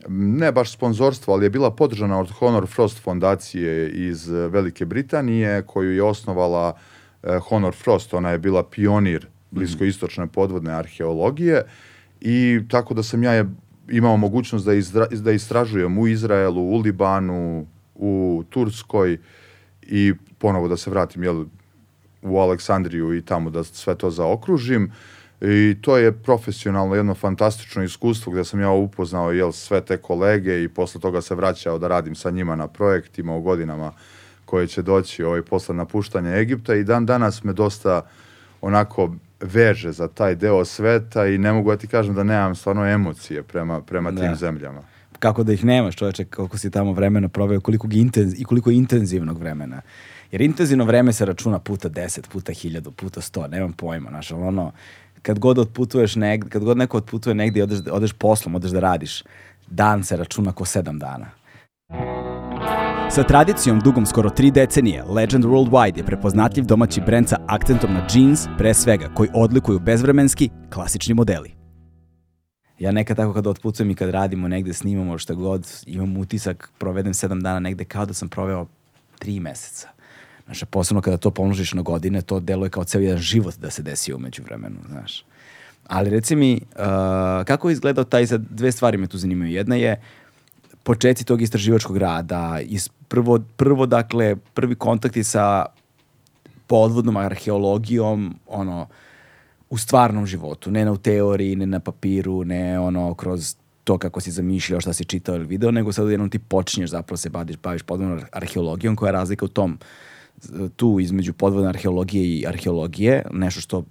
ne 0.08 0.52
baš 0.52 0.72
sponzorstvo, 0.72 1.34
ali 1.34 1.46
je 1.46 1.50
bila 1.50 1.70
podržana 1.70 2.20
od 2.20 2.30
Honor 2.30 2.66
Frost 2.66 3.02
fondacije 3.02 3.90
iz 3.90 4.28
Velike 4.28 4.84
Britanije, 4.84 5.62
koju 5.62 5.94
je 5.94 6.02
osnovala 6.02 6.74
e, 6.76 6.93
Honor 7.48 7.74
Frost. 7.74 8.14
Ona 8.14 8.30
je 8.30 8.38
bila 8.38 8.62
pionir 8.62 9.26
bliskoistočne 9.50 10.26
podvodne 10.26 10.72
arheologije 10.72 11.62
i 12.20 12.60
tako 12.68 12.94
da 12.94 13.02
sam 13.02 13.22
ja 13.22 13.32
je 13.32 13.44
imao 13.88 14.16
mogućnost 14.16 14.66
da, 14.66 14.74
izdra, 14.74 15.06
da 15.06 15.32
istražujem 15.32 15.98
u 15.98 16.08
Izraelu, 16.08 16.62
u 16.62 16.78
Libanu, 16.78 17.66
u 17.94 18.44
Turskoj 18.50 19.18
i 19.82 20.14
ponovo 20.38 20.68
da 20.68 20.76
se 20.76 20.90
vratim 20.90 21.22
jel, 21.22 21.44
u 22.22 22.38
Aleksandriju 22.38 23.14
i 23.14 23.22
tamo 23.22 23.50
da 23.50 23.64
sve 23.64 23.94
to 23.94 24.10
zaokružim. 24.10 24.92
I 25.40 25.76
to 25.80 25.96
je 25.96 26.12
profesionalno 26.12 26.94
jedno 26.94 27.14
fantastično 27.14 27.82
iskustvo 27.82 28.32
gde 28.32 28.44
sam 28.44 28.60
ja 28.60 28.70
upoznao 28.70 29.32
jel, 29.32 29.52
sve 29.52 29.80
te 29.80 29.96
kolege 29.96 30.62
i 30.62 30.68
posle 30.68 31.00
toga 31.00 31.20
se 31.20 31.34
vraćao 31.34 31.78
da 31.78 31.88
radim 31.88 32.14
sa 32.14 32.30
njima 32.30 32.56
na 32.56 32.68
projektima 32.68 33.36
u 33.36 33.42
godinama 33.42 33.92
koje 34.54 34.66
će 34.66 34.82
doći 34.82 35.24
ovaj, 35.24 35.42
posle 35.42 35.74
napuštanja 35.74 36.36
Egipta 36.36 36.74
i 36.74 36.84
dan 36.84 37.06
danas 37.06 37.44
me 37.44 37.52
dosta 37.52 38.02
onako 38.60 39.14
veže 39.40 39.92
za 39.92 40.08
taj 40.08 40.34
deo 40.34 40.64
sveta 40.64 41.26
i 41.26 41.38
ne 41.38 41.52
mogu 41.52 41.70
da 41.70 41.76
ti 41.76 41.86
kažem 41.86 42.14
da 42.14 42.22
nemam 42.22 42.54
stvarno 42.54 42.86
emocije 42.86 43.42
prema, 43.42 43.80
prema 43.80 44.10
Da. 44.10 44.20
tim 44.22 44.36
zemljama. 44.36 44.82
Kako 45.18 45.42
da 45.42 45.52
ih 45.52 45.64
nemaš, 45.64 45.96
čoveče, 45.96 46.24
koliko 46.24 46.58
si 46.58 46.70
tamo 46.70 46.92
vremena 46.92 47.28
proveo, 47.28 47.60
koliko 47.60 47.88
intenz, 47.92 48.40
i 48.40 48.44
koliko 48.44 48.70
intenzivnog 48.70 49.38
vremena. 49.38 49.80
Jer 50.32 50.40
intenzivno 50.40 50.84
vreme 50.84 51.12
se 51.12 51.24
računa 51.24 51.58
puta 51.58 51.88
10, 51.88 52.28
puta 52.28 52.52
1000, 52.52 52.90
puta 52.90 53.20
100, 53.20 53.50
nemam 53.50 53.72
pojma, 53.72 54.10
znaš, 54.10 54.30
ali 54.30 54.42
ono, 54.42 54.72
kad 55.22 55.38
god 55.38 55.58
otputuješ 55.58 56.16
negde, 56.16 56.50
kad 56.50 56.64
god 56.64 56.76
neko 56.78 56.96
otputuje 56.96 57.34
negde 57.34 57.60
i 57.60 57.62
odeš, 57.62 57.78
odeš 57.90 58.12
poslom, 58.12 58.54
odeš 58.54 58.70
da 58.70 58.80
radiš, 58.80 59.22
dan 59.66 60.04
se 60.04 60.16
računa 60.16 60.52
ko 60.52 60.64
sedam 60.64 60.98
dana. 60.98 61.26
Sa 63.14 63.22
tradicijom 63.22 63.80
dugom 63.80 64.06
skoro 64.06 64.30
tri 64.30 64.50
decenije, 64.50 65.04
Legend 65.04 65.44
Worldwide 65.44 65.96
je 65.96 66.04
prepoznatljiv 66.04 66.64
domaći 66.64 67.00
brend 67.00 67.28
sa 67.28 67.36
akcentom 67.46 67.92
na 67.92 68.06
jeans, 68.14 68.46
pre 68.58 68.74
svega, 68.74 69.08
koji 69.14 69.28
odlikuju 69.34 69.78
bezvremenski, 69.78 70.50
klasični 70.72 71.14
modeli. 71.14 71.54
Ja 72.78 72.92
nekad 72.92 73.16
tako 73.16 73.32
kad 73.32 73.46
otpucujem 73.46 73.90
i 73.90 73.94
kad 73.94 74.10
radimo 74.10 74.48
negde, 74.48 74.72
snimamo 74.72 75.18
šta 75.18 75.34
god, 75.34 75.68
imam 75.86 76.16
utisak, 76.16 76.70
provedem 76.78 77.14
sedam 77.14 77.40
dana 77.40 77.60
negde 77.60 77.84
kao 77.84 78.06
da 78.06 78.14
sam 78.14 78.28
proveo 78.28 78.66
tri 79.18 79.40
meseca. 79.40 79.88
Znaš, 80.44 80.64
posebno 80.64 81.00
kada 81.00 81.16
to 81.16 81.30
pomnožiš 81.30 81.72
na 81.72 81.82
godine, 81.82 82.22
to 82.22 82.40
deluje 82.40 82.70
kao 82.70 82.84
ceo 82.84 83.00
jedan 83.00 83.18
život 83.18 83.54
da 83.58 83.70
se 83.70 83.82
desi 83.82 84.14
umeđu 84.14 84.42
vremenu, 84.42 84.76
znaš. 84.88 85.24
Ali 85.86 86.10
reci 86.10 86.36
mi, 86.36 86.60
uh, 86.76 86.84
kako 87.44 87.68
je 87.68 87.72
izgledao 87.72 88.04
taj, 88.04 88.26
sad 88.26 88.42
dve 88.50 88.72
stvari 88.72 88.98
me 88.98 89.06
tu 89.06 89.18
zanimaju. 89.18 89.52
Jedna 89.52 89.76
je 89.76 90.00
početci 90.84 91.24
tog 91.24 91.42
istraživačkog 91.42 91.96
rada, 91.96 92.60
iz 92.62 92.88
prvo, 93.08 93.38
prvo 93.56 93.86
dakle, 93.86 94.36
prvi 94.36 94.74
kontakti 94.74 95.24
sa 95.24 95.66
podvodnom 96.66 97.16
arheologijom, 97.16 98.34
ono, 98.46 98.86
u 99.70 99.78
stvarnom 99.78 100.26
životu, 100.26 100.70
ne 100.70 100.84
na 100.84 100.92
u 100.92 100.96
teoriji, 100.96 101.56
ne 101.56 101.66
na 101.66 101.80
papiru, 101.80 102.44
ne 102.44 102.78
ono 102.80 103.14
kroz 103.14 103.56
to 103.84 103.98
kako 103.98 104.20
si 104.20 104.30
zamišljao, 104.30 104.80
šta 104.80 104.92
si 104.92 105.04
čitao 105.04 105.36
ili 105.36 105.46
video, 105.46 105.70
nego 105.70 105.92
sad 105.92 106.10
jednom 106.10 106.30
ti 106.30 106.38
počinješ 106.38 106.90
zapravo 106.90 107.16
se 107.16 107.30
baviš, 107.30 107.56
baviš 107.56 107.82
podvodnom 107.82 108.20
arheologijom, 108.32 108.96
koja 108.96 109.08
je 109.08 109.12
razlika 109.12 109.44
u 109.44 109.48
tom 109.48 109.78
tu 110.76 110.98
između 111.00 111.32
podvodne 111.32 111.68
arheologije 111.68 112.24
i 112.24 112.46
arheologije, 112.46 113.22
nešto 113.32 113.60
što 113.60 113.84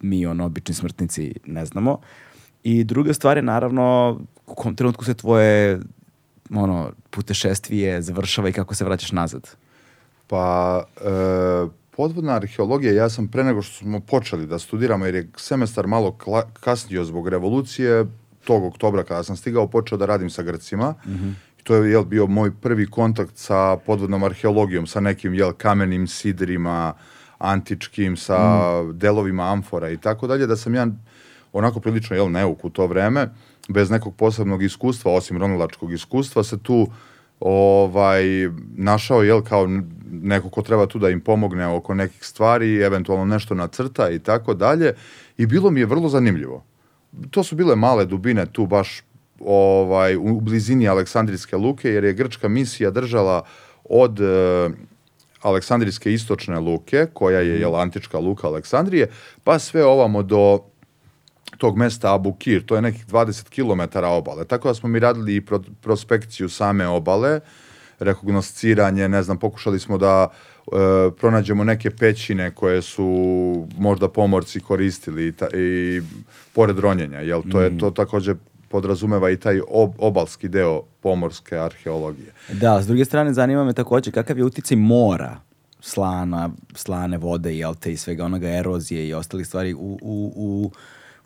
mi, 0.00 0.26
ono, 0.26 0.44
obični 0.44 0.74
smrtnici 0.74 1.34
ne 1.46 1.64
znamo. 1.66 1.98
I 2.62 2.84
druga 2.84 3.14
stvar 3.14 3.36
je, 3.36 3.42
naravno, 3.42 4.18
u 4.46 4.54
kom 4.54 4.76
trenutku 4.76 5.04
se 5.04 5.14
tvoje 5.14 5.80
ono, 6.54 6.90
putešestvije 7.10 8.02
završava 8.02 8.48
i 8.48 8.52
kako 8.52 8.74
se 8.74 8.84
vraćaš 8.84 9.12
nazad. 9.12 9.48
Pa, 10.26 10.84
e, 10.96 11.68
podvodna 11.96 12.32
arheologija, 12.32 12.92
ja 12.92 13.08
sam 13.10 13.28
pre 13.28 13.44
nego 13.44 13.62
što 13.62 13.74
smo 13.74 14.00
počeli 14.00 14.46
da 14.46 14.58
studiramo, 14.58 15.06
jer 15.06 15.14
je 15.14 15.28
semestar 15.36 15.86
malo 15.86 16.16
kasnio 16.60 17.04
zbog 17.04 17.28
revolucije, 17.28 18.06
tog 18.44 18.64
oktobra 18.64 19.04
kada 19.04 19.22
sam 19.22 19.36
stigao, 19.36 19.66
počeo 19.66 19.98
da 19.98 20.06
radim 20.06 20.30
sa 20.30 20.42
Grcima. 20.42 20.94
I 21.60 21.62
to 21.62 21.74
je 21.74 21.90
jel, 21.90 22.04
bio 22.04 22.26
moj 22.26 22.52
prvi 22.60 22.86
kontakt 22.86 23.36
sa 23.36 23.76
podvodnom 23.86 24.24
arheologijom, 24.24 24.86
sa 24.86 25.00
nekim 25.00 25.34
jel, 25.34 25.52
kamenim 25.52 26.06
sidrima, 26.06 26.94
antičkim, 27.38 28.16
sa 28.16 28.38
delovima 28.92 29.52
amfora 29.52 29.90
i 29.90 29.96
tako 29.96 30.26
dalje, 30.26 30.46
da 30.46 30.56
sam 30.56 30.74
ja 30.74 30.86
onako 31.52 31.80
prilično 31.80 32.16
jel, 32.16 32.30
neuk 32.30 32.64
u 32.64 32.70
to 32.70 32.86
vreme, 32.86 33.28
bez 33.68 33.90
nekog 33.90 34.16
posebnog 34.16 34.62
iskustva, 34.62 35.12
osim 35.12 35.38
ronilačkog 35.38 35.92
iskustva, 35.92 36.44
se 36.44 36.58
tu 36.58 36.86
ovaj, 37.40 38.22
našao 38.76 39.22
jel, 39.22 39.42
kao 39.42 39.68
neko 40.10 40.50
ko 40.50 40.62
treba 40.62 40.86
tu 40.86 40.98
da 40.98 41.10
im 41.10 41.20
pomogne 41.20 41.66
oko 41.66 41.94
nekih 41.94 42.24
stvari, 42.24 42.76
eventualno 42.76 43.24
nešto 43.24 43.54
nacrta 43.54 44.10
i 44.10 44.18
tako 44.18 44.54
dalje. 44.54 44.94
I 45.38 45.46
bilo 45.46 45.70
mi 45.70 45.80
je 45.80 45.86
vrlo 45.86 46.08
zanimljivo. 46.08 46.64
To 47.30 47.42
su 47.42 47.56
bile 47.56 47.76
male 47.76 48.04
dubine 48.06 48.46
tu 48.46 48.66
baš 48.66 49.02
ovaj, 49.40 50.16
u 50.16 50.40
blizini 50.40 50.88
Aleksandrijske 50.88 51.56
luke, 51.56 51.88
jer 51.88 52.04
je 52.04 52.12
grčka 52.12 52.48
misija 52.48 52.90
držala 52.90 53.42
od 53.84 54.20
e, 54.20 54.68
Aleksandrijske 55.42 56.12
istočne 56.12 56.60
luke, 56.60 57.06
koja 57.12 57.40
je 57.40 57.60
jel, 57.60 57.76
antička 57.76 58.18
luka 58.18 58.46
Aleksandrije, 58.46 59.10
pa 59.44 59.58
sve 59.58 59.84
ovamo 59.84 60.22
do 60.22 60.60
tog 61.58 61.76
mesta 61.76 62.14
Abu 62.14 62.32
Kir, 62.32 62.66
to 62.66 62.76
je 62.76 62.82
nekih 62.82 63.06
20 63.06 63.48
km 63.48 63.98
obale. 64.04 64.44
Tako 64.44 64.68
da 64.68 64.74
smo 64.74 64.88
mi 64.88 64.98
radili 64.98 65.36
i 65.36 65.40
pro, 65.40 65.62
prospekciju 65.80 66.48
same 66.48 66.86
obale, 66.86 67.40
rekognosciranje, 67.98 69.08
ne 69.08 69.22
znam, 69.22 69.38
pokušali 69.38 69.80
smo 69.80 69.98
da 69.98 70.28
e, 70.28 70.70
pronađemo 71.20 71.64
neke 71.64 71.90
pećine 71.90 72.50
koje 72.54 72.82
su 72.82 73.06
možda 73.78 74.08
pomorci 74.08 74.60
koristili 74.60 75.26
i, 75.26 75.32
ta, 75.32 75.48
i 75.54 76.00
pored 76.52 76.78
ronjenja, 76.78 77.20
jel? 77.20 77.42
To 77.50 77.60
je 77.60 77.78
to 77.78 77.90
takođe 77.90 78.34
podrazumeva 78.68 79.30
i 79.30 79.36
taj 79.36 79.60
ob, 79.68 79.92
obalski 79.98 80.48
deo 80.48 80.82
pomorske 81.00 81.56
arheologije. 81.56 82.32
Da, 82.52 82.82
s 82.82 82.86
druge 82.86 83.04
strane 83.04 83.32
zanima 83.32 83.64
me 83.64 83.72
takođe 83.72 84.10
kakav 84.10 84.38
je 84.38 84.44
uticaj 84.44 84.76
mora, 84.76 85.40
slana, 85.80 86.50
slane 86.74 87.18
vode, 87.18 87.56
jel 87.56 87.74
te, 87.74 87.92
i 87.92 87.96
svega 87.96 88.24
onoga 88.24 88.48
erozije 88.48 89.08
i 89.08 89.14
ostalih 89.14 89.46
stvari 89.46 89.74
u, 89.74 89.98
u, 90.02 90.32
u, 90.36 90.70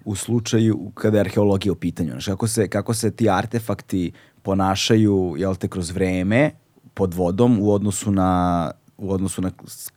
u 0.04 0.14
slučaju 0.14 0.90
kada 0.94 1.16
je 1.16 1.20
arheologija 1.20 1.72
u 1.72 1.76
pitanju. 1.76 2.10
Znaš, 2.10 2.26
kako 2.26 2.46
se, 2.46 2.68
kako 2.68 2.94
se 2.94 3.10
ti 3.10 3.30
artefakti 3.30 4.12
ponašaju, 4.42 5.34
jel 5.38 5.54
te, 5.54 5.68
kroz 5.68 5.90
vreme 5.90 6.50
pod 6.94 7.14
vodom 7.14 7.58
u 7.60 7.72
odnosu 7.72 8.10
na, 8.10 8.70
u 8.98 9.12
odnosu 9.12 9.42
na 9.42 9.50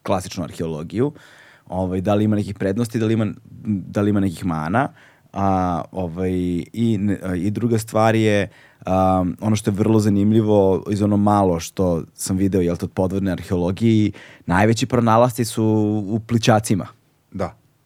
klasičnu 0.04 0.44
arheologiju. 0.44 1.12
Ovaj, 1.68 2.02
da 2.02 2.14
li 2.14 2.24
ima 2.24 2.36
nekih 2.36 2.56
prednosti, 2.56 3.00
da 3.00 3.06
li 3.06 3.14
ima, 3.14 3.28
da 3.66 4.02
li 4.02 4.10
ima 4.10 4.20
nekih 4.20 4.46
mana. 4.46 4.90
A, 5.34 5.82
ovaj, 5.92 6.32
i, 6.32 7.00
I 7.38 7.52
druga 7.52 7.78
stvar 7.78 8.16
je 8.16 8.50
um, 8.88 9.38
ono 9.42 9.56
što 9.56 9.70
je 9.72 9.76
vrlo 9.76 10.00
zanimljivo 10.00 10.84
iz 10.92 11.02
ono 11.02 11.18
malo 11.18 11.60
što 11.60 12.04
sam 12.14 12.38
video 12.38 12.62
jel, 12.62 12.76
od 12.82 12.92
podvodne 12.94 13.32
arheologije, 13.32 14.12
najveći 14.46 14.86
pronalasci 14.86 15.46
su 15.46 15.66
u 16.08 16.20
pličacima. 16.20 16.88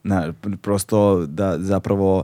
Na, 0.03 0.33
prosto 0.61 1.25
da 1.25 1.59
zapravo 1.59 2.23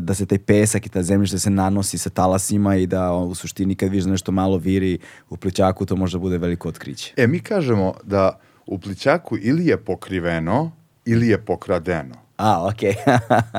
da 0.00 0.14
se 0.14 0.26
taj 0.26 0.38
pesak 0.38 0.86
i 0.86 0.88
ta 0.88 1.02
zemljište 1.02 1.38
se 1.38 1.50
nanosi 1.50 1.98
sa 1.98 2.10
talasima 2.10 2.76
i 2.76 2.86
da 2.86 3.12
u 3.12 3.34
suštini 3.34 3.74
kad 3.74 3.88
vidiš 3.88 4.04
da 4.04 4.10
nešto 4.10 4.32
malo 4.32 4.56
viri 4.56 4.98
u 5.30 5.36
pličaku 5.36 5.86
to 5.86 5.96
može 5.96 6.18
da 6.18 6.20
bude 6.20 6.38
veliko 6.38 6.68
otkriće. 6.68 7.14
E, 7.16 7.26
mi 7.26 7.40
kažemo 7.40 7.94
da 8.04 8.38
u 8.66 8.78
plićaku 8.78 9.36
ili 9.40 9.66
je 9.66 9.76
pokriveno 9.76 10.72
ili 11.04 11.28
je 11.28 11.38
pokradeno. 11.38 12.14
A, 12.36 12.68
okej. 12.68 12.94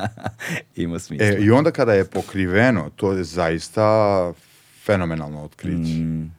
Ima 0.76 1.00
smisla. 1.00 1.28
E, 1.28 1.38
I 1.40 1.52
onda 1.52 1.72
kada 1.72 1.94
je 1.94 2.06
pokriveno, 2.06 2.90
to 2.96 3.12
je 3.12 3.24
zaista 3.24 4.34
fenomenalno 4.86 5.44
otkriće. 5.44 5.94
Mm, 5.94 6.32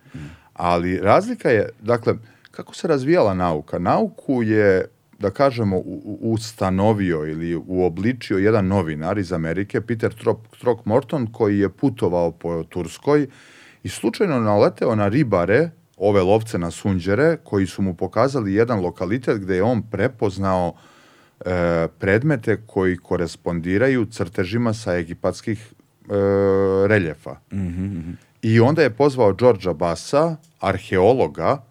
Ali 0.54 0.98
razlika 0.98 1.50
je, 1.50 1.68
dakle, 1.80 2.14
kako 2.50 2.74
se 2.74 2.88
razvijala 2.88 3.34
nauka? 3.34 3.78
Nauku 3.78 4.42
je, 4.42 4.84
da 5.18 5.30
kažemo, 5.30 5.82
ustanovio 6.20 7.26
ili 7.26 7.56
uobličio 7.66 8.38
jedan 8.38 8.66
novinar 8.66 9.18
iz 9.18 9.32
Amerike, 9.32 9.80
Peter 9.80 10.14
Throckmorton, 10.60 11.26
koji 11.32 11.58
je 11.58 11.68
putovao 11.68 12.32
po 12.32 12.64
Turskoj 12.64 13.26
i 13.82 13.88
slučajno 13.88 14.40
naleteo 14.40 14.94
na 14.94 15.08
ribare, 15.08 15.70
ove 15.96 16.22
lovce 16.22 16.58
na 16.58 16.70
sunđere, 16.70 17.36
koji 17.44 17.66
su 17.66 17.82
mu 17.82 17.94
pokazali 17.94 18.54
jedan 18.54 18.80
lokalitet 18.80 19.40
gde 19.40 19.56
je 19.56 19.62
on 19.62 19.82
prepoznao 19.82 20.74
e, 21.40 21.88
predmete 21.98 22.62
koji 22.66 22.96
korespondiraju 22.96 24.06
crtežima 24.06 24.74
sa 24.74 24.96
egipatskih 24.96 25.58
e, 25.62 26.12
reljefa. 26.88 27.36
I 28.42 28.60
onda 28.60 28.82
je 28.82 28.90
pozvao 28.90 29.32
Đorđa 29.32 29.72
Basa, 29.72 30.36
arheologa, 30.60 31.62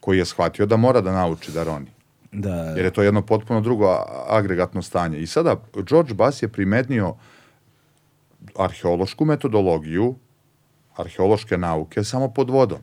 koji 0.00 0.18
je 0.18 0.24
shvatio 0.24 0.66
da 0.66 0.76
mora 0.76 1.00
da 1.00 1.12
nauči 1.12 1.52
da 1.52 1.64
roni. 1.64 1.90
Da, 2.32 2.54
Jer 2.54 2.84
je 2.84 2.90
to 2.90 3.02
jedno 3.02 3.22
potpuno 3.22 3.60
drugo 3.60 3.96
agregatno 4.28 4.82
stanje. 4.82 5.18
I 5.18 5.26
sada 5.26 5.56
George 5.88 6.14
Bass 6.14 6.42
je 6.42 6.48
primetnio 6.48 7.14
arheološku 8.58 9.24
metodologiju, 9.24 10.14
arheološke 10.96 11.58
nauke 11.58 12.04
samo 12.04 12.32
pod 12.32 12.50
vodom. 12.50 12.78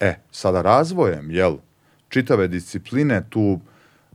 E, 0.00 0.14
sada 0.30 0.62
razvojem, 0.62 1.30
jel, 1.30 1.56
čitave 2.08 2.48
discipline 2.48 3.22
tu 3.30 3.60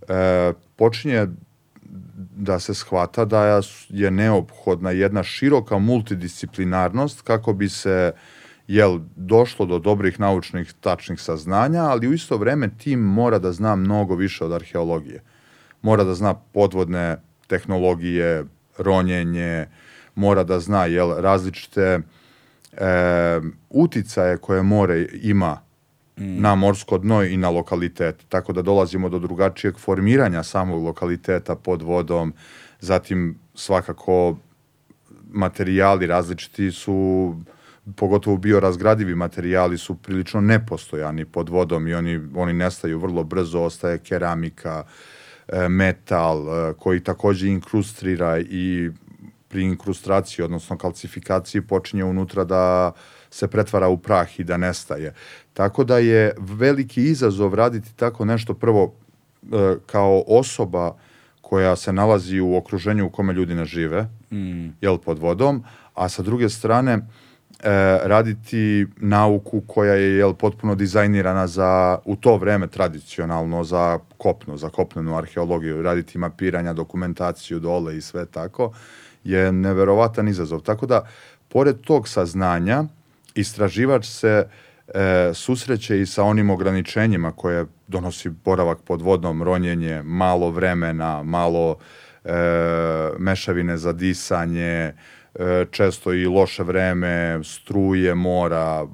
e, 0.08 0.54
počinje 0.76 1.28
da 2.36 2.60
se 2.60 2.74
shvata 2.74 3.26
da 3.26 3.62
je 3.90 4.12
neophodna 4.12 4.92
jedna 4.92 5.24
široka 5.24 5.78
multidisciplinarnost 5.78 7.22
kako 7.22 7.54
bi 7.54 7.70
se 7.70 8.12
jel, 8.68 9.00
došlo 9.16 9.66
do 9.66 9.80
dobrih 9.80 10.20
naučnih 10.20 10.74
tačnih 10.74 11.22
saznanja, 11.22 11.84
ali 11.84 12.08
u 12.08 12.14
isto 12.14 12.38
vreme 12.38 12.70
tim 12.78 13.00
mora 13.00 13.40
da 13.40 13.52
zna 13.52 13.76
mnogo 13.76 14.16
više 14.16 14.46
od 14.46 14.52
arheologije. 14.52 15.24
Mora 15.82 16.04
da 16.04 16.14
zna 16.14 16.34
podvodne 16.34 17.18
tehnologije, 17.48 18.46
ronjenje, 18.78 19.66
mora 20.16 20.44
da 20.44 20.60
zna 20.60 20.86
jel, 20.86 21.14
različite 21.18 22.00
e, 22.72 23.40
uticaje 23.70 24.38
koje 24.38 24.64
more 24.64 25.08
ima 25.22 25.68
na 26.18 26.56
morsko 26.56 26.98
dno 26.98 27.24
i 27.24 27.38
na 27.38 27.50
lokalitet. 27.50 28.26
Tako 28.30 28.54
da 28.54 28.62
dolazimo 28.62 29.10
do 29.10 29.20
drugačijeg 29.20 29.78
formiranja 29.78 30.44
samog 30.44 30.84
lokaliteta 30.84 31.56
pod 31.56 31.82
vodom. 31.82 32.34
Zatim 32.80 33.40
svakako 33.56 34.38
materijali 35.30 36.08
različiti 36.08 36.72
su 36.72 37.36
pogotovo 37.96 38.38
biorazgradivi 38.38 39.16
materijali 39.16 39.78
su 39.78 39.96
prilično 39.96 40.42
nepostojani 40.42 41.26
pod 41.26 41.50
vodom 41.50 41.88
i 41.88 41.94
oni, 41.94 42.20
oni 42.36 42.54
nestaju 42.54 43.00
vrlo 43.00 43.24
brzo, 43.24 43.62
ostaje 43.62 43.98
keramika, 43.98 44.84
e, 45.48 45.70
metal 45.70 46.38
e, 46.38 46.74
koji 46.74 47.00
takođe 47.00 47.48
inkrustrira 47.48 48.40
i 48.40 48.90
pri 49.48 49.64
inkrustraciji, 49.64 50.44
odnosno 50.44 50.78
kalcifikaciji 50.78 51.62
počinje 51.62 52.04
unutra 52.04 52.44
da 52.44 52.92
se 53.30 53.48
pretvara 53.48 53.88
u 53.88 53.98
prah 53.98 54.40
i 54.40 54.44
da 54.44 54.58
nestaje. 54.58 55.14
Tako 55.54 55.84
da 55.84 55.98
je 55.98 56.36
veliki 56.38 57.04
izazov 57.04 57.56
raditi 57.56 57.96
tako 57.96 58.26
nešto 58.26 58.54
prvo 58.54 58.94
e, 59.44 59.76
kao 59.86 60.24
osoba 60.28 60.96
koja 61.42 61.76
se 61.76 61.94
nalazi 61.94 62.40
u 62.40 62.56
okruženju 62.56 63.06
u 63.06 63.10
kome 63.10 63.34
ljudi 63.34 63.56
ne 63.56 63.66
žive, 63.66 64.10
jel, 64.82 64.98
pod 64.98 65.20
vodom, 65.20 65.64
a 65.94 66.10
sa 66.10 66.22
druge 66.22 66.50
strane 66.50 67.00
e, 67.64 67.70
raditi 68.04 68.88
nauku 68.98 69.62
koja 69.62 69.94
je 69.94 70.18
jel, 70.18 70.34
potpuno 70.34 70.76
dizajnirana 70.76 71.48
za, 71.48 72.00
u 72.06 72.16
to 72.16 72.38
vreme 72.38 72.68
tradicionalno 72.68 73.64
za 73.64 74.00
kopno, 74.18 74.58
za 74.58 74.70
kopnenu 74.70 75.18
arheologiju, 75.18 75.82
raditi 75.82 76.18
mapiranja, 76.18 76.74
dokumentaciju 76.74 77.60
dole 77.60 77.98
i 77.98 78.02
sve 78.02 78.26
tako, 78.26 78.72
je 79.24 79.52
neverovatan 79.52 80.28
izazov. 80.28 80.60
Tako 80.62 80.86
da, 80.86 81.08
pored 81.48 81.82
tog 81.82 82.08
saznanja, 82.08 82.84
istraživač 83.36 84.06
se 84.06 84.48
e, 84.88 85.32
susreće 85.34 86.02
i 86.02 86.06
sa 86.06 86.24
onim 86.24 86.50
ograničenjima 86.50 87.32
koje 87.32 87.66
donosi 87.88 88.30
boravak 88.30 88.78
pod 88.82 89.02
vodnom, 89.02 89.44
ronjenje, 89.44 90.02
malo 90.04 90.50
vremena, 90.50 91.24
malo 91.24 91.78
e, 92.24 92.32
mešavine 93.20 93.78
za 93.78 93.94
disanje, 93.94 94.94
često 95.72 96.14
i 96.14 96.26
loše 96.26 96.64
vreme, 96.64 97.40
struje, 97.44 98.16
mora. 98.16 98.88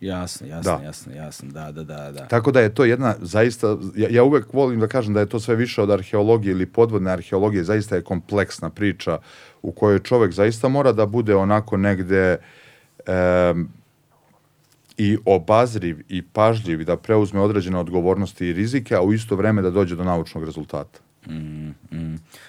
Jasno, 0.00 0.46
jasno, 0.46 0.76
Da. 0.78 0.84
jasno, 0.84 1.12
jasno, 1.14 1.48
da, 1.52 1.72
da, 1.72 1.84
da, 1.84 2.12
da. 2.12 2.26
Tako 2.28 2.50
da 2.50 2.60
je 2.60 2.74
to 2.74 2.84
jedna 2.84 3.14
zaista, 3.20 3.76
ja, 3.96 4.08
ja 4.10 4.24
uvek 4.24 4.52
volim 4.52 4.80
da 4.80 4.86
kažem 4.86 5.14
da 5.14 5.20
je 5.20 5.28
to 5.28 5.40
sve 5.40 5.56
više 5.56 5.82
od 5.82 5.90
arheologije 5.90 6.52
ili 6.52 6.66
podvodne 6.66 7.10
arheologije, 7.10 7.64
zaista 7.64 7.96
je 7.96 8.02
kompleksna 8.02 8.70
priča 8.70 9.18
u 9.62 9.72
kojoj 9.72 9.98
čovek 9.98 10.32
zaista 10.32 10.68
mora 10.68 10.92
da 10.92 11.06
bude 11.06 11.34
onako 11.36 11.76
negde 11.76 12.36
em, 13.06 13.68
i 14.96 15.18
obazriv 15.24 16.00
i 16.08 16.22
pažljiv 16.22 16.84
da 16.84 16.96
preuzme 16.96 17.40
određene 17.40 17.78
odgovornosti 17.78 18.46
i 18.46 18.52
rizike, 18.52 18.94
a 18.94 19.02
u 19.02 19.12
isto 19.12 19.36
vreme 19.36 19.62
da 19.62 19.70
dođe 19.70 19.96
do 19.96 20.04
naučnog 20.04 20.44
rezultata. 20.44 21.00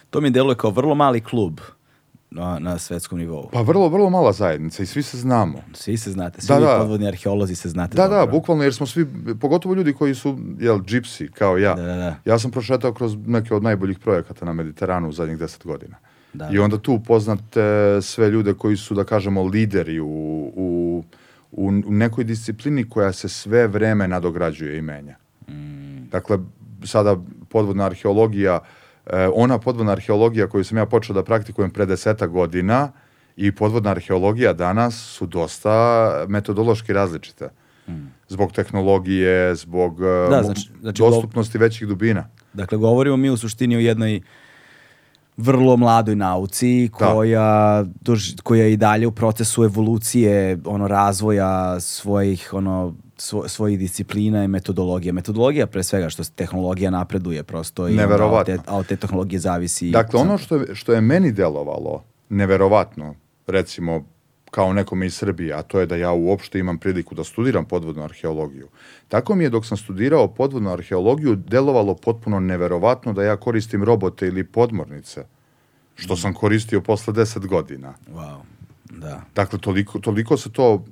To 0.10 0.22
mi 0.22 0.30
deluje 0.30 0.56
kao 0.56 0.72
vrlo 0.72 0.96
mali 0.96 1.22
klub 1.22 1.60
na, 2.32 2.60
na 2.60 2.78
svetskom 2.80 3.20
nivou. 3.20 3.50
Pa 3.54 3.62
vrlo, 3.62 3.90
vrlo 3.90 4.10
mala 4.10 4.32
zajednica 4.32 4.84
i 4.84 4.86
svi 4.86 5.04
se 5.04 5.18
znamo. 5.18 5.62
Svi 5.74 5.98
se 5.98 6.12
znate, 6.12 6.42
svi 6.42 6.48
Da, 6.48 6.60
da. 6.60 6.78
podvodni 6.80 7.08
arheolozi 7.08 7.56
se 7.56 7.70
znate 7.70 7.96
Da, 7.98 8.08
da, 8.08 8.20
dobro. 8.20 8.32
bukvalno 8.32 8.64
jer 8.64 8.74
smo 8.74 8.86
svi, 8.86 9.08
pogotovo 9.42 9.76
ljudi 9.76 9.94
koji 9.94 10.16
su, 10.16 10.40
jel, 10.60 10.82
džipsi, 10.82 11.30
kao 11.34 11.58
ja. 11.58 11.74
Da, 11.74 11.82
da, 11.82 11.96
da. 11.96 12.16
Ja 12.26 12.40
sam 12.40 12.52
prošetao 12.52 12.94
kroz 12.94 13.18
neke 13.26 13.54
od 13.54 13.64
najboljih 13.64 14.00
projekata 14.00 14.46
na 14.46 14.54
Mediteranu 14.54 15.10
u 15.10 15.12
zadnjih 15.12 15.38
deset 15.38 15.66
godina. 15.66 15.96
Da. 16.34 16.50
I 16.54 16.60
onda 16.60 16.78
tu 16.78 16.94
upoznate 16.94 17.98
sve 18.02 18.30
ljude 18.30 18.54
koji 18.54 18.78
su, 18.78 18.96
da 18.96 19.04
kažemo, 19.04 19.44
lideri 19.44 20.00
u, 20.00 20.08
u, 20.56 21.04
u, 21.52 21.68
u 21.68 21.92
nekoj 21.92 22.24
disciplini 22.24 22.90
koja 22.90 23.12
se 23.12 23.30
sve 23.30 23.68
vreme 23.68 24.08
nadograđuje 24.08 24.78
i 24.78 24.82
menja. 24.82 25.16
Mm. 25.50 26.10
Dakle, 26.12 26.38
sada 26.84 27.16
podvodna 27.50 27.86
arheologija, 27.86 28.60
e, 28.64 28.81
ona 29.34 29.58
podvodna 29.58 29.92
arheologija 29.92 30.48
koju 30.48 30.64
sam 30.64 30.78
ja 30.78 30.86
počeo 30.86 31.14
da 31.14 31.24
praktikujem 31.24 31.72
pre 31.72 31.86
deseta 31.86 32.28
godina 32.28 32.92
i 33.38 33.52
podvodna 33.52 33.90
arheologija 33.90 34.54
danas 34.54 34.96
su 34.96 35.26
dosta 35.26 35.76
metodološki 36.28 36.94
različite. 36.94 37.50
Zbog 38.28 38.52
tehnologije, 38.52 39.56
zbog 39.56 40.02
e, 40.02 40.30
Da, 40.30 40.44
znači- 40.44 40.70
znači 40.82 41.02
dostupnosti 41.02 41.58
većih 41.58 41.88
dubina. 41.88 42.28
Dakle, 42.54 42.78
govorimo 42.78 43.18
mi 43.18 43.30
u 43.30 43.38
suštini 43.38 43.76
o 43.76 43.80
jednoj 43.80 44.22
vrlo 45.38 45.78
mladoj 45.78 46.16
nauci 46.16 46.90
Da. 46.90 47.06
koja, 47.06 47.42
dož- 48.02 48.42
koja 48.42 48.64
je 48.64 48.74
i 48.74 48.78
dalje 48.78 49.08
u 49.08 49.12
procesu 49.12 49.64
evolucije, 49.64 50.58
ono, 50.66 50.88
razvoja 50.88 51.80
svojih, 51.80 52.50
ono, 52.54 52.96
svo- 53.22 53.48
svojih 53.48 53.80
disciplina 53.80 54.44
i 54.44 54.48
metodologija. 54.48 55.14
Metodologija 55.14 55.68
pre 55.68 55.84
svega 55.84 56.10
što 56.10 56.24
se 56.24 56.32
tehnologija 56.32 56.90
napreduje 56.90 57.44
prosto 57.44 57.90
i 57.90 58.00
od 58.00 58.46
te, 58.46 58.58
a 58.68 58.78
od 58.78 58.88
te 58.88 58.96
tehnologije 58.96 59.40
zavisi. 59.40 59.92
Dakle, 59.92 60.20
ono 60.20 60.38
što 60.38 60.56
je, 60.56 60.76
što 60.76 60.94
je 60.94 61.02
meni 61.02 61.32
delovalo 61.32 62.04
neverovatno, 62.30 63.16
recimo, 63.48 64.06
kao 64.52 64.74
nekome 64.74 65.06
iz 65.06 65.16
Srbije, 65.16 65.54
a 65.54 65.62
to 65.62 65.80
je 65.80 65.86
da 65.86 65.96
ja 65.96 66.12
uopšte 66.12 66.60
imam 66.60 66.78
priliku 66.78 67.16
da 67.16 67.24
studiram 67.24 67.66
podvodnu 67.66 68.04
arheologiju. 68.04 68.68
Tako 69.08 69.36
mi 69.36 69.44
je 69.44 69.50
dok 69.50 69.66
sam 69.66 69.78
studirao 69.78 70.28
podvodnu 70.28 70.72
arheologiju 70.72 71.36
delovalo 71.36 71.96
potpuno 71.96 72.40
neverovatno 72.40 73.14
da 73.14 73.24
ja 73.24 73.38
koristim 73.38 73.84
robote 73.84 74.28
ili 74.28 74.44
podmornice, 74.44 75.26
što 75.96 76.16
sam 76.16 76.34
koristio 76.34 76.82
posle 76.82 77.14
10 77.14 77.48
godina. 77.48 77.94
Wow, 78.16 78.38
da. 78.98 79.22
Dakle, 79.36 79.60
toliko, 79.60 80.00
toliko 80.00 80.38
se 80.38 80.52
to 80.52 80.86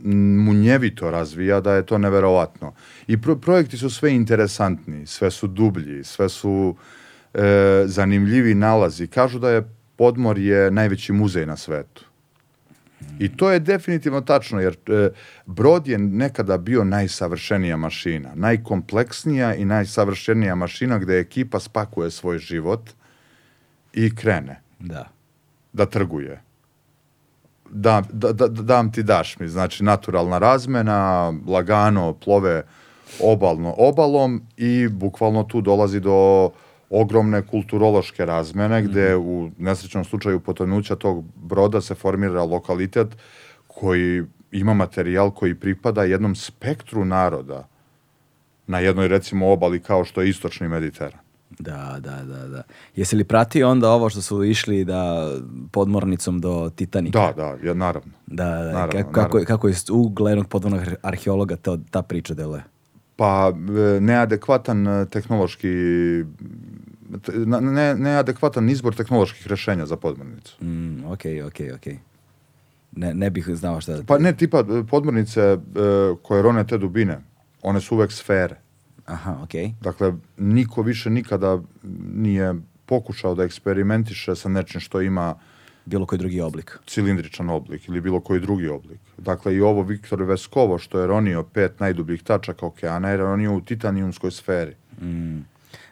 munjevito 0.46 1.12
razvija 1.12 1.62
da 1.62 1.74
je 1.74 1.86
to 1.86 1.98
neverovatno. 1.98 2.74
I 3.08 3.22
pro- 3.22 3.36
projekti 3.36 3.78
su 3.78 3.90
sve 3.90 4.16
interesantni, 4.16 5.06
sve 5.06 5.32
su 5.32 5.48
dublji, 5.48 6.04
sve 6.04 6.30
su 6.30 6.76
e, 7.34 7.84
zanimljivi 7.86 8.56
nalazi. 8.56 9.08
Kažu 9.08 9.40
da 9.40 9.50
je 9.50 9.70
podmor 9.96 10.38
je 10.38 10.72
najveći 10.72 11.14
muzej 11.14 11.46
na 11.46 11.58
svetu. 11.58 12.06
I 13.20 13.38
to 13.38 13.52
je 13.52 13.60
definitivno 13.60 14.22
tačno, 14.22 14.60
jer 14.62 14.78
e, 14.88 15.10
brod 15.46 15.88
je 15.88 15.98
nekada 15.98 16.58
bio 16.58 16.84
najsavršenija 16.84 17.78
mašina, 17.78 18.30
najkompleksnija 18.36 19.56
i 19.56 19.66
najsavršenija 19.66 20.56
mašina 20.56 20.98
gde 20.98 21.20
ekipa 21.20 21.60
spakuje 21.60 22.12
svoj 22.12 22.38
život 22.38 22.90
i 23.94 24.16
krene 24.16 24.62
Da. 24.80 25.08
da 25.74 25.86
trguje. 25.86 26.42
Da, 27.72 28.04
da, 28.12 28.34
da, 28.34 28.48
dam 28.48 28.92
ti 28.92 29.04
daš 29.04 29.40
mi, 29.40 29.48
znači 29.48 29.84
naturalna 29.84 30.38
razmena, 30.38 31.34
lagano 31.48 32.14
plove 32.14 32.64
obalno 33.22 33.76
obalom 33.78 34.42
i 34.58 34.88
bukvalno 34.88 35.44
tu 35.44 35.62
dolazi 35.62 36.00
do 36.00 36.50
ogromne 36.90 37.42
kulturološke 37.48 38.26
razmene 38.26 38.82
gde 38.82 39.16
u 39.16 39.50
nesrećnom 39.58 40.06
slučaju 40.06 40.40
potonuća 40.40 40.96
tog 40.96 41.26
broda 41.36 41.82
se 41.82 41.96
formira 41.96 42.44
lokalitet 42.44 43.08
koji 43.68 44.24
ima 44.52 44.74
materijal 44.74 45.32
koji 45.32 45.56
pripada 45.56 46.04
jednom 46.04 46.36
spektru 46.36 47.06
naroda 47.06 47.68
na 48.68 48.80
jednoj 48.80 49.08
recimo 49.08 49.52
obali 49.52 49.80
kao 49.80 50.06
što 50.06 50.22
je 50.22 50.30
istočni 50.30 50.68
Mediteran. 50.68 51.29
Da, 51.60 51.98
da, 52.00 52.24
da, 52.24 52.48
da. 52.48 52.64
Jesi 52.96 53.16
li 53.16 53.24
pratio 53.24 53.70
onda 53.70 53.90
ovo 53.90 54.10
što 54.10 54.22
su 54.22 54.44
išli 54.44 54.86
da 54.86 55.32
podmornicom 55.72 56.40
do 56.40 56.70
Titanika? 56.70 57.20
Da, 57.20 57.34
da, 57.34 57.68
ja, 57.68 57.74
naravno. 57.74 58.12
Da, 58.28 58.46
da. 58.46 58.72
Naravno, 58.72 58.92
kako, 58.94 59.04
kako, 59.04 59.12
naravno. 59.14 59.40
je- 59.40 59.46
kako 59.46 59.68
je 59.68 59.74
u 59.92 60.10
glednog 60.10 60.48
podvodnog 60.48 60.82
arheologa 61.02 61.56
to, 61.56 61.78
ta 61.92 62.02
priča 62.02 62.34
deluje? 62.34 62.64
Pa 63.16 63.52
e, 63.96 64.02
neadekvatan 64.02 64.88
e, 64.88 65.06
tehnološki 65.06 65.68
ne, 67.62 67.96
neadekvatan 67.96 68.70
izbor 68.70 68.96
tehnoloških 68.96 69.48
rešenja 69.48 69.86
za 69.86 69.96
podmornicu. 69.96 70.64
Mm, 70.64 71.06
ok, 71.06 71.20
ok, 71.48 71.60
ok. 71.76 71.94
Ne, 72.92 73.14
ne 73.14 73.30
bih 73.30 73.46
znao 73.48 73.82
šta 73.82 73.94
da... 73.94 74.04
Pa 74.04 74.18
ne, 74.18 74.34
tipa 74.34 74.60
e, 74.60 74.84
podmornice 74.84 75.42
e, 75.42 75.58
koje 76.22 76.42
rone 76.42 76.68
te 76.68 76.78
dubine, 76.78 77.20
one 77.62 77.82
su 77.82 77.96
uvek 77.96 78.12
sfere. 78.12 78.56
Aha, 79.10 79.38
ok. 79.44 79.82
Dakle, 79.82 80.14
niko 80.38 80.82
više 80.82 81.10
nikada 81.10 81.62
nije 82.14 82.56
pokušao 82.86 83.36
da 83.36 83.44
eksperimentiše 83.44 84.36
sa 84.36 84.50
nečim 84.50 84.82
što 84.82 85.02
ima 85.02 85.36
Bilo 85.86 86.06
koji 86.06 86.20
drugi 86.20 86.42
oblik. 86.42 86.80
cilindričan 86.86 87.50
oblik 87.50 87.88
ili 87.88 88.02
bilo 88.02 88.20
koji 88.20 88.40
drugi 88.40 88.68
oblik. 88.68 89.00
Dakle, 89.18 89.56
i 89.56 89.62
ovo 89.62 89.82
Viktor 89.82 90.24
Veskovo 90.24 90.78
što 90.78 91.00
je 91.00 91.08
ronio 91.08 91.44
pet 91.44 91.80
najdubljih 91.80 92.24
tačaka 92.24 92.66
okeana 92.66 93.10
je 93.10 93.18
ronio 93.18 93.56
u 93.56 93.62
titanijumskoj 93.62 94.32
sferi. 94.32 94.76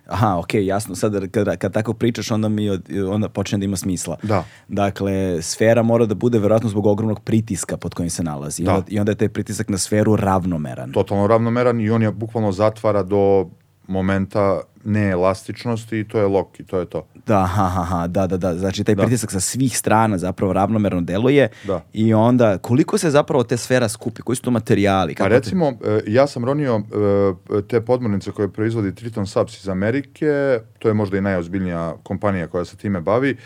Aha, 0.08 0.38
ok, 0.38 0.54
jasno. 0.56 0.96
Sad 0.96 1.28
kad, 1.28 1.58
kad 1.58 1.74
tako 1.74 1.94
pričaš, 1.94 2.32
onda 2.32 2.50
mi 2.50 2.70
od- 2.70 2.82
onda 3.06 3.30
počne 3.30 3.58
da 3.58 3.66
ima 3.66 3.78
smisla. 3.78 4.18
Da. 4.24 4.44
Dakle, 4.68 5.42
sfera 5.42 5.84
mora 5.84 6.06
da 6.06 6.16
bude 6.16 6.40
verovatno 6.40 6.70
zbog 6.70 6.86
ogromnog 6.86 7.20
pritiska 7.20 7.78
pod 7.78 7.94
kojim 7.94 8.10
se 8.10 8.24
nalazi. 8.24 8.62
I 8.62 8.66
Da. 8.66 8.74
onda, 8.74 8.86
I 8.90 9.00
onda 9.00 9.12
je 9.12 9.16
taj 9.16 9.30
pritisak 9.30 9.70
na 9.70 9.78
sferu 9.78 10.16
ravnomeran. 10.16 10.92
totalno 10.92 11.28
ravnomeran 11.28 11.80
i 11.80 11.90
on 11.90 12.02
je 12.02 12.12
bukvalno 12.12 12.52
zatvara 12.52 13.04
do 13.04 13.50
momenta 13.88 14.62
neelastičnosti 14.84 16.00
i 16.00 16.08
to 16.08 16.20
je 16.20 16.26
lok 16.26 16.60
i 16.60 16.64
to 16.64 16.80
je 16.80 16.86
to. 16.86 17.08
Da, 17.26 17.38
aha, 17.40 17.82
aha, 17.82 18.08
da, 18.08 18.28
da, 18.28 18.38
da. 18.38 18.56
Znači, 18.56 18.84
taj 18.84 18.96
Da. 18.96 19.02
pritisak 19.04 19.32
sa 19.32 19.40
svih 19.40 19.78
strana 19.78 20.18
zapravo 20.18 20.54
ravnomerno 20.54 21.02
deluje. 21.02 21.50
Da. 21.64 21.84
I 21.94 22.14
onda, 22.14 22.58
koliko 22.58 22.98
se 22.98 23.10
zapravo 23.10 23.44
te 23.44 23.58
sfera 23.58 23.90
skupi? 23.90 24.22
Koji 24.22 24.36
su 24.36 24.42
to 24.42 24.52
materijali? 24.52 25.14
Pa 25.14 25.18
Kako 25.18 25.30
recimo, 25.30 25.68
e, 25.68 26.00
ja 26.08 26.28
sam 26.28 26.46
ronio 26.46 26.76
e, 26.76 27.62
te 27.68 27.82
podmornice 27.82 28.32
koje 28.32 28.48
proizvodi 28.54 28.96
Triton 28.96 29.28
Subs 29.28 29.60
iz 29.64 29.70
Amerike, 29.70 30.60
to 30.80 30.88
je 30.88 30.94
možda 30.94 31.18
i 31.18 31.22
najozbiljnija 31.22 31.96
kompanija 32.04 32.48
koja 32.48 32.66
se 32.66 32.78
time 32.78 33.02
bavi. 33.02 33.38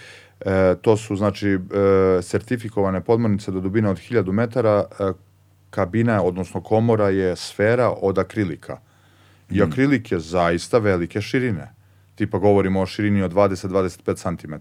E, 0.45 0.75
to 0.81 0.97
su 0.97 1.15
znači 1.15 1.49
e, 1.49 1.59
sertifikovane 2.21 3.01
podmornice 3.01 3.51
do 3.51 3.59
dubine 3.59 3.89
od 3.89 3.97
1000 3.97 4.31
metara, 4.31 4.85
e, 4.99 5.11
kabina, 5.69 6.23
odnosno 6.23 6.61
komora 6.61 7.09
je 7.09 7.35
sfera 7.35 7.89
od 8.01 8.17
akrilika. 8.19 8.77
I 9.51 9.61
akrilik 9.61 10.11
je 10.11 10.19
zaista 10.19 10.77
velike 10.77 11.21
širine. 11.21 11.73
Tipa 12.15 12.37
govorimo 12.37 12.81
o 12.81 12.85
širini 12.85 13.23
od 13.23 13.33
20-25 13.33 14.15
cm. 14.15 14.53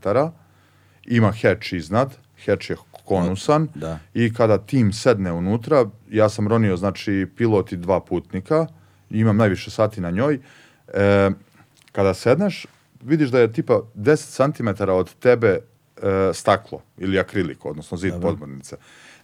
Ima 1.07 1.33
hatch 1.33 1.73
iznad, 1.73 2.17
hatch 2.47 2.71
je 2.71 2.77
konusan 3.05 3.69
Da. 3.75 3.99
i 4.15 4.35
kada 4.35 4.59
tim 4.59 4.93
sedne 4.93 5.33
unutra, 5.33 5.87
ja 6.11 6.29
sam 6.29 6.49
ronio 6.49 6.77
znači 6.77 7.27
pilot 7.37 7.73
i 7.73 7.77
dva 7.77 8.01
putnika, 8.01 8.67
imam 9.11 9.37
najviše 9.37 9.71
sati 9.71 10.01
na 10.01 10.11
njoj, 10.11 10.39
e, 10.95 11.31
kada 11.93 12.15
sedneš, 12.15 12.67
vidiš 13.03 13.31
da 13.31 13.41
je 13.41 13.53
tipa 13.53 13.81
10 13.95 14.55
cm 14.57 14.91
od 14.91 15.15
tebe 15.15 15.59
e, 15.59 15.61
staklo 16.35 16.83
ili 16.99 17.19
akrilik, 17.19 17.67
odnosno 17.67 17.97
zid 17.97 18.15
podmornice. 18.23 18.77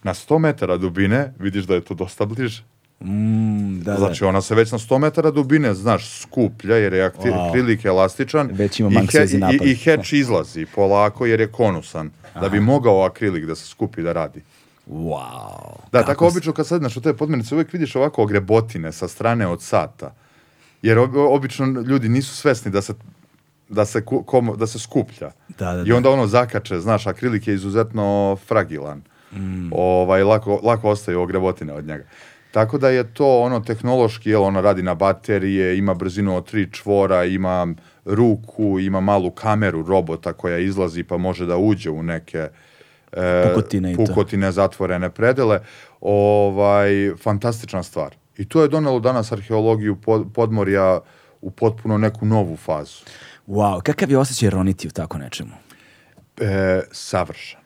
Na 0.03 0.15
100 0.15 0.39
metara 0.39 0.77
dubine 0.77 1.35
vidiš 1.39 1.65
da 1.65 1.75
je 1.75 1.81
to 1.81 1.95
dosta 1.95 2.25
bliže. 2.25 2.65
Mm, 3.01 3.81
da, 3.81 3.97
Znači 3.97 4.24
ona 4.24 4.43
se 4.43 4.55
već 4.55 4.73
na 4.73 4.78
100 4.78 4.98
metara 4.98 5.31
dubine, 5.31 5.74
znaš, 5.74 6.10
skuplja 6.12 6.77
jer 6.77 6.93
je 6.93 7.05
akti- 7.05 7.18
Wow. 7.24 7.48
akrilik 7.48 7.85
elastičan 7.85 8.51
Već 8.52 8.81
ima 8.81 8.90
i, 8.93 9.06
he- 9.06 9.27
i, 9.62 9.70
i 9.70 9.77
hatch 9.77 10.12
izlazi 10.12 10.66
polako 10.66 11.27
jer 11.27 11.40
je 11.40 11.47
konusan, 11.48 12.10
da 12.35 12.48
bi 12.48 12.60
mogao 12.60 13.02
akrilik 13.02 13.44
da 13.44 13.55
se 13.55 13.66
skupi 13.66 14.02
da 14.02 14.12
radi. 14.12 14.40
da. 14.86 14.93
Wow. 14.93 15.77
Da, 15.93 15.98
Kako 15.98 16.06
tako 16.06 16.24
s- 16.24 16.32
obično 16.32 16.52
kad 16.52 16.66
sedneš 16.66 16.97
u 16.97 17.01
te 17.01 17.14
podmornice 17.14 17.55
uvijek 17.55 17.73
vidiš 17.73 17.97
ovako 17.97 18.23
ogrebotine 18.23 18.93
sa 18.93 19.09
strane 19.09 19.47
od 19.47 19.62
sata. 19.62 20.14
Jer 20.82 20.98
ob- 20.98 21.28
obično 21.28 21.66
ljudi 21.66 22.09
nisu 22.09 22.36
svesni 22.36 22.70
da 22.70 22.82
se 22.82 22.94
da 23.68 23.85
se, 23.85 24.01
komo- 24.05 24.56
da 24.56 24.66
se 24.66 24.78
skuplja. 24.78 25.31
Da, 25.51 25.73
da, 25.73 25.82
I 25.82 25.89
da. 25.89 25.97
onda 25.97 26.10
ono 26.10 26.27
zakače, 26.27 26.81
znaš, 26.81 27.06
akrilik 27.06 27.48
je 27.48 27.55
izuzetno 27.55 28.36
fragilan. 28.39 29.02
Mm. 29.32 29.68
Ovaj, 29.73 30.23
lako, 30.23 30.60
lako 30.62 30.90
ostaju 30.90 31.20
ogrebotine 31.20 31.73
od 31.73 31.86
njega. 31.86 32.05
Tako 32.57 32.78
da 32.78 32.89
je 32.89 33.15
to 33.15 33.41
ono 33.41 33.61
tehnološki, 33.61 34.31
jel, 34.31 34.43
ono 34.43 34.61
radi 34.61 34.83
na 34.83 34.95
baterije, 34.95 35.78
ima 35.78 35.95
brzinu 35.95 36.37
od 36.37 36.47
tri 36.47 36.73
čvora, 36.73 37.24
ima 37.24 37.66
ruku, 38.05 38.78
ima 38.81 39.01
malu 39.01 39.31
kameru 39.31 39.83
robota 39.83 40.33
koja 40.33 40.59
izlazi 40.59 41.03
pa 41.03 41.16
može 41.16 41.47
da 41.47 41.57
uđe 41.57 41.91
u 41.91 42.03
neke 42.03 42.49
e, 43.12 43.45
Pukotine 43.49 43.95
pukotine, 43.97 44.53
zatvorene 44.53 45.11
predele. 45.11 45.61
Ovaj, 46.01 46.89
fantastična 47.23 47.83
stvar. 47.83 48.16
I 48.37 48.49
to 48.49 48.62
je 48.62 48.69
donelo 48.69 49.01
danas 49.01 49.33
arheologiju 49.33 49.97
pod, 49.97 50.27
podmorja 50.35 51.01
u 51.41 51.51
potpuno 51.51 51.99
neku 51.99 52.27
novu 52.27 52.57
fazu. 52.57 53.05
Wow, 53.47 53.83
kakav 53.83 54.11
je 54.11 54.19
osjećaj 54.19 54.51
roniti 54.51 54.89
u 54.89 54.91
tako 54.91 55.19
nečemu? 55.19 55.53
E, 56.41 56.81
savršen. 56.93 57.61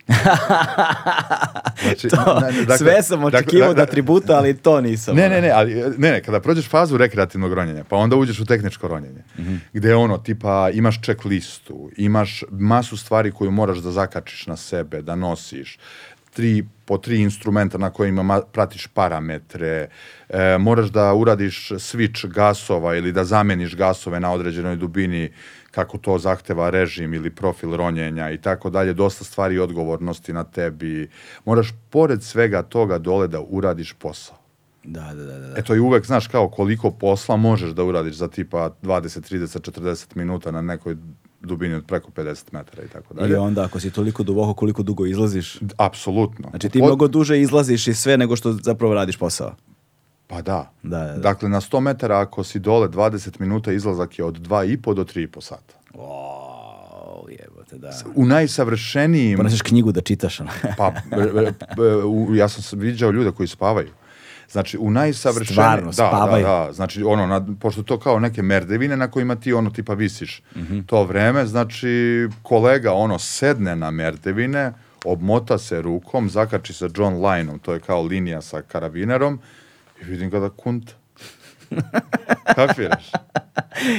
Znači, 1.83 2.09
To, 2.17 2.41
ne, 2.41 2.53
ne, 2.53 2.61
dakle- 2.61 2.79
sve 2.79 3.03
sam 3.03 3.21
dakle- 3.21 3.39
očekivao 3.39 3.69
dakle- 3.69 3.75
da 3.77 3.91
tributa, 3.91 4.33
ali 4.33 4.57
to 4.57 4.81
nisam. 4.81 5.17
Ne, 5.17 5.29
ne, 5.29 5.41
ne, 5.41 5.51
ali, 5.51 5.75
ne, 5.99 6.11
ne, 6.11 6.23
kada 6.23 6.41
prođeš 6.41 6.69
fazu 6.69 6.97
rekreativnog 6.97 7.53
ronjenja, 7.53 7.85
pa 7.85 7.97
onda 7.97 8.17
uđeš 8.17 8.41
u 8.41 8.45
tehničko 8.45 8.89
ronjenje, 8.89 9.23
gde 9.73 9.95
ono, 9.95 10.19
tipa, 10.19 10.71
imaš 10.71 11.03
check 11.03 11.25
listu, 11.25 11.91
imaš 11.97 12.45
masu 12.51 12.97
stvari 12.97 13.31
koju 13.33 13.51
moraš 13.51 13.79
da 13.79 13.91
zakačiš 13.91 14.47
na 14.47 14.57
sebe, 14.57 15.03
da 15.03 15.15
nosiš, 15.15 15.79
tri, 16.33 16.65
po 16.85 16.99
tri 16.99 17.19
instrumenta 17.19 17.79
na 17.79 17.91
kojima 17.91 18.23
ma- 18.23 18.43
pratiš 18.43 18.87
parametre, 18.87 19.89
e, 20.29 20.59
moraš 20.59 20.89
da 20.89 21.15
uradiš 21.15 21.69
switch 21.71 22.27
gasova 22.27 22.97
ili 22.97 23.13
da 23.13 23.25
zameniš 23.25 23.77
gasove 23.77 24.21
na 24.21 24.33
određenoj 24.33 24.77
dubini 24.77 25.31
kako 25.71 25.99
to 25.99 26.19
zahteva 26.19 26.71
režim 26.71 27.15
ili 27.15 27.31
profil 27.31 27.77
ronjenja 27.77 28.31
i 28.31 28.39
tako 28.39 28.71
dalje, 28.71 28.93
dosta 28.93 29.25
stvari 29.25 29.55
i 29.55 29.59
odgovornosti 29.59 30.33
na 30.33 30.45
tebi. 30.45 31.09
Moraš 31.45 31.69
pored 31.91 32.23
svega 32.23 32.63
toga 32.63 32.99
dole 32.99 33.29
da 33.29 33.41
uradiš 33.41 33.93
posao. 33.93 34.37
Da, 34.85 35.01
da, 35.05 35.25
da, 35.25 35.39
da. 35.39 35.55
Eto 35.57 35.75
i 35.75 35.81
uvek 35.81 36.07
znaš 36.07 36.27
kao 36.27 36.49
koliko 36.49 36.91
posla 36.91 37.37
možeš 37.37 37.71
da 37.71 37.85
uradiš 37.85 38.15
za 38.15 38.29
tipa 38.29 38.71
20, 38.83 39.35
30, 39.35 39.71
40 39.73 40.17
minuta 40.17 40.51
na 40.51 40.63
nekoj 40.63 40.97
dubini 41.41 41.75
od 41.75 41.85
preko 41.87 42.11
50 42.11 42.45
metara 42.53 42.83
i 42.83 42.89
tako 42.89 43.15
I 43.15 43.17
dalje. 43.17 43.39
onda 43.39 43.65
ako 43.65 43.81
si 43.81 43.91
toliko 43.91 44.23
duboko, 44.23 44.55
koliko 44.55 44.83
dugo 44.83 45.07
izlaziš? 45.07 45.59
Apsolutno. 45.77 46.49
Znači 46.51 46.69
ti 46.69 46.79
Pod- 46.79 46.87
mnogo 46.89 47.09
duže 47.09 47.41
izlaziš 47.41 47.87
i 47.87 47.95
sve 47.95 48.17
nego 48.17 48.37
što 48.37 48.53
zapravo 48.53 48.95
radiš 48.95 49.17
posao. 49.17 49.55
Pa 50.31 50.43
da. 50.43 50.71
Da, 50.83 50.99
da, 50.99 51.05
da. 51.07 51.19
Dakle, 51.19 51.49
na 51.49 51.61
100 51.61 51.81
metara 51.81 52.19
ako 52.21 52.45
si 52.45 52.59
dole 52.59 52.89
20 52.89 53.41
minuta, 53.41 53.73
izlazak 53.73 54.19
je 54.19 54.25
od 54.25 54.39
2,5 54.49 54.95
do 54.95 55.05
3,5 55.05 55.41
sata. 55.41 55.75
Wow, 55.95 57.29
jebote, 57.31 57.79
da. 57.79 57.91
U 58.15 58.27
najsavršenijim... 58.27 59.37
Poneseš 59.37 59.63
knjigu 59.63 59.93
da 59.93 60.01
čitaš. 60.01 60.39
Pa, 60.79 60.87
e, 60.89 61.21
e, 61.21 61.49
e, 61.49 61.53
ja 62.37 62.49
sam 62.49 62.79
viđao 62.79 63.11
ljude 63.11 63.31
koji 63.33 63.47
spavaju. 63.47 63.89
Znači, 64.51 64.79
u 64.79 64.91
najsavršenijim... 64.91 65.53
Stvarno, 65.55 65.87
da, 65.87 65.93
spavaju? 65.93 66.45
Da, 66.47 66.65
da, 66.67 66.73
znači, 66.73 67.03
ono, 67.03 67.27
na, 67.27 67.47
pošto 67.61 67.83
to 67.83 67.99
kao 67.99 68.19
neke 68.21 68.43
merdevine 68.43 68.97
na 68.97 69.11
kojima 69.11 69.37
ti, 69.37 69.53
ono, 69.53 69.71
tipa 69.71 69.95
visiš 69.95 70.43
Mhm. 70.57 70.81
to 70.81 71.05
vreme, 71.05 71.47
znači, 71.47 71.89
kolega, 72.43 72.93
ono, 72.93 73.19
sedne 73.19 73.77
na 73.77 73.91
merdevine, 73.91 74.73
obmota 75.05 75.59
se 75.59 75.83
rukom, 75.83 76.31
zakači 76.31 76.73
se 76.73 76.89
John 76.97 77.15
Lineom, 77.27 77.59
to 77.59 77.73
je 77.75 77.81
kao 77.81 78.03
linija 78.03 78.41
sa 78.43 78.63
karabinerom, 78.63 79.39
i 80.01 80.05
vidim 80.05 80.31
ga 80.31 80.39
da 80.39 80.49
kunta. 80.51 80.93
Kapiraš? 82.47 83.11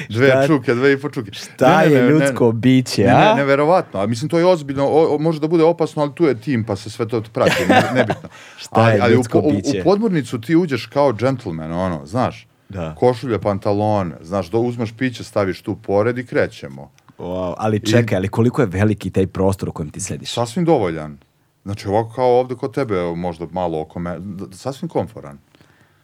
Dve 0.10 0.28
Šta- 0.28 0.48
čuke, 0.48 0.73
dve 0.73 0.94
i 0.94 0.98
po 0.98 1.10
čuke. 1.10 1.32
Ta 1.57 1.82
je 1.82 2.10
ljudsko 2.10 2.52
biće, 2.52 3.02
Ne, 3.02 3.10
a? 3.10 3.19
ne, 3.26 3.36
neverovatno. 3.36 3.99
A 3.99 4.06
mislim, 4.06 4.30
to 4.30 4.40
je 4.40 4.45
ozbiljno, 4.45 4.86
o, 4.86 5.15
o- 5.15 5.19
može 5.19 5.40
da 5.40 5.48
bude 5.48 5.64
opasno, 5.64 6.02
ali 6.02 6.11
tu 6.15 6.26
je 6.26 6.36
tim, 6.36 6.64
pa 6.64 6.76
se 6.76 6.90
sve 6.90 7.07
to 7.07 7.22
prati, 7.23 7.65
ne, 7.69 7.82
nebitno. 7.94 8.30
Šta 8.57 8.82
je 8.82 8.94
ali, 8.94 9.02
ali 9.02 9.14
u, 9.14 9.18
ljudsko 9.18 9.40
u, 9.40 9.52
biće? 9.52 9.82
u 9.82 9.84
podmornicu 9.84 10.41
ti 10.41 10.56
uđeš 10.56 10.86
kao 10.86 11.14
džentlmen, 11.14 11.72
ono, 11.72 12.06
znaš, 12.06 12.48
Da. 12.69 12.95
košulje, 12.95 13.40
pantalone, 13.40 14.15
znaš, 14.22 14.49
do, 14.49 14.60
uzmeš 14.60 14.94
piće, 14.94 15.23
staviš 15.23 15.61
tu 15.61 15.76
pored 15.78 16.18
i 16.18 16.26
krećemo. 16.26 16.91
Wow, 17.18 17.53
ali 17.57 17.80
čekaj, 17.82 18.18
ali 18.18 18.28
koliko 18.28 18.61
je 18.61 18.68
veliki 18.68 19.10
taj 19.10 19.28
prostor 19.28 19.69
u 19.69 19.73
kojem 19.73 19.90
ti 19.90 19.99
sediš? 19.99 20.34
Sasvim 20.34 20.65
dovoljan. 20.65 21.18
Znači, 21.64 21.88
ovako 21.88 22.14
kao 22.14 22.40
ovde 22.40 22.56
kod 22.56 22.73
tebe, 22.73 22.95
možda 23.15 23.45
malo 23.52 23.82
oko 23.82 23.99
me, 23.99 24.18
sasvim 24.52 24.90
komforan. 24.90 25.38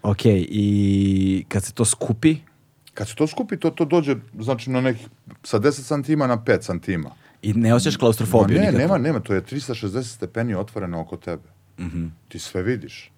Ok, 0.02 0.22
i 0.26 1.46
kad 1.48 1.64
se 1.64 1.74
to 1.74 1.86
skupi, 1.86 2.36
Kad 2.94 3.08
se 3.08 3.16
to 3.16 3.28
skupi, 3.28 3.58
to, 3.58 3.70
to 3.70 3.86
dođe, 3.86 4.16
znači, 4.40 4.70
na 4.70 4.82
nekih, 4.82 5.08
sa 5.44 5.60
10 5.60 5.72
santima 5.72 6.28
na 6.28 6.38
5 6.38 6.62
santima. 6.62 7.12
i 7.42 7.54
ne 7.54 7.74
osjećaš 7.74 7.96
Ma 7.96 8.00
klaustrofobiju 8.00 8.56
ne, 8.56 8.62
nikakvu? 8.62 8.80
nema, 8.80 8.98
nema, 8.98 9.20
to 9.20 9.34
je 9.34 9.42
360 9.42 10.04
stepeni 10.04 10.56
otvoreno 10.56 11.02
oko 11.02 11.18
tebe. 11.18 11.44
Ti 12.28 12.40
sve 12.40 12.64
vidiš. 12.64 13.12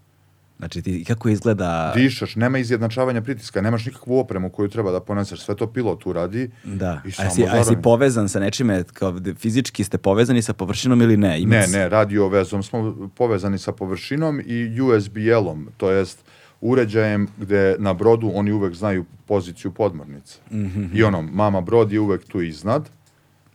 Znači, 0.58 0.82
ti, 0.82 1.04
kako 1.04 1.30
izgleda... 1.30 1.92
Dišeš, 1.96 2.36
nema 2.36 2.58
izjednačavanja 2.58 3.22
pritiska, 3.22 3.62
nemaš 3.62 3.86
nikakvu 3.86 4.20
opremu 4.20 4.50
koju 4.50 4.70
treba 4.70 4.92
da 4.92 5.00
poneseš, 5.00 5.40
sve 5.40 5.56
to 5.56 5.68
pilot 5.68 6.06
uradi 6.06 6.50
Da. 6.64 7.02
i 7.06 7.10
A 7.10 7.12
samo 7.12 7.26
a 7.28 7.28
jesi 7.28 7.42
zaravim. 7.44 7.82
povezan 7.82 8.30
sa 8.30 8.40
nečime, 8.40 8.84
kao 8.84 9.12
da 9.12 9.36
fizički 9.36 9.84
ste 9.84 9.98
povezani 9.98 10.42
sa 10.42 10.54
površinom 10.54 11.02
ili 11.02 11.18
ne? 11.18 11.42
Ima 11.42 11.56
Ne, 11.56 11.68
ne, 11.68 11.90
radio 11.90 12.28
vezom 12.28 12.64
smo 12.64 12.80
povezani 13.10 13.58
sa 13.58 13.72
površinom 13.72 14.42
i 14.42 14.82
USB-elom, 14.82 15.68
to 15.78 15.92
jest 15.92 16.20
uređajem 16.62 17.28
gde 17.38 17.76
na 17.80 17.94
brodu 17.94 18.32
oni 18.34 18.52
uvek 18.52 18.74
znaju 18.74 19.06
poziciju 19.26 19.72
podmornice. 19.72 20.40
Mhm. 20.52 20.86
I 20.94 21.04
ono, 21.04 21.22
mama 21.22 21.62
brod 21.62 21.92
je 21.92 22.00
uvek 22.00 22.26
tu 22.26 22.42
iznad, 22.42 22.90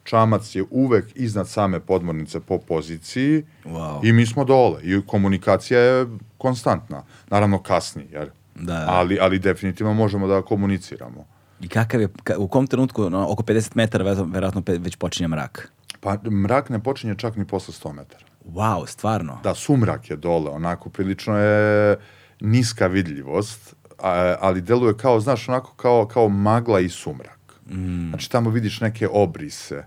čamac 0.05 0.55
je 0.55 0.65
uvek 0.71 1.07
iznad 1.15 1.49
same 1.49 1.81
podmornice 1.81 2.41
po 2.41 2.59
poziciji 2.59 3.43
Wow. 3.65 4.01
i 4.05 4.13
mi 4.13 4.27
smo 4.27 4.45
dole 4.45 4.83
i 4.83 5.03
komunikacija 5.03 5.81
je 5.81 6.07
konstantna. 6.39 7.03
Naravno 7.31 7.59
kasni, 7.59 8.07
jer, 8.13 8.31
Da. 8.55 8.85
ali, 8.89 9.19
ali 9.21 9.39
definitivno 9.39 9.95
možemo 9.95 10.27
da 10.27 10.43
komuniciramo. 10.43 11.27
I 11.61 11.69
kakav 11.69 12.01
je, 12.01 12.09
ka- 12.09 12.37
u 12.37 12.49
kom 12.49 12.67
trenutku, 12.67 13.11
no, 13.11 13.27
oko 13.29 13.43
50 13.43 13.77
metara, 13.77 14.05
verovatno- 14.25 14.63
već 14.69 14.97
počinje 14.97 15.29
mrak? 15.29 15.73
Pa 16.01 16.17
mrak 16.25 16.69
ne 16.69 16.79
počinje 16.79 17.15
čak 17.15 17.37
ni 17.37 17.45
posle 17.45 17.75
100 17.75 17.93
metara. 17.93 18.25
Wow, 18.47 18.87
stvarno? 18.87 19.39
Da, 19.43 19.55
sumrak 19.55 20.11
je 20.11 20.17
dole, 20.17 20.51
onako 20.51 20.91
prilično 20.91 21.37
je 21.37 21.97
niska 22.41 22.87
vidljivost, 22.87 23.75
a, 23.99 24.37
ali 24.41 24.61
deluje 24.61 24.97
kao, 24.97 25.21
znaš, 25.21 25.49
onako 25.49 25.75
kao, 25.75 26.07
kao 26.07 26.29
magla 26.29 26.81
i 26.81 26.89
sumrak. 26.89 27.55
Mm. 27.71 28.09
Znači 28.09 28.31
tamo 28.31 28.51
vidiš 28.51 28.81
neke 28.81 29.09
obrise 29.11 29.85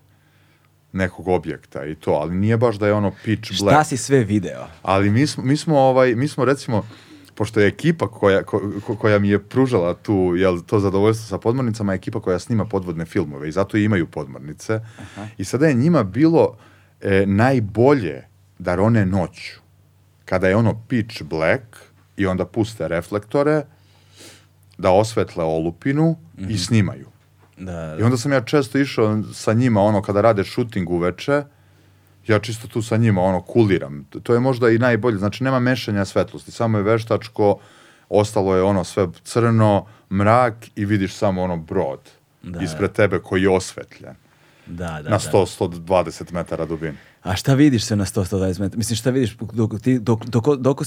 nekog 0.91 1.27
objekta 1.27 1.85
i 1.85 1.95
to, 1.95 2.11
ali 2.11 2.35
nije 2.35 2.57
baš 2.57 2.75
da 2.75 2.87
je 2.87 2.93
ono 2.93 3.11
pitch 3.23 3.49
black. 3.61 3.75
Šta 3.75 3.83
si 3.83 3.97
sve 3.97 4.23
video? 4.23 4.67
Ali 4.81 5.09
mi 5.09 5.27
smo, 5.27 5.43
mi 5.43 5.57
smo, 5.57 5.79
ovaj, 5.79 6.15
mi 6.15 6.27
smo 6.27 6.45
recimo, 6.45 6.85
pošto 7.35 7.59
je 7.59 7.67
ekipa 7.67 8.07
koja, 8.07 8.43
ko- 8.43 8.71
ko- 8.85 8.95
koja 8.95 9.19
mi 9.19 9.29
je 9.29 9.43
pružala 9.43 9.93
tu, 9.93 10.33
jel, 10.35 10.61
to 10.61 10.79
zadovoljstvo 10.79 11.27
sa 11.27 11.37
podmornicama, 11.37 11.93
je 11.93 11.95
ekipa 11.95 12.19
koja 12.19 12.39
snima 12.39 12.65
podvodne 12.65 13.05
filmove 13.05 13.49
i 13.49 13.51
zato 13.51 13.77
i 13.77 13.83
imaju 13.83 14.07
podmornice. 14.07 14.79
I 15.37 15.43
sada 15.43 15.67
je 15.67 15.73
njima 15.73 16.03
bilo 16.03 16.57
e, 17.01 17.23
najbolje 17.27 18.23
da 18.59 18.75
rone 18.75 19.05
noću. 19.05 19.59
Kada 20.25 20.47
je 20.47 20.55
ono 20.55 20.81
pitch 20.87 21.23
black 21.23 21.63
i 22.17 22.25
onda 22.25 22.45
puste 22.45 22.87
reflektore, 22.87 23.63
da 24.77 24.91
osvetle 24.91 25.43
olupinu 25.43 26.15
i 26.49 26.57
snimaju. 26.57 27.07
Da, 27.57 27.97
I 27.99 28.03
onda 28.03 28.17
sam 28.17 28.31
ja 28.31 28.41
često 28.41 28.77
išao 28.77 29.23
sa 29.33 29.53
njima, 29.53 29.81
ono, 29.81 30.01
kada 30.01 30.21
rade 30.21 30.43
šuting 30.43 30.89
uveče, 30.89 31.43
ja 32.27 32.39
čisto 32.39 32.67
tu 32.67 32.81
sa 32.81 32.97
njima, 32.97 33.21
ono, 33.21 33.41
kuliram. 33.41 34.05
To 34.23 34.33
je 34.33 34.39
možda 34.39 34.69
i 34.69 34.77
najbolje, 34.77 35.17
znači 35.17 35.43
nema 35.43 35.59
mešanja 35.59 36.05
svetlosti, 36.05 36.51
samo 36.51 36.77
je 36.77 36.83
veštačko, 36.83 37.59
ostalo 38.09 38.55
je 38.55 38.63
ono 38.63 38.83
sve 38.83 39.07
crno, 39.23 39.85
mrak 40.11 40.55
i 40.75 40.85
vidiš 40.85 41.15
samo 41.15 41.43
ono 41.43 41.57
brod 41.57 41.99
Da, 42.43 42.59
ispred 42.59 42.91
tebe 42.91 43.19
koji 43.19 43.41
je 43.41 43.49
osvetljen. 43.49 44.15
Da, 44.69 44.87
da. 44.93 45.01
na 45.01 45.09
da. 45.09 45.19
100-120 45.19 46.33
metara 46.33 46.65
dubine. 46.65 46.95
A 47.23 47.35
šta 47.35 47.53
vidiš 47.53 47.83
se 47.83 47.95
na 47.95 48.05
100-120 48.05 48.59
metara? 48.59 48.77
Mislim, 48.77 48.95
šta 48.95 49.09
vidiš 49.09 49.37
dok, 49.53 49.81
ti, 49.81 49.99
dok, 49.99 50.25
dok, 50.25 50.57
dok, 50.57 50.81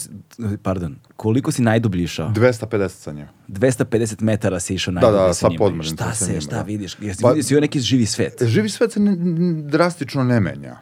pardon, 0.62 0.97
koliko 1.16 1.52
si 1.52 1.62
najdublji 1.62 2.02
išao? 2.05 2.31
250 2.31 2.89
sa 2.89 3.12
njim. 3.12 3.27
250 3.48 4.23
metara 4.23 4.61
si 4.61 4.74
išao 4.74 4.93
Da, 4.93 5.01
najdublje 5.01 5.27
da, 5.27 5.35
sa 5.35 5.48
podmornicom 5.48 5.97
Šta 5.97 6.15
se, 6.15 6.28
njima, 6.28 6.40
šta 6.40 6.57
da. 6.57 6.62
vidiš? 6.62 6.97
Jesi 7.01 7.23
Pa- 7.23 7.32
vidio 7.32 7.61
neki 7.61 7.81
živi 7.81 8.07
svet? 8.07 8.43
Živi 8.43 8.69
svet 8.69 8.93
se 8.93 9.01
ne- 9.01 9.16
drastično 9.62 10.24
ne 10.24 10.40
menja. 10.40 10.77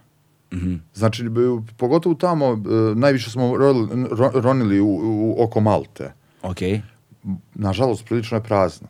Mhm. 0.52 0.74
Znači, 0.94 1.24
b- 1.24 1.40
pogotovo 1.76 2.14
tamo, 2.14 2.46
e, 2.46 2.58
najviše 2.94 3.30
smo 3.30 3.52
ronili 4.34 4.80
u, 4.80 4.88
u- 4.88 5.36
oko 5.38 5.60
Malte. 5.60 6.12
Ok. 6.42 6.58
Nažalost, 7.54 8.04
prilično 8.04 8.36
je 8.36 8.42
prazno. 8.42 8.88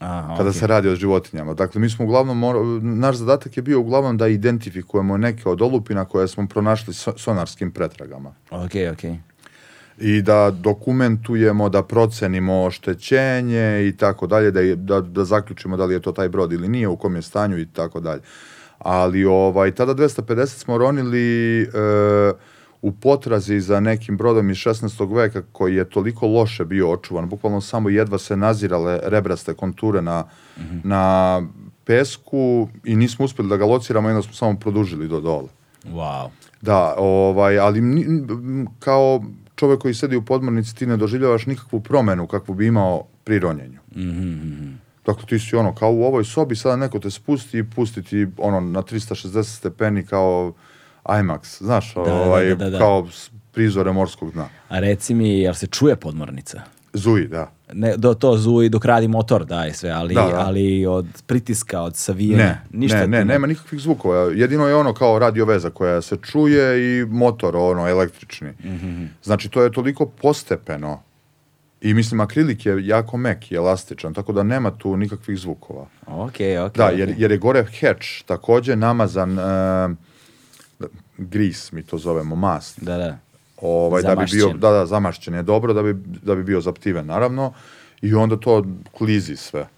Aha, 0.00 0.36
kada 0.36 0.48
ok. 0.48 0.54
se 0.54 0.66
radi 0.66 0.88
o 0.88 0.94
životinjama. 0.94 1.54
Dakle, 1.54 1.80
mi 1.80 1.90
smo 1.90 2.04
uglavnom, 2.04 2.38
mora- 2.38 2.60
naš 2.82 3.16
zadatak 3.16 3.56
je 3.56 3.62
bio 3.62 3.80
uglavnom 3.80 4.16
da 4.16 4.28
identifikujemo 4.28 5.16
neke 5.16 5.48
od 5.48 5.62
olupina 5.62 6.04
koje 6.04 6.28
smo 6.28 6.46
pronašli 6.46 6.94
so- 6.94 7.18
sonarskim 7.18 7.70
pretragama. 7.70 8.32
Ok, 8.50 8.70
ok. 8.92 9.04
I 9.98 10.22
da 10.22 10.50
dokumentujemo, 10.52 11.68
da 11.68 11.82
procenimo 11.82 12.62
oštećenje 12.62 13.88
i 13.88 13.96
tako 13.96 14.26
dalje, 14.26 14.50
da, 14.50 14.60
da, 14.76 15.00
da 15.00 15.24
zaključimo 15.24 15.76
da 15.76 15.84
li 15.84 15.94
je 15.94 16.00
to 16.00 16.12
taj 16.12 16.28
brod 16.28 16.52
ili 16.52 16.68
nije, 16.68 16.88
u 16.88 16.96
kom 16.96 17.16
je 17.16 17.22
stanju 17.22 17.58
i 17.58 17.66
tako 17.66 18.00
dalje. 18.00 18.20
Ali 18.78 19.24
ovaj, 19.24 19.70
tada 19.72 19.94
250 19.94 20.46
smo 20.46 20.78
ronili 20.78 21.62
e, 21.62 21.66
u 22.82 22.92
potrazi 22.92 23.60
za 23.60 23.80
nekim 23.80 24.16
brodom 24.16 24.50
iz 24.50 24.56
16. 24.56 25.16
veka 25.16 25.42
koji 25.52 25.74
je 25.74 25.90
toliko 25.90 26.26
loše 26.26 26.64
bio 26.64 26.92
očuvan, 26.92 27.28
bukvalno 27.28 27.60
samo 27.60 27.88
jedva 27.88 28.18
se 28.18 28.36
nazirale 28.36 29.00
rebraste 29.02 29.54
konture 29.54 30.02
na, 30.02 30.24
na 30.84 31.42
pesku 31.84 32.68
i 32.84 32.96
nismo 32.96 33.24
uspjeli 33.24 33.48
da 33.48 33.56
ga 33.56 33.64
lociramo 33.64 34.08
onda 34.08 34.22
smo 34.22 34.32
samo 34.32 34.58
produžili 34.58 35.08
do 35.08 35.20
dole. 35.20 35.48
Wow. 35.84 36.28
Da, 36.60 36.94
ovaj, 36.98 37.58
ali 37.58 37.82
kao 38.78 39.22
čovjek 39.56 39.80
koji 39.80 39.94
sedi 39.94 40.16
u 40.16 40.24
podmornici 40.24 40.76
ti 40.76 40.86
ne 40.86 40.96
doživljavaš 40.96 41.46
nikakvu 41.46 41.80
promenu 41.80 42.26
kakvu 42.26 42.54
bi 42.54 42.66
imao 42.66 43.04
pri 43.24 43.38
ronjenju. 43.38 43.78
Mhm, 43.96 44.72
Dakle, 45.06 45.26
ti 45.26 45.38
si 45.38 45.56
ono, 45.56 45.74
kao 45.74 45.92
u 45.92 46.04
ovoj 46.04 46.24
sobi, 46.24 46.56
sada 46.56 46.76
neko 46.76 46.98
te 46.98 47.10
spusti 47.10 47.58
i 47.58 47.64
pusti 47.64 48.02
ti 48.02 48.26
ono 48.38 48.60
na 48.60 48.82
360 48.82 49.42
stepeni 49.42 50.06
kao 50.06 50.52
IMAX, 51.04 51.58
znaš, 51.58 51.94
da, 51.94 52.00
ovaj, 52.02 52.44
da, 52.46 52.54
da, 52.54 52.70
da. 52.70 52.78
kao 52.78 53.06
s- 53.08 53.30
prizore 53.52 53.92
morskog 53.92 54.32
dna. 54.32 54.48
A 54.68 54.78
reci 54.78 55.14
mi, 55.14 55.28
jel 55.30 55.54
se 55.54 55.66
čuje 55.66 55.96
podmornica? 55.96 56.60
Zuji, 56.92 57.26
da. 57.26 57.50
Ne, 57.72 57.96
do, 57.96 58.14
to 58.14 58.36
zuji 58.36 58.68
dok 58.68 58.84
radi 58.84 59.08
motor, 59.08 59.44
da 59.44 59.66
i 59.66 59.72
sve, 59.72 59.90
ali, 59.90 60.14
Da, 60.14 60.22
da. 60.22 60.38
ali 60.38 60.86
od 60.86 61.06
pritiska, 61.26 61.80
od 61.80 61.96
savijanja, 61.96 62.44
Ne, 62.44 62.62
ništa 62.72 62.96
ne, 62.98 63.04
tu 63.04 63.10
ne, 63.10 63.24
nema 63.24 63.46
nikakvih 63.46 63.80
zvukova. 63.80 64.16
Jedino 64.24 64.66
je 64.66 64.74
ono 64.74 64.94
kao 64.94 65.18
radio 65.18 65.44
veza 65.44 65.70
koja 65.70 66.00
se 66.00 66.16
čuje 66.22 66.64
i 67.00 67.04
motor 67.04 67.56
ono 67.56 67.88
električni. 67.88 68.48
Mhm, 68.64 69.04
Znači 69.22 69.48
to 69.48 69.62
je 69.62 69.72
toliko 69.72 70.06
postepeno 70.06 71.02
i 71.80 71.94
mislim 71.94 72.20
akrilik 72.20 72.66
je 72.66 72.86
jako 72.86 73.16
mek 73.16 73.52
i 73.52 73.56
elastičan, 73.56 74.14
tako 74.14 74.32
da 74.32 74.42
nema 74.42 74.70
tu 74.70 74.96
nikakvih 74.96 75.38
zvukova. 75.38 75.86
Ok, 76.06 76.34
ok. 76.66 76.76
Da, 76.76 76.88
jer, 76.88 77.14
jer 77.18 77.30
je 77.30 77.38
gore 77.38 77.62
hatch 77.80 78.06
takođe 78.26 78.76
namazan 78.76 79.38
e, 79.38 79.42
gris, 81.18 81.72
mi 81.72 81.82
to 81.82 81.98
zovemo, 81.98 82.36
mast. 82.36 82.80
Da, 82.82 82.96
da. 82.96 83.18
Ovaj, 83.62 84.02
da 84.02 84.16
bi 84.16 84.24
bio, 84.32 84.40
Zamašćen. 84.40 84.60
da, 84.60 84.70
da, 84.70 84.86
zamašćen 84.86 85.34
je 85.34 85.42
dobro, 85.42 85.72
da 85.72 85.82
bi, 85.82 85.94
da 86.22 86.34
bi 86.34 86.44
bio 86.44 86.60
zaptiven, 86.60 87.06
naravno. 87.06 87.52
I 88.02 88.14
onda 88.14 88.36
to 88.36 88.64
klizi 88.92 89.36
sve. 89.36 89.68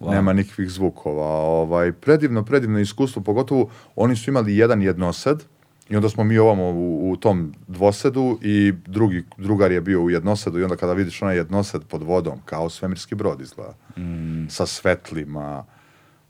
Wow. 0.00 0.10
Nema 0.10 0.32
nikakvih 0.32 0.70
zvukova. 0.70 1.26
Ovaj, 1.26 1.92
predivno, 1.92 2.44
predivno 2.44 2.78
iskustvo, 2.78 3.22
pogotovo 3.22 3.70
oni 3.96 4.16
su 4.16 4.30
imali 4.30 4.56
jedan 4.56 4.82
jednosed 4.82 5.42
i 5.88 5.96
onda 5.96 6.08
smo 6.08 6.24
mi 6.24 6.38
ovamo 6.38 6.70
u, 6.70 7.10
u 7.10 7.16
tom 7.16 7.54
dvosedu 7.68 8.38
i 8.42 8.72
drugi, 8.86 9.24
drugar 9.36 9.72
je 9.72 9.80
bio 9.80 10.02
u 10.02 10.10
jednosedu 10.10 10.58
i 10.58 10.62
onda 10.62 10.76
kada 10.76 10.92
vidiš 10.92 11.22
onaj 11.22 11.36
jednosed 11.36 11.82
pod 11.88 12.02
vodom, 12.02 12.38
kao 12.44 12.70
svemirski 12.70 13.14
brod 13.14 13.40
izgleda. 13.40 13.74
Mm. 13.96 14.48
Sa 14.48 14.66
svetlima, 14.66 15.64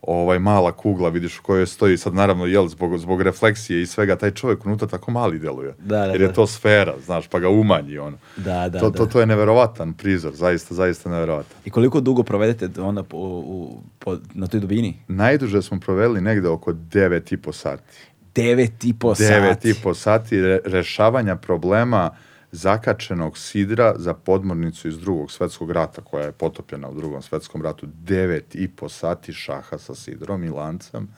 ovaj 0.03 0.39
mala 0.39 0.73
kugla, 0.73 1.09
vidiš 1.09 1.39
u 1.39 1.43
kojoj 1.43 1.67
stoji 1.67 1.97
sad 1.97 2.15
naravno 2.15 2.47
jel 2.47 2.69
zbog, 2.69 2.99
zbog 2.99 3.23
refleksije 3.23 3.83
i 3.83 3.87
svega 3.87 4.17
taj 4.17 4.31
čovjek 4.31 4.67
unutra 4.67 4.89
tako 4.89 5.11
mali 5.11 5.39
deluje. 5.39 5.75
Da, 5.79 5.99
da, 5.99 6.05
jer 6.05 6.21
je 6.21 6.27
da. 6.27 6.33
to 6.33 6.47
sfera, 6.47 6.95
znaš, 7.05 7.29
pa 7.29 7.39
ga 7.39 7.49
umanji 7.49 7.99
ono. 7.99 8.19
Da, 8.37 8.69
da, 8.69 8.81
to, 8.81 8.91
da. 8.91 8.99
to, 8.99 9.07
to 9.07 9.21
je 9.21 9.27
neverovatan 9.27 9.93
prizor, 9.93 10.33
zaista, 10.35 10.75
zaista 10.75 11.11
neverovatan. 11.11 11.57
I 11.65 11.71
koliko 11.71 12.01
dugo 12.01 12.23
provedete 12.23 12.83
onda 12.83 13.03
po, 13.03 13.17
u, 13.17 13.83
po, 13.99 14.17
na 14.35 14.47
toj 14.47 14.61
dubini? 14.61 14.99
Najduže 15.09 15.63
smo 15.63 15.81
proveli 15.81 16.21
negde 16.21 16.49
oko 16.49 16.73
9 16.73 17.35
i 17.35 17.37
po 17.37 17.53
sati. 17.53 17.99
Devet 18.35 18.85
i 18.85 18.95
po 18.95 19.09
9 19.09 19.49
sati. 19.49 19.71
i 19.71 19.75
po 19.83 19.95
sati 19.95 20.41
re- 20.41 20.61
rešavanja 20.65 21.37
problema 21.37 22.11
zakačenog 22.53 23.39
sidra 23.39 23.95
za 23.97 24.15
podmornicu 24.15 24.89
iz 24.89 24.99
drugog 24.99 25.33
svetskog 25.33 25.71
rata 25.71 26.03
koja 26.03 26.25
je 26.25 26.33
potopljena 26.33 26.89
u 26.89 26.95
drugom 26.95 27.23
svetskom 27.23 27.63
ratu. 27.63 27.87
Devet 27.87 28.55
i 28.55 28.69
po 28.69 28.89
sati 28.89 29.33
šaha 29.33 29.79
sa 29.79 29.95
sidrom 29.95 30.45
i 30.45 30.49
lancem 30.49 31.09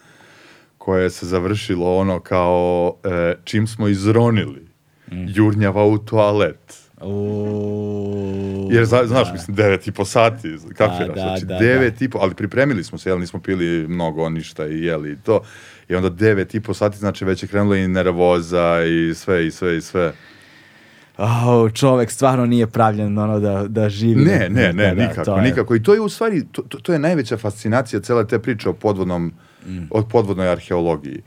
koje 0.78 1.10
se 1.10 1.26
završilo 1.26 1.96
ono 1.96 2.20
kao 2.20 2.94
e, 3.04 3.34
čim 3.44 3.66
smo 3.66 3.88
izronili 3.88 4.68
jurnjava 5.10 5.84
u 5.84 5.98
toalet. 5.98 6.82
U, 7.00 8.68
Jer, 8.70 8.84
za- 8.84 9.06
znaš, 9.06 9.26
da. 9.26 9.32
mislim, 9.32 9.56
devet 9.56 9.86
i 9.86 9.92
po 9.92 10.04
sati, 10.04 10.56
kapiraš, 10.76 11.14
da, 11.14 11.20
znači 11.20 11.44
da, 11.44 11.58
devet 11.58 12.02
i 12.02 12.10
po, 12.10 12.18
ali 12.22 12.34
pripremili 12.34 12.84
smo 12.84 12.98
se, 12.98 13.10
jel, 13.10 13.20
nismo 13.20 13.40
pili 13.40 13.88
mnogo 13.88 14.28
ništa 14.28 14.66
i 14.66 14.82
jeli 14.82 15.12
i 15.12 15.16
to, 15.16 15.40
i 15.88 15.94
onda 15.94 16.08
devet 16.08 16.54
i 16.54 16.60
po 16.60 16.74
sati, 16.74 16.98
znači 16.98 17.24
već 17.24 17.42
je 17.42 17.48
krenula 17.48 17.76
i 17.76 17.88
nervoza 17.88 18.82
i 18.84 19.14
sve, 19.14 19.46
i 19.46 19.50
sve, 19.50 19.76
i 19.76 19.80
sve. 19.80 20.12
Au, 21.22 21.70
čovek 21.70 22.10
stvarno 22.10 22.46
nije 22.46 22.66
pravljen 22.66 23.18
ono 23.18 23.40
da, 23.40 23.64
da 23.68 23.88
živi. 23.88 24.24
Ne, 24.24 24.48
ne, 24.50 24.72
ne, 24.72 24.88
Da, 24.88 24.94
da, 24.94 25.02
nikako, 25.02 25.24
to 25.24 25.36
je- 25.36 25.42
nikako. 25.42 25.74
I 25.74 25.82
to 25.82 25.94
je 25.94 26.00
u 26.00 26.08
stvari, 26.08 26.44
to, 26.46 26.62
to, 26.62 26.92
je 26.92 26.98
najveća 26.98 27.36
fascinacija 27.36 28.00
cele 28.00 28.26
te 28.26 28.38
priče 28.38 28.68
o 28.68 28.72
podvodnom, 28.72 29.32
Mm. 29.66 29.78
o 29.90 30.02
podvodnoj 30.02 30.48
arheologiji. 30.48 31.22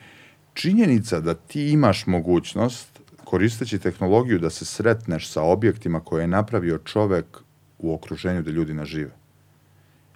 Činjenica 0.54 1.20
da 1.20 1.34
ti 1.34 1.70
imaš 1.70 2.06
mogućnost, 2.08 2.88
koristeći 3.24 3.80
tehnologiju, 3.80 4.40
da 4.40 4.50
se 4.50 4.66
sretneš 4.66 5.30
sa 5.30 5.42
objektima 5.42 6.00
koje 6.00 6.24
je 6.24 6.28
napravio 6.28 6.78
čovek 6.78 7.26
u 7.80 7.94
okruženju 7.94 8.42
da 8.42 8.52
ljudi 8.52 8.74
nažive. 8.74 9.12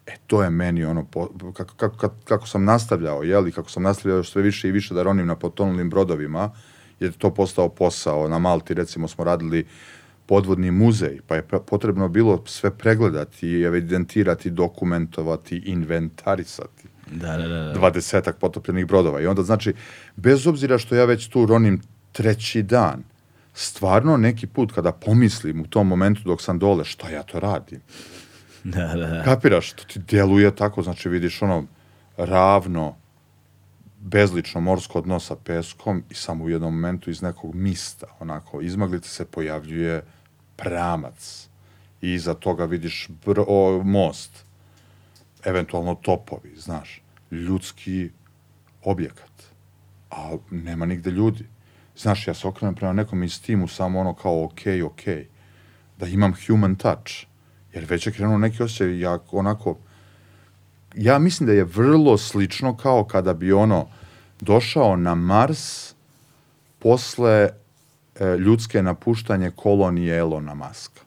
E, 0.08 0.12
to 0.28 0.44
je 0.44 0.50
meni 0.50 0.86
ono, 0.86 1.06
po, 1.06 1.28
kako, 1.54 1.74
kako, 1.76 1.98
kako, 1.98 2.16
kako 2.24 2.48
sam 2.48 2.64
nastavljao, 2.64 3.24
jeli, 3.24 3.52
kako 3.52 3.70
sam 3.70 3.84
nastavljao 3.84 4.24
sve 4.24 4.42
više 4.42 4.68
i 4.68 4.72
više 4.72 4.94
da 4.94 5.04
ronim 5.04 5.28
na 5.28 5.36
potonulim 5.36 5.90
brodovima, 5.90 6.52
je 7.00 7.12
to 7.12 7.34
postao 7.34 7.70
posao. 7.70 8.28
Na 8.28 8.40
Malti, 8.40 8.74
recimo, 8.74 9.08
smo 9.08 9.24
radili 9.24 9.66
podvodni 10.26 10.72
muzej, 10.72 11.20
pa 11.28 11.36
je 11.36 11.44
potrebno 11.66 12.08
bilo 12.08 12.44
sve 12.46 12.72
pregledati, 12.72 13.62
evidentirati, 13.62 14.50
dokumentovati, 14.50 15.58
inventarisati 15.58 16.88
Da, 17.12 17.38
da, 17.38 17.48
da. 17.48 17.64
da. 17.64 17.74
dvadesetak 17.74 18.38
potopljenih 18.38 18.86
brodova. 18.86 19.22
I 19.22 19.28
onda, 19.28 19.44
znači, 19.44 19.74
bez 20.16 20.48
obzira 20.48 20.78
što 20.78 20.96
ja 20.96 21.06
već 21.06 21.28
tu 21.28 21.46
ronim 21.46 21.82
treći 22.12 22.62
dan, 22.62 23.04
stvarno 23.54 24.18
neki 24.18 24.48
put 24.48 24.72
kada 24.72 24.92
pomislim 24.92 25.62
u 25.62 25.68
tom 25.68 25.88
momentu 25.88 26.22
dok 26.26 26.42
sam 26.42 26.60
dole, 26.60 26.86
šta 26.86 27.10
ja 27.10 27.24
to 27.24 27.40
radim? 27.40 27.82
Da, 28.64 28.88
da, 28.88 29.08
da. 29.08 29.24
Kapiraš, 29.24 29.74
to 29.74 29.84
ti 29.84 30.00
djeluje 30.00 30.56
tako, 30.56 30.82
znači 30.82 31.10
vidiš 31.10 31.42
ono 31.42 31.66
ravno, 32.18 32.96
bezlično 34.00 34.62
morsko 34.62 35.02
dno 35.02 35.20
sa 35.20 35.36
peskom 35.36 36.04
i 36.10 36.14
samo 36.14 36.44
u 36.44 36.50
jednom 36.50 36.74
momentu 36.74 37.10
iz 37.10 37.22
nekog 37.22 37.56
mista, 37.56 38.08
onako, 38.20 38.62
izmaglice 38.62 39.10
se 39.10 39.26
pojavljuje 39.26 40.04
pramac 40.56 41.48
i 42.02 42.14
iza 42.14 42.34
toga 42.34 42.66
vidiš 42.66 43.08
br 43.26 43.40
o, 43.48 43.84
most, 43.84 44.46
eventualno 45.46 45.96
topovi, 45.96 46.56
znaš, 46.56 47.02
ljudski 47.32 48.10
objekat, 48.84 49.32
a 50.12 50.38
nema 50.52 50.86
nigde 50.86 51.12
ljudi. 51.12 51.46
Znaš, 51.98 52.28
ja 52.28 52.34
se 52.34 52.48
okrenem 52.48 52.76
prema 52.76 52.94
nekom 52.94 53.24
iz 53.24 53.42
timu 53.42 53.68
samo 53.68 54.00
ono 54.00 54.14
kao 54.14 54.44
ok, 54.44 54.62
ok, 54.86 55.02
da 55.98 56.08
imam 56.08 56.34
human 56.48 56.76
touch, 56.76 57.12
jer 57.74 57.86
već 57.86 58.08
je 58.08 58.14
krenuo 58.14 58.38
neki 58.38 58.64
osjećaj, 58.64 59.00
ja 59.00 59.20
onako, 59.32 59.78
ja 60.96 61.20
mislim 61.20 61.48
da 61.48 61.54
je 61.54 61.64
vrlo 61.64 62.18
slično 62.18 62.78
kao 62.78 63.04
kada 63.04 63.34
bi 63.34 63.52
ono 63.54 63.88
došao 64.42 64.96
na 64.96 65.16
Mars 65.16 65.94
posle 66.80 67.50
e, 68.16 68.38
ljudske 68.38 68.84
napuštanje 68.84 69.52
kolonije 69.52 70.18
Elona 70.18 70.54
Maska. 70.54 71.02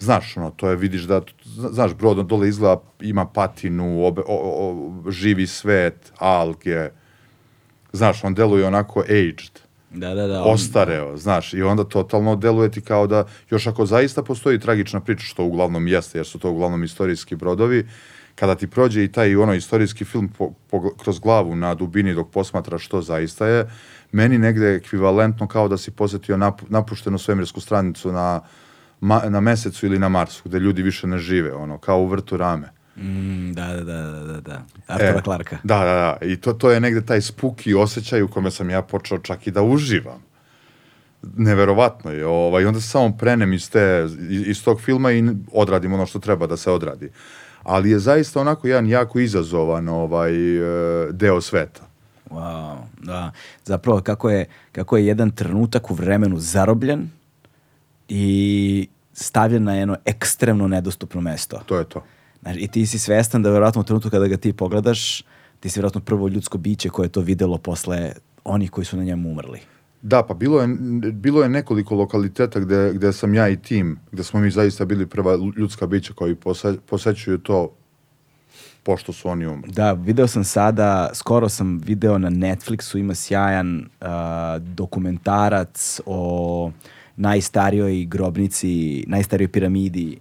Znaš, 0.00 0.36
ono, 0.36 0.50
to 0.50 0.70
je, 0.70 0.76
vidiš 0.76 1.02
da, 1.02 1.20
zna- 1.44 1.72
znaš, 1.72 1.94
brod 1.94 2.26
dole 2.26 2.48
izgleda, 2.48 2.80
ima 3.00 3.26
patinu, 3.26 4.04
obe, 4.06 4.20
o, 4.20 4.36
o, 4.36 5.10
živi 5.10 5.46
svet, 5.46 6.12
alge, 6.18 6.88
znaš, 7.92 8.24
on 8.24 8.34
deluje 8.34 8.66
onako 8.66 9.00
aged 9.00 9.58
Da, 9.90 10.14
da, 10.14 10.26
da. 10.26 10.42
on- 10.42 10.52
ostareo, 10.52 11.16
znaš, 11.16 11.54
i 11.54 11.62
onda 11.62 11.84
totalno 11.84 12.36
deluje 12.36 12.70
ti 12.70 12.80
kao 12.80 13.06
da, 13.06 13.26
još 13.50 13.66
ako 13.66 13.86
zaista 13.86 14.22
postoji 14.22 14.58
tragična 14.60 15.00
priča, 15.00 15.24
što 15.24 15.44
uglavnom 15.44 15.88
jeste, 15.88 16.18
jer 16.18 16.26
su 16.26 16.38
to 16.38 16.50
uglavnom 16.50 16.84
istorijski 16.84 17.36
brodovi, 17.36 17.86
kada 18.38 18.54
ti 18.54 18.66
prođe 18.66 19.04
i 19.04 19.12
taj 19.12 19.36
ono 19.36 19.54
istorijski 19.54 20.04
film 20.04 20.28
po, 20.38 20.52
po- 20.70 20.94
kroz 20.96 21.18
glavu 21.18 21.56
na 21.56 21.74
dubini 21.74 22.14
dok 22.14 22.30
posmatraš 22.30 22.84
što 22.84 23.02
zaista 23.02 23.46
je, 23.46 23.70
meni 24.12 24.38
negde 24.38 24.74
ekvivalentno 24.74 25.46
kao 25.46 25.68
da 25.68 25.76
si 25.76 25.90
posetio 25.90 26.36
napu, 26.36 26.66
napuštenu 26.68 27.18
svemirsku 27.18 27.60
stranicu 27.60 28.12
na, 28.12 28.40
ma, 29.00 29.22
na 29.28 29.40
mesecu 29.40 29.86
ili 29.86 29.98
na 29.98 30.08
Marsu, 30.08 30.42
gde 30.44 30.58
ljudi 30.58 30.82
više 30.82 31.06
ne 31.06 31.18
žive, 31.18 31.52
ono, 31.52 31.78
kao 31.78 32.00
u 32.00 32.06
vrtu 32.06 32.36
rame. 32.36 32.70
Mm, 32.96 33.52
da, 33.52 33.66
da, 33.66 33.84
da, 33.84 34.02
da, 34.02 34.24
da, 34.24 34.40
da. 34.40 34.62
Artura 34.86 35.18
E, 35.18 35.22
Clarka. 35.24 35.58
Da, 35.64 35.78
da, 35.78 35.84
da. 35.84 36.26
I 36.26 36.36
to, 36.36 36.52
to 36.52 36.70
je 36.70 36.80
negde 36.80 37.06
taj 37.06 37.20
spuki 37.20 37.74
osjećaj 37.74 38.22
u 38.22 38.28
kome 38.28 38.50
sam 38.50 38.70
ja 38.70 38.82
počeo 38.82 39.18
čak 39.18 39.46
i 39.46 39.50
da 39.50 39.62
uživam. 39.62 40.22
Neverovatno 41.36 42.10
je. 42.10 42.26
Ovaj, 42.26 42.66
onda 42.66 42.80
se 42.80 42.88
samo 42.88 43.16
prenem 43.16 43.52
iz, 43.52 43.70
te, 43.70 44.06
iz, 44.28 44.48
iz 44.48 44.64
tog 44.64 44.80
filma 44.80 45.12
i 45.12 45.24
odradim 45.52 45.92
ono 45.92 46.06
što 46.06 46.18
treba 46.18 46.46
da 46.46 46.56
se 46.56 46.70
odradi. 46.70 47.10
Ali 47.62 47.90
je 47.90 47.98
zaista 47.98 48.40
onako 48.40 48.68
jedan 48.68 48.86
jako 48.86 49.18
izazovan 49.18 49.88
ovaj, 49.88 50.32
e, 50.56 51.12
deo 51.12 51.40
sveta. 51.40 51.82
Wow, 52.30 52.76
da. 53.02 53.32
Zapravo 53.64 54.00
kako 54.00 54.30
je, 54.30 54.46
kako 54.72 54.96
je 54.96 55.06
jedan 55.06 55.30
trenutak 55.30 55.90
u 55.90 55.94
vremenu 55.94 56.38
zarobljen 56.38 57.10
i 58.08 58.88
stavljen 59.12 59.64
na 59.64 59.74
jedno 59.74 59.96
ekstremno 60.04 60.68
nedostupno 60.68 61.20
mesto. 61.20 61.60
To 61.66 61.78
je 61.78 61.84
to. 61.84 62.04
Znaš, 62.42 62.56
I 62.58 62.68
ti 62.68 62.86
si 62.86 62.98
svestan 62.98 63.42
da 63.42 63.50
verovatno 63.50 63.80
u 63.80 63.84
trenutku 63.84 64.10
kada 64.10 64.26
ga 64.26 64.36
ti 64.36 64.52
pogledaš, 64.52 65.22
ti 65.60 65.70
si 65.70 65.78
verovatno 65.80 66.00
prvo 66.00 66.28
ljudsko 66.28 66.58
biće 66.58 66.88
koje 66.88 67.06
je 67.06 67.12
to 67.12 67.20
videlo 67.20 67.58
posle 67.58 68.12
onih 68.44 68.70
koji 68.70 68.84
su 68.84 68.96
na 68.96 69.04
njemu 69.04 69.30
umrli. 69.30 69.60
Da, 70.02 70.22
pa 70.22 70.34
bilo 70.34 70.60
je, 70.60 70.68
bilo 71.12 71.42
je 71.42 71.48
nekoliko 71.48 71.94
lokaliteta 71.94 72.60
gde, 72.60 72.92
gde 72.94 73.12
sam 73.12 73.34
ja 73.34 73.48
i 73.48 73.56
tim, 73.56 73.98
gde 74.12 74.24
smo 74.24 74.40
mi 74.40 74.50
zaista 74.50 74.84
bili 74.84 75.06
prva 75.06 75.38
ljudska 75.56 75.86
bića 75.86 76.12
koji 76.12 76.34
pose, 76.34 76.76
posećuju 76.86 77.38
to 77.38 77.74
pošto 78.82 79.12
su 79.12 79.28
oni 79.28 79.46
umrli. 79.46 79.72
Da, 79.72 79.92
video 79.92 80.26
sam 80.26 80.44
sada, 80.44 81.10
skoro 81.14 81.48
sam 81.48 81.78
video 81.78 82.18
na 82.18 82.30
Netflixu, 82.30 82.98
ima 82.98 83.14
sjajan 83.14 83.88
a, 84.00 84.58
dokumentarac 84.58 86.00
o 86.06 86.70
najstarijoj 87.16 88.04
grobnici, 88.04 89.04
najstarijoj 89.06 89.52
piramidi 89.52 90.18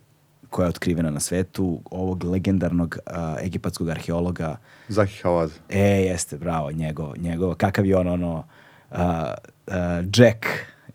koja 0.50 0.66
je 0.66 0.70
otkrivena 0.70 1.10
na 1.12 1.20
svetu, 1.20 1.82
ovog 1.92 2.24
legendarnog 2.24 2.98
a, 3.06 3.36
egipatskog 3.44 3.90
arheologa. 3.90 4.58
Zahi 4.88 5.22
Hawaz. 5.24 5.50
E, 5.70 5.80
jeste, 5.82 6.38
bravo, 6.38 6.72
njegov, 6.72 7.14
njegov, 7.18 7.56
kakav 7.56 7.86
je 7.86 7.98
on, 7.98 8.08
ono, 8.08 8.44
a, 8.92 9.34
a, 9.68 10.04
Jack, 10.18 10.46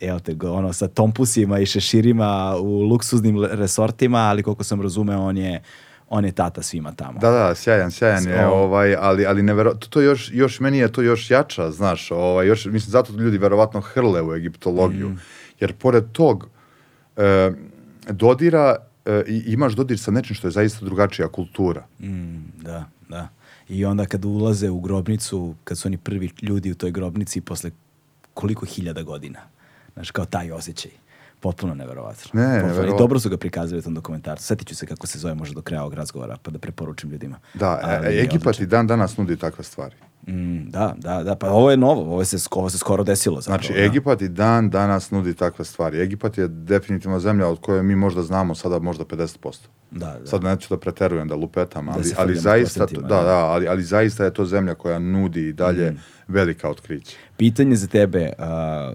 evo 0.01 0.19
te 0.19 0.37
ono, 0.43 0.73
sa 0.73 0.89
tompusima 0.89 1.59
i 1.59 1.67
šeširima 1.67 2.57
u 2.61 2.83
luksuznim 2.83 3.45
resortima, 3.45 4.19
ali 4.19 4.43
koliko 4.43 4.65
sam 4.65 4.83
razumeo, 4.83 5.21
on 5.21 5.37
je, 5.37 5.63
on 6.09 6.25
je 6.25 6.33
tata 6.33 6.63
svima 6.63 6.93
tamo. 6.93 7.19
Da, 7.21 7.31
da, 7.31 7.55
sjajan, 7.55 7.91
sjajan 7.91 8.25
je, 8.29 8.47
ovaj, 8.47 8.97
ali, 8.97 9.27
ali 9.27 9.43
nevero, 9.43 9.75
to, 9.75 9.87
to 9.89 10.01
još, 10.01 10.31
još, 10.33 10.61
meni 10.61 10.79
je 10.79 10.93
to 10.93 11.03
još 11.03 11.31
jača, 11.31 11.71
znaš, 11.71 12.11
ovaj, 12.11 12.47
još, 12.47 12.65
mislim, 12.67 12.91
zato 12.91 13.13
ljudi 13.13 13.39
verovatno 13.39 13.81
hrle 13.81 14.23
u 14.23 14.35
egiptologiju, 14.35 15.09
Mm. 15.09 15.19
jer 15.61 15.73
pored 15.73 16.05
tog 16.13 16.49
e, 17.17 17.53
dodira, 18.09 18.77
e, 19.05 19.23
imaš 19.47 19.73
dodir 19.73 19.99
sa 19.99 20.11
nečim 20.11 20.37
što 20.37 20.47
je 20.47 20.51
zaista 20.51 20.85
drugačija 20.85 21.29
kultura. 21.29 21.85
Mm, 22.01 22.37
da, 22.63 22.85
da. 23.09 23.29
I 23.69 23.85
onda 23.85 24.07
kad 24.07 24.25
ulaze 24.25 24.71
u 24.71 24.81
grobnicu, 24.81 25.55
kad 25.65 25.79
su 25.79 25.89
oni 25.89 25.97
prvi 25.97 26.31
ljudi 26.43 26.71
u 26.71 26.75
toj 26.75 26.91
grobnici 26.91 27.41
posle 27.41 27.71
koliko 28.35 28.67
hiljada 28.67 29.03
godina. 29.03 29.41
Znaš, 29.95 30.11
kao 30.11 30.25
taj 30.25 30.53
osjećaj. 30.53 30.91
Potpuno 31.41 31.75
neverovatno. 31.75 32.41
Ne, 32.41 32.47
Potpuno. 32.47 32.67
neverovatno. 32.67 32.97
I 32.97 32.99
dobro 32.99 33.21
su 33.21 33.31
ga 33.31 33.37
prikazali 33.37 33.79
u 33.79 33.83
tom 33.83 33.95
dokumentarcu. 33.95 34.45
Sjetit 34.45 34.69
ću 34.69 34.77
se 34.77 34.87
kako 34.87 35.07
se 35.07 35.19
zove 35.19 35.35
možda 35.35 35.55
do 35.55 35.63
kraja 35.63 35.83
ovog 35.83 35.95
razgovora, 35.95 36.37
pa 36.43 36.51
da 36.51 36.59
preporučim 36.59 37.11
ljudima. 37.11 37.39
Da, 37.55 37.81
e, 37.83 37.87
Ali 37.87 38.17
je 38.17 38.23
Egipat 38.23 38.61
i 38.61 38.67
dan 38.67 38.87
danas 38.87 39.17
nudi 39.17 39.37
takve 39.37 39.65
stvari. 39.65 39.95
Mm, 40.29 40.71
da, 40.71 40.95
da, 40.99 41.23
da. 41.23 41.35
Pa 41.37 41.51
ovo 41.51 41.71
je 41.71 41.77
novo. 41.77 42.03
Ovo 42.03 42.25
se, 42.25 42.37
ovo 42.51 42.71
se 42.71 42.79
skoro 42.79 43.05
desilo. 43.05 43.41
Zapravo, 43.41 43.63
Znači, 43.63 43.73
da. 43.73 43.85
Egipat 43.85 44.23
i 44.23 44.29
dan 44.29 44.71
danas 44.71 45.11
nudi 45.11 45.35
takve 45.35 45.65
stvari. 45.65 46.01
Egipat 46.01 46.39
je 46.39 46.49
definitivno 46.49 47.21
zemlja 47.21 47.49
od 47.49 47.61
koje 47.61 47.83
mi 47.83 47.97
možda 47.97 48.23
znamo 48.23 48.55
sada 48.55 48.79
možda 48.79 49.05
50%. 49.05 49.57
Da, 49.91 50.17
da. 50.21 50.27
Sad 50.27 50.45
neću 50.45 50.75
da 50.75 50.81
preterujem, 50.81 51.29
da 51.29 51.35
lupetam, 51.35 51.89
ali, 51.89 52.05
se 52.05 52.15
ali 52.19 52.37
zaista, 52.37 52.87
da, 52.87 53.01
da. 53.01 53.23
da, 53.23 53.37
ali, 53.37 53.69
ali 53.69 53.83
zaista 53.83 54.25
je 54.25 54.35
to 54.35 54.45
zemlja 54.45 54.75
koja 54.75 54.99
nudi 54.99 55.49
i 55.49 55.53
dalje 55.53 55.91
Mm. 55.91 55.99
Velika 56.33 56.71
otkrića. 56.71 57.17
Pitanje 57.37 57.77
za 57.77 57.87
tebe, 57.87 58.33
a, 58.39 58.93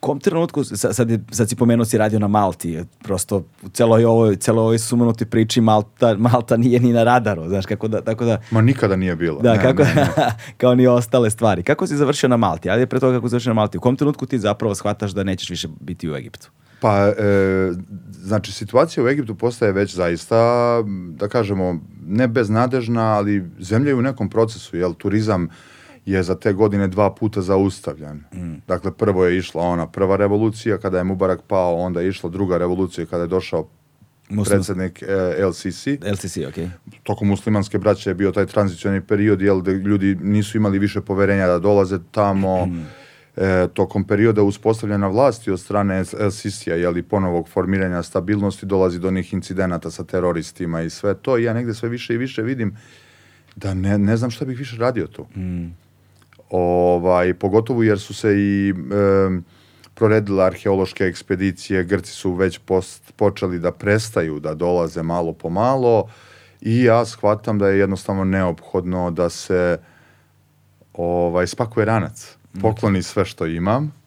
kom 0.00 0.20
trenutku, 0.20 0.64
sa- 0.64 0.92
sad, 0.92 1.10
je, 1.10 1.20
sad 1.30 1.48
si 1.48 1.56
pomenuo 1.56 1.84
si 1.84 1.98
radio 1.98 2.18
na 2.18 2.28
Malti, 2.28 2.78
prosto 2.98 3.36
u 3.62 3.68
celoj 3.68 4.04
ovoj, 4.04 4.36
celoj 4.36 4.60
ovoj 4.60 4.78
sumanutoj 4.78 5.26
priči 5.26 5.60
Malta, 5.60 6.14
Malta 6.18 6.56
nije 6.56 6.80
ni 6.80 6.92
na 6.92 7.04
radaru, 7.04 7.48
znaš, 7.48 7.66
kako 7.66 7.88
da, 7.88 8.00
tako 8.00 8.24
da, 8.24 8.40
Ma 8.50 8.60
nikada 8.60 8.96
nije 8.96 9.16
bila. 9.16 9.42
da, 9.42 9.54
Ne, 9.54 9.62
kako, 9.62 9.82
ne, 9.84 9.94
ne. 9.94 10.06
kao 10.56 10.74
ni 10.74 10.86
ostale 10.86 11.30
stvari. 11.30 11.62
Kako 11.62 11.86
si 11.86 11.96
završio 11.96 12.28
na 12.28 12.36
Malti? 12.36 12.70
Ajde 12.70 12.86
pre 12.86 13.00
toga 13.00 13.16
kako 13.16 13.28
si 13.28 13.30
završio 13.30 13.50
na 13.50 13.54
Malti, 13.54 13.78
u 13.78 13.80
kom 13.80 13.96
trenutku 13.96 14.26
ti 14.26 14.38
zapravo 14.38 14.74
shvataš 14.74 15.10
da 15.10 15.24
nećeš 15.24 15.50
više 15.50 15.68
biti 15.80 16.10
u 16.10 16.14
Egiptu? 16.14 16.50
Pa, 16.80 17.06
e, 17.08 17.12
znači, 18.12 18.52
situacija 18.52 19.04
u 19.04 19.08
Egiptu 19.08 19.34
postaje 19.34 19.72
već 19.72 19.94
zaista, 19.94 20.36
da 21.10 21.28
kažemo, 21.28 21.78
ne 22.02 22.28
beznadežna, 22.28 23.02
ali 23.04 23.44
zemlja 23.60 23.88
je 23.88 23.94
u 23.94 24.02
nekom 24.02 24.30
procesu, 24.30 24.76
jel, 24.76 24.94
turizam 24.94 25.48
je 26.10 26.22
za 26.22 26.34
te 26.34 26.52
godine 26.52 26.88
dva 26.88 27.14
puta 27.14 27.42
zaustavljen. 27.42 28.24
Dakle, 28.66 28.92
prvo 28.92 29.24
je 29.24 29.38
išla 29.38 29.62
ona 29.62 29.86
prva 29.86 30.16
revolucija 30.16 30.78
kada 30.78 30.98
je 30.98 31.04
Mubarak 31.04 31.40
pao, 31.46 31.74
onda 31.76 32.00
je 32.00 32.08
išla 32.08 32.30
druga 32.30 32.58
revolucija 32.58 33.06
kada 33.06 33.22
je 33.22 33.28
došao 33.28 33.68
Muslim- 34.30 34.44
predsjednik 34.44 35.02
e, 35.02 35.44
LCC. 35.46 35.86
LCC, 36.12 36.36
ok. 36.48 36.70
Tokom 37.02 37.28
muslimanske 37.28 37.78
braće 37.78 38.10
je 38.10 38.14
bio 38.14 38.32
taj 38.32 38.46
tranzicioni 38.46 39.00
period, 39.00 39.40
jel, 39.42 39.62
da 39.62 39.72
ljudi 39.72 40.14
nisu 40.22 40.56
imali 40.56 40.78
više 40.78 41.00
poverenja 41.00 41.46
da 41.46 41.58
dolaze 41.58 41.98
tamo. 42.10 42.68
E, 43.36 43.68
tokom 43.74 44.04
perioda 44.04 44.42
uspostavljena 44.42 45.08
vlasti 45.08 45.50
od 45.50 45.60
strane 45.60 46.00
LCC-a, 46.00 46.74
jel, 46.74 46.98
i 46.98 47.02
ponovog 47.02 47.48
formiranja 47.48 48.02
stabilnosti 48.02 48.66
dolazi 48.66 48.98
do 48.98 49.08
onih 49.08 49.32
incidenata 49.32 49.90
sa 49.90 50.04
teroristima 50.04 50.82
i 50.82 50.90
sve 50.90 51.14
to. 51.14 51.38
I 51.38 51.44
ja 51.44 51.52
negde 51.54 51.74
sve 51.74 51.88
više 51.88 52.14
i 52.14 52.16
više 52.16 52.42
vidim 52.42 52.76
da 53.56 53.74
ne, 53.74 53.98
ne 53.98 54.16
znam 54.16 54.30
šta 54.30 54.44
bih 54.44 54.58
više 54.58 54.76
radio 54.76 55.06
tu. 55.06 55.26
Ovaj, 56.50 57.34
pogotovo 57.34 57.82
jer 57.82 58.00
su 58.00 58.14
se 58.14 58.34
i 58.36 58.70
em, 58.70 59.44
proredile 59.94 60.44
arheološke 60.44 61.04
ekspedicije, 61.04 61.84
Grci 61.84 62.12
su 62.12 62.32
već 62.32 62.58
post, 62.58 63.12
počeli 63.16 63.58
da 63.58 63.72
prestaju 63.72 64.40
da 64.40 64.54
dolaze 64.54 65.02
malo 65.02 65.32
po 65.32 65.50
malo 65.50 66.08
i 66.60 66.82
ja 66.82 67.04
shvatam 67.04 67.58
da 67.58 67.68
je 67.68 67.78
jednostavno 67.78 68.24
neophodno 68.24 69.10
da 69.10 69.28
se 69.28 69.78
ovaj, 70.94 71.46
spakuje 71.46 71.86
ranac, 71.86 72.36
pokloni 72.62 73.02
sve 73.02 73.24
što 73.24 73.46
imam, 73.46 73.97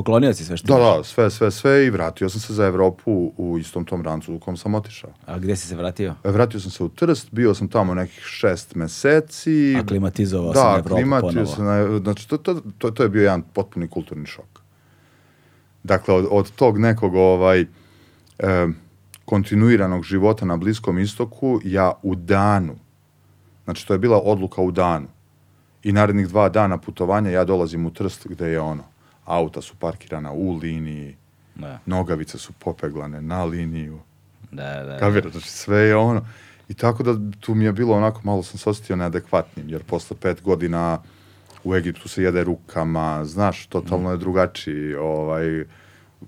Poklonio 0.00 0.34
si 0.34 0.44
sve 0.44 0.56
što 0.56 0.66
da, 0.66 0.80
imaš. 0.80 0.96
da, 0.96 1.04
sve, 1.04 1.30
sve, 1.30 1.50
sve 1.50 1.86
i 1.86 1.90
vratio 1.90 2.28
sam 2.28 2.40
se 2.40 2.54
za 2.54 2.66
Evropu 2.66 3.32
u 3.36 3.58
istom 3.58 3.84
tom 3.84 4.02
rancu 4.02 4.34
u 4.34 4.38
kom 4.38 4.56
sam 4.56 4.74
otišao. 4.74 5.10
A 5.26 5.38
gdje 5.38 5.56
si 5.56 5.66
se 5.66 5.76
vratio? 5.76 6.14
E, 6.24 6.30
Vratio 6.30 6.60
sam 6.60 6.70
se 6.70 6.84
u 6.84 6.88
Trst, 6.88 7.28
bio 7.32 7.54
sam 7.54 7.68
tamo 7.68 7.94
nekih 7.94 8.24
šest 8.24 8.74
meseci. 8.74 9.76
Aklimatizovao 9.80 10.54
sam 10.54 10.62
da, 10.62 10.78
Evropu 10.78 10.94
aklimatio 10.94 11.28
ponovo. 11.28 11.46
sam 11.46 11.64
na- 11.64 11.98
znači 11.98 12.28
to, 12.28 12.36
to, 12.36 12.60
to, 12.78 12.90
to 12.90 13.02
je 13.02 13.08
bio 13.08 13.22
jedan 13.22 13.42
potpuni 13.42 13.88
kulturni 13.88 14.26
šok. 14.26 14.60
Dakle, 15.82 16.14
od, 16.14 16.26
od 16.30 16.50
tog 16.50 16.78
nekog 16.78 17.14
ovaj, 17.14 17.60
e, 17.60 17.66
kontinuiranog 19.24 20.04
života 20.04 20.44
na 20.44 20.56
Bliskom 20.56 20.98
istoku, 20.98 21.60
ja 21.64 21.92
u 22.02 22.14
danu, 22.14 22.74
znači 23.64 23.86
to 23.86 23.94
je 23.94 23.98
bila 23.98 24.20
odluka 24.24 24.62
u 24.62 24.70
danu, 24.70 25.06
i 25.82 25.92
narednih 25.92 26.28
dva 26.28 26.48
dana 26.48 26.78
putovanja 26.78 27.30
ja 27.30 27.44
dolazim 27.44 27.86
u 27.86 27.90
Trst 27.90 28.26
gde 28.28 28.48
je 28.48 28.60
ono, 28.60 28.89
auta 29.30 29.60
su 29.60 29.74
parkirana 29.74 30.32
u 30.32 30.56
liniji, 30.56 31.16
Da, 31.54 31.78
nogavice 31.86 32.38
su 32.38 32.52
popeglane 32.52 33.22
na 33.22 33.44
liniju, 33.44 33.98
da, 34.50 34.82
da. 34.82 34.98
Kapiraš, 34.98 35.32
znači 35.32 35.50
sve 35.50 35.78
je 35.78 35.96
ono. 35.96 36.26
I 36.68 36.74
tako 36.74 37.02
da 37.02 37.14
tu 37.40 37.54
mi 37.54 37.64
je 37.64 37.72
bilo 37.72 37.96
onako, 37.96 38.20
malo 38.24 38.42
sam 38.42 38.58
se 38.58 38.70
osjetio 38.70 38.96
neadekvatnim, 38.96 39.68
jer 39.68 39.82
posle 39.82 40.16
pet 40.16 40.42
godina 40.42 40.98
u 41.64 41.74
Egiptu 41.74 42.08
se 42.08 42.22
jede 42.22 42.44
rukama, 42.44 43.24
znaš, 43.24 43.66
totalno 43.66 44.10
je 44.10 44.16
drugačiji 44.16 44.94
ovaj, 44.94 45.64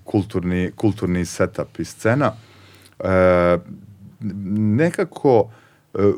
kulturni, 0.03 0.71
kulturni 0.75 1.25
setup 1.25 1.79
i 1.79 1.85
scena. 1.85 2.31
E, 2.99 3.57
nekako, 4.79 5.49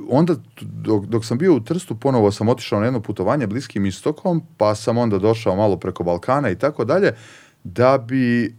onda 0.10 0.36
t- 0.36 0.42
dok, 0.62 1.06
dok 1.06 1.26
sam 1.26 1.38
bio 1.38 1.56
u 1.56 1.60
Trstu, 1.60 1.96
ponovo 1.96 2.32
sam 2.32 2.50
otišao 2.50 2.80
na 2.80 2.86
jedno 2.86 3.02
putovanje 3.02 3.48
Bliskim 3.48 3.86
istokom, 3.86 4.42
pa 4.58 4.76
sam 4.76 4.98
onda 4.98 5.20
došao 5.20 5.56
malo 5.56 5.78
preko 5.78 6.04
Balkana 6.04 6.50
i 6.50 6.56
tako 6.56 6.86
dalje, 6.86 7.14
da 7.64 7.98
bi 7.98 8.46
e, 8.46 8.52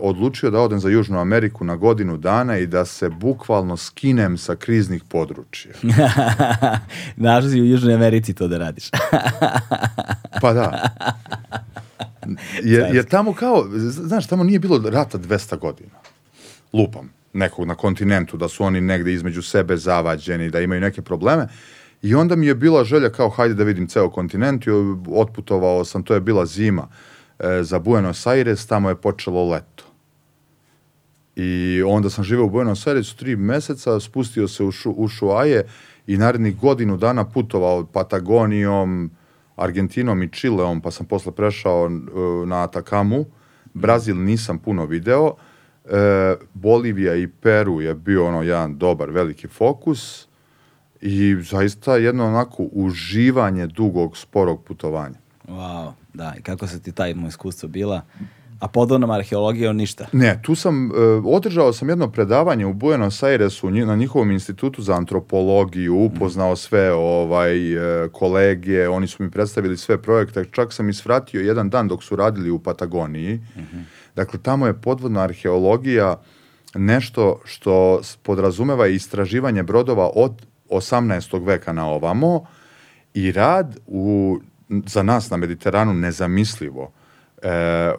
odlučio 0.00 0.50
da 0.50 0.60
odem 0.60 0.80
za 0.80 0.88
Južnu 0.88 1.18
Ameriku 1.18 1.64
na 1.64 1.76
godinu 1.76 2.16
dana 2.16 2.58
i 2.58 2.66
da 2.66 2.84
se 2.84 3.08
bukvalno 3.08 3.76
skinem 3.76 4.38
sa 4.38 4.56
kriznih 4.56 5.04
područja. 5.08 5.72
Našao 7.16 7.50
si 7.50 7.60
u 7.60 7.64
Južnoj 7.64 7.94
Americi 7.94 8.34
to 8.34 8.48
da 8.48 8.58
radiš. 8.58 8.90
Pa 10.42 10.52
da. 10.52 10.90
Jer, 12.62 12.94
jer 12.94 13.04
tamo 13.04 13.32
kao, 13.32 13.64
znaš, 13.78 14.26
tamo 14.26 14.44
nije 14.44 14.58
bilo 14.58 14.90
rata 14.90 15.18
200 15.18 15.58
godina. 15.58 15.94
Lupam 16.72 17.23
nekog 17.34 17.66
na 17.66 17.74
kontinentu, 17.74 18.36
da 18.36 18.48
su 18.48 18.64
oni 18.64 18.80
negde 18.80 19.12
između 19.12 19.42
sebe 19.42 19.76
zavađeni, 19.76 20.50
da 20.50 20.60
imaju 20.60 20.80
neke 20.80 21.02
probleme. 21.02 21.48
I 22.02 22.14
onda 22.14 22.36
mi 22.36 22.46
je 22.46 22.54
bila 22.54 22.84
želja 22.84 23.10
kao, 23.10 23.28
hajde 23.28 23.54
da 23.54 23.64
vidim 23.64 23.86
ceo 23.86 24.10
kontinent 24.10 24.66
i 24.66 24.70
otputovao 25.08 25.84
sam, 25.84 26.02
to 26.02 26.14
je 26.14 26.20
bila 26.20 26.46
zima 26.46 26.88
e, 27.38 27.62
za 27.62 27.78
Buenos 27.78 28.26
Aires, 28.26 28.66
tamo 28.66 28.88
je 28.88 28.96
počelo 28.96 29.48
leto. 29.48 29.84
I 31.36 31.82
onda 31.86 32.10
sam 32.10 32.24
živeo 32.24 32.44
u 32.44 32.50
Buenos 32.50 32.86
Airesu 32.86 33.16
tri 33.16 33.36
meseca, 33.36 34.00
spustio 34.00 34.48
se 34.48 34.64
u, 34.64 34.70
šu, 34.72 34.90
u 34.90 35.08
Šuaje 35.08 35.64
i 36.06 36.16
narednih 36.16 36.56
godinu 36.56 36.96
dana 36.96 37.24
putovao 37.24 37.86
Patagonijom, 37.86 39.10
Argentinom 39.56 40.22
i 40.22 40.28
Čileom, 40.28 40.80
pa 40.80 40.90
sam 40.90 41.06
posle 41.06 41.32
prešao 41.32 41.86
e, 41.86 41.90
na 42.46 42.62
Atakamu. 42.62 43.24
Brazil 43.74 44.16
nisam 44.16 44.58
puno 44.58 44.86
video. 44.86 45.34
E, 45.84 46.36
Bolivija 46.54 47.14
i 47.14 47.26
Peru 47.26 47.80
je 47.80 47.94
bio 47.94 48.26
ono 48.26 48.42
jedan 48.42 48.78
dobar, 48.78 49.10
veliki 49.10 49.48
fokus 49.48 50.28
i 51.00 51.36
zaista 51.42 51.96
jedno 51.96 52.26
onako 52.26 52.62
uživanje 52.72 53.66
dugog, 53.66 54.16
sporog 54.16 54.64
putovanja. 54.64 55.18
Wow, 55.48 55.92
da. 56.14 56.34
I 56.38 56.42
kako 56.42 56.66
se 56.66 56.82
ti 56.82 56.92
taj 56.92 57.14
moj 57.14 57.28
iskustvo 57.28 57.68
bila? 57.68 58.02
A 58.60 58.68
podvodnom 58.68 59.10
arheologijom 59.10 59.76
ništa. 59.76 60.06
Ne, 60.12 60.40
tu 60.42 60.54
sam, 60.54 60.90
e, 60.90 60.94
održao 61.24 61.72
sam 61.72 61.88
jedno 61.88 62.10
predavanje 62.10 62.66
u 62.66 62.72
Buenos 62.72 63.22
Airesu 63.22 63.70
na 63.70 63.96
njihovom 63.96 64.30
institutu 64.30 64.82
za 64.82 64.94
antropologiju, 64.94 65.96
upoznao 65.96 66.56
sve 66.56 66.92
ovaj 66.92 67.72
e, 67.72 68.08
kolege, 68.08 68.88
oni 68.88 69.06
su 69.06 69.22
mi 69.22 69.30
predstavili 69.30 69.76
sve 69.76 70.02
projekte, 70.02 70.44
čak 70.50 70.72
sam 70.72 70.88
isvratio 70.88 71.40
jedan 71.40 71.70
dan 71.70 71.88
dok 71.88 72.04
su 72.04 72.16
radili 72.16 72.50
u 72.50 72.58
Patagoniji. 72.58 73.40
Dakle, 74.14 74.38
tamo 74.42 74.66
je 74.66 74.80
podvodna 74.80 75.20
arheologija 75.20 76.20
nešto 76.74 77.40
što 77.44 78.00
podrazumeva 78.22 78.86
istraživanje 78.86 79.62
brodova 79.62 80.10
od 80.14 80.46
18. 80.70 81.46
veka 81.46 81.72
na 81.72 81.88
ovamo 81.88 82.46
i 83.14 83.32
rad 83.32 83.76
u, 83.86 84.38
za 84.86 85.02
nas 85.02 85.30
na 85.30 85.36
Mediteranu 85.36 85.94
nezamislivo 85.94 86.92
e, 87.42 87.48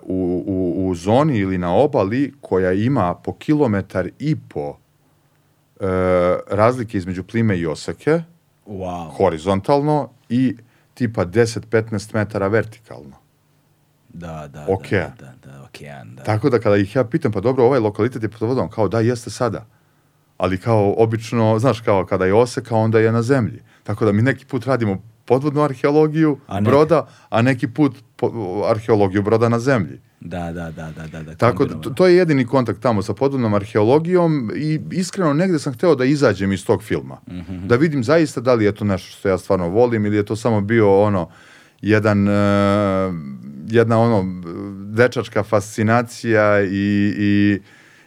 u, 0.04 0.44
u, 0.48 0.88
u 0.88 0.96
zoni 0.96 1.38
ili 1.38 1.58
na 1.58 1.76
obali 1.76 2.34
koja 2.42 2.74
ima 2.74 3.16
po 3.16 3.34
kilometar 3.34 4.10
i 4.20 4.36
po 4.36 4.78
e, 5.80 5.86
razlike 6.50 6.98
između 6.98 7.24
plime 7.24 7.58
i 7.58 7.66
oseke, 7.66 8.22
Wow. 8.66 9.12
horizontalno 9.18 10.10
i 10.30 10.56
tipa 10.94 11.26
10-15 11.26 12.14
metara 12.14 12.48
vertikalno. 12.48 13.25
Da, 14.16 14.48
da, 14.48 14.66
Okean. 14.70 15.12
da, 15.20 15.26
da, 15.26 15.52
da, 15.52 15.64
okean, 15.64 16.16
da. 16.16 16.24
Tako 16.24 16.50
da 16.50 16.60
kada 16.60 16.78
ih 16.78 16.96
ja 16.96 17.04
pitam, 17.04 17.32
pa 17.32 17.40
dobro, 17.42 17.64
ovaj 17.66 17.80
lokalitet 17.80 18.24
je 18.24 18.30
pod 18.30 18.42
vodom, 18.42 18.70
kao 18.70 18.88
da, 18.88 19.00
jeste 19.00 19.30
sada. 19.30 19.66
Ali 20.38 20.58
kao 20.58 20.96
obično, 20.98 21.60
znaš, 21.60 21.82
kao 21.82 22.06
kada 22.06 22.26
je 22.26 22.34
oseka, 22.34 22.76
onda 22.76 23.00
je 23.00 23.12
na 23.12 23.22
zemlji. 23.22 23.60
Tako 23.84 24.06
da 24.06 24.12
mi 24.12 24.22
neki 24.22 24.46
put 24.46 24.66
radimo 24.66 24.98
podvodnu 25.26 25.62
arheologiju 25.62 26.38
A 26.48 26.60
neki- 26.60 26.66
broda, 26.66 27.08
a 27.30 27.42
neki 27.42 27.68
put 27.68 27.96
po- 28.16 28.32
arheologiju 28.70 29.22
broda 29.22 29.50
na 29.50 29.60
zemlji. 29.60 30.00
Da, 30.20 30.52
da, 30.52 30.72
da, 30.72 30.92
da, 30.92 31.08
da, 31.08 31.24
da. 31.24 31.36
Tako 31.36 31.66
da, 31.66 31.94
to, 31.94 32.08
je 32.08 32.16
jedini 32.16 32.46
kontakt 32.46 32.80
tamo 32.80 33.02
sa 33.02 33.14
podvodnom 33.14 33.54
arheologijom 33.54 34.52
i 34.56 34.82
iskreno 34.92 35.34
negde 35.34 35.60
sam 35.60 35.74
hteo 35.74 35.96
da 35.96 36.06
izađem 36.06 36.52
iz 36.52 36.66
tog 36.66 36.84
filma. 36.84 37.18
Mhm. 37.30 37.68
Da 37.68 37.76
vidim 37.76 38.04
zaista 38.04 38.42
da 38.42 38.54
li 38.54 38.66
je 38.66 38.72
to 38.72 38.86
nešto 38.86 39.10
što 39.10 39.30
ja 39.30 39.38
stvarno 39.38 39.70
volim 39.70 40.06
ili 40.06 40.16
je 40.18 40.26
to 40.26 40.36
samo 40.36 40.62
bio 40.62 41.02
ono 41.02 41.30
jedan, 41.82 42.28
e, 42.28 42.32
jedna 43.68 44.00
ono 44.00 44.42
dečačka 44.86 45.44
fascinacija 45.44 46.62
i, 46.62 47.14
i, 47.18 47.60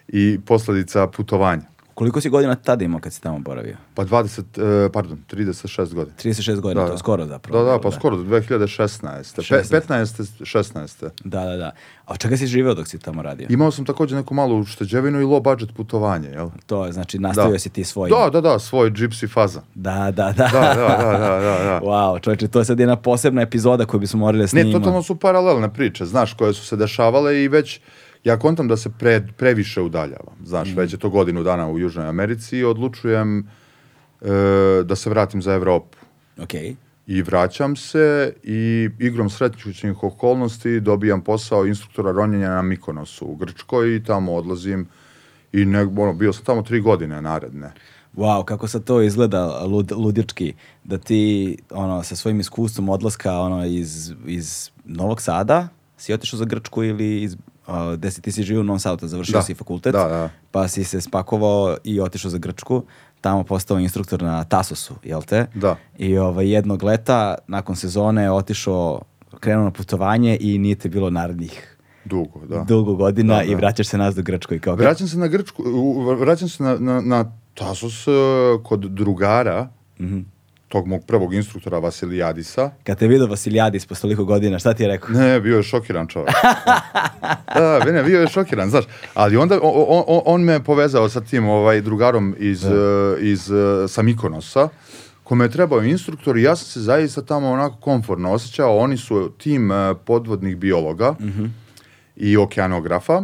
i 0.09 0.39
posledica 0.47 1.07
putovanja. 1.07 1.78
Koliko 1.99 2.21
si 2.21 2.31
godina 2.31 2.55
tada 2.55 2.85
imao 2.85 3.01
kad 3.01 3.13
si 3.13 3.23
tamo 3.23 3.39
boravio? 3.39 3.77
Pa 3.95 4.05
20, 4.05 4.87
e, 4.87 4.93
pardon, 4.93 5.19
36 5.33 5.95
godina. 5.95 6.17
36 6.17 6.61
godina, 6.61 6.81
Da, 6.81 6.87
to 6.87 6.93
je 6.93 6.95
da. 6.95 6.99
skoro 6.99 7.27
zapravo. 7.27 7.65
Da, 7.65 7.71
da, 7.71 7.81
pa 7.81 7.91
skoro 7.91 8.17
do 8.17 8.23
2016. 8.23 9.37
Pe, 9.37 9.43
16. 9.43 9.81
15. 9.89 10.45
16. 10.45 11.09
Da, 11.25 11.45
da, 11.45 11.57
da. 11.57 11.71
A 12.05 12.13
od 12.13 12.19
čega 12.19 12.37
si 12.37 12.47
živeo 12.47 12.75
dok 12.75 12.87
si 12.87 12.99
tamo 12.99 13.23
radio? 13.23 13.47
Imao 13.51 13.71
sam 13.71 13.85
takođe 13.85 14.17
neku 14.17 14.35
malu 14.35 14.59
ušteđevinu 14.59 15.21
i 15.21 15.25
low 15.25 15.43
budget 15.43 15.75
putovanje, 15.77 16.29
jel? 16.29 16.49
To 16.67 16.87
je, 16.87 16.93
znači, 16.93 17.19
nastavio 17.19 17.53
Da. 17.53 17.59
si 17.59 17.71
ti 17.71 17.85
svoj... 17.85 18.11
Da, 18.11 18.31
da, 18.33 18.41
da, 18.41 18.59
svoj 18.59 18.91
gypsy 18.91 19.33
faza. 19.33 19.63
Da, 19.75 20.11
da, 20.11 20.33
da. 20.33 20.33
Da, 20.33 20.61
da, 20.61 20.75
da, 20.75 21.19
da, 21.19 21.39
da, 21.41 21.65
da. 21.65 21.81
Wow, 21.89 22.23
čovječe, 22.23 22.49
to 22.49 22.59
je 22.59 22.65
sad 22.65 22.81
jedna 22.81 22.97
posebna 22.97 23.43
epizoda 23.43 23.87
koju 23.87 24.01
bismo 24.01 24.21
morali 24.21 24.47
da 24.47 24.63
Ne, 24.65 24.73
totalno 24.73 25.03
su 25.03 25.17
paralelne 25.17 25.73
priče, 25.75 26.07
znaš, 26.07 26.33
koje 26.35 26.53
su 26.55 26.67
se 26.67 26.77
dešavale 26.77 27.43
i 27.43 27.49
već, 27.49 27.81
ja 28.25 28.39
kontam 28.39 28.69
da 28.69 28.77
se 28.77 28.91
pre, 28.99 29.27
previše 29.37 29.81
udaljavam, 29.81 30.37
znaš, 30.45 30.75
već 30.77 30.93
je 30.93 30.99
to 30.99 31.11
godinu 31.11 31.43
dana 31.43 31.69
u 31.71 31.79
Južnoj 31.79 32.07
Americi 32.07 32.59
i 32.59 32.65
odlučujem 32.65 33.39
e, 33.39 33.45
da 34.85 34.97
se 34.97 35.11
vratim 35.11 35.43
za 35.43 35.55
Evropu. 35.55 35.99
Ok. 36.43 36.55
I 37.07 37.23
vraćam 37.23 37.77
se 37.77 38.35
i 38.43 38.89
igrom 38.99 39.31
srećućih 39.31 40.03
okolnosti 40.03 40.81
dobijam 40.81 41.21
posao 41.21 41.67
instruktora 41.67 42.13
ronjenja 42.13 42.49
na 42.49 42.63
Mikonosu 42.63 43.27
u 43.27 43.37
Grčkoj 43.37 43.97
i 43.97 44.05
tamo 44.05 44.35
odlazim 44.35 44.89
i 45.53 45.65
ne, 45.65 45.83
ono, 45.97 46.13
bio 46.13 46.33
sam 46.33 46.45
tamo 46.45 46.63
tri 46.63 46.81
godine 46.81 47.23
naredne. 47.23 47.73
Wow, 48.17 48.45
kako 48.45 48.69
sad 48.69 48.85
to 48.85 49.03
izgleda 49.03 49.65
lud, 49.65 49.93
ludički, 49.93 50.55
da 50.85 50.99
ti 50.99 51.57
ono, 51.71 52.03
sa 52.03 52.17
svojim 52.17 52.41
iskustvom 52.41 52.89
odlaska 52.89 53.41
ono, 53.41 53.65
iz, 53.65 54.13
iz 54.27 54.71
Novog 54.85 55.23
Sada 55.23 55.69
si 55.97 56.15
otišao 56.15 56.39
za 56.39 56.45
Grčku 56.45 56.85
ili 56.85 57.23
iz, 57.23 57.37
uh, 57.69 57.95
gde 57.95 58.11
si 58.11 58.23
ti 58.23 58.33
si 58.33 58.43
živio 58.43 58.61
u 58.61 58.65
Novom 58.65 58.81
Sadu, 58.81 59.07
završio 59.07 59.33
Da. 59.33 59.43
si 59.43 59.55
fakultet, 59.55 59.93
Da, 59.93 60.05
da. 60.05 60.31
pa 60.51 60.69
si 60.69 60.85
se 60.85 61.01
spakovao 61.01 61.77
i 61.85 62.01
otišao 62.01 62.31
za 62.31 62.39
Grčku, 62.39 62.83
tamo 63.21 63.45
postao 63.45 63.79
instruktor 63.79 64.23
na 64.23 64.45
Tasosu, 64.45 64.95
jel 65.03 65.23
te? 65.23 65.47
Da. 65.55 65.77
I 65.99 66.19
ovaj, 66.19 66.51
jednog 66.51 66.83
leta, 66.83 67.35
nakon 67.47 67.77
sezone, 67.77 68.31
otišao, 68.31 69.01
krenuo 69.33 69.65
na 69.65 69.71
putovanje 69.71 70.39
i 70.41 70.59
nije 70.59 70.75
te 70.75 70.89
bilo 70.89 71.11
narednih 71.11 71.75
Dugo, 72.05 72.41
da. 72.41 72.61
dugo 72.61 72.95
godina 72.95 73.35
Da, 73.35 73.43
i 73.43 73.51
da. 73.51 73.57
vraćaš 73.57 73.87
se 73.87 73.99
nazad 73.99 74.19
u 74.19 74.23
Grčku 74.23 74.55
i 74.55 74.61
kao 74.61 74.75
Vraćam 74.75 75.09
se 75.09 75.19
na 75.19 75.27
Grčku, 75.27 75.63
vraćam 76.15 76.49
se 76.49 76.63
na, 76.63 76.77
na, 76.77 77.01
na 77.01 77.25
Tasos 77.55 78.07
e, 78.07 78.11
kod 78.63 78.81
drugara, 78.81 79.69
Mhm. 80.01 80.19
Tog 80.69 80.87
mog 80.87 81.05
prvog 81.07 81.35
instruktora 81.35 81.79
Vasilijadisa. 81.79 82.71
kad 82.85 82.99
te 82.99 83.07
vidio 83.09 83.27
Vasilijadis 83.27 83.87
posle 83.87 84.01
toliko 84.01 84.25
godina, 84.25 84.59
šta 84.59 84.75
ti 84.75 84.83
je 84.83 84.89
rekao? 84.89 85.11
Ne, 85.11 85.41
bio 85.41 85.57
je 85.57 85.63
šokiran 85.63 86.07
čovjek. 86.07 86.35
da, 87.55 87.81
da, 87.85 87.93
ne, 87.93 88.03
bio 88.03 88.21
je 88.21 88.27
šokiran, 88.29 88.71
znaš. 88.71 88.85
Ali 89.15 89.37
onda 89.37 89.59
on, 89.63 90.03
on, 90.07 90.21
on- 90.25 90.43
me 90.43 90.65
povezao 90.65 91.09
sa 91.09 91.21
tim 91.21 91.49
ovaj, 91.49 91.81
drugarom 91.81 92.37
iz, 92.39 92.65
e, 92.65 92.71
iz, 93.21 93.51
e, 93.51 93.89
sa 93.89 94.03
Mikonosa, 94.03 94.69
kome 95.25 95.45
je 95.45 95.51
trebao 95.51 95.83
instruktor 95.83 96.37
i 96.39 96.43
ja 96.43 96.57
sam 96.57 96.67
se 96.67 96.81
zaista 96.81 97.23
tamo 97.23 97.51
onako 97.51 97.77
komfortno 97.81 98.33
osjećao. 98.33 98.79
Oni 98.79 98.97
su 98.97 99.33
tim 99.39 99.73
e, 99.73 99.95
podvodnih 100.05 100.57
biologa 100.57 101.15
i 102.17 102.37
okeanografa 102.37 103.23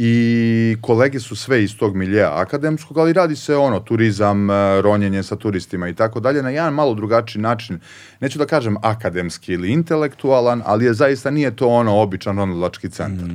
i 0.00 0.76
kolege 0.80 1.20
su 1.20 1.36
sve 1.36 1.64
iz 1.64 1.76
tog 1.76 1.96
miljeja 1.96 2.30
akademskog, 2.34 2.98
ali 2.98 3.12
radi 3.12 3.36
se 3.36 3.56
ono, 3.56 3.80
turizam, 3.80 4.50
e, 4.50 4.80
ronjenje 4.80 5.22
sa 5.22 5.36
turistima 5.36 5.88
i 5.88 5.94
tako 5.94 6.20
dalje, 6.20 6.42
na 6.42 6.50
jedan 6.50 6.74
malo 6.74 6.94
drugačiji 6.94 7.42
način, 7.42 7.80
neću 8.20 8.38
da 8.38 8.46
kažem 8.46 8.76
akademski 8.82 9.52
ili 9.52 9.72
intelektualan, 9.72 10.62
ali 10.64 10.84
je 10.84 10.94
zaista 10.94 11.30
nije 11.30 11.56
to 11.56 11.68
ono 11.68 11.96
običan 11.96 12.36
ronilački 12.36 12.90
centar. 12.90 13.28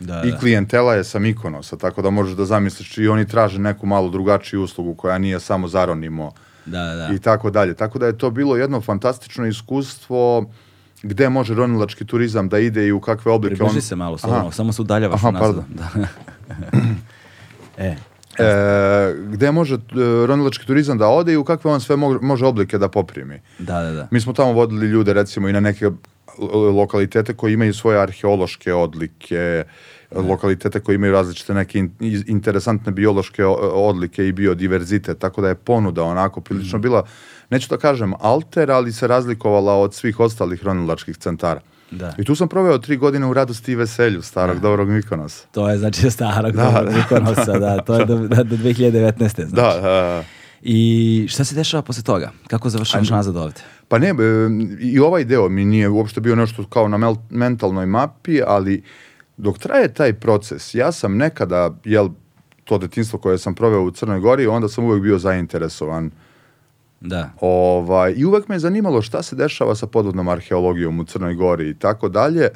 Da, 0.00 0.22
I 0.26 0.30
da. 0.30 0.38
klijentela 0.38 0.94
je 0.94 1.04
sa 1.04 1.18
Mikonosa, 1.18 1.76
tako 1.76 2.02
da 2.02 2.10
možeš 2.10 2.36
da 2.36 2.44
zamisliš 2.44 2.98
i 2.98 3.08
oni 3.08 3.28
traže 3.28 3.58
neku 3.58 3.86
malo 3.86 4.08
drugačiju 4.08 4.62
uslugu 4.62 4.94
koja 4.94 5.18
nije 5.18 5.40
samo 5.40 5.68
zaronimo 5.68 6.32
Da, 6.66 6.78
da, 6.78 6.94
da. 6.94 7.14
i 7.14 7.18
tako 7.18 7.50
dalje. 7.50 7.74
Tako 7.74 7.98
da 7.98 8.06
je 8.06 8.18
to 8.18 8.30
bilo 8.30 8.56
jedno 8.56 8.80
fantastično 8.80 9.46
iskustvo 9.46 10.50
gde 11.02 11.28
može 11.28 11.54
ronilački 11.54 12.04
turizam 12.04 12.48
da 12.48 12.58
ide 12.58 12.86
i 12.86 12.92
u 12.92 13.00
kakve 13.00 13.32
oblike. 13.32 13.54
Približi 13.54 13.76
on- 13.76 13.82
se 13.82 13.96
malo, 13.96 14.18
Aha. 14.22 14.50
samo, 14.50 14.72
se 14.72 14.82
udaljavaš 14.82 15.14
Aha, 15.16 15.30
nazad. 15.30 15.64
Da. 15.68 15.88
e, 17.78 17.96
E, 18.38 18.44
gde 19.26 19.52
može 19.52 19.74
e, 19.74 19.78
ronilački 20.26 20.66
turizam 20.66 20.98
da 20.98 21.08
ode 21.08 21.32
i 21.32 21.36
u 21.36 21.44
kakve 21.44 21.70
on 21.70 21.80
sve 21.80 21.96
mo- 21.96 22.22
može 22.22 22.46
oblike 22.46 22.78
da 22.78 22.88
poprimi. 22.88 23.40
da, 23.58 23.80
da, 23.80 23.90
da. 23.92 24.08
Mi 24.10 24.20
smo 24.20 24.32
tamo 24.32 24.52
vodili 24.52 24.86
ljude 24.86 25.12
recimo 25.12 25.48
i 25.48 25.52
na 25.52 25.60
neke 25.60 25.86
lo- 26.38 26.72
lokalitete 26.72 27.34
koji 27.34 27.52
imaju 27.52 27.74
svoje 27.74 28.00
arheološke 28.00 28.74
odlike, 28.74 29.64
lokalitete 30.12 30.80
koji 30.80 30.94
imaju 30.94 31.12
različite 31.12 31.54
neke 31.54 31.78
in- 31.78 31.92
interesantne 32.26 32.92
biološke 32.92 33.44
odlike 33.74 34.28
i 34.28 34.32
biodiverzitet, 34.32 35.18
tako 35.18 35.40
da 35.40 35.48
je 35.48 35.54
ponuda 35.54 36.02
onako 36.04 36.40
prilično 36.40 36.78
Mhm. 36.78 36.82
bila, 36.82 37.04
neću 37.52 37.68
da 37.70 37.76
kažem 37.76 38.14
alter, 38.20 38.70
ali 38.70 38.92
se 38.92 39.06
razlikovala 39.06 39.76
od 39.76 39.94
svih 39.94 40.20
ostalih 40.20 40.64
ronilačkih 40.64 41.16
centara. 41.16 41.60
Da. 41.90 42.14
I 42.18 42.24
tu 42.24 42.34
sam 42.34 42.48
proveo 42.48 42.78
tri 42.78 42.96
godine 42.96 43.26
u 43.26 43.34
radosti 43.34 43.72
i 43.72 43.74
veselju 43.74 44.22
starog 44.22 44.60
dobrog 44.60 44.88
Mikonosa. 44.88 45.46
To 45.52 45.68
je 45.70 45.78
znači 45.78 46.10
starog 46.10 46.52
Da, 46.52 46.70
da, 46.70 46.82
da. 46.82 46.96
Mikonosa, 46.96 47.58
da, 47.58 47.80
to 47.80 47.98
je 47.98 48.04
do, 48.04 48.16
da, 48.16 48.42
do 48.42 48.56
2019. 48.56 49.46
Znači. 49.46 49.52
Da, 49.52 49.80
da, 49.82 50.24
I 50.62 51.26
šta 51.28 51.44
se 51.44 51.54
dešava 51.54 51.82
posle 51.82 52.02
toga? 52.02 52.30
Kako 52.46 52.70
završavaš 52.70 53.10
nazad 53.10 53.36
ovde? 53.36 53.60
Pa 53.88 53.98
ne, 53.98 54.14
i 54.80 54.98
ovaj 54.98 55.24
deo 55.24 55.48
mi 55.48 55.64
nije 55.64 55.88
uopšte 55.88 56.20
bio 56.20 56.36
nešto 56.36 56.64
kao 56.64 56.88
na 56.88 56.98
mel- 56.98 57.20
mentalnoj 57.30 57.86
mapi, 57.86 58.40
ali 58.46 58.82
dok 59.36 59.58
traje 59.58 59.94
taj 59.94 60.12
proces, 60.12 60.74
ja 60.74 60.92
sam 60.92 61.16
nekada, 61.16 61.70
jel, 61.84 62.08
to 62.64 62.78
detinstvo 62.78 63.18
koje 63.18 63.38
sam 63.38 63.54
proveo 63.54 63.82
u 63.82 63.90
Crnoj 63.90 64.20
Gori, 64.20 64.46
onda 64.46 64.68
sam 64.68 64.84
uvek 64.84 65.02
bio 65.02 65.18
zainteresovan. 65.18 66.10
Da. 67.04 67.30
Ovaj, 67.40 68.14
I 68.16 68.24
uvek 68.24 68.48
me 68.48 68.54
je 68.54 68.58
zanimalo 68.58 69.02
šta 69.02 69.22
se 69.22 69.36
dešava 69.36 69.74
sa 69.74 69.86
podvodnom 69.86 70.28
arheologijom 70.28 71.00
u 71.00 71.04
Crnoj 71.04 71.34
Gori 71.34 71.70
i 71.70 71.74
tako 71.74 72.08
dalje. 72.08 72.48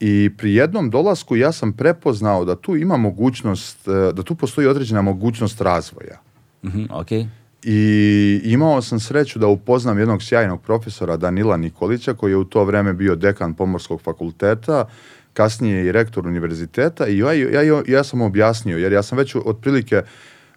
I 0.00 0.30
pri 0.38 0.54
jednom 0.54 0.90
dolasku 0.90 1.36
ja 1.36 1.52
sam 1.52 1.72
prepoznao 1.72 2.44
da 2.44 2.56
tu 2.56 2.76
ima 2.76 2.96
mogućnost, 2.96 3.88
e, 3.88 4.12
da 4.12 4.22
tu 4.22 4.34
postoji 4.34 4.66
određena 4.66 5.02
mogućnost 5.02 5.60
razvoja. 5.60 6.20
Mhm, 6.64 6.84
okej. 6.90 7.26
I 7.62 8.40
imao 8.44 8.82
sam 8.82 9.00
sreću 9.00 9.38
da 9.38 9.46
upoznam 9.46 9.98
jednog 9.98 10.22
sjajnog 10.22 10.62
profesora 10.62 11.16
Danila 11.16 11.56
Nikolića 11.56 12.14
koji 12.14 12.32
je 12.32 12.36
u 12.36 12.44
to 12.44 12.64
vreme 12.64 12.92
bio 12.92 13.16
dekan 13.16 13.54
Pomorskog 13.54 14.00
fakulteta, 14.02 14.84
kasnije 15.32 15.84
i 15.84 15.92
rektor 15.92 16.26
univerziteta 16.26 17.06
i 17.06 17.18
ja, 17.18 17.32
ja, 17.32 17.82
ja 17.86 18.04
sam 18.04 18.18
mu 18.18 18.26
objasnio, 18.26 18.78
jer 18.78 18.92
ja 18.92 19.02
sam 19.02 19.18
već 19.18 19.36
otprilike 19.44 20.02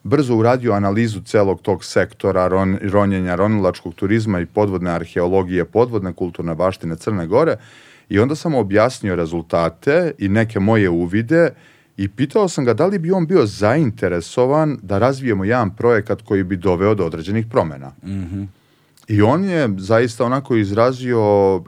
brzo 0.03 0.35
uradio 0.35 0.73
analizu 0.73 1.21
celog 1.21 1.61
tog 1.61 1.85
sektora 1.85 2.47
ron, 2.47 2.77
ronjenja, 2.81 3.35
ronilačkog 3.35 3.95
turizma 3.95 4.39
i 4.39 4.45
podvodne 4.45 4.91
arheologije, 4.91 5.65
podvodne 5.65 6.13
kulturne 6.13 6.55
baštine 6.55 6.95
Crne 6.95 7.27
Gore 7.27 7.55
i 8.09 8.19
onda 8.19 8.35
sam 8.35 8.55
objasnio 8.55 9.15
rezultate 9.15 10.11
i 10.17 10.27
neke 10.27 10.59
moje 10.59 10.89
uvide 10.89 11.49
i 11.97 12.07
pitao 12.07 12.47
sam 12.47 12.65
ga 12.65 12.73
da 12.73 12.85
li 12.85 12.99
bi 12.99 13.11
on 13.11 13.27
bio 13.27 13.45
zainteresovan 13.45 14.77
da 14.81 14.97
razvijemo 14.97 15.43
jedan 15.43 15.75
projekat 15.75 16.21
koji 16.21 16.43
bi 16.43 16.57
doveo 16.57 16.95
do 16.95 17.05
određenih 17.05 17.45
promena. 17.47 17.91
Mhm. 18.03 18.43
I 19.07 19.21
on 19.21 19.43
je 19.43 19.69
zaista 19.77 20.25
onako 20.25 20.55
izrazio 20.55 21.21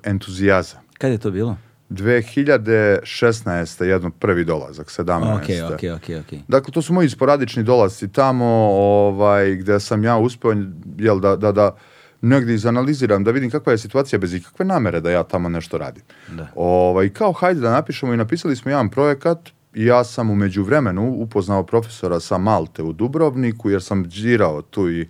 entuzijazam. 0.04 0.80
Kad 0.98 1.12
je 1.12 1.18
to 1.18 1.32
bilo? 1.32 1.58
2016. 1.92 3.84
jedno 3.84 4.10
prvi 4.10 4.46
dolazak, 4.46 4.88
17. 4.88 5.36
Okej, 5.38 5.62
okej, 5.64 5.92
okej, 5.92 6.20
okej. 6.20 6.40
Dakle, 6.48 6.74
to 6.74 6.82
su 6.82 6.94
moji 6.94 7.10
sporadični 7.10 7.64
dolasci 7.64 8.08
tamo, 8.08 8.46
ovaj, 8.72 9.56
gde 9.56 9.80
sam 9.80 10.04
ja 10.04 10.18
uspeo, 10.18 10.54
jel, 10.98 11.20
da, 11.20 11.36
da, 11.36 11.52
da 11.52 11.76
negdje 12.22 12.56
izanaliziram, 12.56 13.24
da 13.24 13.32
vidim 13.32 13.50
kakva 13.50 13.72
je 13.72 13.78
situacija 13.78 14.20
bez 14.20 14.34
ikakve 14.34 14.66
namere 14.66 15.02
da 15.02 15.12
ja 15.12 15.24
tamo 15.24 15.50
nešto 15.50 15.78
radim. 15.78 16.04
Da. 16.32 16.48
Ovaj, 16.56 17.10
kao 17.10 17.32
hajde 17.32 17.60
da 17.62 17.72
napišemo 17.72 18.14
i 18.14 18.18
napisali 18.18 18.56
smo 18.56 18.72
jedan 18.72 18.90
projekat 18.90 19.40
i 19.74 19.86
ja 19.86 20.04
sam 20.04 20.30
u 20.30 20.36
međuvremenu 20.36 21.10
upoznao 21.10 21.64
profesora 21.64 22.20
sa 22.20 22.38
Malte 22.38 22.84
u 22.84 22.94
Dubrovniku 22.94 23.70
jer 23.70 23.84
sam 23.84 24.06
džirao 24.06 24.62
tu 24.62 24.90
i 24.90 25.10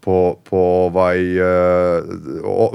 po, 0.00 0.34
po 0.50 0.56
ovaj, 0.56 1.36
e, 1.38 2.02
o- 2.44 2.72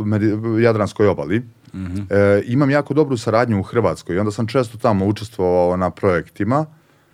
Jadranskoj 0.61 1.07
obali. 1.07 1.41
E, 1.73 2.41
imam 2.45 2.69
jako 2.69 2.93
dobru 2.93 3.17
saradnju 3.17 3.59
u 3.59 3.63
Hrvatskoj 3.63 4.15
i 4.15 4.19
onda 4.19 4.31
sam 4.31 4.47
često 4.47 4.77
tamo 4.77 5.05
učestvovao 5.05 5.77
na 5.77 5.89
projektima. 5.89 6.65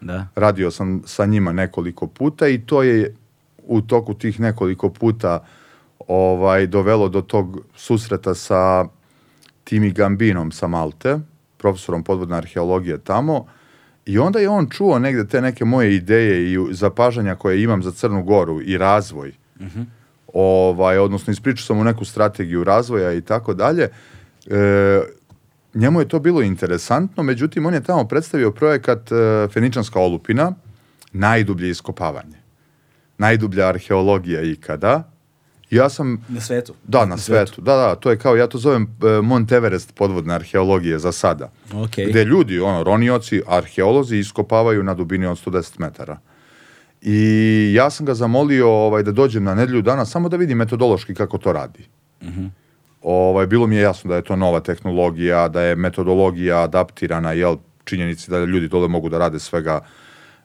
Da. 0.02 0.28
Radio 0.36 0.72
sam 0.72 1.02
sa 1.06 1.26
njima 1.26 1.52
nekoliko 1.52 2.08
puta 2.08 2.48
i 2.48 2.62
to 2.62 2.84
je 2.84 3.16
u 3.64 3.82
toku 3.82 4.14
tih 4.14 4.40
nekoliko 4.40 4.90
puta 4.90 5.44
ovaj 6.08 6.68
dovelo 6.68 7.10
do 7.10 7.22
tog 7.22 7.60
susreta 7.76 8.36
sa 8.36 8.86
Timi 9.64 9.92
Gambinom 9.92 10.52
sa 10.52 10.68
Malte, 10.68 11.20
profesorom 11.58 12.04
podvodne 12.04 12.38
arheologije 12.38 12.98
tamo. 12.98 13.46
I 14.06 14.20
onda 14.20 14.40
je 14.40 14.50
on 14.50 14.70
čuo 14.70 15.00
negde 15.00 15.28
te 15.28 15.42
neke 15.42 15.66
moje 15.66 15.96
ideje 15.96 16.54
i 16.54 16.58
zapažanja 16.72 17.36
koje 17.36 17.64
imam 17.64 17.84
za 17.84 17.92
Crnu 17.92 18.24
Goru 18.24 18.62
i 18.62 18.78
razvoj. 18.78 19.34
Ovaj, 20.34 20.98
odnosno 20.98 21.32
ispričao 21.32 21.66
sam 21.66 21.78
mu 21.78 21.84
neku 21.84 22.06
strategiju 22.06 22.64
razvoja 22.64 23.14
i 23.14 23.22
tako 23.22 23.54
dalje. 23.54 23.90
E, 24.50 25.02
njemu 25.74 26.00
je 26.00 26.08
to 26.08 26.20
bilo 26.20 26.42
interesantno, 26.42 27.24
međutim 27.24 27.66
on 27.66 27.74
je 27.74 27.84
tamo 27.84 28.08
predstavio 28.08 28.52
projekat 28.52 29.12
e, 29.12 29.48
Feničanska 29.54 30.00
olupina, 30.00 30.52
najdublje 31.14 31.70
iskopavanje. 31.70 32.38
Najdublja 33.18 33.68
arheologija 33.68 34.42
ikada. 34.42 35.12
Ja 35.70 35.90
sam 35.90 36.26
Na 36.28 36.42
svetu? 36.42 36.74
da, 36.84 37.06
na 37.06 37.18
svetu. 37.18 37.62
Da, 37.62 37.76
da, 37.76 37.96
to 37.96 38.10
je 38.10 38.18
kao, 38.18 38.36
ja 38.36 38.48
to 38.48 38.58
zovem 38.58 38.84
e, 38.84 39.22
Mont 39.22 39.52
Everest 39.52 39.96
podvodne 39.96 40.34
arheologije 40.34 41.00
za 41.00 41.12
sada. 41.12 41.52
Okej. 41.74 42.06
Gde 42.06 42.24
ljudi, 42.24 42.60
ono, 42.60 42.84
ronioci, 42.84 43.42
arheolozi 43.48 44.18
iskopavaju 44.18 44.84
na 44.84 44.94
dubini 44.94 45.26
od 45.26 45.46
110 45.46 45.80
metara. 45.80 46.18
I 47.02 47.74
ja 47.76 47.90
sam 47.90 48.06
ga 48.06 48.14
zamolio 48.14 48.70
ovaj, 48.70 49.04
da 49.04 49.12
dođem 49.12 49.44
na 49.44 49.56
nedelju 49.56 49.82
dana 49.82 50.06
samo 50.06 50.30
da 50.30 50.38
vidim 50.38 50.58
metodološki 50.58 51.16
kako 51.16 51.38
to 51.38 51.54
radi. 51.54 51.88
Ovaj, 53.10 53.48
bilo 53.48 53.68
mi 53.68 53.76
je 53.76 53.82
jasno 53.82 54.10
da 54.10 54.16
je 54.16 54.22
to 54.22 54.36
nova 54.36 54.60
tehnologija, 54.60 55.48
da 55.48 55.62
je 55.62 55.76
metodologija 55.76 56.64
adaptirana, 56.64 57.32
jel, 57.32 57.56
činjenici 57.84 58.32
da 58.32 58.40
ljudi 58.46 58.68
dole 58.68 58.88
mogu 58.88 59.10
da 59.10 59.18
rade 59.18 59.40
svega 59.40 59.80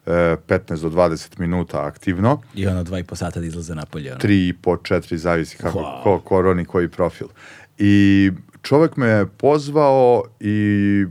e, 0.06 0.10
15 0.48 0.82
do 0.82 0.88
20 0.90 1.38
minuta 1.40 1.84
aktivno. 1.86 2.40
I 2.54 2.66
ono 2.66 2.82
dva 2.82 2.98
i 2.98 3.04
po 3.04 3.16
sata 3.16 3.40
da 3.40 3.46
izlaze 3.46 3.74
napolje. 3.74 4.10
Ono. 4.10 4.20
tri 4.20 4.48
i 4.48 4.52
po, 4.52 4.76
četiri, 4.76 5.18
zavisi 5.18 5.56
kako, 5.56 5.78
Wow. 5.78 6.02
ko, 6.02 6.20
ko 6.20 6.42
roni 6.42 6.64
koji 6.64 6.88
profil. 6.88 7.26
I 7.78 8.30
čovjek 8.62 8.96
me 8.96 9.06
je 9.06 9.26
pozvao 9.26 10.22
i 10.40 10.56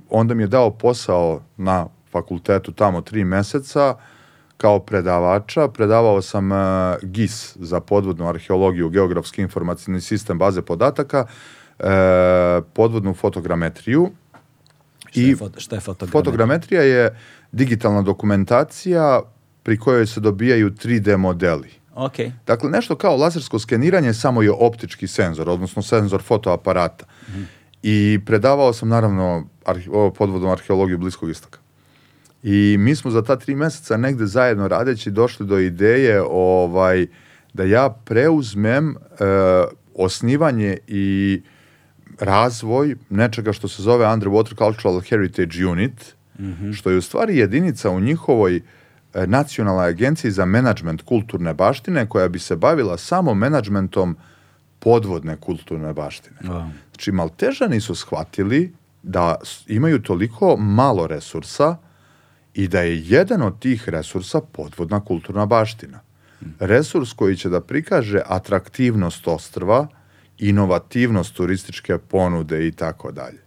onda 0.10 0.34
mi 0.34 0.44
je 0.44 0.48
dao 0.48 0.72
posao 0.72 1.42
na 1.58 1.88
fakultetu 2.12 2.72
tamo 2.72 3.02
tri 3.02 3.24
meseca 3.26 3.96
kao 4.62 4.80
predavača. 4.80 5.68
Predavao 5.68 6.22
sam 6.22 6.52
e, 6.52 6.56
GIS 7.02 7.58
za 7.60 7.80
podvodnu 7.80 8.28
arheologiju, 8.28 8.90
geografski 8.90 9.42
informacijni 9.42 10.02
sistem 10.02 10.38
baze 10.38 10.62
podataka, 10.62 11.26
e, 11.80 12.62
podvodnu 12.74 13.14
fotogrametriju 13.14 14.12
Šta 15.12 15.22
je, 15.22 15.36
foto, 15.36 15.60
šta 15.60 15.76
je 15.76 15.80
fotogrametrija? 15.80 16.20
Fotogrametrija 16.20 16.82
je 16.82 17.18
digitalna 17.52 18.02
dokumentacija 18.02 19.22
pri 19.64 19.78
kojoj 19.78 20.06
se 20.08 20.20
dobijaju 20.20 20.72
3D 20.72 21.18
modeli. 21.18 21.70
Ok. 21.96 22.16
Dakle, 22.48 22.70
nešto 22.70 22.96
kao 22.96 23.18
lasersko 23.18 23.60
skeniranje, 23.60 24.14
samo 24.14 24.42
je 24.42 24.52
optički 24.52 25.08
senzor, 25.08 25.50
odnosno 25.50 25.82
senzor 25.82 26.22
fotoaparata. 26.22 27.06
I 27.84 28.20
predavao 28.26 28.74
sam, 28.74 28.90
naravno, 28.90 29.48
arhe, 29.66 29.90
podvodnu 30.18 30.52
arheologiju 30.52 30.98
Bliskog 30.98 31.30
istoka. 31.30 31.60
I 32.44 32.76
mi 32.80 32.96
smo 32.96 33.12
za 33.12 33.22
ta 33.22 33.36
tri 33.36 33.56
meseca 33.56 33.98
negde 33.98 34.26
zajedno 34.26 34.68
radeći 34.68 35.12
došli 35.12 35.46
do 35.46 35.60
ideje 35.60 36.22
ovaj, 36.30 37.08
da 37.54 37.64
ja 37.64 37.90
preuzmem 38.06 38.90
e, 38.90 38.96
osnivanje 39.96 40.78
i 40.88 41.42
razvoj 42.20 42.96
nečega 43.10 43.54
što 43.54 43.68
se 43.68 43.84
zove 43.84 44.06
Underwater 44.06 44.58
Cultural 44.58 45.00
Heritage 45.00 45.66
Unit, 45.66 46.16
što 46.74 46.90
je 46.90 46.98
u 46.98 47.02
stvari 47.02 47.38
jedinica 47.38 47.90
u 47.90 48.00
njihovoj 48.00 48.56
e, 48.56 48.62
nacionalnoj 49.28 49.88
agenciji 49.88 50.32
za 50.32 50.46
menadžment 50.46 51.02
kulturne 51.02 51.54
baštine 51.54 52.10
koja 52.10 52.28
bi 52.28 52.40
se 52.40 52.56
bavila 52.56 52.98
samo 52.98 53.34
menadžmentom 53.34 54.18
podvodne 54.80 55.38
kulturne 55.38 55.94
baštine. 55.94 56.38
Wow. 56.44 56.70
Znači, 56.92 57.12
Maltežani 57.12 57.82
su 57.82 57.96
shvatili 57.96 58.74
da 59.04 59.36
imaju 59.68 60.02
toliko 60.02 60.58
malo 60.58 61.08
resursa 61.08 61.78
i 62.54 62.68
da 62.68 62.82
je 62.82 63.04
jedan 63.06 63.42
od 63.42 63.60
tih 63.60 63.90
resursa 63.90 64.42
podvodna 64.42 65.00
kulturna 65.06 65.46
baština. 65.46 66.00
Resurs 66.60 67.14
koji 67.14 67.38
će 67.38 67.50
da 67.50 67.62
prikaže 67.62 68.22
atraktivnost 68.26 69.28
ostrva, 69.28 69.88
inovativnost 70.38 71.36
turističke 71.36 71.98
ponude 71.98 72.68
i 72.68 72.72
tako 72.72 73.12
dalje. 73.12 73.40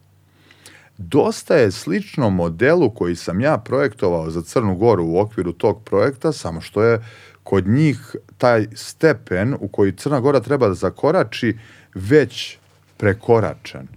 Dosta 0.99 1.55
je 1.55 1.71
slično 1.71 2.31
modelu 2.31 2.91
koji 2.91 3.17
sam 3.17 3.41
ja 3.41 3.59
projektovao 3.59 4.31
za 4.31 4.43
Crnu 4.43 4.77
Goru 4.77 5.05
u 5.05 5.19
okviru 5.19 5.53
tog 5.53 5.85
projekta, 5.85 6.33
samo 6.33 6.61
što 6.61 6.83
je 6.83 7.05
kod 7.43 7.69
njih 7.69 8.17
taj 8.39 8.67
stepen 8.75 9.55
u 9.61 9.69
koji 9.69 9.93
Crna 9.93 10.21
Gora 10.21 10.41
treba 10.41 10.69
da 10.69 10.75
zakorači 10.75 11.59
već 11.95 12.59
prekoračen. 12.97 13.89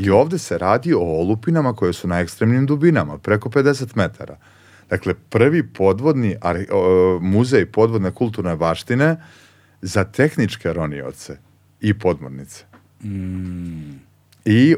I 0.00 0.10
ovde 0.10 0.38
se 0.38 0.58
radi 0.58 0.94
o 0.94 1.00
olupinama 1.00 1.72
koje 1.72 1.92
su 1.92 2.08
na 2.08 2.20
ekstremnim 2.20 2.66
dubinama, 2.66 3.18
preko 3.18 3.48
50 3.48 3.96
metara. 3.96 4.36
Dakle, 4.90 5.14
prvi 5.14 5.62
podvodni 5.62 6.36
ar- 6.40 6.66
o, 6.72 7.18
muzej 7.22 7.66
podvodne 7.66 8.10
kulturne 8.10 8.56
baštine 8.56 9.16
za 9.82 10.04
tehničke 10.04 10.72
ronioce 10.72 11.36
i 11.80 11.94
podmornice. 11.98 12.64
I 14.44 14.72
e, 14.72 14.76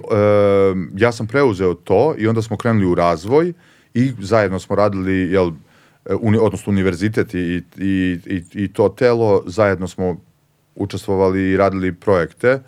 ja 0.96 1.12
sam 1.12 1.26
preuzeo 1.26 1.74
to 1.74 2.14
i 2.18 2.26
onda 2.28 2.42
smo 2.42 2.56
krenuli 2.56 2.86
u 2.86 2.94
razvoj 2.94 3.52
i 3.94 4.12
zajedno 4.18 4.58
smo 4.58 4.76
radili, 4.76 5.12
jel, 5.12 5.50
e, 6.04 6.14
uni, 6.14 6.38
odnosno 6.40 6.70
univerzitet 6.70 7.34
i, 7.34 7.62
i, 7.78 8.18
i, 8.26 8.42
i 8.52 8.72
to 8.72 8.88
telo, 8.88 9.42
zajedno 9.46 9.88
smo 9.88 10.16
učestvovali 10.74 11.50
i 11.50 11.56
radili 11.56 11.92
projekte 11.92 12.62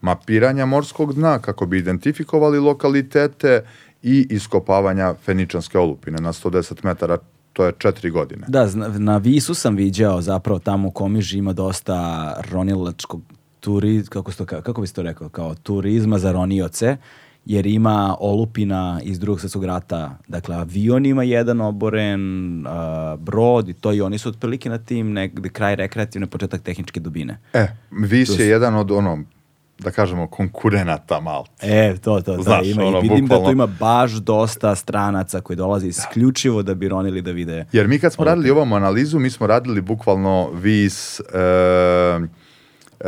mapiranja 0.00 0.66
morskog 0.66 1.14
dna 1.14 1.38
kako 1.38 1.66
bi 1.66 1.78
identifikovali 1.78 2.58
lokalitete 2.58 3.62
i 4.02 4.26
iskopavanja 4.30 5.14
feničanske 5.24 5.78
olupine 5.78 6.18
na 6.20 6.32
110 6.32 6.84
metara, 6.84 7.18
to 7.52 7.64
je 7.64 7.72
četiri 7.78 8.10
godine. 8.10 8.46
Da, 8.48 8.68
na 8.98 9.16
Visu 9.16 9.54
sam 9.54 9.76
viđao 9.76 10.22
zapravo 10.22 10.58
tamo 10.58 10.88
u 10.88 10.90
Komiži 10.90 11.38
ima 11.38 11.52
dosta 11.52 12.34
ronilačkog 12.50 13.22
turi, 13.60 14.04
kako, 14.08 14.32
se 14.32 14.38
to, 14.38 14.44
ka- 14.44 14.62
kako 14.62 14.80
bi 14.80 14.86
se 14.86 14.94
to 14.94 15.02
rekao, 15.02 15.28
kao 15.28 15.54
turizma 15.54 16.18
za 16.18 16.32
ronioce, 16.32 16.96
jer 17.44 17.66
ima 17.66 18.16
olupina 18.20 19.00
iz 19.02 19.18
drugog 19.18 19.40
svjetskog 19.40 19.64
rata. 19.64 20.18
Dakle, 20.28 20.56
avion 20.56 21.06
ima 21.06 21.22
jedan 21.22 21.60
oboren, 21.60 22.64
a, 22.66 23.16
brod 23.20 23.68
i 23.68 23.74
to 23.74 23.92
i 23.92 24.00
oni 24.00 24.18
su 24.18 24.28
otprilike 24.28 24.68
na 24.68 24.78
tim 24.78 25.12
negde 25.12 25.48
kraj 25.48 25.76
rekreativne, 25.76 26.26
početak 26.26 26.62
tehničke 26.62 27.00
dubine. 27.00 27.38
E, 27.52 27.66
Vis 27.90 28.38
je 28.38 28.48
jedan 28.48 28.74
od 28.74 28.90
ono, 28.90 29.24
da 29.78 29.90
kažemo, 29.90 30.26
konkurenata 30.26 31.20
Malte. 31.20 31.52
E, 31.60 31.96
to, 31.96 32.20
to, 32.20 32.36
da, 32.36 32.42
Znaš, 32.42 32.66
ima, 32.66 32.84
ono, 32.84 32.98
i 32.98 33.00
vidim 33.02 33.26
da 33.26 33.34
tu 33.34 33.40
bukvalno. 33.40 33.50
ima 33.50 33.66
baš 33.66 34.12
dosta 34.12 34.74
stranaca 34.74 35.40
koji 35.40 35.56
dolaze 35.56 35.88
isključivo 35.88 36.62
da 36.62 36.74
bi 36.74 36.88
ronili 36.88 37.22
da 37.22 37.30
vide. 37.30 37.66
Jer 37.72 37.88
mi 37.88 37.98
kad 37.98 38.12
smo 38.12 38.24
radili 38.24 38.50
ovom 38.50 38.72
analizu, 38.72 39.18
mi 39.18 39.30
smo 39.30 39.46
radili 39.46 39.80
bukvalno 39.80 40.50
Vis, 40.54 41.20
e, 41.20 41.24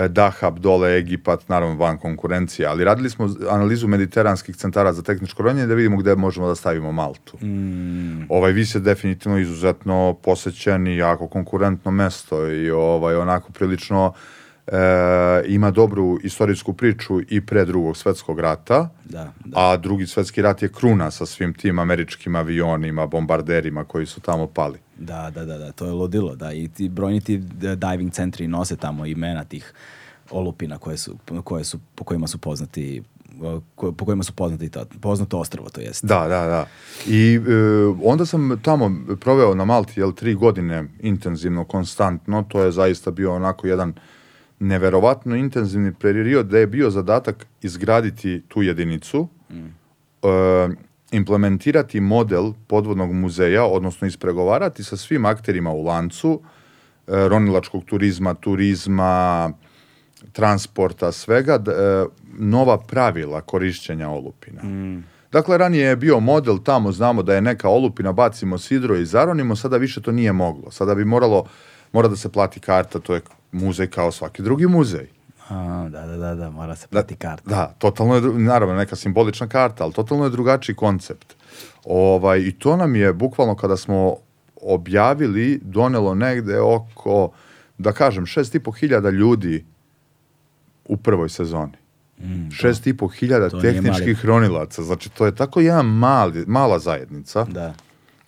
Dahab, 0.09 0.59
dole 0.59 0.97
Egipat, 0.99 1.49
naravno 1.49 1.77
van 1.77 1.99
konkurencije, 1.99 2.67
ali 2.67 2.85
radili 2.85 3.11
smo 3.11 3.29
analizu 3.51 3.89
mediteranskih 3.89 4.57
centara 4.57 4.93
za 4.93 5.03
tehničko 5.03 5.43
ronjenje 5.43 5.67
da 5.67 5.75
vidimo 5.75 5.97
gde 5.97 6.15
možemo 6.17 6.49
da 6.49 6.55
stavimo 6.55 6.93
Maltu. 6.93 7.39
Ovaj 8.29 8.53
Vis 8.53 8.75
je 8.75 8.81
definitivno 8.81 9.39
izuzetno 9.39 10.17
posećen 10.23 10.87
i 10.87 10.97
jako 10.97 11.29
konkurentno 11.29 11.91
mesto 11.91 12.49
i 12.49 12.71
ovaj 12.71 13.17
onako 13.17 13.53
prilično 13.53 14.13
e, 14.71 14.77
ima 15.47 15.71
dobru 15.71 16.19
istorijsku 16.23 16.73
priču 16.73 17.21
i 17.29 17.47
pre 17.47 17.65
drugog 17.65 17.97
svetskog 17.97 18.41
rata. 18.41 18.89
Da, 19.05 19.33
da. 19.45 19.73
A 19.73 19.77
drugi 19.77 20.07
svetski 20.07 20.43
rat 20.43 20.63
je 20.63 20.69
kruna 20.69 21.11
sa 21.11 21.27
svim 21.27 21.55
tim 21.55 21.79
američkim 21.79 22.37
avionima, 22.37 23.07
bombarderima 23.07 23.85
koji 23.85 24.07
su 24.07 24.21
tamo 24.21 24.47
pali. 24.47 24.79
Da, 24.99 25.31
da, 25.35 25.45
da, 25.45 25.59
da, 25.59 25.73
to 25.73 25.85
je 25.87 25.93
ludilo, 25.93 26.37
da, 26.37 26.53
i 26.53 26.69
ti 26.69 26.89
brojni 26.89 27.21
ti 27.21 27.39
d- 27.39 27.77
diving 27.77 28.13
centri 28.13 28.49
nose 28.49 28.77
tamo 28.77 29.07
imena 29.07 29.45
tih 29.45 29.73
olupina 30.31 30.79
koje 30.79 30.97
su, 30.97 31.17
koje 31.45 31.65
su, 31.65 31.79
po 31.95 32.05
kojima 32.05 32.27
su 32.27 32.39
poznati 32.39 33.03
ko- 33.75 33.93
po 33.93 34.05
kojima 34.05 34.23
su 34.23 34.33
poznati 34.33 34.69
to, 34.69 34.85
poznato 35.01 35.39
ostrvo, 35.39 35.69
to 35.69 35.81
jest. 35.81 36.05
Da, 36.05 36.21
da, 36.29 36.47
da. 36.47 36.67
I 37.07 37.35
e, 37.35 37.41
onda 38.05 38.27
sam 38.27 38.61
tamo 38.63 38.93
proveo 39.21 39.55
na 39.55 39.65
Malti, 39.65 40.01
jel, 40.01 40.13
tri 40.13 40.35
godine 40.35 40.85
intenzivno, 41.01 41.65
konstantno. 41.65 42.45
To 42.49 42.63
je 42.63 42.73
zaista 42.73 43.11
bio 43.11 43.35
onako 43.35 43.67
jedan 43.67 43.95
neverovatno 44.61 45.37
intenzivni 45.37 45.93
period 45.95 46.47
da 46.47 46.59
je 46.59 46.67
bio 46.67 46.91
zadatak 46.91 47.47
izgraditi 47.63 48.43
tu 48.49 48.63
jedinicu, 48.63 49.29
e, 50.23 50.69
implementirati 51.13 52.01
model 52.01 52.53
podvodnog 52.67 53.13
muzeja, 53.13 53.65
odnosno 53.65 54.07
ispregovarati 54.07 54.85
sa 54.85 54.97
svim 54.97 55.25
akterima 55.25 55.71
u 55.71 55.83
lancu, 55.83 56.41
e, 57.07 57.29
ronilačkog 57.29 57.85
turizma, 57.85 58.35
turizma, 58.35 59.53
transporta, 60.33 61.13
svega, 61.13 61.59
d- 61.59 61.71
e, 61.71 62.07
nova 62.39 62.79
pravila 62.79 63.41
korišćenja 63.41 64.09
olupina. 64.09 64.61
Dakle, 65.33 65.59
ranije 65.59 65.87
je 65.87 65.97
bio 65.97 66.21
model 66.21 66.59
tamo, 66.59 66.93
znamo 66.93 67.23
da 67.23 67.35
je 67.35 67.41
neka 67.41 67.69
olupina, 67.69 68.13
bacimo 68.13 68.59
sidro 68.59 68.97
i 68.97 69.07
zaronimo, 69.07 69.57
sada 69.57 69.77
više 69.77 70.03
to 70.03 70.13
nije 70.13 70.33
moglo. 70.33 70.71
Sada 70.71 70.95
bi 70.95 71.05
moralo, 71.05 71.45
mora 71.93 72.09
da 72.09 72.17
se 72.17 72.29
plati 72.29 72.61
karta, 72.61 72.99
to 72.99 73.15
je 73.15 73.21
muzej 73.53 73.87
kao 73.87 74.13
svaki 74.13 74.43
drugi 74.43 74.67
muzej. 74.67 75.07
A, 75.49 75.89
da, 75.91 76.07
da, 76.07 76.17
da, 76.17 76.35
da, 76.35 76.51
mora 76.51 76.77
se 76.77 76.87
plati 76.89 77.17
karta. 77.17 77.51
Da, 77.51 77.75
totalno 77.79 78.15
je, 78.15 78.21
naravno, 78.23 78.75
neka 78.75 78.97
simbolična 78.97 79.47
karta, 79.47 79.85
ali 79.85 79.93
totalno 79.93 80.25
je 80.25 80.31
drugačiji 80.31 80.77
koncept. 80.77 81.35
Ovaj, 81.85 82.39
I 82.41 82.53
to 82.53 82.77
nam 82.77 82.97
je, 82.97 83.13
bukvalno 83.13 83.55
kada 83.55 83.77
smo 83.77 84.17
objavili, 84.63 85.61
donelo 85.65 86.15
negde 86.15 86.61
oko, 86.61 87.31
da 87.79 87.93
kažem, 87.93 88.27
šest 88.27 88.55
i 88.55 88.61
po 88.61 88.71
hiljada 88.73 89.11
ljudi 89.11 89.65
u 90.85 90.97
prvoj 90.97 91.29
sezoni. 91.29 91.73
šest 92.53 92.87
i 92.87 92.97
po 92.97 93.09
hiljada 93.09 93.47
Mm, 93.47 93.61
tehničkih 93.61 94.25
ronilaca. 94.25 94.83
Znači, 94.83 95.09
to 95.11 95.27
je 95.27 95.35
tako 95.35 95.61
jedna 95.61 95.83
mali, 95.83 96.45
mala 96.47 96.79
zajednica 96.79 97.45
Da. 97.45 97.75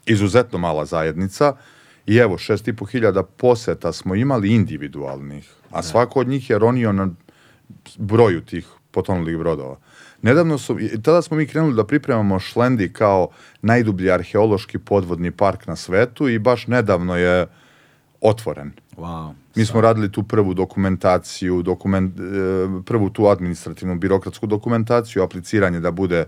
izuzetno 0.07 0.59
mala 0.59 0.85
zajednica 0.85 1.55
i 2.07 2.17
evo, 2.17 2.39
šest 2.39 2.69
i 2.69 2.77
po 2.77 2.85
hiljada 2.85 3.23
poseta 3.23 3.93
smo 3.93 4.15
imali 4.15 4.55
individualnih, 4.55 5.51
a 5.71 5.83
svako 5.83 6.21
od 6.21 6.29
njih 6.29 6.51
je 6.51 6.59
ronio 6.59 6.93
na 6.93 7.09
broju 7.99 8.41
tih 8.41 8.67
potonulih 8.91 9.39
brodova. 9.39 9.77
Nedavno 10.23 10.59
su, 10.59 10.79
tada 11.03 11.23
smo 11.23 11.37
mi 11.37 11.47
krenuli 11.47 11.75
da 11.75 11.87
pripremamo 11.87 12.39
Šlendi 12.39 12.93
kao 12.93 13.29
najdublji 13.63 14.11
arheološki 14.11 14.79
podvodni 14.79 15.31
park 15.31 15.67
na 15.67 15.77
svetu 15.77 16.29
i 16.29 16.39
baš 16.39 16.67
nedavno 16.67 17.17
je 17.17 17.47
otvoren. 18.21 18.73
Wow. 18.97 19.33
Mi 19.55 19.65
smo 19.65 19.81
radili 19.81 20.13
tu 20.13 20.23
prvu 20.23 20.55
dokumentaciju, 20.55 21.63
dokument, 21.63 22.21
e, 22.21 22.23
prvu 22.85 23.11
tu 23.11 23.27
administrativnu 23.27 23.99
birokratsku 23.99 24.47
dokumentaciju, 24.47 25.23
apliciranje 25.23 25.81
da 25.81 25.91
bude 25.91 26.25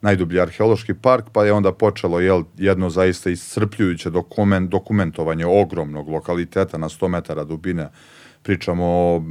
najdublji 0.00 0.40
arheološki 0.40 0.94
park, 0.94 1.30
pa 1.32 1.44
je 1.44 1.52
onda 1.52 1.72
počelo 1.72 2.20
jel, 2.20 2.42
jedno 2.56 2.90
zaista 2.90 3.30
iscrpljujuće 3.30 4.10
dokument, 4.10 4.70
dokumentovanje 4.70 5.46
ogromnog 5.46 6.08
lokaliteta 6.08 6.78
na 6.78 6.88
100 6.88 7.08
metara 7.08 7.44
dubine. 7.44 7.88
Pričamo 8.42 8.84
o 8.84 9.22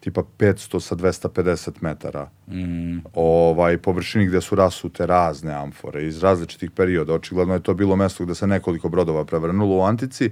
tipa 0.00 0.22
500 0.38 0.80
sa 0.80 0.96
250 0.96 1.70
metara 1.80 2.30
mm. 2.48 2.98
ovaj, 3.14 3.78
površini 3.78 4.26
gde 4.26 4.40
su 4.40 4.54
rasute 4.54 5.06
razne 5.06 5.52
amfore 5.52 6.06
iz 6.06 6.22
različitih 6.22 6.70
perioda. 6.70 7.14
Očigledno 7.14 7.54
je 7.54 7.62
to 7.62 7.74
bilo 7.74 7.96
mesto 7.96 8.24
gde 8.24 8.34
se 8.34 8.46
nekoliko 8.46 8.88
brodova 8.88 9.24
prevrnulo 9.24 9.76
u 9.76 9.82
Antici 9.82 10.30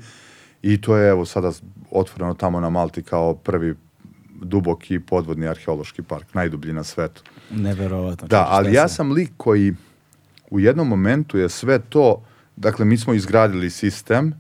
i 0.63 0.81
to 0.81 0.97
je 0.97 1.11
evo 1.11 1.25
sada 1.25 1.53
otvoreno 1.91 2.35
tamo 2.35 2.61
na 2.61 2.71
Malti 2.71 3.03
kao 3.03 3.35
prvi 3.35 3.75
duboki 4.43 5.01
podvodni 5.01 5.49
arheološki 5.49 6.03
park, 6.03 6.35
najdublji 6.35 6.73
na 6.73 6.85
svetu. 6.85 7.23
Neverovatno. 7.51 8.29
Da, 8.29 8.47
ali 8.49 8.73
ja 8.73 8.89
sam 8.89 9.13
lik 9.13 9.31
koji 9.37 9.75
u 10.51 10.61
jednom 10.61 10.89
momentu 10.89 11.39
je 11.39 11.49
sve 11.49 11.79
to, 11.79 12.23
dakle 12.57 12.85
mi 12.85 12.97
smo 12.99 13.15
izgradili 13.15 13.71
sistem, 13.71 14.25
mm 14.25 14.35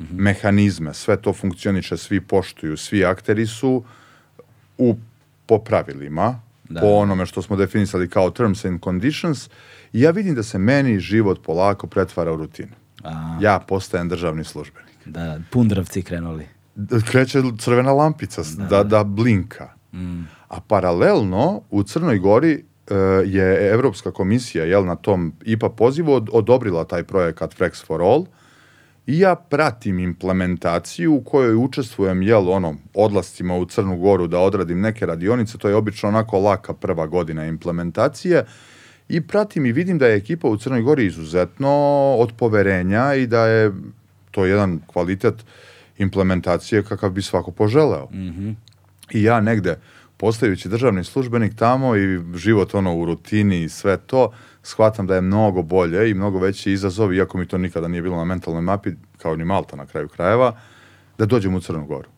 -hmm. 0.00 0.06
mehanizme, 0.12 0.94
sve 0.94 1.16
to 1.16 1.32
funkcioniše, 1.32 1.96
svi 1.96 2.20
poštuju, 2.20 2.76
svi 2.76 3.04
akteri 3.04 3.46
su 3.46 3.84
u, 4.78 4.96
po 5.46 5.58
pravilima, 5.58 6.40
da. 6.68 6.80
po 6.80 6.86
onome 6.86 7.26
što 7.26 7.42
smo 7.42 7.56
definisali 7.56 8.08
kao 8.08 8.30
terms 8.30 8.64
and 8.64 8.80
conditions 8.84 9.48
i 9.92 10.00
ja 10.00 10.10
vidim 10.10 10.34
da 10.34 10.42
se 10.42 10.58
meni 10.58 10.98
život 10.98 11.42
polako 11.44 11.86
pretvara 11.86 12.32
u 12.32 12.36
rutinu. 12.36 12.72
A. 13.04 13.38
Ja 13.40 13.58
postajem 13.68 14.08
državni 14.08 14.44
službenik. 14.44 14.94
Da, 15.04 15.24
da 15.24 15.40
pundravci 15.50 16.02
krenuli. 16.02 16.46
Kreće 17.10 17.42
crvena 17.58 17.92
lampica 17.92 18.42
da, 18.56 18.64
da, 18.64 18.82
da 18.82 19.04
blinka. 19.04 19.73
A 20.48 20.60
paralelno 20.60 21.62
u 21.70 21.82
Crnoj 21.82 22.18
Gori 22.18 22.54
uh, 22.54 22.96
je 23.24 23.72
Evropska 23.72 24.12
komisija 24.12 24.64
jel, 24.64 24.84
na 24.84 24.96
tom 24.96 25.32
IPA 25.44 25.68
pozivu 25.68 26.12
od, 26.12 26.28
odobrila 26.32 26.84
taj 26.84 27.02
projekat 27.02 27.54
Frex 27.58 27.86
for 27.86 28.02
All 28.02 28.26
i 29.06 29.18
ja 29.18 29.34
pratim 29.34 29.98
implementaciju 29.98 31.14
u 31.14 31.20
kojoj 31.20 31.54
učestvujem 31.54 32.22
jel, 32.22 32.50
ono, 32.50 32.76
odlascima 32.94 33.56
u 33.56 33.66
Crnu 33.66 33.96
Goru 33.96 34.26
da 34.26 34.38
odradim 34.38 34.80
neke 34.80 35.06
radionice, 35.06 35.58
to 35.58 35.68
je 35.68 35.74
obično 35.74 36.08
onako 36.08 36.38
laka 36.38 36.74
prva 36.74 37.06
godina 37.06 37.46
implementacije 37.46 38.44
i 39.08 39.20
pratim 39.20 39.66
i 39.66 39.72
vidim 39.72 39.98
da 39.98 40.06
je 40.06 40.16
ekipa 40.16 40.48
u 40.48 40.56
Crnoj 40.56 40.82
Gori 40.82 41.06
izuzetno 41.06 41.70
od 42.18 42.32
poverenja 42.36 43.14
i 43.14 43.26
da 43.26 43.46
je 43.46 43.72
to 44.30 44.46
jedan 44.46 44.80
kvalitet 44.86 45.44
implementacije 45.98 46.82
kakav 46.82 47.10
bi 47.10 47.22
svako 47.22 47.50
poželeo. 47.50 48.08
Mm 48.10 48.16
-hmm. 48.16 48.54
I 49.14 49.22
ja 49.22 49.40
negde, 49.40 49.78
postajući 50.16 50.68
državni 50.68 51.04
službenik 51.04 51.54
tamo 51.56 51.96
i 51.96 52.20
život 52.34 52.74
ono 52.74 52.96
u 52.96 53.04
rutini 53.04 53.62
i 53.62 53.68
sve 53.68 53.96
to, 53.96 54.32
shvatam 54.62 55.06
da 55.06 55.14
je 55.14 55.20
mnogo 55.20 55.62
bolje 55.62 56.10
i 56.10 56.14
mnogo 56.14 56.38
veći 56.38 56.72
izazov, 56.72 57.14
iako 57.14 57.38
mi 57.38 57.46
to 57.46 57.58
nikada 57.58 57.88
nije 57.88 58.02
bilo 58.02 58.16
na 58.16 58.24
mentalnoj 58.24 58.62
mapi, 58.62 58.90
kao 59.18 59.36
ni 59.36 59.44
Malta 59.44 59.76
na 59.76 59.86
kraju 59.86 60.08
krajeva, 60.08 60.56
da 61.18 61.26
dođem 61.26 61.54
u 61.54 61.60
Crnu 61.60 61.86
Goru. 61.86 62.08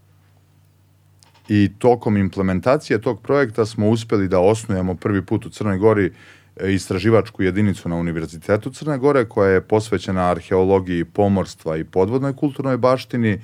I 1.49 1.71
tokom 1.79 2.17
implementacije 2.17 3.01
tog 3.01 3.21
projekta 3.23 3.67
smo 3.67 3.89
uspeli 3.89 4.29
da 4.29 4.41
osnujemo 4.41 4.95
prvi 4.95 5.23
put 5.23 5.47
u 5.47 5.51
Crnoj 5.51 5.79
Gori 5.79 6.13
e, 6.57 6.73
istraživačku 6.73 7.43
jedinicu 7.43 7.89
na 7.89 7.97
Univerzitetu 7.97 8.71
Crne 8.71 8.99
Gore 8.99 9.25
koja 9.25 9.51
je 9.51 9.61
posvećena 9.61 10.31
arheologiji 10.31 11.05
pomorstva 11.05 11.77
i 11.77 11.85
podvodnoj 11.85 12.37
kulturnoj 12.37 12.77
baštini, 12.77 13.41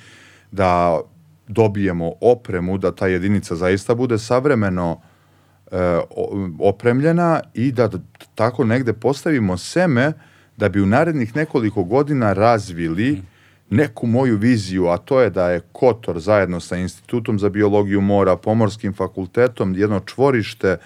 da 0.50 1.00
dobijemo 1.52 2.12
opremu, 2.20 2.78
da 2.78 2.92
ta 2.92 3.06
jedinica 3.06 3.56
zaista 3.56 3.94
bude 3.94 4.18
savremeno 4.18 5.00
e, 5.70 5.76
opremljena 6.60 7.40
i 7.54 7.72
da 7.72 7.90
tako 8.34 8.64
negde 8.64 8.92
postavimo 8.92 9.56
seme 9.56 10.12
da 10.56 10.68
bi 10.68 10.80
u 10.80 10.86
narednih 10.86 11.36
nekoliko 11.36 11.84
godina 11.84 12.32
razvili 12.32 13.22
neku 13.70 14.06
moju 14.06 14.36
viziju, 14.36 14.86
a 14.86 14.96
to 14.96 15.20
je 15.20 15.30
da 15.30 15.50
je 15.50 15.60
Kotor 15.72 16.20
zajedno 16.20 16.60
sa 16.60 16.76
Institutom 16.76 17.38
za 17.38 17.48
biologiju 17.48 18.00
mora, 18.00 18.36
Pomorskim 18.36 18.94
fakultetom, 18.94 19.74
jedno 19.74 20.00
čvorište 20.00 20.76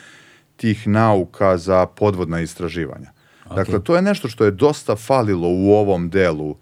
tih 0.56 0.88
nauka 0.88 1.56
za 1.56 1.86
podvodna 1.86 2.40
istraživanja. 2.40 3.10
Okay. 3.46 3.56
Dakle, 3.56 3.82
to 3.82 3.96
je 3.96 4.02
nešto 4.02 4.28
što 4.28 4.44
je 4.44 4.50
dosta 4.50 4.96
falilo 4.96 5.48
u 5.48 5.72
ovom 5.72 6.10
delu 6.10 6.56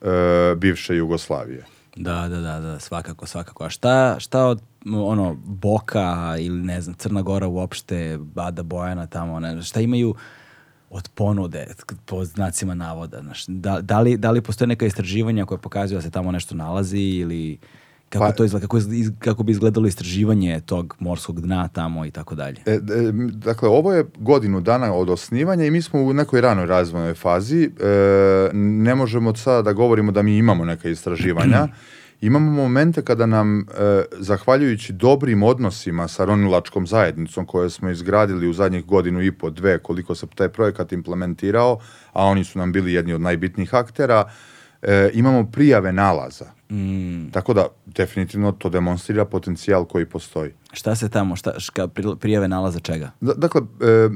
e, 0.00 0.54
bivše 0.56 0.96
Jugoslavije. 0.96 1.64
Da, 1.96 2.28
da, 2.28 2.40
da, 2.40 2.60
da, 2.60 2.78
svakako, 2.78 3.26
svakako. 3.26 3.64
A 3.64 3.68
šta, 3.68 4.16
šta 4.18 4.46
od 4.46 4.62
ono, 4.94 5.36
Boka 5.44 6.36
ili 6.38 6.62
ne 6.62 6.80
znam, 6.80 6.94
Crna 6.94 7.22
Gora 7.22 7.46
uopšte, 7.46 8.18
Bada 8.20 8.62
Bojana 8.62 9.06
tamo, 9.06 9.40
ne, 9.40 9.62
šta 9.62 9.80
imaju 9.80 10.14
od 10.90 11.08
ponude, 11.14 11.66
po 12.06 12.24
znacima 12.24 12.74
navoda, 12.74 13.20
znaš, 13.22 13.46
da, 13.46 13.80
da, 13.80 14.00
li, 14.00 14.16
da 14.16 14.30
li 14.30 14.40
postoje 14.40 14.68
neka 14.68 14.86
istraživanja 14.86 15.44
koje 15.44 15.58
pokazuju 15.58 15.98
da 15.98 16.02
se 16.02 16.10
tamo 16.10 16.32
nešto 16.32 16.54
nalazi 16.54 17.00
ili 17.00 17.58
kako 18.14 18.24
pa, 18.24 18.32
to 18.32 18.44
izgleda, 18.44 18.64
kako, 18.66 18.76
iz, 18.76 19.10
kako 19.18 19.42
bi 19.42 19.52
izgledalo 19.52 19.86
istraživanje 19.86 20.60
tog 20.66 20.96
morskog 20.98 21.40
dna 21.40 21.68
tamo 21.68 22.06
i 22.06 22.10
tako 22.10 22.34
dalje? 22.34 22.60
E, 22.66 22.78
dakle, 23.32 23.68
ovo 23.68 23.92
je 23.92 24.04
godinu 24.18 24.60
dana 24.60 24.94
od 24.94 25.10
osnivanja 25.10 25.64
i 25.64 25.70
mi 25.70 25.82
smo 25.82 26.00
u 26.00 26.12
nekoj 26.12 26.40
ranoj 26.40 26.66
razvojnoj 26.66 27.14
fazi. 27.14 27.64
E, 27.64 27.70
ne 28.52 28.94
možemo 28.94 29.34
sada 29.36 29.62
da 29.62 29.72
govorimo 29.72 30.12
da 30.12 30.22
mi 30.22 30.36
imamo 30.36 30.64
neka 30.64 30.88
istraživanja. 30.88 31.68
imamo 32.20 32.50
momente 32.50 33.02
kada 33.02 33.26
nam, 33.26 33.60
e, 33.60 33.64
zahvaljujući 34.18 34.92
dobrim 34.92 35.42
odnosima 35.42 36.08
sa 36.08 36.24
ronilačkom 36.24 36.86
zajednicom 36.86 37.46
koje 37.46 37.70
smo 37.70 37.90
izgradili 37.90 38.48
u 38.48 38.52
zadnjih 38.52 38.84
godinu 38.84 39.22
i 39.22 39.32
po, 39.32 39.50
dve, 39.50 39.78
koliko 39.78 40.14
se 40.14 40.26
taj 40.34 40.48
projekat 40.48 40.92
implementirao, 40.92 41.78
a 42.12 42.24
oni 42.24 42.44
su 42.44 42.58
nam 42.58 42.72
bili 42.72 42.92
jedni 42.92 43.12
od 43.12 43.20
najbitnijih 43.20 43.74
aktera, 43.74 44.24
e, 44.84 45.10
imamo 45.14 45.50
prijave 45.50 45.92
nalaza. 45.92 46.44
Mm. 46.70 47.30
Tako 47.30 47.54
da, 47.54 47.66
definitivno 47.86 48.52
to 48.52 48.68
demonstrira 48.68 49.24
potencijal 49.24 49.84
koji 49.84 50.06
postoji. 50.06 50.52
Šta 50.72 50.96
se 50.96 51.08
tamo, 51.08 51.36
šta, 51.36 51.60
ška, 51.60 51.88
prijave 52.20 52.48
nalaza 52.48 52.80
čega? 52.80 53.10
Da, 53.20 53.34
dakle, 53.34 53.60
e, 53.60 54.08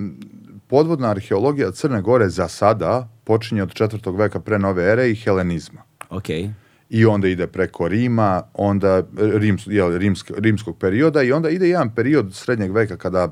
podvodna 0.67 1.11
arheologija 1.11 1.71
Crne 1.71 2.03
Gore 2.03 2.29
za 2.29 2.49
sada 2.49 3.09
počinje 3.25 3.63
od 3.63 3.73
četvrtog 3.73 4.17
veka 4.17 4.41
pre 4.41 4.59
nove 4.59 4.93
ere 4.93 5.11
i 5.11 5.15
helenizma. 5.15 5.83
Okay 6.11 6.51
i 6.89 7.07
onda 7.07 7.29
ide 7.29 7.47
preko 7.47 7.89
Rima, 7.89 8.43
onda 8.55 9.03
Rims, 9.17 9.63
jel, 9.67 9.97
rimsk, 9.97 10.31
rimskog 10.37 10.79
perioda 10.79 11.23
i 11.23 11.33
onda 11.33 11.49
ide 11.49 11.69
jedan 11.69 11.95
period 11.95 12.35
srednjeg 12.35 12.73
veka 12.73 12.97
kada 12.97 13.29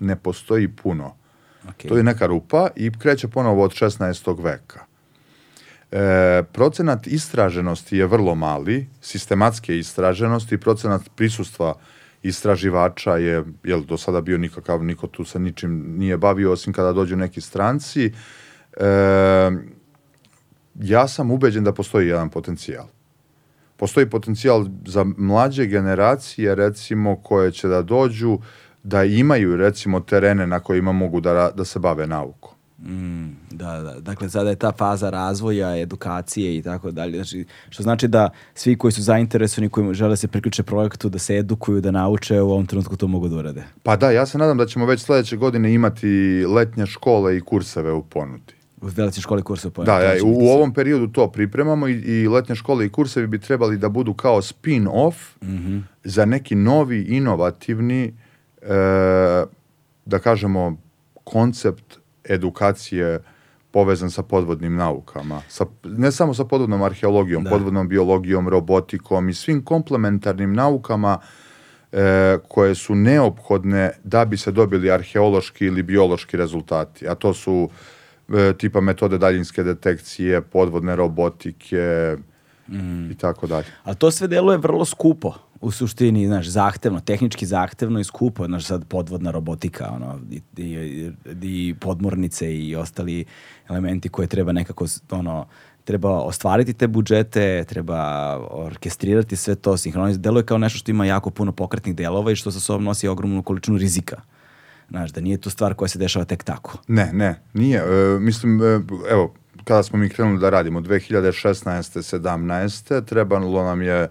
ne 0.00 0.16
postoji 0.16 0.68
puno. 0.68 1.14
Okay. 1.68 1.88
To 1.88 1.96
je 1.96 2.02
neka 2.02 2.26
rupa 2.26 2.68
i 2.76 2.90
kreće 2.98 3.28
ponovo 3.28 3.64
od 3.64 3.70
16. 3.70 4.44
veka. 4.44 4.87
E, 5.92 6.42
procenat 6.52 7.06
istraženosti 7.06 7.96
je 7.96 8.06
vrlo 8.06 8.34
mali, 8.34 8.86
sistematske 9.00 9.78
istraženosti, 9.78 10.58
procenat 10.58 11.02
prisustva 11.16 11.74
istraživača 12.22 13.16
je, 13.16 13.44
jel, 13.64 13.84
do 13.84 13.96
sada 13.96 14.20
bio 14.20 14.38
nikakav, 14.38 14.84
niko 14.84 15.06
tu 15.06 15.24
se 15.24 15.38
ničim 15.38 15.98
nije 15.98 16.16
bavio, 16.16 16.52
osim 16.52 16.72
kada 16.72 16.92
dođu 16.92 17.16
neki 17.16 17.40
stranci. 17.40 18.12
E, 18.76 18.90
ja 20.74 21.08
sam 21.08 21.30
ubeđen 21.30 21.64
da 21.64 21.72
postoji 21.72 22.08
jedan 22.08 22.30
potencijal 22.30 22.86
postoji 23.78 24.10
potencijal 24.10 24.66
za 24.86 25.06
mlađe 25.16 25.66
generacije, 25.66 26.54
recimo, 26.54 27.16
koje 27.16 27.52
će 27.52 27.68
da 27.68 27.82
dođu, 27.82 28.38
da 28.82 29.04
imaju, 29.04 29.56
recimo, 29.56 30.00
terene 30.00 30.46
na 30.46 30.60
kojima 30.60 30.92
mogu 30.92 31.20
da, 31.20 31.50
da 31.54 31.64
se 31.64 31.78
bave 31.78 32.06
naukom. 32.06 32.57
Mm, 32.82 33.36
da, 33.50 33.80
da. 33.82 34.00
Dakle, 34.00 34.28
sada 34.28 34.50
je 34.50 34.56
ta 34.56 34.72
faza 34.72 35.10
razvoja, 35.10 35.76
edukacije 35.78 36.56
i 36.56 36.62
tako 36.62 36.90
dalje. 36.90 37.16
Znači, 37.16 37.44
što 37.70 37.82
znači 37.82 38.08
da 38.08 38.30
svi 38.54 38.76
koji 38.76 38.92
su 38.92 39.02
zainteresovani, 39.02 39.68
koji 39.68 39.94
žele 39.94 40.10
da 40.10 40.16
se 40.16 40.28
priključe 40.28 40.62
projektu, 40.62 41.08
da 41.08 41.18
se 41.18 41.36
edukuju, 41.36 41.80
da 41.80 41.90
nauče, 41.90 42.40
u 42.40 42.50
ovom 42.50 42.66
trenutku 42.66 42.96
to 42.96 43.06
mogu 43.06 43.28
da 43.28 43.36
urade. 43.36 43.64
Pa 43.82 43.96
da, 43.96 44.10
ja 44.10 44.26
se 44.26 44.38
nadam 44.38 44.58
da 44.58 44.66
ćemo 44.66 44.86
već 44.86 45.00
sledeće 45.00 45.36
godine 45.36 45.74
imati 45.74 46.08
letnje 46.46 46.86
škole 46.86 47.36
i 47.36 47.40
kurseve 47.40 47.92
u 47.92 48.04
ponudi. 48.04 48.54
U 48.80 48.86
letnje 48.86 49.22
škole 49.22 49.42
kurse 49.42 49.70
po 49.70 49.84
Da, 49.84 50.00
ja, 50.00 50.24
u, 50.24 50.28
u 50.28 50.48
ovom 50.48 50.74
periodu 50.74 51.08
to 51.08 51.30
pripremamo 51.30 51.88
i, 51.88 51.92
i 51.92 52.28
letnje 52.28 52.54
škole 52.54 52.86
i 52.86 52.88
kursevi 52.88 53.26
bi 53.26 53.38
trebali 53.38 53.76
da 53.76 53.88
budu 53.88 54.14
kao 54.14 54.42
spin-off 54.42 55.14
mm 55.42 55.46
-hmm. 55.46 55.82
za 56.04 56.24
neki 56.24 56.54
novi, 56.54 57.02
inovativni, 57.02 58.14
e, 58.62 58.68
da 60.04 60.18
kažemo, 60.18 60.76
koncept 61.24 61.98
edukacije 62.28 63.20
povezan 63.70 64.10
sa 64.10 64.22
podvodnim 64.22 64.76
naukama. 64.76 65.42
Sa, 65.48 65.66
ne 65.84 66.12
samo 66.12 66.34
sa 66.34 66.44
podvodnom 66.44 66.82
arheologijom, 66.82 67.44
da. 67.44 67.50
podvodnom 67.50 67.88
biologijom, 67.88 68.48
robotikom 68.48 69.28
i 69.28 69.34
svim 69.34 69.64
komplementarnim 69.64 70.54
naukama 70.54 71.18
e, 71.92 72.38
koje 72.48 72.74
su 72.74 72.94
neophodne 72.94 73.90
da 74.04 74.24
bi 74.24 74.36
se 74.36 74.52
dobili 74.52 74.90
arheološki 74.90 75.66
ili 75.66 75.82
biološki 75.82 76.36
rezultati. 76.36 77.08
A 77.08 77.14
to 77.14 77.34
su 77.34 77.68
e, 78.28 78.52
tipa 78.58 78.80
metode 78.80 79.18
daljinske 79.18 79.62
detekcije, 79.62 80.40
podvodne 80.40 80.96
robotike, 80.96 82.16
i 83.10 83.14
tako 83.14 83.46
dalje. 83.46 83.66
Ali 83.84 83.96
to 83.96 84.10
sve 84.10 84.28
deluje 84.28 84.58
vrlo 84.58 84.84
skupo 84.84 85.34
u 85.60 85.70
suštini, 85.70 86.26
znaš, 86.26 86.46
zahtevno, 86.46 87.00
tehnički 87.00 87.46
zahtevno 87.46 88.00
i 88.00 88.04
skupo, 88.04 88.46
znaš, 88.46 88.64
sad 88.64 88.84
podvodna 88.84 89.30
robotika, 89.30 89.90
ono, 89.94 90.20
i, 90.30 90.42
i, 90.56 91.10
i 91.42 91.74
podmornice 91.80 92.56
i 92.56 92.76
ostali 92.76 93.24
elementi 93.68 94.08
koje 94.08 94.28
treba 94.28 94.52
nekako, 94.52 94.86
ono, 95.10 95.46
treba 95.84 96.10
ostvariti 96.10 96.72
te 96.72 96.86
budžete, 96.86 97.64
treba 97.68 98.00
orkestrirati 98.50 99.36
sve 99.36 99.54
to, 99.54 99.76
sinhronizati. 99.76 100.22
Deluje 100.22 100.46
kao 100.46 100.58
nešto 100.58 100.78
što 100.78 100.90
ima 100.90 101.06
jako 101.06 101.30
puno 101.30 101.52
pokretnih 101.52 101.94
delova 101.94 102.32
i 102.32 102.36
što 102.36 102.50
sa 102.50 102.60
sobom 102.60 102.84
nosi 102.84 103.08
ogromnu 103.08 103.42
količinu 103.42 103.78
rizika. 103.78 104.20
Znaš, 104.90 105.10
da 105.10 105.20
nije 105.20 105.38
to 105.38 105.50
stvar 105.50 105.74
koja 105.74 105.88
se 105.88 105.98
dešava 105.98 106.24
tek 106.24 106.44
tako. 106.44 106.78
Ne, 106.88 107.10
ne, 107.12 107.40
nije. 107.54 107.78
E, 107.78 108.18
mislim, 108.20 108.62
e, 108.62 108.80
evo, 109.10 109.34
kada 109.68 109.82
smo 109.82 109.98
mi 109.98 110.08
krenuli 110.08 110.40
da 110.40 110.50
radimo, 110.50 110.80
2016. 110.80 112.18
17. 112.18 113.04
trebalo 113.04 113.64
nam 113.64 113.82
je 113.82 114.08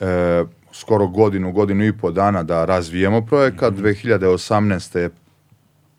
e, 0.00 0.44
skoro 0.72 1.06
godinu, 1.06 1.52
godinu 1.52 1.84
i 1.84 1.92
po 1.92 2.10
dana 2.10 2.42
da 2.42 2.64
razvijemo 2.64 3.26
projekat, 3.26 3.74
mm 3.74 3.84
-hmm. 3.84 4.38
2018. 4.38 4.98
je 4.98 5.10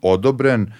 odobren, 0.02 0.72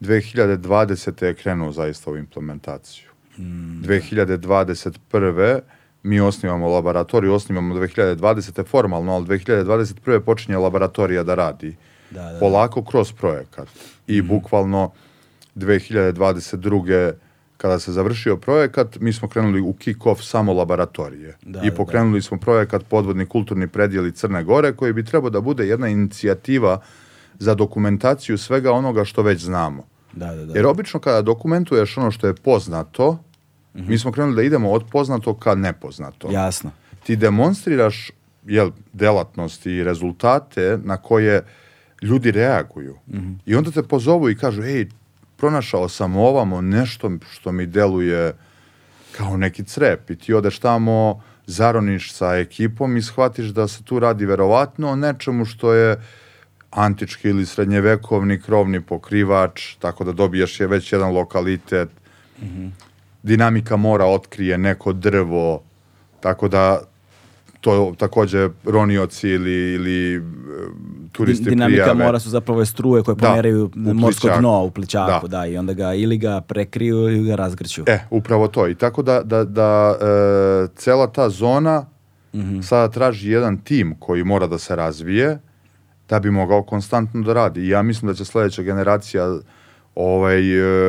2020. 0.00 1.24
je 1.24 1.34
krenuo 1.34 1.72
zaista 1.72 2.10
u 2.10 2.16
implementaciju. 2.16 3.08
Mm. 3.38 3.82
2021. 3.82 5.60
mi 6.02 6.20
osnivamo 6.20 6.68
laboratoriju, 6.68 7.34
osnivamo 7.34 7.74
2020. 7.74 8.66
formalno, 8.66 9.12
ali 9.12 9.26
2021. 9.26 10.20
počinje 10.20 10.58
laboratorija 10.58 11.22
da 11.22 11.34
radi 11.34 11.76
da, 12.10 12.22
da, 12.22 12.32
da. 12.32 12.38
polako 12.38 12.84
kroz 12.84 13.12
projekat. 13.12 13.68
I 14.06 14.22
mm. 14.22 14.28
bukvalno 14.28 14.90
2022 15.56 17.12
kada 17.64 17.78
se 17.78 17.92
završio 17.92 18.36
projekat, 18.36 18.96
mi 19.00 19.12
smo 19.12 19.28
krenuli 19.28 19.60
u 19.60 19.72
kick-off 19.72 20.22
samo 20.22 20.52
laboratorije. 20.52 21.36
Da, 21.42 21.62
I 21.62 21.70
da, 21.70 21.76
pokrenuli 21.76 22.18
da. 22.18 22.22
smo 22.22 22.36
projekat 22.38 22.84
Podvodni 22.88 23.26
kulturni 23.26 23.68
predijeli 23.68 24.12
Crne 24.12 24.44
Gore, 24.44 24.72
koji 24.72 24.92
bi 24.92 25.04
trebao 25.04 25.30
da 25.30 25.40
bude 25.40 25.66
jedna 25.66 25.88
inicijativa 25.88 26.80
za 27.38 27.54
dokumentaciju 27.54 28.38
svega 28.38 28.72
onoga 28.72 29.04
što 29.04 29.22
već 29.22 29.40
znamo. 29.40 29.86
Da, 30.12 30.34
da, 30.34 30.46
da. 30.46 30.54
Jer 30.54 30.66
obično 30.66 31.00
kada 31.00 31.22
dokumentuješ 31.22 31.96
ono 31.96 32.10
što 32.10 32.26
je 32.26 32.34
poznato, 32.34 33.12
mm 33.12 33.78
-hmm. 33.78 33.88
mi 33.88 33.98
smo 33.98 34.12
krenuli 34.12 34.36
da 34.36 34.42
idemo 34.42 34.70
od 34.70 34.84
poznato 34.92 35.34
ka 35.34 35.54
nepoznato. 35.54 36.30
Jasno. 36.30 36.70
Ti 37.06 37.16
demonstriraš 37.16 38.10
jel, 38.46 38.70
delatnosti 38.92 39.70
i 39.70 39.84
rezultate 39.84 40.78
na 40.84 40.96
koje 40.96 41.44
ljudi 42.02 42.30
reaguju. 42.30 42.96
Mm 43.06 43.16
-hmm. 43.16 43.36
I 43.46 43.54
onda 43.54 43.70
te 43.70 43.82
pozovu 43.82 44.30
i 44.30 44.36
kažu, 44.36 44.62
ej, 44.62 44.88
pronašao 45.44 45.88
sam 45.88 46.16
ovamo 46.16 46.60
nešto 46.60 47.10
što 47.32 47.52
mi 47.52 47.66
deluje 47.66 48.32
kao 49.16 49.36
neki 49.36 49.64
crep 49.64 50.10
i 50.10 50.16
ti 50.16 50.34
odeš 50.34 50.58
tamo, 50.58 51.22
zaroniš 51.46 52.12
sa 52.12 52.36
ekipom 52.36 52.96
i 52.96 53.02
shvatiš 53.02 53.46
da 53.46 53.68
se 53.68 53.82
tu 53.82 53.98
radi 53.98 54.26
verovatno 54.26 54.88
o 54.90 54.96
nečemu 54.96 55.44
što 55.44 55.72
je 55.72 56.00
antički 56.70 57.28
ili 57.28 57.46
srednjevekovni 57.46 58.40
krovni 58.40 58.80
pokrivač, 58.80 59.74
tako 59.74 60.04
da 60.04 60.12
dobiješ 60.12 60.60
je 60.60 60.66
već 60.66 60.92
jedan 60.92 61.12
lokalitet. 61.12 61.88
Mm 62.40 62.46
-hmm. 62.46 62.70
Dinamika 63.22 63.76
mora 63.76 64.04
otkrije 64.04 64.58
neko 64.58 64.92
drvo, 64.92 65.62
tako 66.20 66.48
da 66.48 66.80
to 67.64 67.94
takođe 67.98 68.48
ronioci 68.64 69.28
ili, 69.28 69.72
ili 69.72 70.22
turisti 71.12 71.44
Dinamika 71.44 71.82
prijave. 71.82 72.04
mora 72.04 72.20
su 72.20 72.30
zapravo 72.30 72.64
struje 72.64 73.02
koje 73.02 73.14
da, 73.14 73.28
pomeraju 73.28 73.70
morsko 73.74 74.28
dno 74.38 74.64
u 74.64 74.70
pličaku, 74.70 75.28
da. 75.28 75.38
da. 75.38 75.46
i 75.46 75.56
onda 75.56 75.72
ga 75.72 75.94
ili 75.94 76.18
ga 76.18 76.40
prekriju 76.40 76.96
ili 76.96 77.24
ga 77.24 77.34
razgrću. 77.34 77.82
E, 77.86 77.98
upravo 78.10 78.48
to. 78.48 78.68
I 78.68 78.74
tako 78.74 79.02
da, 79.02 79.22
da, 79.22 79.44
da 79.44 79.96
e, 80.00 80.68
cela 80.76 81.06
ta 81.06 81.28
zona 81.28 81.86
mm 82.34 82.40
-hmm. 82.40 82.62
sada 82.62 82.92
traži 82.92 83.30
jedan 83.30 83.56
tim 83.56 83.94
koji 83.98 84.24
mora 84.24 84.46
da 84.46 84.58
se 84.58 84.76
razvije 84.76 85.38
da 86.08 86.20
bi 86.20 86.30
mogao 86.30 86.62
konstantno 86.62 87.22
da 87.22 87.32
radi. 87.32 87.60
I 87.60 87.68
ja 87.68 87.82
mislim 87.82 88.08
da 88.08 88.14
će 88.14 88.24
sledeća 88.24 88.62
generacija 88.62 89.38
ovaj, 89.94 90.40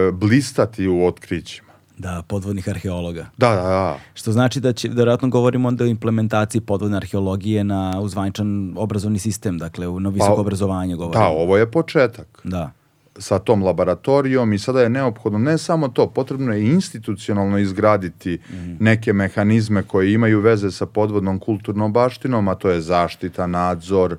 e, 0.07 0.11
blistati 0.11 0.87
u 0.87 1.05
otkrićima. 1.05 1.64
Da, 1.97 2.23
podvodnih 2.27 2.69
arheologa. 2.69 3.25
Da, 3.37 3.49
da, 3.49 3.61
da. 3.61 3.99
Što 4.13 4.31
znači 4.31 4.59
da 4.59 4.73
će, 4.73 4.89
vjerojatno 4.89 5.29
govorimo 5.29 5.67
onda 5.67 5.83
o 5.83 5.87
implementaciji 5.87 6.61
podvodne 6.61 6.97
arheologije 6.97 7.63
na 7.63 7.99
uzvaničan 8.01 8.73
obrazovni 8.77 9.19
sistem, 9.19 9.57
dakle 9.57 9.87
na 9.99 10.09
visoko 10.09 10.35
pa, 10.35 10.41
obrazovanje 10.41 10.95
govorimo. 10.95 11.23
Da, 11.23 11.29
ovo 11.29 11.57
je 11.57 11.71
početak. 11.71 12.41
Da. 12.43 12.71
Sa 13.17 13.39
tom 13.39 13.63
laboratorijom 13.63 14.53
i 14.53 14.59
sada 14.59 14.81
je 14.81 14.89
neophodno 14.89 15.39
ne 15.39 15.57
samo 15.57 15.87
to, 15.87 16.07
potrebno 16.07 16.53
je 16.53 16.65
institucionalno 16.65 17.57
izgraditi 17.57 18.39
mm 18.49 18.53
-hmm. 18.53 18.77
neke 18.79 19.13
mehanizme 19.13 19.83
koje 19.83 20.13
imaju 20.13 20.39
veze 20.39 20.71
sa 20.71 20.85
podvodnom 20.85 21.39
kulturnom 21.39 21.93
baštinom, 21.93 22.47
a 22.47 22.55
to 22.55 22.69
je 22.69 22.81
zaštita, 22.81 23.47
nadzor, 23.47 24.17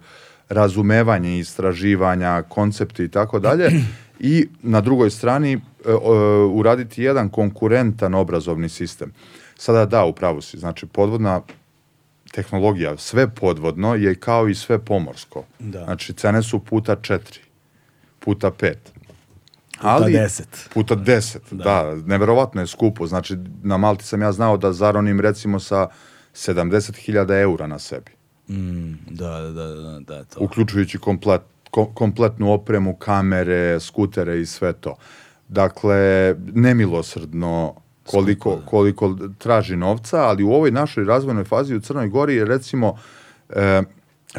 razumevanje 0.48 1.38
istraživanja, 1.38 2.42
koncepti 2.42 3.04
i 3.04 3.08
tako 3.08 3.38
dalje. 3.38 3.70
I 4.20 4.48
na 4.62 4.80
drugoj 4.80 5.10
strani 5.10 5.60
E, 5.86 5.94
uraditi 6.50 7.02
jedan 7.02 7.28
konkurentan 7.28 8.14
obrazovni 8.14 8.68
sistem. 8.68 9.12
Sada 9.56 9.86
da, 9.86 10.04
upravo 10.04 10.40
si, 10.40 10.58
znači 10.58 10.86
podvodna 10.86 11.40
tehnologija, 12.32 12.96
sve 12.96 13.28
podvodno 13.28 13.94
je 13.94 14.14
kao 14.14 14.48
i 14.48 14.54
sve 14.54 14.78
pomorsko. 14.78 15.44
Da. 15.58 15.84
Znači 15.84 16.12
cene 16.12 16.42
su 16.42 16.58
puta 16.58 16.96
četiri, 16.96 17.40
puta 18.18 18.50
pet. 18.50 18.92
Puta 19.76 19.88
Ali, 19.88 20.12
deset. 20.12 20.68
Puta 20.74 20.94
deset, 20.94 21.42
da. 21.50 21.64
da. 21.64 21.94
Neverovatno 22.06 22.60
je 22.60 22.66
skupo. 22.66 23.06
Znači, 23.06 23.36
na 23.62 23.76
Malti 23.76 24.04
sam 24.04 24.22
ja 24.22 24.32
znao 24.32 24.56
da 24.56 24.72
zaronim 24.72 25.20
recimo 25.20 25.60
sa 25.60 25.88
70.000 26.34 27.40
eura 27.40 27.66
na 27.66 27.78
sebi. 27.78 28.10
Mm, 28.48 28.92
da, 29.10 29.40
da, 29.40 29.66
da, 29.66 30.00
da, 30.00 30.24
to. 30.24 30.40
Uključujući 30.40 30.98
komplet, 30.98 31.42
kom, 31.70 31.94
kompletnu 31.94 32.52
opremu, 32.52 32.96
kamere, 32.96 33.80
skutere 33.80 34.40
i 34.40 34.46
sve 34.46 34.72
to. 34.72 34.96
Dakle, 35.48 36.34
nemilosrdno 36.52 37.74
koliko, 38.06 38.56
da. 38.56 38.66
koliko 38.66 39.16
traži 39.38 39.76
novca, 39.76 40.22
ali 40.22 40.42
u 40.42 40.52
ovoj 40.52 40.70
našoj 40.70 41.04
razvojnoj 41.04 41.44
fazi 41.44 41.74
u 41.74 41.80
Crnoj 41.80 42.08
Gori 42.08 42.34
je 42.34 42.44
recimo 42.44 42.96
e, 43.50 43.82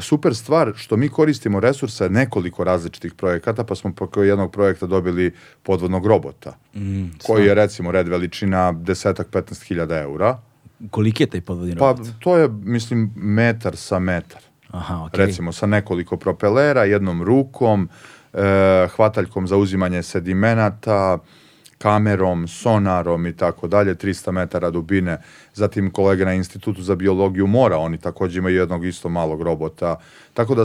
super 0.01 0.35
stvar 0.35 0.73
što 0.75 0.97
mi 0.97 1.09
koristimo 1.09 1.59
resurse 1.59 2.09
nekoliko 2.09 2.63
različitih 2.63 3.13
projekata, 3.13 3.63
pa 3.63 3.75
smo 3.75 3.93
preko 3.93 4.23
jednog 4.23 4.51
projekta 4.51 4.85
dobili 4.85 5.33
podvodnog 5.63 6.05
robota, 6.05 6.57
mm, 6.75 7.05
koji 7.23 7.45
je 7.45 7.53
recimo 7.53 7.91
red 7.91 8.07
veličina 8.07 8.71
desetak, 8.71 9.27
15 9.29 9.63
hiljada 9.63 10.01
eura. 10.01 10.39
Koliki 10.89 11.23
je 11.23 11.27
taj 11.27 11.41
podvodni 11.41 11.75
pa, 11.75 11.91
robot? 11.91 12.07
Pa 12.07 12.19
to 12.19 12.37
je, 12.37 12.47
mislim, 12.47 13.11
metar 13.15 13.75
sa 13.75 13.99
metar. 13.99 14.41
Aha, 14.71 15.05
okay. 15.05 15.25
Recimo 15.25 15.51
sa 15.51 15.65
nekoliko 15.65 16.17
propelera, 16.17 16.83
jednom 16.83 17.23
rukom, 17.23 17.89
e, 18.33 18.87
hvataljkom 18.95 19.47
za 19.47 19.57
uzimanje 19.57 20.03
sedimenata, 20.03 21.19
kamerom, 21.77 22.47
sonarom 22.47 23.27
i 23.27 23.33
tako 23.33 23.67
dalje, 23.67 23.95
300 23.95 24.31
metara 24.31 24.69
dubine. 24.69 25.17
Zatim 25.53 25.91
kolege 25.91 26.25
na 26.25 26.33
Institutu 26.33 26.81
za 26.81 26.95
biologiju 26.95 27.47
mora, 27.47 27.77
oni 27.77 27.97
takođe 27.97 28.39
imaju 28.39 28.55
jednog 28.55 28.85
isto 28.85 29.09
malog 29.09 29.41
robota. 29.41 29.95
Tako 30.33 30.55
da 30.55 30.63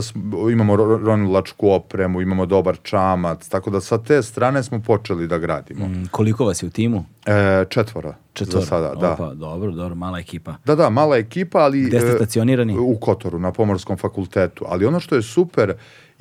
imamo 0.51 0.75
ronilačku 0.75 1.69
opremu, 1.69 2.21
imamo 2.21 2.45
dobar 2.45 2.77
čamac, 2.83 3.47
tako 3.47 3.69
da 3.69 3.81
sa 3.81 3.97
te 3.97 4.23
strane 4.23 4.63
smo 4.63 4.79
počeli 4.79 5.27
da 5.27 5.37
gradimo. 5.37 5.87
Mm, 5.87 6.07
koliko 6.11 6.45
vas 6.45 6.63
je 6.63 6.67
u 6.67 6.69
timu? 6.69 7.05
E, 7.25 7.65
četvora. 7.69 8.15
Četvora. 8.33 8.65
Za 8.65 8.69
sada, 8.69 8.95
da. 8.95 9.13
Opa, 9.13 9.33
dobro, 9.33 9.71
dobro, 9.71 9.95
mala 9.95 10.19
ekipa. 10.19 10.55
Da, 10.65 10.75
da, 10.75 10.89
mala 10.89 11.17
ekipa, 11.17 11.59
ali... 11.59 11.81
Gde 11.81 11.99
ste 11.99 12.09
e, 12.09 12.15
stacionirani? 12.15 12.77
U 12.79 12.97
Kotoru, 13.01 13.39
na 13.39 13.51
Pomorskom 13.51 13.97
fakultetu. 13.97 14.65
Ali 14.67 14.85
ono 14.85 14.99
što 14.99 15.15
je 15.15 15.21
super 15.21 15.73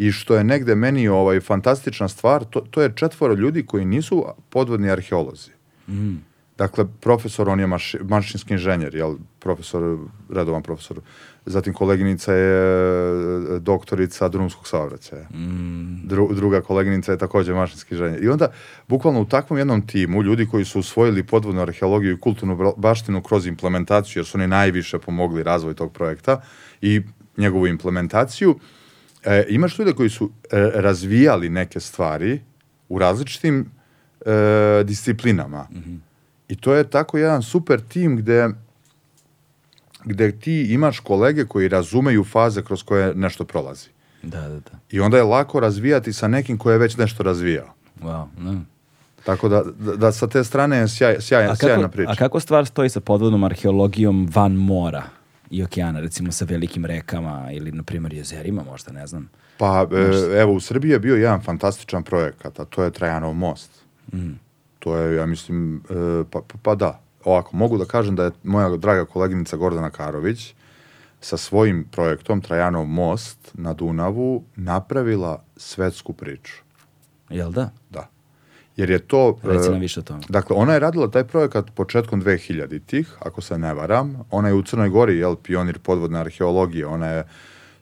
i 0.07 0.13
što 0.13 0.37
je 0.37 0.45
negde 0.45 0.75
meni 0.75 1.09
ovaj 1.09 1.41
fantastična 1.41 2.09
stvar, 2.09 2.45
to, 2.45 2.61
to 2.61 2.83
je 2.83 2.93
četvoro 2.97 3.35
ljudi 3.35 3.67
koji 3.67 3.85
nisu 3.85 4.25
podvodni 4.51 4.91
arheolozi. 4.91 5.51
Mm. 5.89 6.17
Dakle, 6.59 6.85
profesor, 7.01 7.49
on 7.49 7.61
je 7.61 7.67
maš, 7.67 7.95
mašinski 8.03 8.55
inženjer, 8.55 8.95
jel, 8.95 9.15
profesor, 9.39 9.99
redovan 10.31 10.63
profesor. 10.63 11.01
Zatim 11.47 11.75
koleginica 11.75 12.33
je 12.33 12.57
e, 13.57 13.59
doktorica 13.59 14.29
drumskog 14.29 14.69
saobraćaja. 14.69 15.29
Mm. 15.31 16.09
Dru, 16.09 16.29
druga 16.35 16.61
koleginica 16.61 17.13
je 17.13 17.19
takođe 17.19 17.55
mašinski 17.55 17.95
inženjer. 17.95 18.25
I 18.25 18.29
onda, 18.29 18.53
bukvalno 18.89 19.21
u 19.21 19.25
takvom 19.25 19.59
jednom 19.59 19.87
timu, 19.87 20.23
ljudi 20.23 20.47
koji 20.47 20.65
su 20.65 20.81
usvojili 20.81 21.23
podvodnu 21.23 21.63
arheologiju 21.63 22.13
i 22.13 22.21
kulturnu 22.21 22.75
baštinu 22.77 23.23
kroz 23.23 23.47
implementaciju, 23.47 24.21
jer 24.21 24.27
su 24.27 24.39
oni 24.39 24.47
najviše 24.47 24.99
pomogli 24.99 25.43
razvoj 25.43 25.75
tog 25.75 25.93
projekta 25.93 26.41
i 26.81 27.03
njegovu 27.37 27.67
implementaciju, 27.67 28.51
uh, 28.51 28.63
e, 29.25 29.45
imaš 29.49 29.79
ljude 29.79 29.93
koji 29.93 30.11
su 30.11 30.31
e, 30.51 30.71
razvijali 30.75 31.49
neke 31.49 31.81
stvari 31.81 32.41
u 32.89 32.99
različitim 32.99 33.71
e, 34.27 34.85
disciplinama. 34.85 35.67
Mm 35.71 35.77
-hmm. 35.77 35.99
I 36.49 36.57
to 36.57 36.75
je 36.75 36.91
tako 36.91 37.19
jedan 37.19 37.43
super 37.43 37.81
tim 37.81 38.17
gde 38.17 38.49
gde 40.05 40.33
ti 40.33 40.63
imaš 40.63 41.01
kolege 41.01 41.45
koji 41.45 41.69
razumeju 41.69 42.25
faze 42.25 42.63
kroz 42.63 42.83
koje 42.83 43.15
nešto 43.15 43.45
prolazi. 43.45 43.89
Da, 44.23 44.41
da, 44.41 44.49
da. 44.49 44.79
I 44.91 45.01
onda 45.01 45.17
je 45.17 45.23
lako 45.23 45.61
razvijati 45.61 46.13
sa 46.13 46.29
nekim 46.29 46.59
ko 46.59 46.71
je 46.71 46.79
već 46.79 46.97
nešto 46.97 47.23
razvijao. 47.23 47.75
Wow, 48.03 48.27
ne. 48.39 48.61
Tako 49.25 49.49
da, 49.49 49.63
da, 49.79 49.97
da 49.97 50.13
sa 50.13 50.27
te 50.27 50.45
strane 50.45 50.77
je 50.77 50.89
sjaj, 50.89 51.17
sjaj, 51.21 51.47
A 51.47 51.57
sjajna 51.57 51.83
kako, 51.83 51.93
priča. 51.93 52.11
a 52.11 52.15
kako 52.15 52.41
stvar 52.41 52.67
stoji 52.67 52.89
sa 52.89 53.01
podvodnom 53.01 53.45
arheologijom 53.45 54.29
van 54.35 54.53
mora 54.53 55.03
i 55.53 55.63
okeana, 55.63 56.01
recimo 56.01 56.33
sa 56.33 56.45
velikim 56.45 56.85
rekama 56.85 57.49
ili, 57.53 57.73
na 57.73 57.83
primjer, 57.83 58.15
jezerima, 58.15 58.65
možda, 58.65 58.93
ne 58.93 59.07
znam. 59.07 59.31
Pa, 59.59 59.87
e, 59.93 60.41
evo, 60.41 60.53
u 60.53 60.61
Srbiji 60.61 60.91
je 60.91 60.99
bio 60.99 61.17
jedan 61.17 61.43
fantastičan 61.43 62.03
projekat, 62.03 62.61
a 62.61 62.65
to 62.65 62.83
je 62.83 62.91
Trajanov 62.91 63.35
most. 63.35 63.71
Mm. 64.13 64.33
To 64.79 64.97
je, 64.97 65.17
ja 65.17 65.27
mislim, 65.27 65.77
e, 65.91 66.25
pa, 66.31 66.41
pa, 66.49 66.59
pa 66.63 66.75
da. 66.75 67.01
Ovako, 67.25 67.57
mogu 67.57 67.79
da 67.79 67.85
kažem 67.85 68.17
da 68.17 68.25
je 68.25 68.31
moja 68.43 68.77
draga 68.77 69.05
koleginica 69.05 69.57
Gordana 69.57 69.91
Karović 69.91 70.55
sa 71.21 71.37
svojim 71.37 71.85
projektom 71.91 72.41
Trajanov 72.41 72.85
most 72.85 73.53
na 73.55 73.73
Dunavu 73.73 74.45
napravila 74.57 75.45
svetsku 75.57 76.13
priču. 76.13 76.63
Jel 77.31 77.53
da? 77.53 77.71
Da. 77.91 78.09
Jer 78.77 78.91
je 78.91 78.99
to... 78.99 79.39
Reci 79.43 79.69
e, 79.69 79.71
nam 79.71 79.81
više 79.81 80.01
o 80.01 80.03
tome. 80.03 80.21
Dakle, 80.29 80.57
ona 80.57 80.73
je 80.73 80.79
radila 80.79 81.11
taj 81.11 81.25
projekat 81.25 81.71
početkom 81.75 82.23
2000-ih, 82.23 83.17
ako 83.21 83.41
se 83.41 83.59
ne 83.59 83.75
varam. 83.75 84.25
Ona 84.31 84.49
je 84.49 84.55
u 84.55 84.63
Crnoj 84.63 84.89
Gori, 84.89 85.19
jel, 85.19 85.37
pionir 85.37 85.79
podvodne 85.79 86.19
arheologije. 86.19 86.87
Ona 86.87 87.07
je 87.07 87.25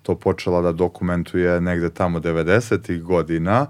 to 0.02 0.14
počela 0.14 0.60
da 0.60 0.72
dokumentuje 0.72 1.60
negde 1.60 1.90
tamo 1.90 2.18
90-ih 2.18 3.02
godina. 3.02 3.66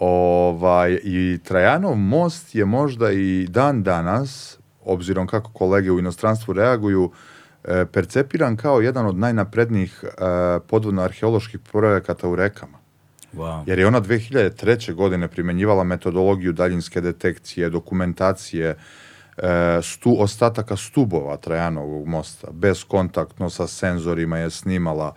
Ovaj, 0.00 0.98
I 1.02 1.38
Trajanov 1.44 1.96
most 1.96 2.54
je 2.54 2.64
možda 2.64 3.12
i 3.12 3.46
dan 3.50 3.82
danas, 3.82 4.58
obzirom 4.84 5.26
kako 5.26 5.52
kolege 5.52 5.90
u 5.90 5.98
inostranstvu 5.98 6.54
reaguju, 6.54 7.10
e, 7.64 7.86
percepiran 7.92 8.56
kao 8.56 8.80
jedan 8.80 9.06
od 9.06 9.18
najnaprednijih 9.18 10.04
e, 10.04 10.08
podvodno-arheoloških 10.68 11.60
projekata 11.72 12.28
u 12.28 12.36
rekama. 12.36 12.83
Wow. 13.36 13.62
Jer 13.66 13.78
je 13.78 13.86
ona 13.86 14.00
2003. 14.00 14.94
godine 14.94 15.28
primenjivala 15.28 15.84
metodologiju 15.84 16.52
daljinske 16.52 17.00
detekcije, 17.00 17.70
dokumentacije, 17.70 18.76
e, 19.36 19.80
stu, 19.82 20.16
ostataka 20.18 20.76
stubova 20.76 21.36
Trajanovog 21.36 22.06
mosta, 22.06 22.48
bezkontaktno 22.50 23.50
sa 23.50 23.66
senzorima 23.66 24.38
je 24.38 24.50
snimala 24.50 25.14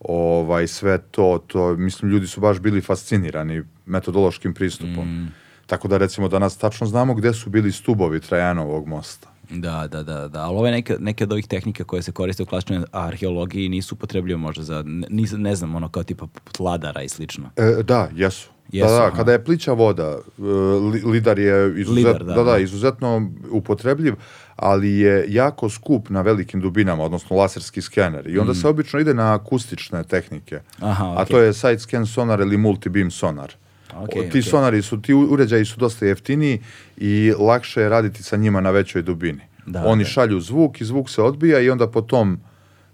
ovaj, 0.00 0.66
sve 0.66 0.98
to, 0.98 1.44
to, 1.46 1.76
mislim, 1.76 2.10
ljudi 2.10 2.26
su 2.26 2.40
baš 2.40 2.60
bili 2.60 2.80
fascinirani 2.80 3.62
metodološkim 3.86 4.54
pristupom. 4.54 5.28
Tako 5.66 5.88
da, 5.88 5.98
recimo, 5.98 6.28
danas 6.28 6.56
tačno 6.56 6.86
znamo 6.86 7.14
gde 7.14 7.32
su 7.32 7.50
bili 7.50 7.72
stubovi 7.72 8.20
Trajanovog 8.20 8.88
mosta. 8.88 9.29
Da, 9.50 9.86
da, 9.86 10.02
da, 10.02 10.28
da. 10.28 10.40
Ali 10.40 10.56
ove 10.56 10.70
neke, 10.70 10.96
neke 11.00 11.24
od 11.24 11.32
ovih 11.32 11.46
tehnika 11.46 11.84
koje 11.84 12.02
se 12.02 12.12
koriste 12.12 12.42
u 12.42 12.46
klasičnoj 12.46 12.82
arheologiji 12.92 13.68
nisu 13.68 13.94
upotrebljive 13.94 14.36
možda 14.36 14.62
za, 14.62 14.82
ne, 14.86 15.06
nis- 15.08 15.38
ne 15.38 15.54
znam, 15.56 15.74
ono 15.74 15.88
kao 15.88 16.02
tipa 16.02 16.26
ladara 16.58 17.02
i 17.02 17.08
slično. 17.08 17.50
E, 17.56 17.82
da, 17.82 18.08
jesu. 18.14 18.48
Jesu, 18.72 18.88
da, 18.88 18.94
da, 18.94 19.02
aha. 19.02 19.16
kada 19.16 19.32
je 19.32 19.44
plića 19.44 19.72
voda, 19.72 20.02
e, 20.38 20.42
li- 20.84 21.02
lidar 21.04 21.38
je 21.38 21.74
izuzet, 21.76 21.96
Lidar, 21.96 22.18
da, 22.18 22.34
da, 22.34 22.34
da, 22.34 22.50
da. 22.52 22.58
izuzetno 22.58 23.30
upotrebljiv, 23.50 24.14
ali 24.56 24.90
je 24.90 25.24
jako 25.28 25.68
skup 25.68 26.08
na 26.10 26.20
velikim 26.22 26.60
dubinama, 26.60 27.04
odnosno 27.04 27.36
laserski 27.36 27.80
skener. 27.80 28.26
I 28.28 28.38
onda 28.38 28.54
se 28.54 28.68
obično 28.68 29.00
ide 29.00 29.14
na 29.14 29.34
akustične 29.34 30.04
tehnike. 30.04 30.54
Mm. 30.78 30.84
Aha, 30.84 31.04
A 31.06 31.12
okej. 31.14 31.26
to 31.26 31.38
je 31.38 31.52
side 31.52 31.78
scan 31.78 32.06
sonar 32.06 32.40
ili 32.40 32.56
multi-beam 32.56 33.10
sonar. 33.10 33.52
Okej, 33.96 34.22
ti 34.22 34.28
okej. 34.28 34.42
sonari 34.42 34.82
su, 34.82 35.02
ti 35.02 35.14
uređaji 35.14 35.64
su 35.64 35.80
dosta 35.80 36.06
jeftiniji 36.06 36.60
i 36.96 37.32
lakše 37.38 37.80
je 37.80 37.88
raditi 37.88 38.22
sa 38.22 38.36
njima 38.36 38.60
na 38.60 38.70
većoj 38.70 39.02
dubini. 39.02 39.40
Da, 39.66 39.84
Oni 39.86 40.04
da. 40.04 40.10
šalju 40.10 40.40
zvuk 40.40 40.80
i 40.80 40.84
zvuk 40.84 41.10
se 41.10 41.22
odbija 41.22 41.60
i 41.60 41.70
onda 41.70 41.90
po 41.90 42.00
tom 42.00 42.40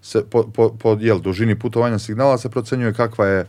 se, 0.03 0.25
po, 0.31 0.43
po, 0.43 0.77
po 0.79 0.97
jel, 1.01 1.19
dužini 1.19 1.59
putovanja 1.59 1.99
signala 1.99 2.39
se 2.39 2.51
procenjuje 2.51 2.95
kakva 2.95 3.27
je 3.27 3.47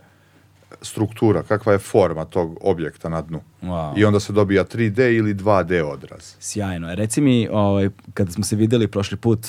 struktura, 0.82 1.44
kakva 1.44 1.74
je 1.74 1.80
forma 1.80 2.26
tog 2.26 2.58
objekta 2.62 3.10
na 3.10 3.22
dnu. 3.22 3.42
Wow. 3.62 3.94
I 3.98 4.06
onda 4.06 4.20
se 4.20 4.34
dobija 4.34 4.66
3D 4.66 5.18
ili 5.18 5.36
2D 5.36 5.84
odraz. 5.84 6.36
Sjajno. 6.40 6.96
Reci 6.96 7.22
mi, 7.22 7.48
ovaj, 7.52 7.90
kada 8.14 8.32
smo 8.32 8.44
se 8.44 8.56
videli 8.56 8.88
prošli 8.88 9.18
put 9.18 9.48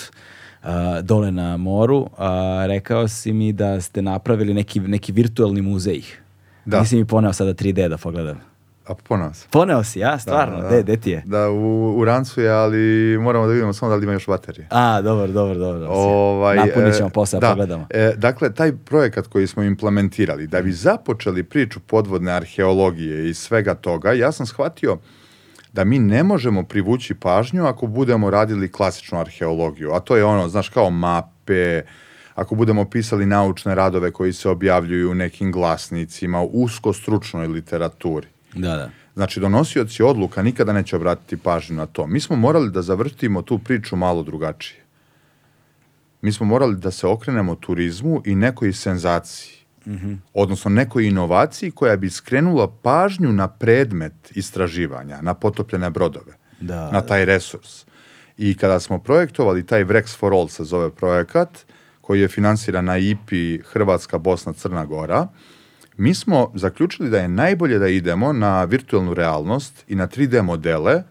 a, 0.62 1.01
dole 1.03 1.31
na 1.31 1.57
moru, 1.57 2.11
a, 2.16 2.65
rekao 2.66 3.09
si 3.09 3.33
mi 3.33 3.53
da 3.53 3.81
ste 3.81 4.03
napravili 4.03 4.55
neki, 4.55 4.81
neki 4.81 5.12
virtualni 5.12 5.62
muzej. 5.62 6.03
Da. 6.69 6.81
Nisi 6.81 6.97
mi 6.97 7.05
poneo 7.05 7.32
sada 7.32 7.55
3D 7.55 7.89
da 7.89 7.97
pogledam. 7.97 8.40
A 8.86 8.95
ponovno 8.95 9.35
se. 9.35 9.47
Poneo 9.51 9.85
si, 9.85 9.99
ja? 10.01 10.19
Stvarno? 10.19 10.61
Da, 10.61 10.69
De, 10.69 10.82
de 10.82 10.97
ti 10.97 11.11
je? 11.11 11.23
Da, 11.27 11.51
u, 11.51 11.95
u 11.99 12.05
rancu 12.05 12.40
je, 12.40 12.51
ali 12.51 13.19
moramo 13.20 13.47
da 13.47 13.53
vidimo 13.53 13.73
samo 13.73 13.90
da 13.90 13.97
li 13.97 14.05
ima 14.05 14.12
još 14.12 14.27
baterije. 14.27 14.66
A, 14.70 15.01
dobro, 15.03 15.27
dobro, 15.27 15.55
dobro. 15.55 15.86
Ovaj, 15.90 16.57
Napunit 16.57 16.97
ćemo 16.97 17.09
e, 17.09 17.12
posle, 17.12 17.40
da, 17.40 17.49
pogledamo. 17.49 17.86
e, 17.90 18.12
dakle, 18.16 18.53
taj 18.55 18.73
projekat 18.77 19.27
koji 19.27 19.47
smo 19.47 19.62
implementirali, 19.62 20.47
da 20.47 20.62
bi 20.62 20.73
započeli 20.73 21.43
priču 21.43 21.81
podvodne 21.81 22.32
arheologije 22.32 23.31
i 23.31 23.35
svega 23.35 23.74
toga, 23.74 24.12
ja 24.12 24.32
sam 24.32 24.47
shvatio 24.47 24.99
da 25.73 25.85
mi 25.85 25.99
ne 25.99 26.23
možemo 26.23 26.62
privući 26.62 27.15
pažnju 27.15 27.65
ako 27.66 27.86
budemo 27.86 28.31
radili 28.31 28.73
klasičnu 28.73 29.19
arheologiju, 29.20 29.93
a 29.93 30.01
to 30.01 30.16
je 30.16 30.24
ono, 30.24 30.49
znaš, 30.49 30.69
kao 30.69 30.90
mape, 30.90 31.82
ako 32.39 32.55
budemo 32.55 32.85
pisali 32.85 33.27
naučne 33.27 33.74
radove 33.74 34.10
koji 34.10 34.32
se 34.32 34.48
objavljuju 34.48 35.10
u 35.10 35.15
nekim 35.15 35.52
glasnicima, 35.52 36.40
u 36.43 36.47
usko 36.47 36.93
stručnoj 36.93 37.47
literaturi. 37.47 38.27
Da, 38.55 38.77
da. 38.77 38.90
Znači, 39.15 39.40
donosioci 39.40 40.02
odluka 40.02 40.43
nikada 40.43 40.73
neće 40.73 40.97
obratiti 40.97 41.36
pažnju 41.36 41.77
na 41.77 41.86
to. 41.86 42.06
Mi 42.06 42.20
smo 42.20 42.36
morali 42.36 42.70
da 42.70 42.82
zavrtimo 42.82 43.43
tu 43.43 43.59
priču 43.59 43.97
malo 43.97 44.23
drugačije. 44.23 44.85
Mi 46.23 46.32
smo 46.32 46.47
morali 46.47 46.77
da 46.77 46.90
se 46.90 47.06
okrenemo 47.06 47.55
turizmu 47.55 48.23
i 48.24 48.35
nekoj 48.35 48.73
senzaciji. 48.73 49.59
Odnosno 50.35 50.70
nekoj 50.70 51.06
inovaciji 51.06 51.70
koja 51.70 51.97
bi 51.97 52.10
skrenula 52.10 52.70
pažnju 52.82 53.32
na 53.32 53.48
predmet 53.48 54.15
istraživanja, 54.35 55.19
na 55.23 55.35
potopljene 55.35 55.90
brodove, 55.90 56.32
Da, 56.60 56.90
na 56.90 57.01
taj 57.01 57.24
resurs. 57.24 57.85
I 58.36 58.56
kada 58.56 58.81
smo 58.81 58.98
projektovali 58.98 59.66
taj 59.66 59.85
Vrex 59.85 60.16
for 60.19 60.32
All 60.32 60.48
se 60.48 60.65
zove 60.65 60.90
projekat, 60.90 61.65
koji 62.09 62.20
je 62.20 62.28
finansiran 62.28 62.85
na 62.85 62.98
IPI 62.98 63.60
Hrvatska, 63.72 64.18
Bosna, 64.18 64.52
Crna 64.52 64.85
Gora, 64.85 65.28
mi 65.97 66.14
smo 66.14 66.52
zaključili 66.55 67.10
da 67.10 67.18
je 67.18 67.28
najbolje 67.28 67.78
da 67.78 67.89
idemo 67.89 68.32
na 68.32 68.64
virtualnu 68.64 69.14
realnost 69.14 69.85
i 69.89 69.94
na 69.94 70.06
3D 70.09 70.43
modele 70.43 71.02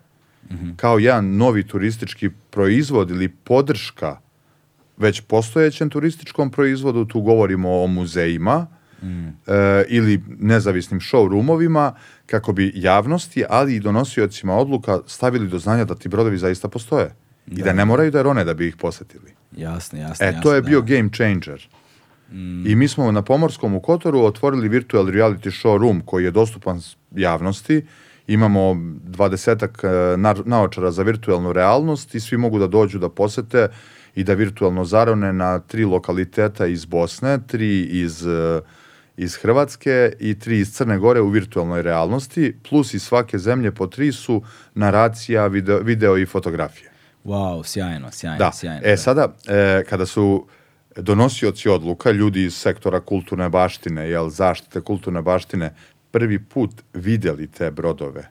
kao 0.75 0.99
jedan 0.99 1.35
novi 1.35 1.63
turistički 1.67 2.29
proizvod 2.49 3.09
ili 3.09 3.29
podrška 3.29 4.17
već 4.97 5.21
postojećem 5.21 5.89
turističkom 5.89 6.51
proizvodu, 6.51 7.05
tu 7.05 7.21
govorimo 7.21 7.83
o 7.83 7.87
muzejima 7.87 8.67
e, 9.47 9.83
ili 9.87 10.23
nezavisnim 10.39 10.99
showroomovima, 10.99 11.91
kako 12.25 12.53
bi 12.53 12.71
javnosti, 12.75 13.43
ali 13.49 13.75
i 13.75 13.79
donosiocima 13.79 14.55
odluka 14.55 14.99
stavili 15.05 15.47
do 15.47 15.59
znanja 15.59 15.85
da 15.85 15.95
ti 15.95 16.09
brodovi 16.09 16.37
zaista 16.37 16.67
postoje. 16.67 17.26
I 17.47 17.63
da 17.63 17.73
ne 17.73 17.85
moraju 17.85 18.11
da 18.11 18.21
rone 18.21 18.43
da 18.43 18.53
bi 18.53 18.67
ih 18.67 18.75
posetili. 18.75 19.31
Jasno, 19.57 19.99
jasno. 19.99 20.25
E, 20.25 20.27
jasno, 20.27 20.41
to 20.41 20.53
je 20.53 20.61
bio 20.61 20.81
da. 20.81 20.95
game 20.95 21.09
changer. 21.13 21.67
I 22.65 22.75
mi 22.75 22.87
smo 22.87 23.11
na 23.11 23.21
Pomorskom 23.21 23.75
u 23.75 23.79
Kotoru 23.79 24.23
otvorili 24.23 24.69
virtual 24.69 25.05
reality 25.05 25.51
showroom 25.51 26.01
koji 26.05 26.23
je 26.23 26.31
dostupan 26.31 26.81
javnosti. 27.15 27.85
Imamo 28.27 28.75
dvadesetak 29.03 29.83
e, 29.83 30.17
naočara 30.45 30.91
za 30.91 31.03
virtualnu 31.03 31.53
realnost 31.53 32.15
i 32.15 32.19
svi 32.19 32.37
mogu 32.37 32.59
da 32.59 32.67
dođu 32.67 32.99
da 32.99 33.09
posete 33.09 33.67
i 34.15 34.23
da 34.23 34.33
virtualno 34.33 34.85
zarone 34.85 35.33
na 35.33 35.59
tri 35.59 35.85
lokaliteta 35.85 36.65
iz 36.65 36.85
Bosne, 36.85 37.39
tri 37.47 37.81
iz, 37.81 38.27
e, 38.27 38.61
iz 39.17 39.35
Hrvatske 39.35 40.13
i 40.19 40.39
tri 40.39 40.59
iz 40.59 40.73
Crne 40.73 40.97
Gore 40.97 41.21
u 41.21 41.29
virtualnoj 41.29 41.81
realnosti, 41.81 42.55
plus 42.69 42.93
iz 42.93 43.03
svake 43.03 43.37
zemlje 43.37 43.71
po 43.71 43.87
tri 43.87 44.11
su 44.11 44.41
naracija, 44.75 45.47
video, 45.47 45.79
video 45.79 46.17
i 46.17 46.25
fotografije. 46.25 46.86
Wow, 47.27 47.63
sjajno, 47.63 48.11
sjajno, 48.11 48.37
Da. 48.37 48.51
sjajno. 48.51 48.81
E 48.83 48.97
sada, 48.97 49.35
e, 49.47 49.83
kada 49.89 50.05
su 50.05 50.47
donosioci 50.95 51.69
odluka, 51.69 52.11
ljudi 52.11 52.43
iz 52.43 52.55
sektora 52.55 52.99
kulturne 52.99 53.49
baštine, 53.49 54.09
jel, 54.09 54.29
zaštite 54.29 54.81
kulturne 54.81 55.21
baštine, 55.21 55.73
prvi 56.11 56.39
put 56.39 56.71
vidjeli 56.93 57.47
te 57.47 57.71
brodove 57.71 58.29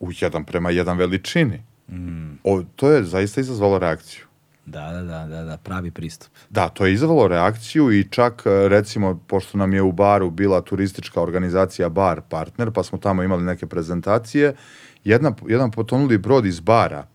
u 0.00 0.08
jedan 0.20 0.44
prema 0.44 0.70
jedan 0.70 0.98
veličini. 0.98 1.62
Mm. 1.88 2.38
O, 2.44 2.62
to 2.76 2.90
je 2.90 3.04
zaista 3.04 3.40
izazvalo 3.40 3.78
reakciju. 3.78 4.24
Da, 4.66 4.92
da, 4.92 5.02
da, 5.02 5.26
da, 5.26 5.42
da, 5.42 5.56
pravi 5.56 5.90
pristup. 5.90 6.32
Da, 6.50 6.68
to 6.68 6.86
je 6.86 6.92
izazvalo 6.92 7.28
reakciju 7.28 7.92
i 7.92 8.08
čak 8.10 8.42
e, 8.46 8.68
recimo, 8.68 9.20
pošto 9.26 9.58
nam 9.58 9.72
je 9.72 9.82
u 9.82 9.92
baru 9.92 10.30
bila 10.30 10.60
turistička 10.60 11.20
organizacija 11.22 11.88
Bar 11.88 12.20
Partner, 12.28 12.70
pa 12.70 12.82
smo 12.82 12.98
tamo 12.98 13.22
imali 13.22 13.44
neke 13.44 13.66
prezentacije, 13.66 14.54
jedna, 15.04 15.32
jedan 15.48 15.70
potonuli 15.70 16.18
brod 16.18 16.46
iz 16.46 16.60
bara, 16.60 17.06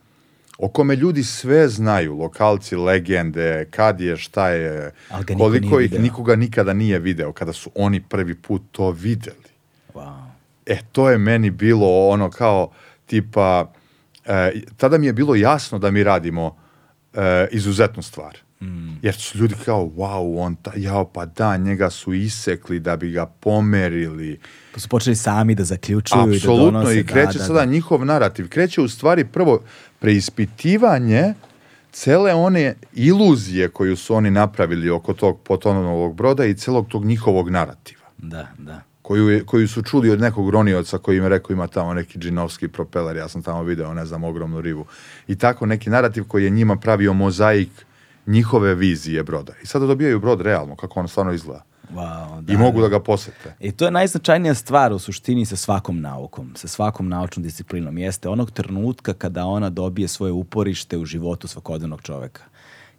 o 0.57 0.67
kome 0.67 0.95
ljudi 0.95 1.23
sve 1.23 1.67
znaju, 1.69 2.17
lokalci, 2.17 2.75
legende, 2.75 3.67
kad 3.71 4.01
je, 4.01 4.17
šta 4.17 4.49
je, 4.49 4.91
koliko 5.37 5.79
ih 5.79 5.91
video. 5.91 6.03
nikoga 6.03 6.35
nikada 6.35 6.73
nije 6.73 6.99
video, 6.99 7.33
kada 7.33 7.53
su 7.53 7.71
oni 7.75 8.01
prvi 8.01 8.35
put 8.35 8.61
to 8.71 8.91
videli. 8.91 9.49
Wow. 9.93 10.25
E, 10.65 10.77
to 10.91 11.09
je 11.09 11.17
meni 11.17 11.49
bilo 11.49 12.07
ono 12.07 12.29
kao 12.29 12.71
tipa, 13.05 13.71
e, 14.25 14.51
tada 14.77 14.97
mi 14.97 15.05
je 15.05 15.13
bilo 15.13 15.35
jasno 15.35 15.79
da 15.79 15.91
mi 15.91 16.03
radimo 16.03 16.57
e, 17.13 17.47
izuzetnu 17.51 18.03
stvar. 18.03 18.44
Jer 19.01 19.15
su 19.15 19.37
ljudi 19.37 19.55
kao, 19.65 19.85
wow, 19.85 20.45
on, 20.45 20.55
ta, 20.55 20.71
jao, 20.75 21.05
pa 21.05 21.25
da, 21.25 21.57
njega 21.57 21.89
su 21.89 22.13
isekli 22.13 22.79
da 22.79 22.95
bi 22.97 23.11
ga 23.11 23.25
pomerili. 23.25 24.39
Pa 24.73 24.79
su 24.79 24.89
počeli 24.89 25.15
sami 25.15 25.55
da 25.55 25.63
zaključuju 25.63 26.33
i 26.33 26.39
da 26.39 26.47
donose. 26.47 26.99
i 26.99 27.05
kreće 27.05 27.33
da, 27.33 27.39
da, 27.39 27.45
sada 27.45 27.59
da. 27.59 27.65
njihov 27.65 28.05
narativ. 28.05 28.49
Kreće 28.49 28.81
u 28.81 28.87
stvari 28.87 29.25
prvo 29.25 29.61
preispitivanje 29.99 31.33
cele 31.91 32.33
one 32.33 32.75
iluzije 32.93 33.69
koju 33.69 33.95
su 33.95 34.15
oni 34.15 34.31
napravili 34.31 34.89
oko 34.89 35.13
tog 35.13 35.39
potonovog 35.39 36.15
broda 36.15 36.45
i 36.45 36.53
celog 36.53 36.87
tog 36.87 37.05
njihovog 37.05 37.49
narativa. 37.49 38.01
Da, 38.17 38.47
da. 38.57 38.81
Koju, 39.01 39.29
je- 39.29 39.43
koju 39.45 39.67
su 39.67 39.81
čuli 39.81 40.09
od 40.09 40.19
nekog 40.21 40.49
ronioca 40.49 40.97
koji 40.97 41.17
im 41.17 41.23
je 41.23 41.29
rekao 41.29 41.53
ima 41.53 41.67
tamo 41.67 41.93
neki 41.93 42.19
džinovski 42.19 42.67
propeler, 42.67 43.17
ja 43.17 43.27
sam 43.27 43.43
tamo 43.43 43.63
video, 43.63 43.93
ne 43.93 44.05
znam, 44.05 44.23
ogromnu 44.23 44.61
rivu. 44.61 44.85
I 45.27 45.35
tako 45.35 45.65
neki 45.65 45.89
narativ 45.89 46.23
koji 46.23 46.43
je 46.43 46.49
njima 46.49 46.75
pravio 46.75 47.13
mozaik 47.13 47.69
njihove 48.27 48.75
vizije 48.75 49.23
broda. 49.23 49.53
I 49.63 49.65
sada 49.65 49.85
dobijaju 49.85 50.19
brod 50.19 50.41
realno, 50.41 50.75
kako 50.75 50.99
on 50.99 51.07
stvarno 51.07 51.33
izgleda. 51.33 51.63
Wow, 51.93 52.41
da, 52.41 52.53
I 52.53 52.57
mogu 52.57 52.81
da 52.81 52.87
ga 52.87 52.99
posete. 52.99 53.55
I 53.59 53.71
to 53.71 53.85
je 53.85 53.91
najznačajnija 53.91 54.53
stvar 54.53 54.93
u 54.93 54.99
suštini 54.99 55.45
sa 55.45 55.55
svakom 55.55 56.01
naukom, 56.01 56.51
sa 56.55 56.67
svakom 56.67 57.09
naučnom 57.09 57.43
disciplinom. 57.43 57.97
Jeste 57.97 58.29
onog 58.29 58.51
trenutka 58.51 59.13
kada 59.13 59.45
ona 59.45 59.69
dobije 59.69 60.07
svoje 60.07 60.31
uporište 60.31 60.97
u 60.97 61.05
životu 61.05 61.47
svakodnevnog 61.47 62.01
čoveka. 62.01 62.43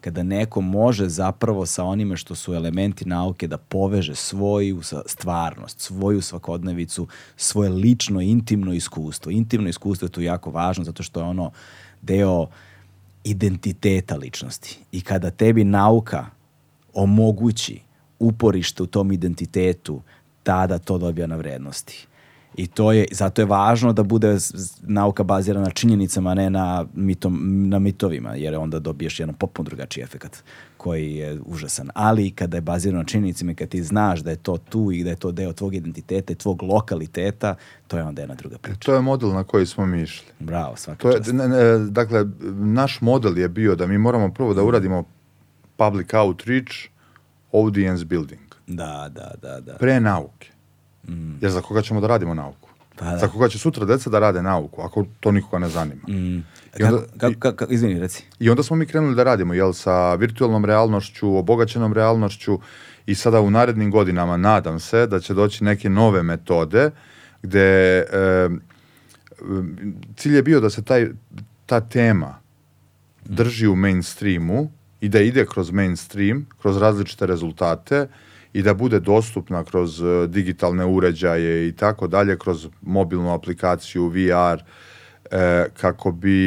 Kada 0.01 0.23
neko 0.23 0.61
može 0.61 1.09
zapravo 1.09 1.67
sa 1.67 1.85
onime 1.85 2.17
što 2.17 2.35
su 2.35 2.55
elementi 2.55 3.09
nauke 3.09 3.49
da 3.49 3.59
poveže 3.59 4.15
svoju 4.15 4.81
stvarnost, 5.07 5.81
svoju 5.81 6.23
svakodnevicu, 6.23 7.09
svoje 7.37 7.71
lično, 7.71 8.21
intimno 8.21 8.73
iskustvo. 8.73 9.33
Intimno 9.33 9.69
iskustvo 9.69 10.07
je 10.07 10.11
tu 10.11 10.23
jako 10.23 10.51
važno 10.51 10.85
zato 10.85 11.03
što 11.03 11.21
je 11.21 11.27
ono 11.27 11.51
deo 12.03 12.47
identiteta 13.27 14.17
ličnosti. 14.17 14.79
I 14.93 15.01
kada 15.01 15.31
tebi 15.31 15.65
nauka 15.65 16.27
omogući 16.95 17.81
uporište 18.19 18.83
u 18.83 18.87
tom 18.87 19.13
identitetu, 19.13 20.03
tada 20.43 20.79
to 20.79 20.99
dobija 20.99 21.27
na 21.27 21.37
vrednosti. 21.37 22.07
I 22.57 22.67
to 22.67 22.93
je, 22.93 23.07
zato 23.13 23.43
je 23.43 23.47
važno 23.47 23.93
da 23.93 24.03
bude 24.03 24.37
nauka 24.83 25.23
bazirana 25.23 25.65
na 25.65 25.71
činjenicama, 25.71 26.31
a 26.31 26.35
ne 26.35 26.51
na, 26.51 26.87
mitom, 26.95 27.69
na 27.69 27.79
mitovima, 27.79 28.35
jer 28.35 28.55
onda 28.55 28.79
dobiješ 28.79 29.21
jedan 29.21 29.35
potpuno 29.35 29.67
drugačiji 29.67 30.03
efekat 30.03 30.43
koji 30.77 31.15
je 31.15 31.39
užasan. 31.47 31.91
Ali 31.95 32.31
kada 32.31 32.57
je 32.57 32.61
bazirano 32.61 32.99
na 32.99 33.05
činjenicama 33.05 33.53
i 33.53 33.55
kad 33.55 33.69
ti 33.69 33.83
znaš 33.83 34.21
da 34.21 34.31
je 34.31 34.37
to 34.37 34.57
tu 34.57 34.93
i 34.93 35.05
da 35.05 35.11
je 35.11 35.17
to 35.17 35.33
deo 35.33 35.53
tvog 35.53 35.75
identiteta 35.75 36.33
i 36.33 36.37
tvog 36.37 36.63
lokaliteta, 36.63 37.55
to 37.89 37.97
je 37.97 38.03
onda 38.03 38.23
jedna 38.23 38.35
druga 38.35 38.59
priča. 38.59 38.79
To 38.81 38.95
je 38.95 39.01
model 39.01 39.33
na 39.33 39.45
koji 39.45 39.67
smo 39.67 39.87
mi 39.87 40.03
išli. 40.03 40.27
Bravo, 40.39 40.77
svaka 40.77 41.03
To 41.03 41.11
je, 41.11 41.17
čast. 41.17 41.33
ne, 41.33 41.49
ne, 41.49 41.79
dakle, 41.79 42.25
naš 42.55 43.01
model 43.01 43.39
je 43.39 43.49
bio 43.49 43.75
da 43.77 43.87
mi 43.87 43.99
moramo 43.99 44.33
prvo 44.35 44.55
da 44.55 44.63
uradimo 44.63 45.05
public 45.77 46.15
outreach, 46.15 46.73
audience 47.53 48.05
building. 48.05 48.41
Da, 48.67 49.11
da, 49.15 49.33
da, 49.43 49.61
da. 49.61 49.75
Pre 49.75 50.01
nauke. 50.01 50.56
Jer 51.41 51.51
za 51.51 51.61
koga 51.61 51.83
ćemo 51.83 52.01
da 52.01 52.07
radimo 52.07 52.35
nauku? 52.35 52.69
Pa 52.97 53.05
da. 53.05 53.19
Za 53.19 53.29
koga 53.29 53.49
će 53.49 53.59
sutra 53.59 53.85
deca 53.85 54.11
da 54.11 54.19
rade 54.19 54.43
nauku, 54.43 54.83
ako 54.83 55.07
to 55.21 55.33
nikoga 55.33 55.59
ne 55.59 55.69
zanima. 55.69 56.01
Mm. 56.09 56.37
I 56.79 56.83
onda- 56.83 56.99
Kako, 57.19 57.35
kako, 57.41 57.57
kako, 57.57 57.73
izvini, 57.73 58.01
reci. 58.01 58.25
I 58.39 58.51
onda 58.51 58.63
smo 58.63 58.77
mi 58.77 58.87
krenuli 58.87 59.15
da 59.15 59.25
radimo, 59.25 59.55
jel, 59.55 59.73
sa 59.73 60.15
virtualnom 60.15 60.65
realnošću, 60.65 61.37
obogaćenom 61.37 61.93
realnošću 61.93 62.59
i 63.07 63.15
sada 63.15 63.41
u 63.41 63.51
narednim 63.51 63.91
godinama 63.91 64.37
nadam 64.37 64.81
se 64.81 65.07
da 65.07 65.21
će 65.21 65.35
doći 65.35 65.65
neke 65.65 65.89
nove 65.91 66.23
metode 66.23 66.91
gde 67.43 67.61
e, 68.03 68.49
cilj 70.17 70.37
je 70.37 70.43
bio 70.43 70.61
da 70.61 70.71
se 70.71 70.85
taj, 70.85 71.07
ta 71.67 71.81
tema 71.81 72.39
drži 73.25 73.67
u 73.67 73.77
mainstreamu 73.77 74.71
i 75.01 75.09
da 75.09 75.21
ide 75.21 75.47
kroz 75.47 75.71
mainstream, 75.71 76.47
kroz 76.61 76.77
različite 76.77 77.27
rezultate 77.27 78.09
i 78.57 78.63
da 78.63 78.75
bude 78.75 79.01
dostupna 79.01 79.65
kroz 79.65 80.03
e, 80.03 80.27
digitalne 80.27 80.85
uređaje 80.85 81.69
i 81.69 81.73
tako 81.73 82.07
dalje, 82.07 82.39
kroz 82.39 82.69
mobilnu 82.83 83.33
aplikaciju 83.33 84.07
VR, 84.07 84.61
e, 85.31 85.65
kako 85.73 86.13
bi 86.13 86.41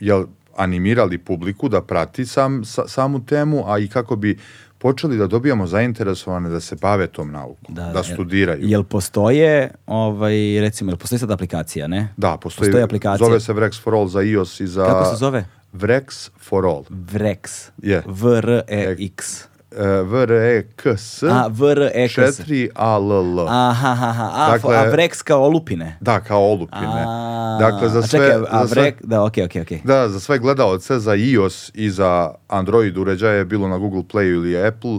jel, 0.00 0.24
animirali 0.56 1.18
publiku 1.18 1.68
da 1.68 1.80
prati 1.82 2.26
sam, 2.26 2.64
sa- 2.64 2.88
samu 2.88 3.26
temu, 3.26 3.64
a 3.66 3.78
i 3.78 3.88
kako 3.88 4.16
bi 4.16 4.38
počeli 4.78 5.16
da 5.16 5.26
dobijamo 5.26 5.66
zainteresovane 5.66 6.48
da 6.48 6.60
se 6.60 6.76
bave 6.76 7.06
tom 7.06 7.32
naukom, 7.32 7.74
da, 7.74 7.82
jel- 7.94 8.12
studiraju. 8.14 8.60
Jel 8.62 8.82
postoje, 8.84 9.70
ovaj, 9.86 10.32
recimo, 10.60 10.90
jel 10.90 10.98
postoji 10.98 11.18
sad 11.18 11.30
aplikacija, 11.30 11.86
ne? 11.86 12.08
da, 12.16 12.36
postoji, 12.36 12.66
postoji 12.66 12.84
aplikacija. 12.84 13.26
Zove 13.26 13.40
se 13.40 13.52
Vrex 13.52 13.82
for 13.82 13.94
All 13.94 14.06
za 14.08 14.22
iOS 14.22 14.60
i 14.60 14.66
za... 14.66 14.84
Kako 14.84 15.04
se 15.06 15.16
zove? 15.16 15.44
Vrex 15.72 16.30
for 16.38 16.66
All. 16.66 16.84
Vrex. 16.90 17.70
Je. 17.78 18.02
V-R-E-X. 18.06 19.49
E, 19.72 20.02
V-R-E-K-S 20.02 21.22
A, 21.24 21.46
V-R-E-K-S. 21.48 22.40
4-A-L-L. 22.40 23.38
Aha, 23.40 23.60
aha, 23.84 24.06
aha. 24.06 24.30
A, 24.36 24.50
Dakle- 24.50 24.76
a 24.76 24.84
Vrex 24.86 25.22
kao 25.22 25.42
olupine. 25.42 25.96
Da, 26.00 26.20
kao 26.20 26.42
olupine. 26.42 27.04
A, 27.06 27.56
Dakle, 27.60 27.88
za 27.88 27.98
a 27.98 28.02
sve... 28.02 28.18
Čekaj, 28.20 28.36
a 28.50 28.60
za 28.60 28.68
sve- 28.68 28.82
Vrek, 28.82 29.02
da, 29.02 29.24
okej, 29.24 29.44
okej, 29.44 29.62
okej. 29.62 29.80
Da, 29.84 30.08
za 30.08 30.20
sve 30.20 30.38
gledaoce, 30.38 30.98
za 30.98 31.14
iOS 31.14 31.70
i 31.74 31.90
za 31.90 32.10
Android 32.48 32.98
uređaje, 32.98 33.44
bilo 33.44 33.68
na 33.68 33.78
Google 33.78 34.02
Playu 34.04 34.34
ili 34.34 34.66
Apple, 34.66 34.98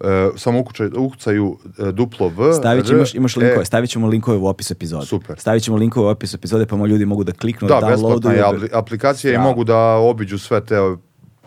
e, 0.00 0.06
samo 0.36 0.60
ukucaju, 0.60 0.92
ukucaju 0.96 1.58
e, 1.78 1.92
duplo 1.92 2.28
V. 2.28 2.52
Stavit 2.54 2.86
ćemo, 2.86 2.96
imaš, 2.96 3.14
imaš 3.14 3.36
E, 3.36 3.40
linkove, 3.40 3.64
stavit 3.64 3.90
ćemo 3.90 4.06
linkove 4.06 4.36
u 4.38 4.46
opisu 4.46 4.72
epizode. 4.72 5.06
Super. 5.06 5.38
Stavit 5.38 5.62
ćemo 5.62 5.76
linkove 5.76 6.06
u 6.06 6.10
opisu 6.10 6.36
epizode 6.36 6.66
pa 6.66 6.76
ljudi 6.76 7.04
mogu 7.04 7.24
da 7.24 7.32
kliknu, 7.32 7.68
Da, 7.68 7.80
da, 7.80 7.86
besplatna 7.86 8.32
je 8.32 8.38
downloaduju. 8.38 8.60
apli- 8.60 8.70
aplikacija 8.72 9.34
i 9.34 9.38
mogu 9.38 9.64
da 9.64 9.76
obiđu 9.78 10.38
sve 10.38 10.60
te 10.60 10.76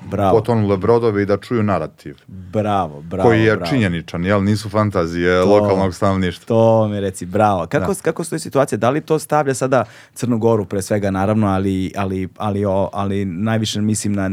Bravo, 0.01 0.31
potonule 0.33 0.77
brodove 0.77 1.21
i 1.21 1.25
da 1.25 1.37
čuju 1.37 1.63
narativ. 1.63 2.17
bravo, 2.27 3.01
bravo. 3.01 3.29
koji 3.29 3.41
je 3.41 3.55
bravo. 3.55 3.69
činjeničan, 3.69 4.25
jel? 4.25 4.43
Nisu 4.43 4.69
fantazije 4.69 5.41
To- 5.41 5.49
lokalnog 5.51 5.93
stanovništva. 5.93 6.45
To 6.47 6.87
mi 6.87 6.99
reci, 6.99 7.25
bravo. 7.25 7.67
Kako, 7.67 7.93
kako 7.95 8.23
stoji 8.23 8.39
situacija? 8.39 8.77
Da 8.77 8.89
li 8.89 9.01
to 9.01 9.19
stavlja 9.19 9.53
sada 9.53 9.83
Crnu 10.13 10.37
Goru 10.37 10.65
pre 10.65 10.81
svega, 10.81 11.11
naravno, 11.11 11.47
ali, 11.47 11.91
ali, 11.97 12.29
ali, 12.37 12.65
o- 12.65 12.89
ali 12.93 13.25
najviše 13.25 13.81
mislim 13.81 14.13
na, 14.13 14.31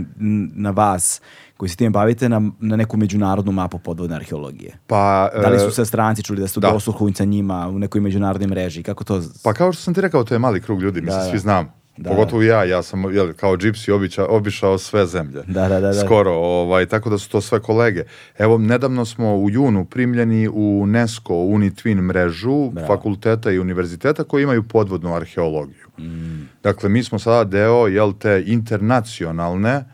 na 0.55 0.71
vas 0.71 1.21
koji 1.57 1.69
se 1.69 1.77
time 1.77 1.91
bavite 1.91 2.29
na, 2.29 2.51
na 2.61 2.77
neku 2.77 2.97
međunarodnu 2.97 3.53
mapu 3.53 3.79
podvodne 3.79 4.17
arheologije. 4.17 4.73
Pa, 4.87 5.29
Da 5.35 5.49
li 5.49 5.57
e, 5.57 5.59
su 5.59 5.71
se 5.71 5.85
stranci 5.85 6.23
čuli 6.23 6.41
da 6.41 6.47
su 6.49 6.61
da. 6.61 6.71
dosluhuju 6.71 7.15
sa 7.15 7.25
njima 7.25 7.69
u 7.69 7.79
nekoj 7.79 8.01
međunarodnoj 8.01 8.49
mreži? 8.49 8.83
Kako 8.83 9.05
to... 9.05 9.23
Pa 9.45 9.53
kao 9.53 9.73
što 9.73 9.83
sam 9.83 9.95
ti 9.95 10.01
rekao, 10.01 10.25
to 10.25 10.35
je 10.35 10.39
mali 10.39 10.61
krug 10.61 10.83
ljudi, 10.83 11.01
mi 11.01 11.07
Da, 11.07 11.13
se 11.13 11.19
da. 11.19 11.25
svi 11.25 11.39
znam. 11.39 11.78
Da, 11.99 12.11
Pogotovo 12.11 12.43
ja, 12.43 12.65
ja 12.65 12.83
sam 12.83 13.15
jel, 13.15 13.33
kao 13.33 13.57
džipsi 13.57 13.93
običa, 13.93 14.27
obišao 14.27 14.79
sve 14.79 15.07
zemlje. 15.07 15.43
Da, 15.47 15.69
da, 15.69 15.81
da, 15.81 15.81
da. 15.81 15.95
Skoro, 15.95 16.33
ovaj, 16.33 16.87
tako 16.87 17.11
da 17.11 17.19
su 17.19 17.31
to 17.31 17.41
sve 17.41 17.61
kolege. 17.61 18.05
Evo, 18.39 18.59
nedavno 18.59 19.05
smo 19.05 19.37
u 19.37 19.51
junu 19.51 19.85
primljeni 19.85 20.49
u 20.49 20.81
UNESCO 20.83 21.35
UniTwin 21.35 22.01
mrežu 22.01 22.71
Bravo. 22.71 22.87
fakulteta 22.87 23.51
i 23.51 23.59
univerziteta 23.59 24.25
koji 24.25 24.43
imaju 24.43 24.63
podvodnu 24.63 25.15
arheologiju. 25.15 25.87
Mm. 25.99 26.49
Dakle, 26.63 26.89
mi 26.89 27.05
smo 27.05 27.19
sada 27.19 27.45
deo 27.45 27.87
jel, 27.87 28.13
te 28.13 28.43
internacionalne 28.47 29.85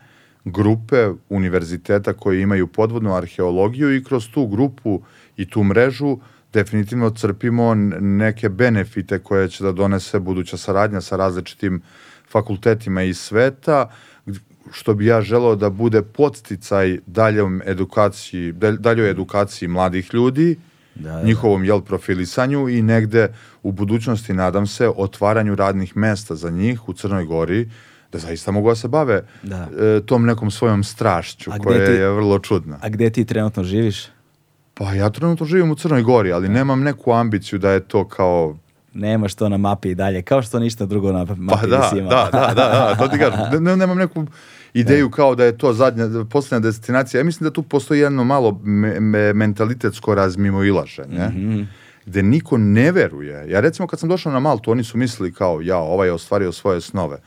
grupe 0.45 1.09
univerziteta 1.29 2.13
koji 2.13 2.41
imaju 2.41 2.67
podvodnu 2.67 3.15
arheologiju 3.15 3.95
i 3.95 4.03
kroz 4.03 4.29
tu 4.33 4.47
grupu 4.47 5.01
i 5.37 5.49
tu 5.49 5.63
mrežu 5.63 6.17
definitivno 6.55 7.09
crpimo 7.11 7.75
neke 8.01 8.49
benefite 8.49 9.19
koje 9.19 9.49
će 9.49 9.63
da 9.63 9.71
donese 9.71 10.19
buduća 10.19 10.57
saradnja 10.57 11.01
sa 11.01 11.15
različitim 11.15 11.81
fakultetima 12.29 13.03
iz 13.03 13.17
sveta, 13.19 13.89
što 14.71 14.93
bi 14.93 15.05
ja 15.05 15.21
želeo 15.21 15.55
da 15.55 15.69
bude 15.69 16.01
podsticaj 16.03 16.99
daljom 17.07 17.61
edukaciji, 17.65 18.53
dalj- 18.53 18.77
daljoj 18.79 19.09
edukaciji 19.09 19.67
mladih 19.69 20.09
ljudi, 20.13 20.55
Da, 20.95 21.11
da, 21.11 21.23
njihovom 21.23 21.63
jel 21.65 21.81
profilisanju 21.81 22.69
i 22.69 22.81
negde 22.81 23.27
u 23.63 23.71
budućnosti 23.71 24.33
nadam 24.33 24.67
se 24.67 24.89
otvaranju 24.89 25.55
radnih 25.55 25.97
mesta 25.97 26.35
za 26.35 26.49
njih 26.49 26.89
u 26.89 26.93
Crnoj 26.93 27.25
Gori 27.25 27.69
da 28.11 28.19
zaista 28.19 28.51
mogu 28.51 28.69
da 28.69 28.75
se 28.75 28.87
bave 28.87 29.21
Da. 29.43 29.67
e, 29.77 30.01
tom 30.01 30.25
nekom 30.25 30.51
svojom 30.51 30.83
strašću 30.83 31.51
A 31.51 31.59
koja 31.59 31.85
ti- 31.85 31.91
je 31.91 32.09
vrlo 32.09 32.39
čudna. 32.39 32.79
A 32.81 32.89
gde 32.89 33.09
ti 33.09 33.25
trenutno 33.25 33.63
živiš? 33.63 34.07
Pa 34.75 34.93
ja 34.93 35.09
trenutno 35.09 35.45
živim 35.45 35.71
u 35.71 35.75
Crnoj 35.75 36.01
Gori, 36.01 36.31
ali 36.31 36.49
nemam 36.49 36.81
neku 36.81 37.11
ambiciju 37.13 37.59
da 37.59 37.71
je 37.71 37.79
to 37.79 38.07
kao 38.07 38.57
Nemaš 38.93 39.35
to 39.35 39.49
na 39.49 39.57
mapi 39.57 39.89
i 39.89 39.95
dalje, 39.95 40.21
kao 40.21 40.41
što 40.41 40.59
ništa 40.59 40.85
drugo 40.85 41.11
na 41.11 41.25
mapi 41.29 41.61
Pa 41.61 41.67
da, 41.67 41.77
nisi 41.77 41.95
da, 41.95 42.01
imao. 42.01 42.09
da, 42.11 42.29
da, 42.31 42.53
da, 42.55 42.95
to 42.97 43.07
ti 43.07 43.17
kažem. 43.19 43.39
Ne- 43.53 43.59
ne- 43.61 43.77
nemam 43.77 43.97
neku 43.97 44.25
ideju 44.73 45.09
kao 45.09 45.35
da 45.35 45.45
je 45.45 45.57
to 45.57 45.73
zadnja, 45.73 46.05
posljednja 46.25 46.59
destinacija. 46.61 47.19
Ja 47.19 47.25
mislim 47.25 47.43
da 47.43 47.53
tu 47.53 47.63
postoji 47.63 47.99
jedno 47.99 48.23
malo 48.23 48.59
me, 48.63 48.99
me- 48.99 49.33
mentalitetsko 49.33 50.15
razmimoilaženje, 50.15 51.27
Mhm. 51.27 51.61
gde 52.05 52.23
niko 52.23 52.57
ne 52.57 52.91
veruje. 52.91 53.45
Ja 53.49 53.59
recimo 53.59 53.87
kad 53.87 53.99
sam 53.99 54.09
došao 54.09 54.31
na 54.31 54.39
Maltu, 54.39 54.71
oni 54.71 54.83
su 54.83 54.97
mislili 54.97 55.33
kao, 55.33 55.61
ja, 55.61 55.77
ovaj 55.77 56.07
je 56.07 56.13
ostvario 56.13 56.51
svoje 56.51 56.81
snove. 56.81 57.17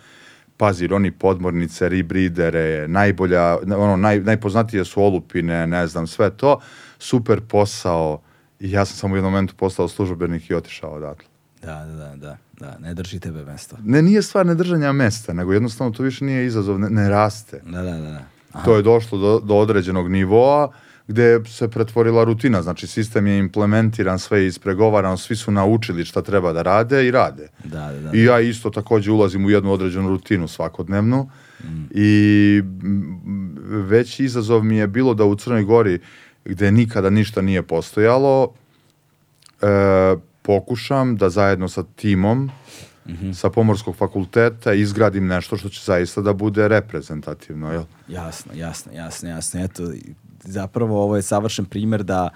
Pazi, 0.56 0.88
oni 0.88 1.10
podmornice, 1.10 1.88
ribridere, 1.88 2.88
najbolja, 2.88 3.56
ono, 3.68 3.96
naj, 3.96 4.20
najpoznatije 4.20 4.84
su 4.84 5.02
olupine, 5.02 5.66
ne 5.66 5.86
znam, 5.86 6.06
sve 6.06 6.30
to. 6.30 6.60
Super 6.98 7.40
posao. 7.40 8.20
I 8.60 8.70
ja 8.70 8.84
sam 8.84 8.96
samo 8.96 9.14
u 9.14 9.16
jednom 9.16 9.32
momentu 9.32 9.54
postao 9.56 9.88
službenik 9.88 10.50
i 10.50 10.54
otišao 10.54 10.90
odatle. 10.90 11.28
Da, 11.62 11.84
da, 11.86 11.94
da, 11.94 12.16
da, 12.16 12.36
da, 12.60 12.78
ne 12.78 12.94
drži 12.94 13.20
tebe 13.20 13.44
mesto. 13.44 13.76
Ne, 13.84 14.02
nije 14.02 14.22
stvar 14.22 14.46
nedržanja 14.46 14.92
mesta, 14.92 15.32
nego 15.32 15.52
jednostavno 15.52 15.92
to 15.92 16.02
više 16.02 16.24
nije 16.24 16.46
izazov, 16.46 16.78
ne, 16.78 16.90
ne 16.90 17.08
raste. 17.08 17.60
Da, 17.66 17.82
da, 17.82 17.92
da, 17.92 18.24
da. 18.52 18.62
To 18.64 18.76
je 18.76 18.82
došlo 18.82 19.18
do, 19.18 19.40
do 19.40 19.54
određenog 19.54 20.10
nivoa 20.10 20.72
gde 21.08 21.40
se 21.46 21.68
pretvorila 21.68 22.24
rutina, 22.24 22.62
znači 22.62 22.86
sistem 22.86 23.26
je 23.26 23.38
implementiran, 23.38 24.18
sve 24.18 24.40
je 24.40 24.46
ispregovarano, 24.46 25.16
svi 25.16 25.36
su 25.36 25.50
naučili 25.50 26.04
šta 26.04 26.22
treba 26.22 26.52
da 26.52 26.62
rade 26.62 27.06
i 27.06 27.10
rade. 27.10 27.48
Da, 27.64 27.92
da, 27.92 28.00
da. 28.00 28.10
I 28.18 28.24
ja 28.24 28.40
isto 28.40 28.70
takođe 28.70 29.10
ulazim 29.10 29.44
u 29.44 29.50
jednu 29.50 29.72
određenu 29.72 30.08
rutinu 30.08 30.48
svakodnevnu 30.48 31.30
i 31.90 32.62
mm, 32.62 33.56
veći 33.66 34.24
izazov 34.24 34.64
mi 34.64 34.76
je 34.76 34.86
bilo 34.86 35.14
da 35.14 35.24
u 35.24 35.34
Crnoj 35.34 35.62
Gori 35.62 35.98
gde 36.48 36.72
nikada 36.72 37.10
ništa 37.10 37.42
nije 37.42 37.62
postojalo 37.62 38.52
e, 39.62 39.66
pokušam 40.42 41.16
da 41.16 41.30
zajedno 41.30 41.68
sa 41.68 41.82
timom 41.96 42.50
sa 43.34 43.50
pomorskog 43.50 43.96
fakulteta 43.96 44.72
izgradim 44.72 45.26
nešto 45.26 45.56
što 45.56 45.68
će 45.68 45.80
zaista 45.84 46.20
da 46.20 46.32
bude 46.32 46.68
reprezentativno, 46.68 47.72
jel? 47.72 47.82
Jasno, 48.08 48.52
jasno, 48.54 48.92
jasno, 48.92 49.28
jasno. 49.28 49.64
Eto, 49.64 49.82
zapravo 50.44 51.02
ovo 51.02 51.16
je 51.16 51.22
savršen 51.22 51.64
primjer 51.64 52.02
da 52.02 52.28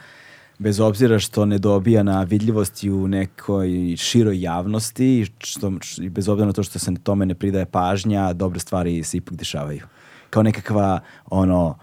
bez 0.58 0.80
obzira 0.80 1.18
što 1.18 1.46
ne 1.46 1.58
dobija 1.58 2.02
na 2.02 2.22
vidljivosti 2.22 2.90
u 2.90 3.08
nekoj 3.08 3.96
široj 3.96 4.40
javnosti, 4.40 5.26
što, 5.38 5.72
i 5.98 6.08
bez 6.08 6.28
obzira 6.28 6.46
na 6.46 6.52
to 6.52 6.62
što 6.62 6.78
se 6.78 6.94
tome 7.02 7.26
ne 7.26 7.34
pridaje 7.34 7.66
pažnja, 7.66 8.32
dobre 8.32 8.60
stvari 8.60 9.02
se 9.04 9.16
ipak 9.16 9.34
dešavaju. 9.34 9.86
Kao 10.30 10.42
nekakva, 10.42 11.00
ono, 11.26 11.78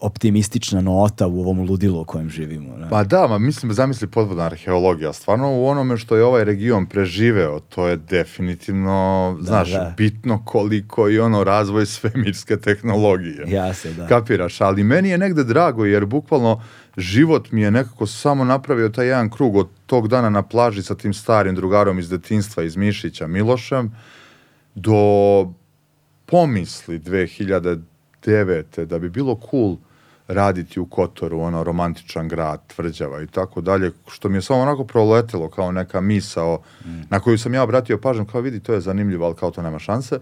optimistična 0.00 0.80
nota 0.80 1.26
u 1.26 1.40
ovom 1.40 1.60
ludilu 1.60 2.00
u 2.00 2.04
kojem 2.04 2.30
živimo. 2.30 2.76
Ne? 2.76 2.90
Pa 2.90 3.04
da, 3.04 3.26
ma 3.26 3.38
mislim, 3.38 3.72
zamisli 3.72 4.06
podvodna 4.06 4.44
arheologija. 4.44 5.12
Stvarno 5.12 5.52
u 5.52 5.66
onome 5.66 5.96
što 5.96 6.16
je 6.16 6.24
ovaj 6.24 6.44
region 6.44 6.86
preživeo, 6.86 7.60
to 7.60 7.88
je 7.88 7.96
definitivno, 7.96 9.36
znaš, 9.40 9.70
da. 9.70 9.94
bitno 9.96 10.44
koliko 10.44 11.08
i 11.08 11.18
ono 11.18 11.44
razvoj 11.44 11.86
svemirske 11.86 12.56
tehnologije. 12.56 13.44
Ja 13.48 13.74
se, 13.74 13.92
da. 13.92 14.06
Kapiraš, 14.06 14.60
ali 14.60 14.84
meni 14.84 15.08
je 15.08 15.18
negde 15.18 15.44
drago 15.44 15.84
jer 15.84 16.06
bukvalno 16.06 16.62
život 16.96 17.50
mi 17.50 17.62
je 17.62 17.70
nekako 17.70 18.06
samo 18.06 18.44
napravio 18.44 18.88
taj 18.88 19.06
jedan 19.06 19.30
krug 19.30 19.56
od 19.56 19.68
tog 19.86 20.08
dana 20.08 20.30
na 20.30 20.42
plaži 20.42 20.82
sa 20.82 20.94
tim 20.94 21.14
starim 21.14 21.54
drugarom 21.54 21.98
iz 21.98 22.08
detinstva 22.08 22.62
iz 22.62 22.76
Mišića 22.76 23.26
Milošem 23.26 23.92
do 24.74 24.94
pomisli 26.26 26.98
2009. 28.26 28.84
da 28.84 28.98
bi 28.98 29.08
bilo 29.08 29.40
cool 29.50 29.76
raditi 30.28 30.80
u 30.80 30.86
Kotoru, 30.86 31.40
ono 31.40 31.64
romantičan 31.64 32.28
grad, 32.28 32.60
tvrđava 32.66 33.22
i 33.22 33.26
tako 33.26 33.60
dalje, 33.60 33.92
što 34.08 34.28
mi 34.28 34.36
je 34.36 34.42
samo 34.42 34.60
onako 34.60 34.84
proletelo 34.84 35.48
kao 35.48 35.72
neka 35.72 36.00
misao 36.00 36.58
na 37.10 37.20
koju 37.20 37.38
sam 37.38 37.54
ja 37.54 37.62
obratio 37.62 37.98
pažnju, 37.98 38.24
kao 38.24 38.40
vidi, 38.40 38.60
to 38.60 38.72
je 38.72 38.80
zanimljivo, 38.80 39.26
ali 39.26 39.34
kao 39.34 39.50
to 39.50 39.62
nema 39.62 39.78
šanse. 39.78 40.18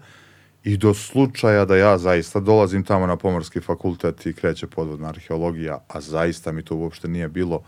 I 0.65 0.77
do 0.77 0.95
slučaja 0.95 1.65
da 1.65 1.77
ja 1.77 1.99
zaista 1.99 2.41
dolazim 2.41 2.85
tamo 2.85 3.07
na 3.07 3.17
pomorski 3.17 3.61
fakultet 3.61 4.27
i 4.27 4.33
kreće 4.33 4.67
podvodna 4.67 5.09
arheologija, 5.09 5.79
a 5.89 6.01
zaista 6.01 6.53
mi 6.53 6.63
to 6.63 6.77
uopšte 6.77 7.09
nije 7.09 7.29
bilo 7.29 7.63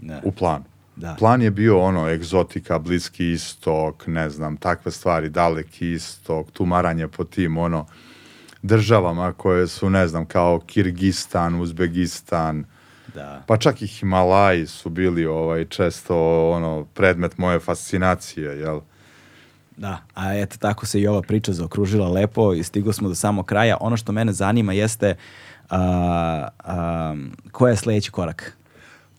Ne. 0.00 0.20
u 0.24 0.32
planu. 0.32 0.64
Da. 0.96 1.16
Plan 1.18 1.42
je 1.42 1.50
bio 1.50 1.80
ono, 1.80 2.08
egzotika, 2.08 2.78
bliski 2.78 3.32
istok, 3.32 4.06
ne 4.06 4.30
znam, 4.30 4.56
takve 4.56 4.90
stvari, 4.92 5.28
daleki 5.30 5.92
istok, 5.92 6.50
tumaranje 6.50 7.08
po 7.08 7.24
tim, 7.24 7.56
ono, 7.56 7.86
državama 8.64 9.32
koje 9.32 9.68
su, 9.68 9.90
ne 9.90 10.08
znam, 10.08 10.26
kao 10.26 10.60
Kirgistan, 10.66 11.60
Uzbegistan, 11.60 12.64
Da. 13.14 13.42
pa 13.46 13.56
čak 13.56 13.82
i 13.82 13.86
Himalaji 13.86 14.66
su 14.66 14.90
bili 14.90 15.26
ovaj, 15.26 15.64
često 15.64 16.50
ono, 16.50 16.84
predmet 16.94 17.38
moje 17.38 17.60
fascinacije, 17.60 18.58
jel? 18.58 18.80
Da, 19.76 19.98
a 20.14 20.34
eto 20.34 20.56
tako 20.58 20.86
se 20.86 21.00
i 21.00 21.06
ova 21.06 21.22
priča 21.22 21.52
zaokružila 21.52 22.08
lepo 22.08 22.52
i 22.54 22.62
stigli 22.62 22.92
smo 22.92 23.08
do 23.08 23.14
samog 23.14 23.46
kraja. 23.46 23.76
Ono 23.80 23.96
što 23.96 24.12
mene 24.12 24.32
zanima 24.32 24.72
jeste 24.72 25.14
a, 25.70 26.48
a, 26.58 27.14
koji 27.52 27.72
je 27.72 27.76
sledeći 27.76 28.10
korak? 28.10 28.56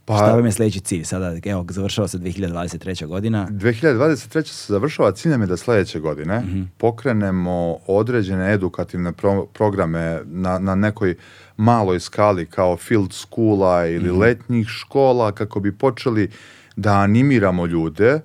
Pa- 0.06 0.18
Šta 0.18 0.36
vam 0.36 0.46
je 0.46 0.52
sledeći 0.52 0.80
cilj? 0.80 1.04
Sada, 1.04 1.36
evo, 1.46 1.66
završava 1.70 2.08
se 2.08 2.18
2023. 2.18 3.06
godina. 3.06 3.48
2023. 3.52 4.44
se 4.44 4.74
završava, 4.74 5.12
cilj 5.12 5.32
nam 5.32 5.42
je 5.42 5.48
da 5.48 5.58
sledeće 5.58 6.00
godine 6.00 6.44
pokrenemo 6.78 7.78
određene 7.88 8.54
edukativne 8.54 9.12
pro- 9.12 9.46
programe 9.46 10.22
na, 10.26 10.60
na 10.60 10.76
nekoj 10.76 11.16
maloj 11.58 12.00
skali 12.00 12.46
kao 12.46 12.78
field 12.78 13.14
schoola 13.14 13.86
ili 13.88 14.12
letnjih 14.12 14.68
škola 14.68 15.32
kako 15.32 15.60
bi 15.60 15.78
počeli 15.78 16.30
da 16.76 16.94
animiramo 16.94 17.66
ljude 17.66 18.20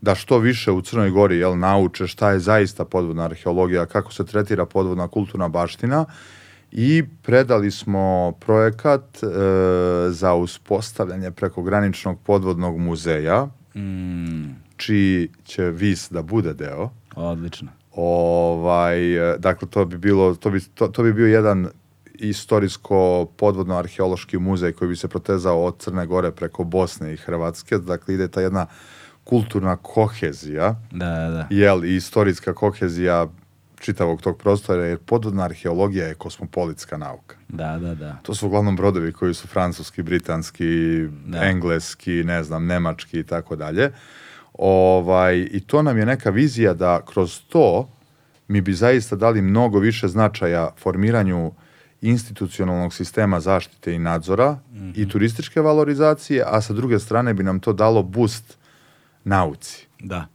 da 0.00 0.14
što 0.14 0.38
više 0.38 0.72
u 0.72 0.82
Crnoj 0.82 1.10
Gori 1.10 1.38
jel, 1.38 1.58
nauče 1.58 2.06
šta 2.06 2.30
je 2.30 2.38
zaista 2.38 2.84
podvodna 2.84 3.24
arheologija, 3.24 3.86
kako 3.86 4.12
se 4.12 4.26
tretira 4.26 4.66
podvodna 4.66 5.08
kulturna 5.08 5.48
baština 5.48 6.04
i 6.72 7.04
predali 7.22 7.70
smo 7.70 8.32
projekat 8.32 9.02
e, 9.16 9.26
za 10.10 10.34
uspostavljanje 10.34 11.30
prekograničnog 11.30 12.18
podvodnog 12.20 12.78
muzeja, 12.78 13.48
Mm, 13.74 14.50
čiji 14.76 15.28
će 15.44 15.62
VIS 15.64 16.10
da 16.10 16.22
bude 16.22 16.54
deo. 16.54 16.90
odlično. 17.16 17.68
Ovaj, 17.92 18.98
e, 19.34 19.38
dakle, 19.38 19.68
to 19.68 19.84
bi, 19.84 19.98
bilo, 19.98 20.34
to, 20.34 20.50
bi, 20.50 20.60
to, 20.64 20.88
to 20.88 21.02
bi 21.02 21.12
bio 21.12 21.26
jedan 21.26 21.68
istorijsko 22.14 23.26
podvodno 23.36 23.76
arheološki 23.76 24.38
muzej 24.38 24.72
koji 24.72 24.88
bi 24.88 24.96
se 24.96 25.08
protezao 25.08 25.64
od 25.64 25.78
Crne 25.78 26.06
Gore 26.06 26.30
preko 26.30 26.64
Bosne 26.64 27.12
i 27.12 27.16
Hrvatske. 27.16 27.78
Dakle, 27.78 28.14
ide 28.14 28.28
ta 28.28 28.40
jedna 28.40 28.66
kulturna 29.24 29.76
kohezija, 29.76 30.74
Da, 30.90 31.06
da, 31.06 31.28
da. 31.30 31.46
jel, 31.50 31.84
i 31.84 31.96
istorijska 31.96 32.54
kohezija 32.54 33.26
čitavog 33.80 34.22
tog 34.22 34.38
prostora, 34.38 34.84
jer 34.84 34.98
podvodna 34.98 35.44
arheologija 35.44 36.06
je 36.06 36.14
kosmopolitska 36.14 36.96
nauka. 36.96 37.36
Da, 37.48 37.78
da, 37.78 37.94
da. 37.94 38.16
To 38.22 38.34
su 38.34 38.46
uglavnom 38.46 38.76
brodovi 38.76 39.12
koji 39.12 39.34
su 39.34 39.46
francuski, 39.48 40.02
britanski, 40.02 41.06
Da. 41.26 41.44
engleski, 41.44 42.24
ne 42.24 42.42
znam, 42.44 42.66
nemački 42.66 43.18
i 43.18 43.24
tako 43.24 43.56
dalje. 43.56 43.92
Ovaj, 44.54 45.48
I 45.50 45.60
to 45.60 45.82
nam 45.82 45.98
je 45.98 46.06
neka 46.06 46.30
vizija 46.30 46.74
da 46.74 47.00
kroz 47.06 47.40
to 47.48 47.88
mi 48.48 48.60
bi 48.60 48.72
zaista 48.74 49.16
dali 49.16 49.42
mnogo 49.42 49.78
više 49.78 50.08
značaja 50.08 50.70
formiranju 50.78 51.52
institucionalnog 52.00 52.94
sistema 52.94 53.40
zaštite 53.40 53.94
i 53.94 53.98
nadzora 53.98 54.58
i 54.94 55.08
turističke 55.08 55.60
valorizacije, 55.60 56.44
a 56.46 56.60
sa 56.60 56.72
druge 56.72 56.98
strane 56.98 57.34
bi 57.34 57.42
nam 57.42 57.60
to 57.60 57.72
dalo 57.72 58.02
boost 58.02 58.58
nauci 59.24 59.86
Da. 60.00 60.26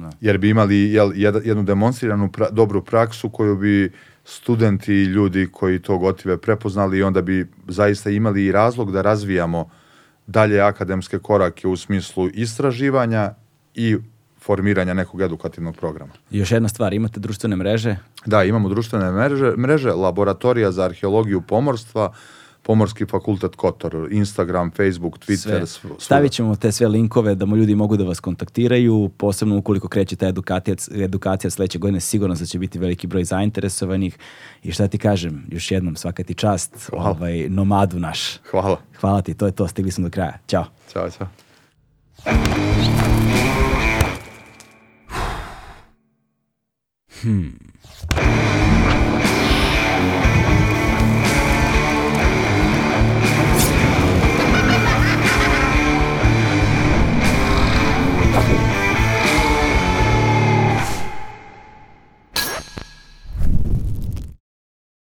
Da. 0.00 0.10
jer 0.20 0.38
bi 0.38 0.48
imali 0.48 0.92
jel, 0.92 1.10
jed- 1.12 1.46
jednu 1.46 1.62
demonstriranu 1.62 2.28
pra- 2.28 2.50
dobru 2.50 2.84
praksu 2.84 3.30
koju 3.30 3.56
bi 3.56 3.92
studenti 4.24 4.92
i 4.94 5.04
ljudi 5.04 5.48
koji 5.52 5.78
to 5.78 5.98
gotive 5.98 6.36
prepoznali 6.38 6.98
i 6.98 7.02
onda 7.02 7.22
bi 7.22 7.46
zaista 7.68 8.10
imali 8.10 8.44
i 8.44 8.52
razlog 8.52 8.92
da 8.92 9.02
razvijamo 9.02 9.70
dalje 10.26 10.60
akademske 10.60 11.18
korake 11.18 11.68
u 11.68 11.76
smislu 11.76 12.28
istraživanja 12.34 13.34
i 13.74 13.96
formiranja 14.40 14.94
nekog 14.94 15.20
edukativnog 15.20 15.76
programa. 15.76 16.12
Još 16.30 16.52
jedna 16.52 16.68
stvar, 16.68 16.92
imate 16.94 17.20
društvene 17.20 17.56
mreže? 17.56 17.96
Da, 18.26 18.44
imamo 18.44 18.68
društvene 18.68 19.10
mreže, 19.12 19.52
mreže 19.56 19.92
laboratorija 19.92 20.72
za 20.72 20.84
arheologiju 20.84 21.40
pomorstva, 21.40 22.12
Pomorski 22.62 23.06
fakultet 23.06 23.56
Kotor, 23.56 24.08
Instagram, 24.10 24.70
Facebook, 24.70 25.18
Twitter, 25.18 25.66
Sve. 25.66 25.90
Stavit 25.98 26.32
ćemo 26.32 26.56
te 26.56 26.72
sve 26.72 26.88
linkove 26.88 27.34
da 27.34 27.46
mu 27.46 27.56
ljudi 27.56 27.74
mogu 27.74 27.96
da 27.96 28.04
vas 28.04 28.20
kontaktiraju, 28.20 29.10
posebno 29.16 29.58
ukoliko 29.58 29.88
kreće 29.88 30.16
ta 30.16 30.26
edukacija, 30.28 30.74
edukacija 30.94 31.50
sledeće 31.50 31.78
godine, 31.78 32.00
sigurno 32.00 32.34
da 32.34 32.46
će 32.46 32.58
biti 32.58 32.78
veliki 32.78 33.06
broj 33.06 33.24
zainteresovanih. 33.24 34.18
I 34.62 34.72
šta 34.72 34.88
ti 34.88 34.98
kažem, 34.98 35.46
još 35.48 35.70
jednom, 35.70 35.96
svaka 35.96 36.22
ti 36.22 36.34
čast, 36.34 36.90
Hvala. 36.90 37.10
ovaj, 37.10 37.48
nomadu 37.48 37.98
naš. 37.98 38.38
Hvala. 38.50 38.80
Hvala 39.00 39.22
ti, 39.22 39.34
to 39.34 39.46
je 39.46 39.52
to, 39.52 39.68
stigli 39.68 39.90
smo 39.90 40.04
do 40.04 40.10
kraja. 40.10 40.38
Ćao. 40.46 40.64
Ćao, 40.92 41.10
ćao. 41.10 41.26
Hmm. 47.22 47.58